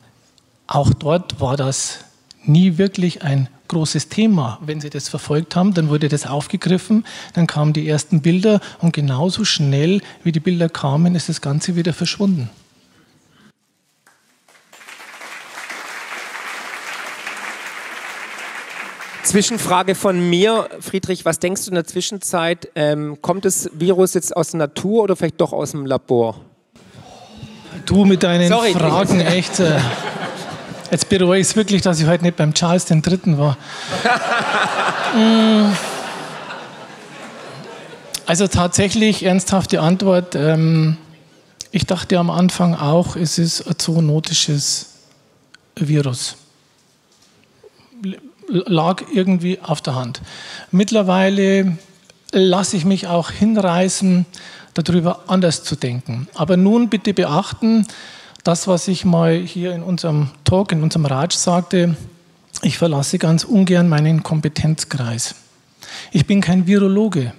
auch 0.66 0.92
dort 0.94 1.40
war 1.40 1.56
das 1.56 2.00
nie 2.44 2.78
wirklich 2.78 3.22
ein 3.22 3.48
großes 3.68 4.08
Thema. 4.08 4.58
Wenn 4.60 4.80
Sie 4.80 4.90
das 4.90 5.08
verfolgt 5.08 5.56
haben, 5.56 5.74
dann 5.74 5.88
wurde 5.88 6.08
das 6.08 6.26
aufgegriffen, 6.26 7.04
dann 7.34 7.46
kamen 7.46 7.72
die 7.72 7.88
ersten 7.88 8.20
Bilder 8.20 8.60
und 8.80 8.92
genauso 8.92 9.44
schnell, 9.44 10.02
wie 10.24 10.32
die 10.32 10.40
Bilder 10.40 10.68
kamen, 10.68 11.14
ist 11.14 11.28
das 11.28 11.40
Ganze 11.40 11.76
wieder 11.76 11.92
verschwunden. 11.92 12.50
Zwischenfrage 19.24 19.94
von 19.94 20.28
mir, 20.28 20.68
Friedrich, 20.80 21.24
was 21.24 21.38
denkst 21.38 21.64
du 21.64 21.70
in 21.70 21.76
der 21.76 21.86
Zwischenzeit? 21.86 22.68
Ähm, 22.74 23.22
kommt 23.22 23.46
das 23.46 23.70
Virus 23.72 24.12
jetzt 24.12 24.36
aus 24.36 24.50
der 24.50 24.58
Natur 24.58 25.04
oder 25.04 25.16
vielleicht 25.16 25.40
doch 25.40 25.54
aus 25.54 25.70
dem 25.70 25.86
Labor? 25.86 26.40
Du 27.86 28.04
mit 28.04 28.22
deinen 28.22 28.48
Sorry, 28.48 28.72
Fragen, 28.72 29.20
echt. 29.20 29.58
Jetzt 30.92 31.08
bereue 31.08 31.40
ich 31.40 31.46
es 31.46 31.56
wirklich, 31.56 31.80
dass 31.80 32.00
ich 32.00 32.06
heute 32.06 32.22
nicht 32.22 32.36
beim 32.36 32.52
Charles 32.52 32.90
III. 32.90 33.38
war. 33.38 33.56
Mm. 35.14 35.74
also 38.24 38.48
tatsächlich, 38.48 39.24
ernsthafte 39.24 39.82
Antwort. 39.82 40.34
Ähm, 40.34 40.96
ich 41.70 41.84
dachte 41.84 42.18
am 42.18 42.30
Anfang 42.30 42.74
auch, 42.74 43.14
es 43.14 43.36
ist 43.38 43.68
ein 43.68 43.78
zoonotisches 43.78 44.86
Virus. 45.76 46.36
Lag 48.48 49.02
irgendwie 49.12 49.60
auf 49.60 49.82
der 49.82 49.96
Hand. 49.96 50.22
Mittlerweile 50.70 51.76
lasse 52.30 52.78
ich 52.78 52.86
mich 52.86 53.06
auch 53.06 53.30
hinreißen, 53.30 54.24
darüber 54.72 55.24
anders 55.26 55.62
zu 55.62 55.76
denken. 55.76 56.26
Aber 56.32 56.56
nun 56.56 56.88
bitte 56.88 57.12
beachten, 57.12 57.86
das, 58.44 58.66
was 58.66 58.88
ich 58.88 59.04
mal 59.04 59.38
hier 59.38 59.74
in 59.74 59.82
unserem 59.82 60.30
Talk, 60.44 60.72
in 60.72 60.82
unserem 60.82 61.06
Ratsch 61.06 61.36
sagte, 61.36 61.96
ich 62.62 62.78
verlasse 62.78 63.18
ganz 63.18 63.44
ungern 63.44 63.88
meinen 63.88 64.22
Kompetenzkreis. 64.22 65.34
Ich 66.10 66.26
bin 66.26 66.40
kein 66.40 66.66
Virologe. 66.66 67.32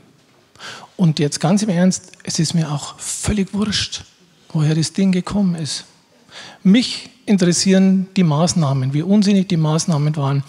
Und 0.95 1.19
jetzt 1.19 1.39
ganz 1.39 1.63
im 1.63 1.69
Ernst, 1.69 2.11
es 2.23 2.39
ist 2.39 2.53
mir 2.53 2.71
auch 2.71 2.99
völlig 2.99 3.53
wurscht, 3.53 4.03
woher 4.51 4.75
das 4.75 4.93
Ding 4.93 5.11
gekommen 5.11 5.55
ist. 5.55 5.85
Mich 6.61 7.09
interessieren 7.25 8.07
die 8.15 8.23
Maßnahmen, 8.23 8.93
wie 8.93 9.01
unsinnig 9.01 9.47
die 9.47 9.57
Maßnahmen 9.57 10.15
waren, 10.15 10.43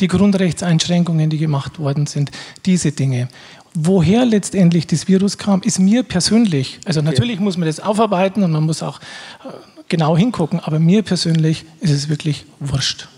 die 0.00 0.08
Grundrechtseinschränkungen, 0.08 1.30
die 1.30 1.38
gemacht 1.38 1.78
worden 1.78 2.06
sind, 2.06 2.30
diese 2.64 2.92
Dinge. 2.92 3.28
woher 3.74 4.24
letztendlich 4.24 4.86
das 4.86 5.08
Virus 5.08 5.38
kam, 5.38 5.62
ist 5.62 5.78
mir 5.78 6.02
persönlich, 6.02 6.80
also 6.84 7.00
natürlich 7.00 7.38
muss 7.38 7.56
man 7.56 7.66
das 7.66 7.80
aufarbeiten 7.80 8.42
und 8.42 8.50
man 8.50 8.64
muss 8.64 8.82
auch 8.82 8.98
äh, 8.98 9.77
genau 9.88 10.16
hingucken, 10.16 10.60
aber 10.60 10.78
mir 10.78 11.02
persönlich 11.02 11.64
ist 11.80 11.90
es 11.90 12.08
wirklich 12.08 12.46
wurscht. 12.60 13.08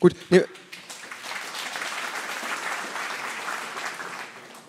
Gut, 0.00 0.14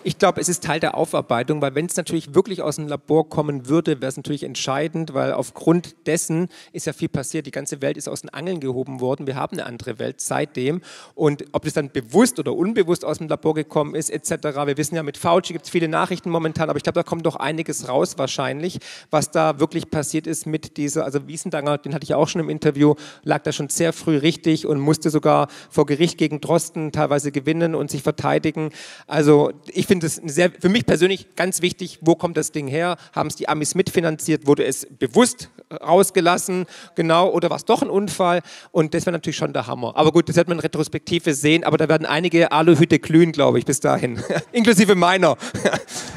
Ich 0.06 0.18
glaube, 0.18 0.38
es 0.38 0.50
ist 0.50 0.62
Teil 0.62 0.80
der 0.80 0.98
Aufarbeitung, 0.98 1.62
weil 1.62 1.74
wenn 1.74 1.86
es 1.86 1.96
natürlich 1.96 2.34
wirklich 2.34 2.60
aus 2.60 2.76
dem 2.76 2.88
Labor 2.88 3.26
kommen 3.26 3.70
würde, 3.70 4.02
wäre 4.02 4.10
es 4.10 4.18
natürlich 4.18 4.42
entscheidend, 4.42 5.14
weil 5.14 5.32
aufgrund 5.32 6.06
dessen 6.06 6.48
ist 6.72 6.86
ja 6.86 6.92
viel 6.92 7.08
passiert. 7.08 7.46
Die 7.46 7.50
ganze 7.50 7.80
Welt 7.80 7.96
ist 7.96 8.06
aus 8.06 8.20
den 8.20 8.28
Angeln 8.28 8.60
gehoben 8.60 9.00
worden. 9.00 9.26
Wir 9.26 9.36
haben 9.36 9.56
eine 9.56 9.64
andere 9.64 9.98
Welt 9.98 10.20
seitdem. 10.20 10.82
Und 11.14 11.46
ob 11.52 11.64
das 11.64 11.72
dann 11.72 11.90
bewusst 11.90 12.38
oder 12.38 12.52
unbewusst 12.52 13.02
aus 13.02 13.16
dem 13.16 13.28
Labor 13.28 13.54
gekommen 13.54 13.94
ist, 13.94 14.10
etc. 14.10 14.44
Wir 14.66 14.76
wissen 14.76 14.94
ja, 14.94 15.02
mit 15.02 15.16
Fauci 15.16 15.54
gibt 15.54 15.64
es 15.64 15.70
viele 15.70 15.88
Nachrichten 15.88 16.28
momentan, 16.28 16.68
aber 16.68 16.76
ich 16.76 16.82
glaube, 16.82 16.96
da 16.96 17.02
kommt 17.02 17.24
doch 17.24 17.36
einiges 17.36 17.88
raus 17.88 18.18
wahrscheinlich, 18.18 18.80
was 19.08 19.30
da 19.30 19.58
wirklich 19.58 19.90
passiert 19.90 20.26
ist 20.26 20.44
mit 20.46 20.76
dieser, 20.76 21.06
also 21.06 21.26
Wiesendanger, 21.28 21.78
den 21.78 21.94
hatte 21.94 22.04
ich 22.04 22.12
auch 22.12 22.28
schon 22.28 22.42
im 22.42 22.50
Interview, 22.50 22.94
lag 23.22 23.42
da 23.42 23.52
schon 23.52 23.70
sehr 23.70 23.94
früh 23.94 24.18
richtig 24.18 24.66
und 24.66 24.80
musste 24.80 25.08
sogar 25.08 25.48
vor 25.70 25.86
Gericht 25.86 26.18
gegen 26.18 26.42
Drosten 26.42 26.92
teilweise 26.92 27.32
gewinnen 27.32 27.74
und 27.74 27.90
sich 27.90 28.02
verteidigen. 28.02 28.68
Also 29.06 29.52
ich 29.72 29.86
finde, 29.86 29.93
finde 29.94 30.06
es 30.08 30.16
sehr, 30.34 30.50
für 30.50 30.68
mich 30.68 30.86
persönlich 30.86 31.36
ganz 31.36 31.62
wichtig, 31.62 31.98
wo 32.00 32.16
kommt 32.16 32.36
das 32.36 32.50
Ding 32.50 32.66
her? 32.66 32.96
Haben 33.14 33.28
es 33.28 33.36
die 33.36 33.48
Amis 33.48 33.76
mitfinanziert? 33.76 34.46
Wurde 34.46 34.64
es 34.64 34.88
bewusst 34.98 35.50
rausgelassen? 35.70 36.66
Genau, 36.96 37.28
oder 37.30 37.48
war 37.48 37.56
es 37.56 37.64
doch 37.64 37.80
ein 37.80 37.90
Unfall? 37.90 38.42
Und 38.72 38.92
das 38.92 39.06
wäre 39.06 39.12
natürlich 39.12 39.36
schon 39.36 39.52
der 39.52 39.68
Hammer. 39.68 39.92
Aber 39.96 40.10
gut, 40.10 40.28
das 40.28 40.34
wird 40.34 40.48
man 40.48 40.58
in 40.58 40.62
Retrospektive 40.62 41.32
sehen, 41.32 41.62
aber 41.62 41.76
da 41.76 41.88
werden 41.88 42.06
einige 42.06 42.50
Aluhüte 42.50 42.98
glühen, 42.98 43.30
glaube 43.30 43.60
ich, 43.60 43.64
bis 43.64 43.78
dahin. 43.78 44.20
Inklusive 44.52 44.94
meiner. 44.94 45.36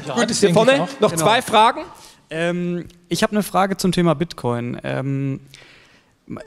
Ja, 0.06 0.14
gut, 0.14 0.30
hier 0.30 0.54
vorne 0.54 0.88
noch 1.00 1.10
genau. 1.10 1.22
zwei 1.22 1.42
Fragen. 1.42 1.82
Ähm, 2.30 2.86
ich 3.10 3.22
habe 3.22 3.32
eine 3.32 3.42
Frage 3.42 3.76
zum 3.76 3.92
Thema 3.92 4.14
Bitcoin. 4.14 4.80
Ähm, 4.82 5.40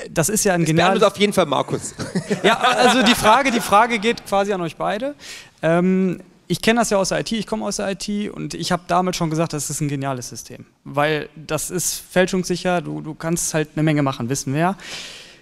das 0.10 0.30
ist 0.30 0.44
ja 0.44 0.54
ein 0.54 0.66
geniales. 0.66 1.04
auf 1.04 1.18
jeden 1.18 1.32
Fall 1.32 1.46
Markus. 1.46 1.94
ja, 2.44 2.58
also 2.58 3.04
die 3.04 3.14
Frage, 3.14 3.52
die 3.52 3.60
Frage 3.60 4.00
geht 4.00 4.26
quasi 4.26 4.52
an 4.52 4.62
euch 4.62 4.78
beide. 4.78 5.14
Ähm, 5.62 6.22
ich 6.52 6.62
kenne 6.62 6.82
das 6.82 6.90
ja 6.90 6.98
aus 6.98 7.10
der 7.10 7.22
IT, 7.22 7.32
ich 7.32 7.48
komme 7.48 7.64
aus 7.66 7.78
der 7.78 7.90
IT 7.92 8.30
und 8.30 8.54
ich 8.56 8.74
habe 8.74 8.84
damals 8.88 9.16
schon 9.16 9.30
gesagt, 9.30 9.54
das 9.54 9.70
ist 9.70 9.80
ein 9.80 9.88
geniales 9.88 10.28
System, 10.28 10.66
weil 10.84 11.30
das 11.36 11.72
ist 11.72 12.04
fälschungssicher, 12.12 12.82
du, 12.82 13.00
du 13.00 13.14
kannst 13.14 13.54
halt 13.54 13.70
eine 13.76 13.84
Menge 13.84 14.04
machen, 14.04 14.28
wissen 14.28 14.54
wir 14.54 14.60
ja. 14.60 14.78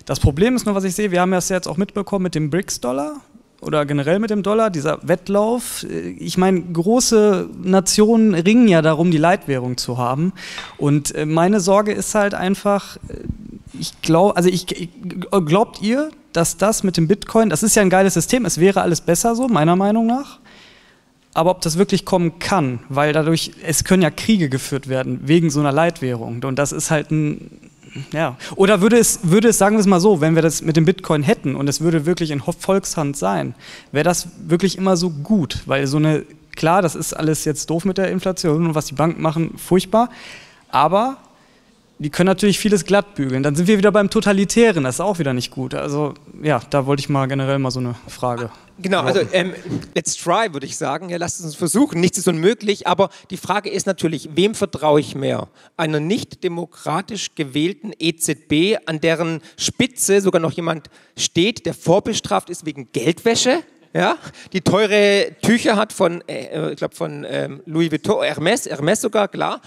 Das 0.06 0.20
Problem 0.20 0.56
ist 0.56 0.68
nur, 0.68 0.76
was 0.76 0.84
ich 0.84 0.94
sehe, 0.94 1.10
wir 1.10 1.22
haben 1.22 1.32
das 1.32 1.50
jetzt 1.50 1.68
auch 1.68 1.78
mitbekommen 1.78 2.24
mit 2.24 2.36
dem 2.36 2.52
BRICS-Dollar 2.52 3.22
oder 3.60 3.88
generell 3.88 4.20
mit 4.20 4.30
dem 4.30 4.44
Dollar, 4.44 4.70
dieser 4.70 5.00
Wettlauf. 5.08 5.84
Ich 6.20 6.38
meine, 6.38 6.62
große 6.62 7.50
Nationen 7.60 8.36
ringen 8.36 8.68
ja 8.68 8.84
darum, 8.84 9.10
die 9.10 9.18
Leitwährung 9.18 9.78
zu 9.78 9.98
haben. 9.98 10.32
Und 10.78 11.14
äh, 11.16 11.26
meine 11.26 11.60
Sorge 11.60 11.92
ist 11.92 12.14
halt 12.14 12.36
einfach, 12.36 12.98
äh, 13.08 13.24
ich 13.74 14.00
glaube, 14.04 14.38
also 14.38 14.48
ich, 14.48 14.68
glaubt 15.46 15.82
ihr, 15.82 16.12
dass 16.34 16.58
das 16.58 16.84
mit 16.84 16.98
dem 16.98 17.08
Bitcoin, 17.08 17.50
das 17.50 17.64
ist 17.64 17.76
ja 17.76 17.82
ein 17.82 17.90
geiles 17.90 18.14
System, 18.14 18.46
es 18.46 18.60
wäre 18.60 18.82
alles 18.82 19.02
besser 19.02 19.36
so, 19.36 19.48
meiner 19.48 19.76
Meinung 19.76 20.06
nach 20.06 20.40
aber 21.34 21.52
ob 21.52 21.62
das 21.62 21.78
wirklich 21.78 22.06
kommen 22.06 22.40
kann, 22.40 22.80
weil 22.90 23.14
dadurch, 23.14 23.52
es 23.64 23.84
können 23.84 24.02
ja 24.02 24.10
Kriege 24.10 24.50
geführt 24.50 24.90
werden 24.90 25.22
wegen 25.24 25.50
so 25.50 25.60
einer 25.60 25.72
Leitwährung. 25.72 26.44
Und 26.44 26.58
das 26.58 26.72
ist 26.72 26.92
halt 26.92 27.12
ein, 27.12 27.52
ja. 28.12 28.38
Oder 28.56 28.82
würde 28.82 28.98
es, 28.98 29.20
würde 29.24 29.50
es, 29.50 29.58
sagen 29.58 29.76
wir 29.76 29.82
es 29.82 29.88
mal 29.88 30.00
so, 30.00 30.22
wenn 30.22 30.36
wir 30.36 30.42
das 30.42 30.62
mit 30.62 30.76
dem 30.76 30.86
Bitcoin 30.86 31.24
hätten 31.24 31.56
und 31.56 31.68
es 31.68 31.82
würde 31.82 32.06
wirklich 32.06 32.32
in 32.32 32.42
Volkshand 32.42 33.16
sein, 33.16 33.56
wäre 33.92 34.04
das 34.04 34.28
wirklich 34.48 34.78
immer 34.78 34.98
so 34.98 35.10
gut, 35.10 35.64
weil 35.66 35.88
so 35.88 35.98
eine, 35.98 36.26
klar, 36.56 36.82
das 36.82 36.96
ist 36.96 37.14
alles 37.14 37.46
jetzt 37.46 37.70
doof 37.70 37.86
mit 37.86 37.98
der 37.98 38.12
Inflation 38.12 38.68
und 38.68 38.76
was 38.76 38.86
die 38.86 38.96
Banken 38.96 39.22
machen, 39.22 39.54
furchtbar, 39.58 40.10
aber 40.70 41.18
die 42.00 42.10
können 42.10 42.28
natürlich 42.28 42.60
vieles 42.60 42.86
glatt 42.86 43.16
bügeln. 43.16 43.44
Dann 43.44 43.56
sind 43.56 43.68
wir 43.68 43.78
wieder 43.78 43.92
beim 43.92 44.10
Totalitären, 44.10 44.86
das 44.86 44.96
ist 44.96 45.02
auch 45.02 45.20
wieder 45.20 45.34
nicht 45.34 45.52
gut. 45.52 45.74
Also 45.74 46.14
ja, 46.42 46.62
da 46.70 46.86
wollte 46.86 47.02
ich 47.02 47.10
mal 47.10 47.28
generell 47.28 47.60
mal 47.60 47.72
so 47.72 47.82
eine 47.82 47.96
Frage. 48.08 48.50
Genau, 48.82 49.02
also 49.02 49.20
ähm, 49.34 49.54
let's 49.94 50.16
try, 50.16 50.54
würde 50.54 50.66
ich 50.66 50.78
sagen. 50.78 51.10
Ja, 51.10 51.18
lasst 51.18 51.42
uns 51.42 51.56
versuchen. 51.56 52.00
Nichts 52.00 52.18
ist 52.18 52.30
unmöglich, 52.30 52.88
aber 52.88 53.10
die 53.30 53.36
Frage 53.36 53.70
ist 53.70 53.86
natürlich, 53.86 54.30
wem 54.34 54.56
vertraue 54.56 55.02
ich 55.02 55.14
mehr? 55.14 55.50
Einer 55.76 56.00
nicht 56.00 56.46
demokratisch 56.46 57.36
gewählten 57.36 57.92
EZB, 58.00 58.78
an 58.86 59.02
deren 59.02 59.42
Spitze 59.58 60.22
sogar 60.22 60.40
noch 60.40 60.54
jemand 60.54 60.90
steht, 61.18 61.66
der 61.66 61.74
vorbestraft 61.74 62.50
ist 62.50 62.66
wegen 62.66 62.90
Geldwäsche? 62.94 63.64
ja, 63.94 64.18
die 64.54 64.62
teure 64.62 65.32
Tücher 65.42 65.76
hat 65.76 65.94
von, 65.94 66.24
äh, 66.28 66.72
ich 66.72 66.78
glaube 66.78 66.96
von 66.96 67.26
ähm, 67.28 67.62
Louis 67.66 67.92
Vuitton, 67.92 68.24
Hermes, 68.24 68.68
Hermes 68.68 69.02
sogar, 69.02 69.28
klar. 69.28 69.62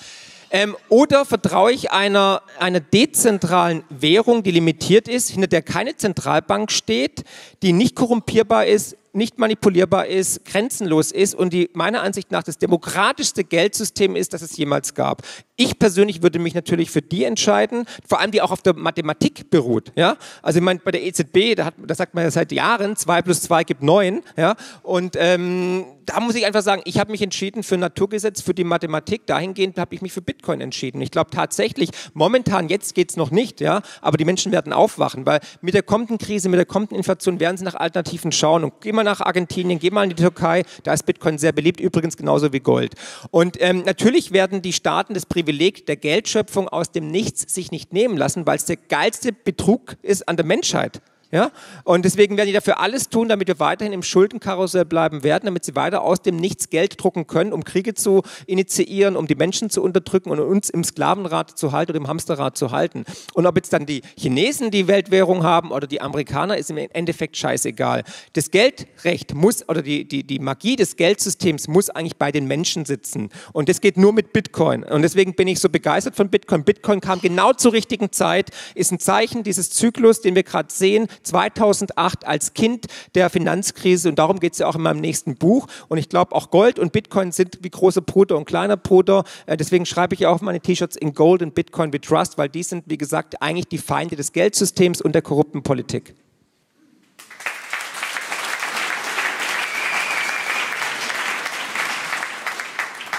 Ähm, 0.54 0.76
oder 0.90 1.24
vertraue 1.24 1.72
ich 1.72 1.90
einer, 1.92 2.42
einer 2.58 2.80
dezentralen 2.80 3.84
Währung, 3.88 4.42
die 4.42 4.50
limitiert 4.50 5.08
ist, 5.08 5.30
hinter 5.30 5.48
der 5.48 5.62
keine 5.62 5.96
Zentralbank 5.96 6.70
steht, 6.70 7.24
die 7.62 7.72
nicht 7.72 7.96
korrumpierbar 7.96 8.66
ist, 8.66 8.98
nicht 9.14 9.38
manipulierbar 9.38 10.06
ist, 10.06 10.44
grenzenlos 10.44 11.10
ist 11.10 11.34
und 11.34 11.52
die 11.52 11.70
meiner 11.74 12.02
Ansicht 12.02 12.30
nach 12.30 12.42
das 12.42 12.58
demokratischste 12.58 13.44
Geldsystem 13.44 14.16
ist, 14.16 14.32
das 14.32 14.42
es 14.42 14.56
jemals 14.56 14.94
gab. 14.94 15.22
Ich 15.56 15.78
persönlich 15.78 16.22
würde 16.22 16.38
mich 16.38 16.54
natürlich 16.54 16.90
für 16.90 17.02
die 17.02 17.24
entscheiden, 17.24 17.86
vor 18.06 18.20
allem 18.20 18.30
die 18.30 18.42
auch 18.42 18.50
auf 18.50 18.62
der 18.62 18.74
Mathematik 18.74 19.50
beruht. 19.50 19.92
Ja? 19.96 20.16
Also 20.42 20.58
ich 20.58 20.64
meine, 20.64 20.80
bei 20.80 20.90
der 20.90 21.02
EZB, 21.02 21.56
da, 21.56 21.66
hat, 21.66 21.74
da 21.78 21.94
sagt 21.94 22.14
man 22.14 22.24
ja 22.24 22.30
seit 22.30 22.52
Jahren, 22.52 22.96
2 22.96 23.22
plus 23.22 23.42
2 23.42 23.64
gibt 23.64 23.82
9. 23.82 24.22
Ja? 24.36 24.54
Und 24.82 25.16
ähm, 25.18 25.84
da 26.06 26.20
muss 26.20 26.34
ich 26.34 26.46
einfach 26.46 26.62
sagen, 26.62 26.82
ich 26.84 26.98
habe 26.98 27.10
mich 27.10 27.22
entschieden 27.22 27.62
für 27.62 27.76
Naturgesetz, 27.76 28.40
für 28.40 28.54
die 28.54 28.64
Mathematik. 28.64 29.26
Dahingehend 29.26 29.78
habe 29.78 29.94
ich 29.94 30.02
mich 30.02 30.12
für 30.12 30.22
Bitcoin 30.22 30.60
entschieden. 30.60 31.00
Ich 31.00 31.10
glaube 31.10 31.30
tatsächlich, 31.30 31.90
momentan, 32.14 32.68
jetzt 32.68 32.94
geht 32.94 33.10
es 33.10 33.16
noch 33.16 33.30
nicht, 33.30 33.60
ja, 33.60 33.82
aber 34.00 34.16
die 34.16 34.24
Menschen 34.24 34.52
werden 34.52 34.72
aufwachen, 34.72 35.26
weil 35.26 35.40
mit 35.60 35.74
der 35.74 35.82
kommenden 35.82 36.18
Krise, 36.18 36.48
mit 36.48 36.58
der 36.58 36.66
kommenden 36.66 36.96
Inflation 36.96 37.40
werden 37.40 37.56
sie 37.56 37.64
nach 37.64 37.74
Alternativen 37.74 38.32
schauen. 38.32 38.64
Und 38.64 38.74
geh 38.80 38.92
mal 38.92 39.04
nach 39.04 39.20
Argentinien, 39.20 39.78
geh 39.78 39.90
mal 39.90 40.04
in 40.04 40.10
die 40.10 40.16
Türkei, 40.16 40.64
da 40.82 40.92
ist 40.92 41.06
Bitcoin 41.06 41.38
sehr 41.38 41.52
beliebt, 41.52 41.80
übrigens 41.80 42.16
genauso 42.16 42.52
wie 42.52 42.60
Gold. 42.60 42.94
Und 43.30 43.56
ähm, 43.60 43.82
natürlich 43.84 44.32
werden 44.32 44.62
die 44.62 44.72
Staaten 44.72 45.14
das 45.14 45.26
Privileg 45.26 45.86
der 45.86 45.96
Geldschöpfung 45.96 46.68
aus 46.68 46.92
dem 46.92 47.08
Nichts 47.08 47.52
sich 47.54 47.70
nicht 47.70 47.92
nehmen 47.92 48.16
lassen, 48.16 48.46
weil 48.46 48.56
es 48.56 48.64
der 48.64 48.76
geilste 48.76 49.32
Betrug 49.32 49.96
ist 50.02 50.28
an 50.28 50.36
der 50.36 50.46
Menschheit. 50.46 51.00
Ja? 51.32 51.50
Und 51.84 52.04
deswegen 52.04 52.36
werden 52.36 52.48
die 52.48 52.52
dafür 52.52 52.78
alles 52.78 53.08
tun, 53.08 53.28
damit 53.28 53.48
wir 53.48 53.58
weiterhin 53.58 53.94
im 53.94 54.02
Schuldenkarussell 54.02 54.84
bleiben 54.84 55.22
werden, 55.22 55.46
damit 55.46 55.64
sie 55.64 55.74
weiter 55.74 56.02
aus 56.02 56.20
dem 56.20 56.36
Nichts 56.36 56.68
Geld 56.68 57.02
drucken 57.02 57.26
können, 57.26 57.54
um 57.54 57.64
Kriege 57.64 57.94
zu 57.94 58.22
initiieren, 58.46 59.16
um 59.16 59.26
die 59.26 59.34
Menschen 59.34 59.70
zu 59.70 59.82
unterdrücken 59.82 60.30
und 60.30 60.40
uns 60.40 60.68
im 60.68 60.84
Sklavenrad 60.84 61.58
zu 61.58 61.72
halten 61.72 61.92
oder 61.92 62.00
im 62.00 62.08
Hamsterrad 62.08 62.58
zu 62.58 62.70
halten. 62.70 63.04
Und 63.32 63.46
ob 63.46 63.56
jetzt 63.56 63.72
dann 63.72 63.86
die 63.86 64.02
Chinesen 64.18 64.70
die 64.70 64.88
Weltwährung 64.88 65.42
haben 65.42 65.70
oder 65.70 65.86
die 65.86 66.02
Amerikaner, 66.02 66.58
ist 66.58 66.70
im 66.70 66.76
Endeffekt 66.76 67.38
scheißegal. 67.38 68.04
Das 68.34 68.50
Geldrecht 68.50 69.34
muss 69.34 69.66
oder 69.70 69.80
die, 69.80 70.06
die, 70.06 70.24
die 70.24 70.38
Magie 70.38 70.76
des 70.76 70.96
Geldsystems 70.96 71.66
muss 71.66 71.88
eigentlich 71.88 72.16
bei 72.16 72.30
den 72.30 72.46
Menschen 72.46 72.84
sitzen. 72.84 73.30
Und 73.54 73.70
das 73.70 73.80
geht 73.80 73.96
nur 73.96 74.12
mit 74.12 74.34
Bitcoin. 74.34 74.84
Und 74.84 75.00
deswegen 75.00 75.34
bin 75.34 75.48
ich 75.48 75.60
so 75.60 75.70
begeistert 75.70 76.14
von 76.14 76.28
Bitcoin. 76.28 76.64
Bitcoin 76.64 77.00
kam 77.00 77.22
genau 77.22 77.54
zur 77.54 77.72
richtigen 77.72 78.12
Zeit, 78.12 78.50
ist 78.74 78.92
ein 78.92 78.98
Zeichen 78.98 79.42
dieses 79.44 79.70
Zyklus, 79.70 80.20
den 80.20 80.34
wir 80.34 80.42
gerade 80.42 80.68
sehen, 80.70 81.08
2008 81.22 82.26
als 82.26 82.54
Kind 82.54 82.86
der 83.14 83.30
Finanzkrise 83.30 84.08
und 84.08 84.18
darum 84.18 84.40
geht 84.40 84.52
es 84.52 84.58
ja 84.58 84.66
auch 84.66 84.76
in 84.76 84.82
meinem 84.82 85.00
nächsten 85.00 85.36
Buch. 85.36 85.66
Und 85.88 85.98
ich 85.98 86.08
glaube, 86.08 86.34
auch 86.34 86.50
Gold 86.50 86.78
und 86.78 86.92
Bitcoin 86.92 87.32
sind 87.32 87.58
wie 87.62 87.70
große 87.70 88.02
Bruder 88.02 88.36
und 88.36 88.44
kleiner 88.44 88.76
Bruder. 88.76 89.24
Äh, 89.46 89.56
deswegen 89.56 89.86
schreibe 89.86 90.14
ich 90.14 90.26
auch 90.26 90.40
meine 90.40 90.60
T-Shirts 90.60 90.96
in 90.96 91.14
Gold 91.14 91.42
und 91.42 91.54
Bitcoin 91.54 91.92
we 91.92 92.00
trust, 92.00 92.38
weil 92.38 92.48
die 92.48 92.62
sind, 92.62 92.84
wie 92.86 92.98
gesagt, 92.98 93.40
eigentlich 93.42 93.68
die 93.68 93.78
Feinde 93.78 94.16
des 94.16 94.32
Geldsystems 94.32 95.00
und 95.00 95.14
der 95.14 95.22
korrupten 95.22 95.62
Politik. 95.62 96.14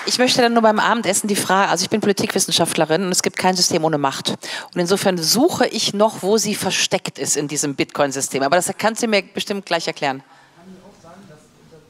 Ich 0.05 0.19
möchte 0.19 0.41
dann 0.41 0.53
nur 0.53 0.61
beim 0.61 0.79
Abendessen 0.79 1.27
die 1.27 1.35
Frage, 1.35 1.69
also 1.69 1.83
ich 1.83 1.89
bin 1.89 2.01
Politikwissenschaftlerin 2.01 3.03
und 3.03 3.11
es 3.11 3.23
gibt 3.23 3.37
kein 3.37 3.55
System 3.55 3.85
ohne 3.85 3.97
Macht. 3.97 4.29
Und 4.73 4.79
insofern 4.79 5.17
suche 5.17 5.65
ich 5.67 5.93
noch, 5.93 6.23
wo 6.23 6.37
sie 6.37 6.55
versteckt 6.55 7.17
ist 7.17 7.37
in 7.37 7.47
diesem 7.47 7.75
Bitcoin-System. 7.75 8.43
Aber 8.43 8.57
das 8.57 8.69
kannst 8.77 9.01
du 9.01 9.07
mir 9.07 9.23
bestimmt 9.23 9.65
gleich 9.65 9.87
erklären. 9.87 10.21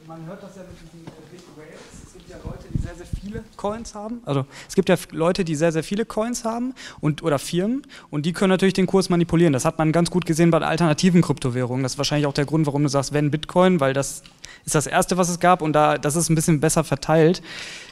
Man 0.06 0.26
hört 0.26 0.42
das 0.42 0.54
ja 0.54 0.62
mit 0.62 0.78
diesen 0.80 1.04
Big 1.32 1.40
Whales. 1.56 1.80
Es 2.06 2.30
ja 2.30 2.36
Leute, 2.44 2.66
die 2.72 2.78
sehr, 2.78 2.94
sehr 2.94 3.06
viele 3.20 3.42
Coins 3.56 3.94
haben. 3.96 4.22
Also 4.24 4.46
es 4.68 4.76
gibt 4.76 4.88
ja 4.88 4.96
Leute, 5.10 5.44
die 5.44 5.56
sehr, 5.56 5.72
sehr 5.72 5.82
viele 5.82 6.04
Coins 6.04 6.44
haben 6.44 6.74
und, 7.00 7.24
oder 7.24 7.40
Firmen 7.40 7.82
und 8.10 8.26
die 8.26 8.32
können 8.32 8.50
natürlich 8.50 8.74
den 8.74 8.86
Kurs 8.86 9.08
manipulieren. 9.08 9.52
Das 9.52 9.64
hat 9.64 9.78
man 9.78 9.90
ganz 9.90 10.10
gut 10.10 10.24
gesehen 10.24 10.52
bei 10.52 10.60
alternativen 10.60 11.20
Kryptowährungen. 11.20 11.82
Das 11.82 11.94
ist 11.94 11.98
wahrscheinlich 11.98 12.28
auch 12.28 12.32
der 12.32 12.44
Grund, 12.44 12.66
warum 12.66 12.84
du 12.84 12.88
sagst, 12.88 13.12
wenn 13.12 13.32
Bitcoin, 13.32 13.80
weil 13.80 13.92
das 13.92 14.22
ist 14.64 14.74
das 14.74 14.86
erste, 14.86 15.16
was 15.16 15.28
es 15.28 15.40
gab 15.40 15.62
und 15.62 15.72
da, 15.72 15.98
das 15.98 16.16
ist 16.16 16.30
ein 16.30 16.34
bisschen 16.34 16.60
besser 16.60 16.84
verteilt. 16.84 17.42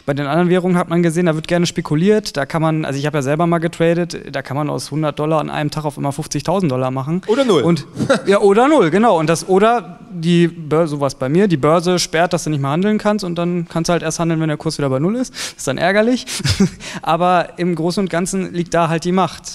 Bei 0.05 0.15
den 0.15 0.27
anderen 0.27 0.49
Währungen 0.49 0.77
hat 0.77 0.89
man 0.89 1.03
gesehen, 1.03 1.27
da 1.27 1.36
wird 1.36 1.47
gerne 1.47 1.65
spekuliert. 1.65 2.36
Da 2.36 2.44
kann 2.44 2.61
man, 2.61 2.85
also 2.85 2.99
ich 2.99 3.07
habe 3.07 3.19
ja 3.19 3.23
selber 3.23 3.47
mal 3.47 3.59
getradet, 3.59 4.35
da 4.35 4.43
kann 4.43 4.57
man 4.57 4.69
aus 4.69 4.86
100 4.86 5.16
Dollar 5.16 5.39
an 5.39 5.49
einem 5.49 5.70
Tag 5.70 5.85
auf 5.85 5.97
immer 5.97 6.11
50.000 6.11 6.69
Dollar 6.69 6.90
machen. 6.90 7.23
Oder 7.28 7.44
null. 7.44 7.62
Und, 7.62 7.86
ja, 8.27 8.40
oder 8.40 8.66
null, 8.69 8.90
genau. 8.90 9.19
Und 9.19 9.28
das, 9.28 9.49
oder 9.49 10.01
die 10.11 10.49
Börse, 10.49 10.97
sowas 10.97 11.15
bei 11.15 11.28
mir, 11.28 11.47
die 11.47 11.57
Börse 11.57 12.01
sperrt, 12.01 12.32
dass 12.32 12.44
du 12.44 12.51
nicht 12.51 12.61
mehr 12.61 12.70
handeln 12.70 12.99
kannst 12.99 13.24
und 13.24 13.36
dann 13.36 13.69
kannst 13.69 13.89
du 13.89 13.93
halt 13.93 14.03
erst 14.03 14.19
handeln, 14.19 14.40
wenn 14.40 14.49
der 14.49 14.57
Kurs 14.57 14.77
wieder 14.78 14.90
bei 14.90 14.99
null 14.99 15.15
ist. 15.15 15.32
Ist 15.57 15.69
dann 15.69 15.78
ärgerlich. 15.78 16.27
Aber 17.03 17.51
im 17.59 17.77
Großen 17.77 18.03
und 18.03 18.11
Ganzen 18.11 18.53
liegt 18.53 18.74
da 18.74 18.89
halt 18.89 19.05
die 19.05 19.12
Macht. 19.12 19.55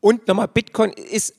Und 0.00 0.26
nochmal, 0.26 0.48
Bitcoin 0.48 0.90
ist 0.90 1.34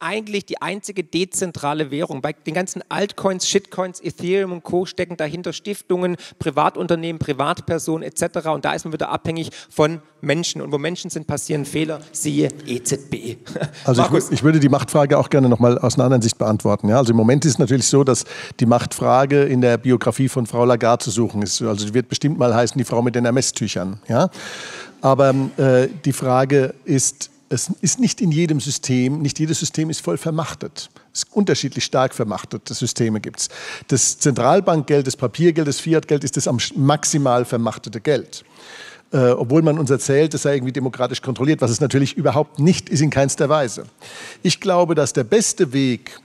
eigentlich 0.00 0.46
die 0.46 0.60
einzige 0.62 1.04
dezentrale 1.04 1.90
Währung. 1.90 2.22
Bei 2.22 2.32
den 2.32 2.54
ganzen 2.54 2.82
Altcoins, 2.88 3.48
Shitcoins, 3.48 4.00
Ethereum 4.00 4.52
und 4.52 4.62
Co. 4.62 4.86
stecken 4.86 5.16
dahinter 5.16 5.52
Stiftungen, 5.52 6.16
Privatunternehmen, 6.38 7.18
Privatpersonen 7.18 8.06
etc. 8.06 8.48
Und 8.48 8.64
da 8.64 8.74
ist 8.74 8.84
man 8.84 8.92
wieder 8.92 9.10
abhängig 9.10 9.50
von 9.70 10.00
Menschen. 10.20 10.62
Und 10.62 10.72
wo 10.72 10.78
Menschen 10.78 11.10
sind, 11.10 11.26
passieren 11.26 11.64
Fehler. 11.64 12.00
Siehe 12.12 12.48
EZB. 12.66 13.36
Also 13.84 14.02
ich, 14.02 14.32
ich, 14.32 14.42
würde 14.42 14.60
die 14.60 14.68
Machtfrage 14.68 15.16
auch 15.16 15.30
gerne 15.30 15.48
nochmal 15.48 15.78
aus 15.78 15.94
einer 15.94 16.04
anderen 16.04 16.22
Sicht 16.22 16.36
beantworten. 16.36 16.88
Ja, 16.88 16.98
also 16.98 17.12
im 17.12 17.16
Moment 17.16 17.44
ist 17.44 17.52
es 17.52 17.58
natürlich 17.58 17.86
so, 17.86 18.04
dass 18.04 18.24
die 18.60 18.66
Machtfrage 18.66 19.44
in 19.44 19.60
der 19.60 19.78
Biografie 19.78 20.28
von 20.28 20.46
Frau 20.46 20.64
Lagarde 20.64 21.04
zu 21.04 21.10
suchen 21.10 21.42
ist. 21.42 21.62
Also 21.62 21.86
die 21.86 21.94
wird 21.94 22.08
bestimmt 22.08 22.38
mal 22.38 22.54
heißen, 22.54 22.76
die 22.76 22.84
Frau 22.84 23.00
mit 23.02 23.14
den 23.14 23.24
Ermesstüchern. 23.24 24.00
Ja? 24.08 24.30
Aber 25.00 25.34
äh, 25.56 25.88
die 26.04 26.12
Frage 26.12 26.74
ist, 26.84 27.30
es 27.50 27.70
ist 27.80 27.98
nicht 27.98 28.20
in 28.20 28.30
jedem 28.30 28.60
System, 28.60 29.20
nicht 29.22 29.38
jedes 29.38 29.60
System 29.60 29.90
ist 29.90 30.00
voll 30.00 30.18
vermachtet. 30.18 30.90
Es 31.12 31.22
ist 31.22 31.32
unterschiedlich 31.32 31.84
stark 31.84 32.14
vermachtete 32.14 32.74
Systeme 32.74 33.20
gibt 33.20 33.40
es. 33.40 33.48
Das 33.88 34.18
Zentralbankgeld, 34.18 35.06
das 35.06 35.16
Papiergeld, 35.16 35.66
das 35.66 35.80
Fiatgeld 35.80 36.24
ist 36.24 36.36
das 36.36 36.46
am 36.46 36.58
maximal 36.76 37.44
vermachtete 37.44 38.00
Geld. 38.00 38.44
Äh, 39.10 39.30
obwohl 39.30 39.62
man 39.62 39.78
uns 39.78 39.88
erzählt, 39.90 40.34
es 40.34 40.42
sei 40.42 40.56
irgendwie 40.56 40.72
demokratisch 40.72 41.22
kontrolliert, 41.22 41.62
was 41.62 41.70
es 41.70 41.80
natürlich 41.80 42.16
überhaupt 42.16 42.58
nicht 42.58 42.90
ist 42.90 43.00
in 43.00 43.08
keinster 43.08 43.48
Weise. 43.48 43.86
Ich 44.42 44.60
glaube, 44.60 44.94
dass 44.94 45.14
der 45.14 45.24
beste 45.24 45.72
Weg, 45.72 46.20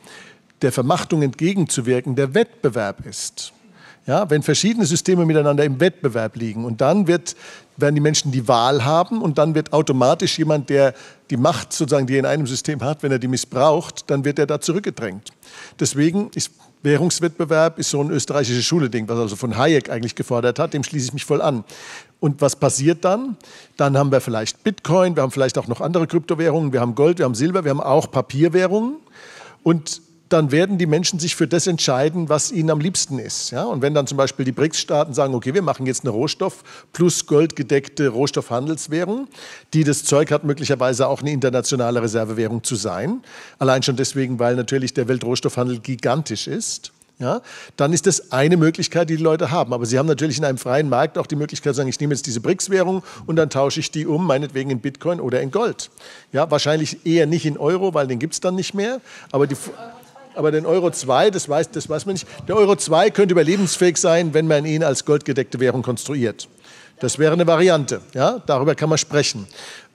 der 0.61 0.73
Vermachtung 0.73 1.21
entgegenzuwirken, 1.21 2.15
der 2.15 2.33
Wettbewerb 2.33 3.05
ist. 3.05 3.53
Ja, 4.05 4.29
wenn 4.29 4.43
verschiedene 4.43 4.85
Systeme 4.85 5.25
miteinander 5.25 5.63
im 5.63 5.79
Wettbewerb 5.79 6.35
liegen 6.35 6.65
und 6.65 6.81
dann 6.81 7.07
wird, 7.07 7.37
werden 7.77 7.95
die 7.95 8.01
Menschen 8.01 8.33
die 8.33 8.47
Wahl 8.49 8.83
haben 8.83 9.21
und 9.21 9.37
dann 9.37 9.55
wird 9.55 9.71
automatisch 9.71 10.37
jemand, 10.37 10.69
der 10.69 10.93
die 11.29 11.37
Macht 11.37 11.71
sozusagen, 11.71 12.05
die 12.05 12.15
er 12.15 12.19
in 12.19 12.25
einem 12.25 12.45
System 12.45 12.81
hat, 12.81 13.01
wenn 13.01 13.13
er 13.13 13.19
die 13.19 13.29
missbraucht, 13.29 14.09
dann 14.09 14.25
wird 14.25 14.39
er 14.39 14.45
da 14.45 14.59
zurückgedrängt. 14.59 15.29
Deswegen 15.79 16.29
ist 16.35 16.51
Währungswettbewerb 16.83 17.79
ist 17.79 17.91
so 17.91 18.01
ein 18.01 18.09
österreichisches 18.09 18.65
Schule-Ding, 18.65 19.07
was 19.07 19.17
also 19.17 19.37
von 19.37 19.57
Hayek 19.57 19.89
eigentlich 19.89 20.15
gefordert 20.15 20.59
hat, 20.59 20.73
dem 20.73 20.83
schließe 20.83 21.07
ich 21.07 21.13
mich 21.13 21.23
voll 21.23 21.41
an. 21.41 21.63
Und 22.19 22.41
was 22.41 22.57
passiert 22.57 23.05
dann? 23.05 23.37
Dann 23.77 23.97
haben 23.97 24.11
wir 24.11 24.19
vielleicht 24.19 24.63
Bitcoin, 24.63 25.15
wir 25.15 25.23
haben 25.23 25.31
vielleicht 25.31 25.57
auch 25.57 25.67
noch 25.67 25.79
andere 25.79 26.07
Kryptowährungen, 26.07 26.73
wir 26.73 26.81
haben 26.81 26.93
Gold, 26.93 27.19
wir 27.19 27.25
haben 27.25 27.35
Silber, 27.35 27.63
wir 27.63 27.71
haben 27.71 27.79
auch 27.79 28.11
Papierwährungen. 28.11 28.97
Und 29.63 30.01
dann 30.33 30.51
werden 30.51 30.79
die 30.79 30.87
Menschen 30.87 31.19
sich 31.19 31.35
für 31.35 31.47
das 31.47 31.67
entscheiden, 31.67 32.27
was 32.27 32.51
ihnen 32.51 32.71
am 32.71 32.79
liebsten 32.79 33.19
ist. 33.19 33.51
Ja? 33.51 33.65
Und 33.65 33.83
wenn 33.83 33.93
dann 33.93 34.07
zum 34.07 34.17
Beispiel 34.17 34.45
die 34.45 34.51
BRICS-Staaten 34.51 35.13
sagen, 35.13 35.35
okay, 35.35 35.53
wir 35.53 35.61
machen 35.61 35.85
jetzt 35.85 36.03
eine 36.03 36.09
Rohstoff- 36.09 36.63
plus 36.91 37.27
goldgedeckte 37.27 38.09
Rohstoffhandelswährung, 38.09 39.27
die 39.73 39.83
das 39.83 40.03
Zeug 40.03 40.31
hat, 40.31 40.43
möglicherweise 40.43 41.07
auch 41.07 41.21
eine 41.21 41.31
internationale 41.31 42.01
Reservewährung 42.01 42.63
zu 42.63 42.75
sein, 42.75 43.21
allein 43.59 43.83
schon 43.83 43.95
deswegen, 43.95 44.39
weil 44.39 44.55
natürlich 44.55 44.95
der 44.95 45.07
Weltrohstoffhandel 45.07 45.79
gigantisch 45.79 46.47
ist, 46.47 46.91
ja, 47.19 47.41
dann 47.77 47.93
ist 47.93 48.07
das 48.07 48.31
eine 48.31 48.57
Möglichkeit, 48.57 49.09
die 49.09 49.17
die 49.17 49.23
Leute 49.23 49.51
haben. 49.51 49.71
Aber 49.71 49.85
sie 49.85 49.99
haben 49.99 50.07
natürlich 50.07 50.39
in 50.39 50.45
einem 50.45 50.57
freien 50.57 50.89
Markt 50.89 51.19
auch 51.19 51.27
die 51.27 51.35
Möglichkeit 51.35 51.73
zu 51.73 51.77
sagen, 51.77 51.89
ich 51.89 51.99
nehme 51.99 52.15
jetzt 52.15 52.25
diese 52.25 52.41
BRICS-Währung 52.41 53.03
und 53.27 53.35
dann 53.35 53.51
tausche 53.51 53.79
ich 53.79 53.91
die 53.91 54.07
um, 54.07 54.25
meinetwegen 54.25 54.71
in 54.71 54.79
Bitcoin 54.79 55.19
oder 55.19 55.39
in 55.41 55.51
Gold. 55.51 55.91
Ja, 56.31 56.49
wahrscheinlich 56.49 57.05
eher 57.05 57.27
nicht 57.27 57.45
in 57.45 57.57
Euro, 57.57 57.93
weil 57.93 58.07
den 58.07 58.17
gibt 58.17 58.33
es 58.33 58.39
dann 58.39 58.55
nicht 58.55 58.73
mehr. 58.73 58.99
Aber 59.31 59.45
die, 59.45 59.55
aber 60.35 60.51
den 60.51 60.65
Euro 60.65 60.91
2, 60.91 61.29
das 61.31 61.47
weiß, 61.47 61.71
das 61.71 61.89
weiß 61.89 62.05
man 62.05 62.13
nicht, 62.13 62.27
der 62.47 62.55
Euro 62.55 62.75
2 62.75 63.09
könnte 63.11 63.33
überlebensfähig 63.33 63.97
sein, 63.97 64.33
wenn 64.33 64.47
man 64.47 64.65
ihn 64.65 64.83
als 64.83 65.05
goldgedeckte 65.05 65.59
Währung 65.59 65.81
konstruiert. 65.81 66.47
Das 66.99 67.19
wäre 67.19 67.33
eine 67.33 67.45
Variante. 67.45 68.01
Ja? 68.13 68.41
Darüber 68.45 68.75
kann 68.75 68.87
man 68.87 68.97
sprechen. 68.97 69.47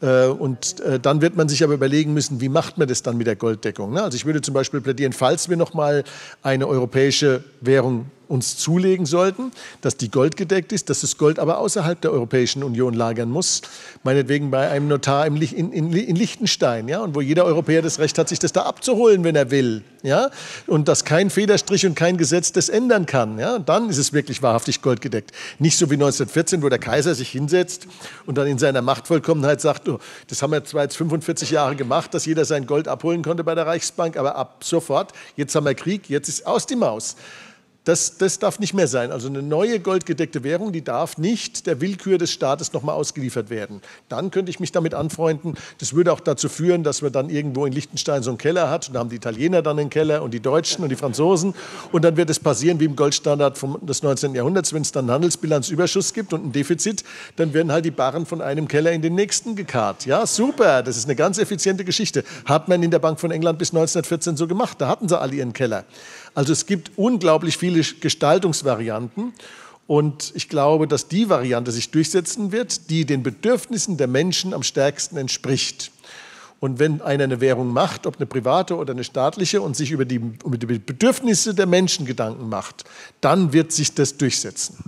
Äh, 0.03 0.27
und 0.27 0.81
äh, 0.81 1.01
dann 1.01 1.23
wird 1.23 1.37
man 1.37 1.49
sich 1.49 1.65
aber 1.65 1.75
überlegen 1.75 2.13
müssen, 2.13 2.41
wie 2.41 2.49
macht 2.49 2.77
man 2.77 2.87
das 2.87 3.03
dann 3.03 3.17
mit 3.17 3.27
der 3.27 3.37
Golddeckung. 3.37 3.93
Ne? 3.93 4.03
Also 4.03 4.17
ich 4.17 4.27
würde 4.27 4.43
zum 4.43 4.53
Beispiel 4.53 4.81
plädieren, 4.81 5.13
falls 5.13 5.49
wir 5.49 5.57
noch 5.57 5.75
mal 5.75 6.05
eine 6.43 6.67
europäische 6.67 7.43
Währung 7.61 8.11
uns 8.29 8.59
zulegen 8.59 9.07
sollten, 9.07 9.53
dass 9.81 9.97
die 9.97 10.11
goldgedeckt 10.11 10.73
ist, 10.73 10.91
dass 10.91 11.01
das 11.01 11.19
Gold 11.19 11.39
aber 11.39 11.59
außerhalb 11.59 12.01
der 12.01 12.13
Europäischen 12.13 12.63
Union 12.63 12.95
lagern 12.95 13.31
muss, 13.31 13.63
meinetwegen 14.05 14.51
bei 14.51 14.69
einem 14.69 14.89
Notar 14.89 15.27
in, 15.27 15.37
in, 15.37 15.93
in 15.93 16.17
Liechtenstein, 16.17 16.89
ja, 16.89 17.01
und 17.01 17.15
wo 17.15 17.21
jeder 17.21 17.45
Europäer 17.45 17.83
das 17.83 17.99
Recht 17.99 18.19
hat, 18.19 18.29
sich 18.29 18.39
das 18.39 18.53
da 18.53 18.63
abzuholen, 18.63 19.25
wenn 19.25 19.35
er 19.35 19.51
will, 19.51 19.83
ja, 20.03 20.31
und 20.67 20.89
dass 20.89 21.05
kein 21.05 21.31
Federstrich 21.31 21.87
und 21.87 21.95
kein 21.95 22.17
Gesetz 22.19 22.53
das 22.53 22.69
ändern 22.69 23.07
kann, 23.07 23.39
ja, 23.39 23.59
dann 23.59 23.89
ist 23.89 23.99
es 23.99 24.13
wirklich 24.13 24.43
wahrhaftig 24.43 24.83
goldgedeckt. 24.83 25.33
Nicht 25.59 25.79
so 25.79 25.91
wie 25.91 25.95
1914, 25.95 26.63
wo 26.63 26.69
der 26.69 26.79
Kaiser 26.79 27.15
sich 27.15 27.31
hinsetzt 27.31 27.87
und 28.27 28.39
dann 28.39 28.47
in 28.47 28.59
seiner 28.59 28.83
Machtvollkommenheit 28.83 29.61
sagt, 29.61 29.89
oh, 29.89 29.99
das 30.29 30.43
haben 30.43 30.53
wir 30.53 30.65
zwar 30.65 30.85
jetzt 30.85 30.97
45 30.97 31.51
Jahre 31.51 31.77
gemacht, 31.77 32.15
dass 32.15 32.27
jeder 32.27 32.45
sein 32.45 32.67
Gold 32.67 32.89
abholen 32.89 33.23
konnte 33.23 33.43
bei 33.43 33.55
der 33.55 33.67
Reichsbank, 33.67 34.17
aber 34.17 34.37
ab 34.37 34.63
sofort, 34.63 35.13
jetzt 35.37 35.55
haben 35.55 35.67
wir 35.67 35.75
Krieg, 35.75 36.09
jetzt 36.09 36.29
ist 36.29 36.47
aus 36.47 36.67
die 36.67 36.77
Maus. 36.77 37.17
Das, 37.89 38.19
das 38.19 38.39
darf 38.39 38.59
nicht 38.59 38.75
mehr 38.75 38.87
sein. 38.87 39.11
Also 39.13 39.29
eine 39.29 39.41
neue 39.41 39.81
goldgedeckte 39.81 40.45
Währung, 40.45 40.73
die 40.73 40.85
darf 40.85 41.17
nicht 41.17 41.67
der 41.67 41.81
Willkür 41.81 42.19
des 42.19 42.31
Staates 42.31 42.75
nochmal 42.75 42.95
ausgeliefert 42.95 43.49
werden. 43.49 43.81
Dann 44.11 44.31
könnte 44.31 44.51
ich 44.51 44.61
mich 44.61 44.73
damit 44.73 44.93
anfreunden. 44.93 45.55
Das 45.79 45.95
würde 45.95 46.13
auch 46.13 46.21
dazu 46.21 46.51
führen, 46.51 46.83
dass 46.83 47.01
man 47.01 47.13
dann 47.13 47.31
irgendwo 47.31 47.65
in 47.65 47.73
Liechtenstein 47.73 48.23
so 48.23 48.29
einen 48.29 48.37
Keller 48.37 48.69
hat. 48.69 48.89
Und 48.89 48.93
da 48.93 49.01
haben 49.01 49.09
die 49.09 49.17
Italiener 49.17 49.63
dann 49.63 49.79
einen 49.79 49.89
Keller 49.89 50.23
und 50.23 50.35
die 50.35 50.41
Deutschen 50.41 50.83
und 50.83 50.91
die 50.91 50.97
Franzosen. 50.97 51.55
Und 51.91 52.05
dann 52.05 52.19
wird 52.19 52.29
es 52.29 52.39
passieren 52.39 52.79
wie 52.79 52.85
im 52.85 52.95
Goldstandard 52.95 53.57
vom, 53.57 53.79
des 53.81 54.03
19. 54.03 54.35
Jahrhunderts, 54.35 54.75
wenn 54.75 54.83
es 54.83 54.93
dann 54.93 55.07
einen 55.07 55.13
Handelsbilanzüberschuss 55.13 56.13
gibt 56.13 56.35
und 56.35 56.45
ein 56.45 56.53
Defizit, 56.53 57.05
dann 57.37 57.55
werden 57.55 57.73
halt 57.73 57.87
die 57.87 57.91
Barren 57.91 58.27
von 58.27 58.43
einem 58.43 58.69
Keller 58.69 58.93
in 58.93 59.01
den 59.01 59.15
nächsten 59.15 59.57
gekarrt. 59.57 60.05
Ja, 60.05 60.27
super, 60.27 60.83
das 60.83 60.99
ist 60.99 61.07
eine 61.07 61.17
ganz 61.17 61.39
effiziente 61.39 61.87
Geschichte. 61.87 62.23
Hat 62.45 62.69
man 62.69 62.83
in 62.83 62.91
der 62.91 62.99
Bank 62.99 63.19
von 63.19 63.31
England 63.31 63.59
bis 63.59 63.71
1914 63.71 64.37
so 64.37 64.47
gemacht. 64.47 64.79
Da 64.79 64.89
hatten 64.89 65.09
sie 65.09 65.19
alle 65.19 65.37
ihren 65.37 65.55
Keller. 65.55 65.87
Also 66.35 66.53
es 66.53 66.67
gibt 66.67 66.93
unglaublich 66.97 67.57
viele 67.57 67.83
Gestaltungsvarianten. 67.83 69.33
Und 69.87 70.33
ich 70.35 70.49
glaube, 70.51 70.87
dass 70.87 71.09
die 71.09 71.31
Variante 71.31 71.73
sich 71.73 71.91
durchsetzen 71.91 72.53
wird, 72.53 72.91
die 72.91 73.07
den 73.07 73.23
Bedürfnissen 73.23 73.97
der 73.97 74.07
Menschen 74.07 74.53
am 74.53 74.63
stärksten 74.63 75.17
entspricht. 75.17 75.91
Und 76.61 76.79
wenn 76.79 77.01
einer 77.01 77.25
eine 77.25 77.41
Währung 77.41 77.73
macht, 77.73 78.07
ob 78.07 78.17
eine 78.17 78.27
private 78.27 78.77
oder 78.77 78.93
eine 78.93 79.05
staatliche, 79.05 79.63
und 79.63 79.77
sich 79.77 79.91
über 79.91 80.05
die, 80.05 80.17
über 80.17 80.59
die 80.59 80.79
Bedürfnisse 80.79 81.55
der 81.55 81.67
Menschen 81.67 82.05
Gedanken 82.05 82.49
macht, 82.49 82.85
dann 83.21 83.53
wird 83.53 83.73
sich 83.73 83.95
das 83.95 84.17
durchsetzen. 84.17 84.85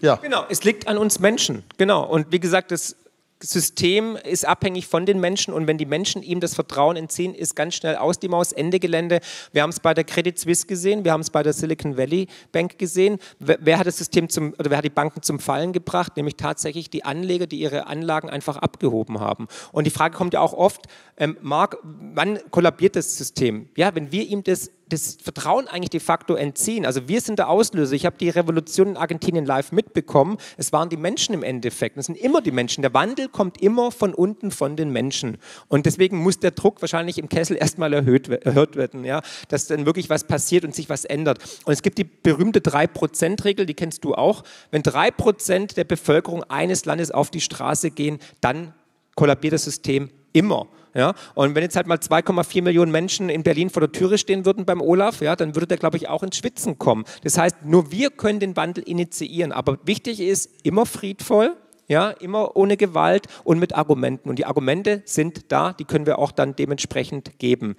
Ja. 0.00 0.16
Genau, 0.16 0.44
es 0.48 0.62
liegt 0.62 0.86
an 0.86 0.98
uns 0.98 1.18
Menschen. 1.18 1.64
Genau. 1.76 2.04
Und 2.04 2.30
wie 2.30 2.38
gesagt, 2.38 2.70
das 2.70 2.94
System 3.40 4.16
ist 4.16 4.46
abhängig 4.46 4.88
von 4.88 5.06
den 5.06 5.20
Menschen 5.20 5.54
und 5.54 5.66
wenn 5.66 5.78
die 5.78 5.86
Menschen 5.86 6.22
ihm 6.22 6.40
das 6.40 6.54
Vertrauen 6.54 6.96
entziehen, 6.96 7.34
ist 7.34 7.54
ganz 7.54 7.74
schnell 7.74 7.96
aus 7.96 8.18
die 8.18 8.28
Maus, 8.28 8.52
Ende 8.52 8.80
Gelände. 8.80 9.20
Wir 9.52 9.62
haben 9.62 9.70
es 9.70 9.80
bei 9.80 9.94
der 9.94 10.04
Credit 10.04 10.38
Suisse 10.38 10.66
gesehen, 10.66 11.04
wir 11.04 11.12
haben 11.12 11.20
es 11.20 11.30
bei 11.30 11.42
der 11.42 11.52
Silicon 11.52 11.96
Valley 11.96 12.26
Bank 12.50 12.78
gesehen. 12.78 13.18
Wer, 13.38 13.58
wer, 13.60 13.78
hat 13.78 13.86
das 13.86 13.98
System 13.98 14.28
zum, 14.28 14.54
oder 14.58 14.70
wer 14.70 14.78
hat 14.78 14.84
die 14.84 14.90
Banken 14.90 15.22
zum 15.22 15.38
Fallen 15.38 15.72
gebracht? 15.72 16.16
Nämlich 16.16 16.36
tatsächlich 16.36 16.90
die 16.90 17.04
Anleger, 17.04 17.46
die 17.46 17.60
ihre 17.60 17.86
Anlagen 17.86 18.28
einfach 18.28 18.56
abgehoben 18.56 19.20
haben. 19.20 19.46
Und 19.70 19.86
die 19.86 19.90
Frage 19.90 20.16
kommt 20.16 20.34
ja 20.34 20.40
auch 20.40 20.52
oft, 20.52 20.86
ähm, 21.16 21.36
Marc, 21.40 21.78
wann 21.84 22.40
kollabiert 22.50 22.96
das 22.96 23.16
System? 23.16 23.68
Ja, 23.76 23.94
wenn 23.94 24.10
wir 24.10 24.26
ihm 24.26 24.42
das 24.42 24.70
das 24.88 25.18
Vertrauen 25.22 25.68
eigentlich 25.68 25.90
de 25.90 26.00
facto 26.00 26.34
entziehen. 26.34 26.86
Also 26.86 27.08
wir 27.08 27.20
sind 27.20 27.38
der 27.38 27.48
Auslöser. 27.48 27.94
Ich 27.94 28.06
habe 28.06 28.16
die 28.18 28.28
Revolution 28.28 28.88
in 28.88 28.96
Argentinien 28.96 29.44
live 29.44 29.72
mitbekommen. 29.72 30.38
Es 30.56 30.72
waren 30.72 30.88
die 30.88 30.96
Menschen 30.96 31.34
im 31.34 31.42
Endeffekt. 31.42 31.96
Es 31.96 32.06
sind 32.06 32.16
immer 32.16 32.40
die 32.40 32.50
Menschen. 32.50 32.82
Der 32.82 32.94
Wandel 32.94 33.28
kommt 33.28 33.60
immer 33.60 33.90
von 33.90 34.14
unten 34.14 34.50
von 34.50 34.76
den 34.76 34.90
Menschen. 34.90 35.38
Und 35.68 35.86
deswegen 35.86 36.18
muss 36.18 36.38
der 36.38 36.52
Druck 36.52 36.80
wahrscheinlich 36.80 37.18
im 37.18 37.28
Kessel 37.28 37.56
erstmal 37.56 37.92
erhöht, 37.92 38.28
erhöht 38.28 38.76
werden, 38.76 39.04
ja? 39.04 39.22
dass 39.48 39.66
dann 39.66 39.86
wirklich 39.86 40.10
was 40.10 40.24
passiert 40.24 40.64
und 40.64 40.74
sich 40.74 40.88
was 40.88 41.04
ändert. 41.04 41.38
Und 41.64 41.72
es 41.72 41.82
gibt 41.82 41.98
die 41.98 42.04
berühmte 42.04 42.60
3%-Regel, 42.60 43.66
die 43.66 43.74
kennst 43.74 44.04
du 44.04 44.14
auch. 44.14 44.44
Wenn 44.70 44.82
3% 44.82 45.74
der 45.74 45.84
Bevölkerung 45.84 46.44
eines 46.44 46.84
Landes 46.84 47.10
auf 47.10 47.30
die 47.30 47.40
Straße 47.40 47.90
gehen, 47.90 48.18
dann 48.40 48.74
kollabiert 49.14 49.52
das 49.54 49.64
System 49.64 50.10
immer. 50.32 50.68
Ja? 50.94 51.14
Und 51.34 51.54
wenn 51.54 51.62
jetzt 51.62 51.76
halt 51.76 51.86
mal 51.86 51.98
2,4 51.98 52.62
Millionen 52.62 52.92
Menschen 52.92 53.28
in 53.28 53.42
Berlin 53.42 53.70
vor 53.70 53.80
der 53.80 53.92
Türe 53.92 54.18
stehen 54.18 54.44
würden 54.44 54.64
beim 54.64 54.80
Olaf, 54.80 55.20
ja, 55.20 55.36
dann 55.36 55.54
würde 55.54 55.66
der, 55.66 55.78
glaube 55.78 55.96
ich, 55.96 56.08
auch 56.08 56.22
ins 56.22 56.36
Schwitzen 56.36 56.78
kommen. 56.78 57.04
Das 57.24 57.38
heißt, 57.38 57.64
nur 57.64 57.90
wir 57.90 58.10
können 58.10 58.40
den 58.40 58.56
Wandel 58.56 58.84
initiieren. 58.84 59.52
Aber 59.52 59.78
wichtig 59.84 60.20
ist, 60.20 60.50
immer 60.62 60.86
friedvoll, 60.86 61.56
ja, 61.88 62.10
immer 62.10 62.54
ohne 62.56 62.76
Gewalt 62.76 63.26
und 63.44 63.58
mit 63.58 63.74
Argumenten. 63.74 64.28
Und 64.28 64.38
die 64.38 64.44
Argumente 64.44 65.02
sind 65.06 65.50
da, 65.50 65.72
die 65.72 65.84
können 65.84 66.06
wir 66.06 66.18
auch 66.18 66.32
dann 66.32 66.54
dementsprechend 66.54 67.38
geben. 67.38 67.76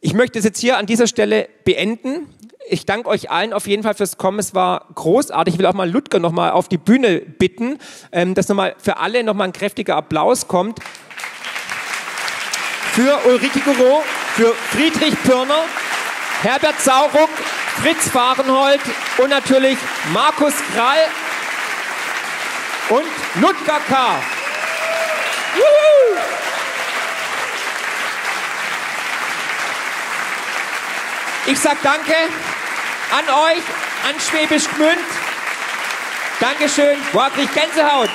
Ich 0.00 0.14
möchte 0.14 0.38
es 0.38 0.44
jetzt 0.44 0.58
hier 0.58 0.78
an 0.78 0.86
dieser 0.86 1.06
Stelle 1.06 1.48
beenden. 1.64 2.28
ich 2.68 2.86
danke 2.86 3.08
euch 3.08 3.30
allen 3.30 3.52
auf 3.52 3.66
jeden 3.66 3.82
Fall 3.82 3.94
fürs 3.94 4.16
Kommen. 4.16 4.38
Es 4.38 4.54
war 4.54 4.88
großartig. 4.94 5.54
Ich 5.54 5.58
will 5.58 5.66
auch 5.66 5.74
mal 5.74 5.90
Ludger 5.90 6.18
nochmal 6.18 6.52
auf 6.52 6.68
die 6.68 6.78
Bühne 6.78 7.20
bitten, 7.20 7.78
ähm, 8.10 8.34
dass 8.34 8.48
nochmal 8.48 8.74
für 8.78 8.96
alle 8.96 9.22
nochmal 9.22 9.48
ein 9.48 9.52
kräftiger 9.52 9.96
Applaus 9.96 10.48
kommt. 10.48 10.78
Für 12.92 13.18
Ulrike 13.26 13.60
Goro, 13.60 14.04
für 14.36 14.54
Friedrich 14.70 15.14
Pirner, 15.22 15.64
Herbert 16.42 16.80
Sauruck, 16.80 17.30
Fritz 17.80 18.08
Fahrenhold 18.08 18.80
und 19.18 19.30
natürlich 19.30 19.78
Markus 20.12 20.52
Krall 20.74 21.06
und 22.90 23.06
Ludger 23.40 23.80
K. 23.88 24.22
Ich 31.46 31.58
sag 31.58 31.82
danke 31.82 32.14
an 33.10 33.24
euch, 33.28 33.62
an 34.08 34.20
Schwäbisch 34.20 34.68
Gmünd. 34.76 34.98
Dankeschön. 36.40 36.98
Boah, 37.12 37.30
Gänsehaut. 37.30 38.10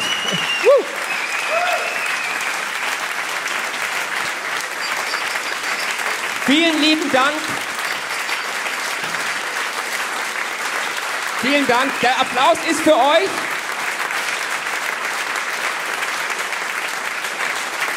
Vielen 6.47 6.79
lieben 6.81 7.11
Dank. 7.11 7.33
Vielen 11.41 11.67
Dank. 11.67 11.91
Der 12.01 12.21
Applaus 12.21 12.57
ist 12.69 12.79
für 12.79 12.95
euch. 12.95 13.27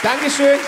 Dankeschön. 0.02 0.59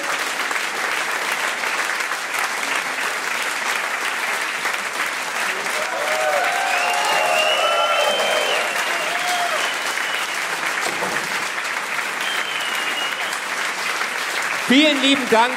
Vielen 14.68 15.02
lieben 15.02 15.28
Dank. 15.30 15.52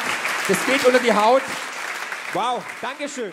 Das 0.47 0.57
geht 0.65 0.83
unter 0.85 0.97
die 0.97 1.13
Haut. 1.13 1.43
Wow, 2.35 2.63
Dankeschön. 2.81 3.31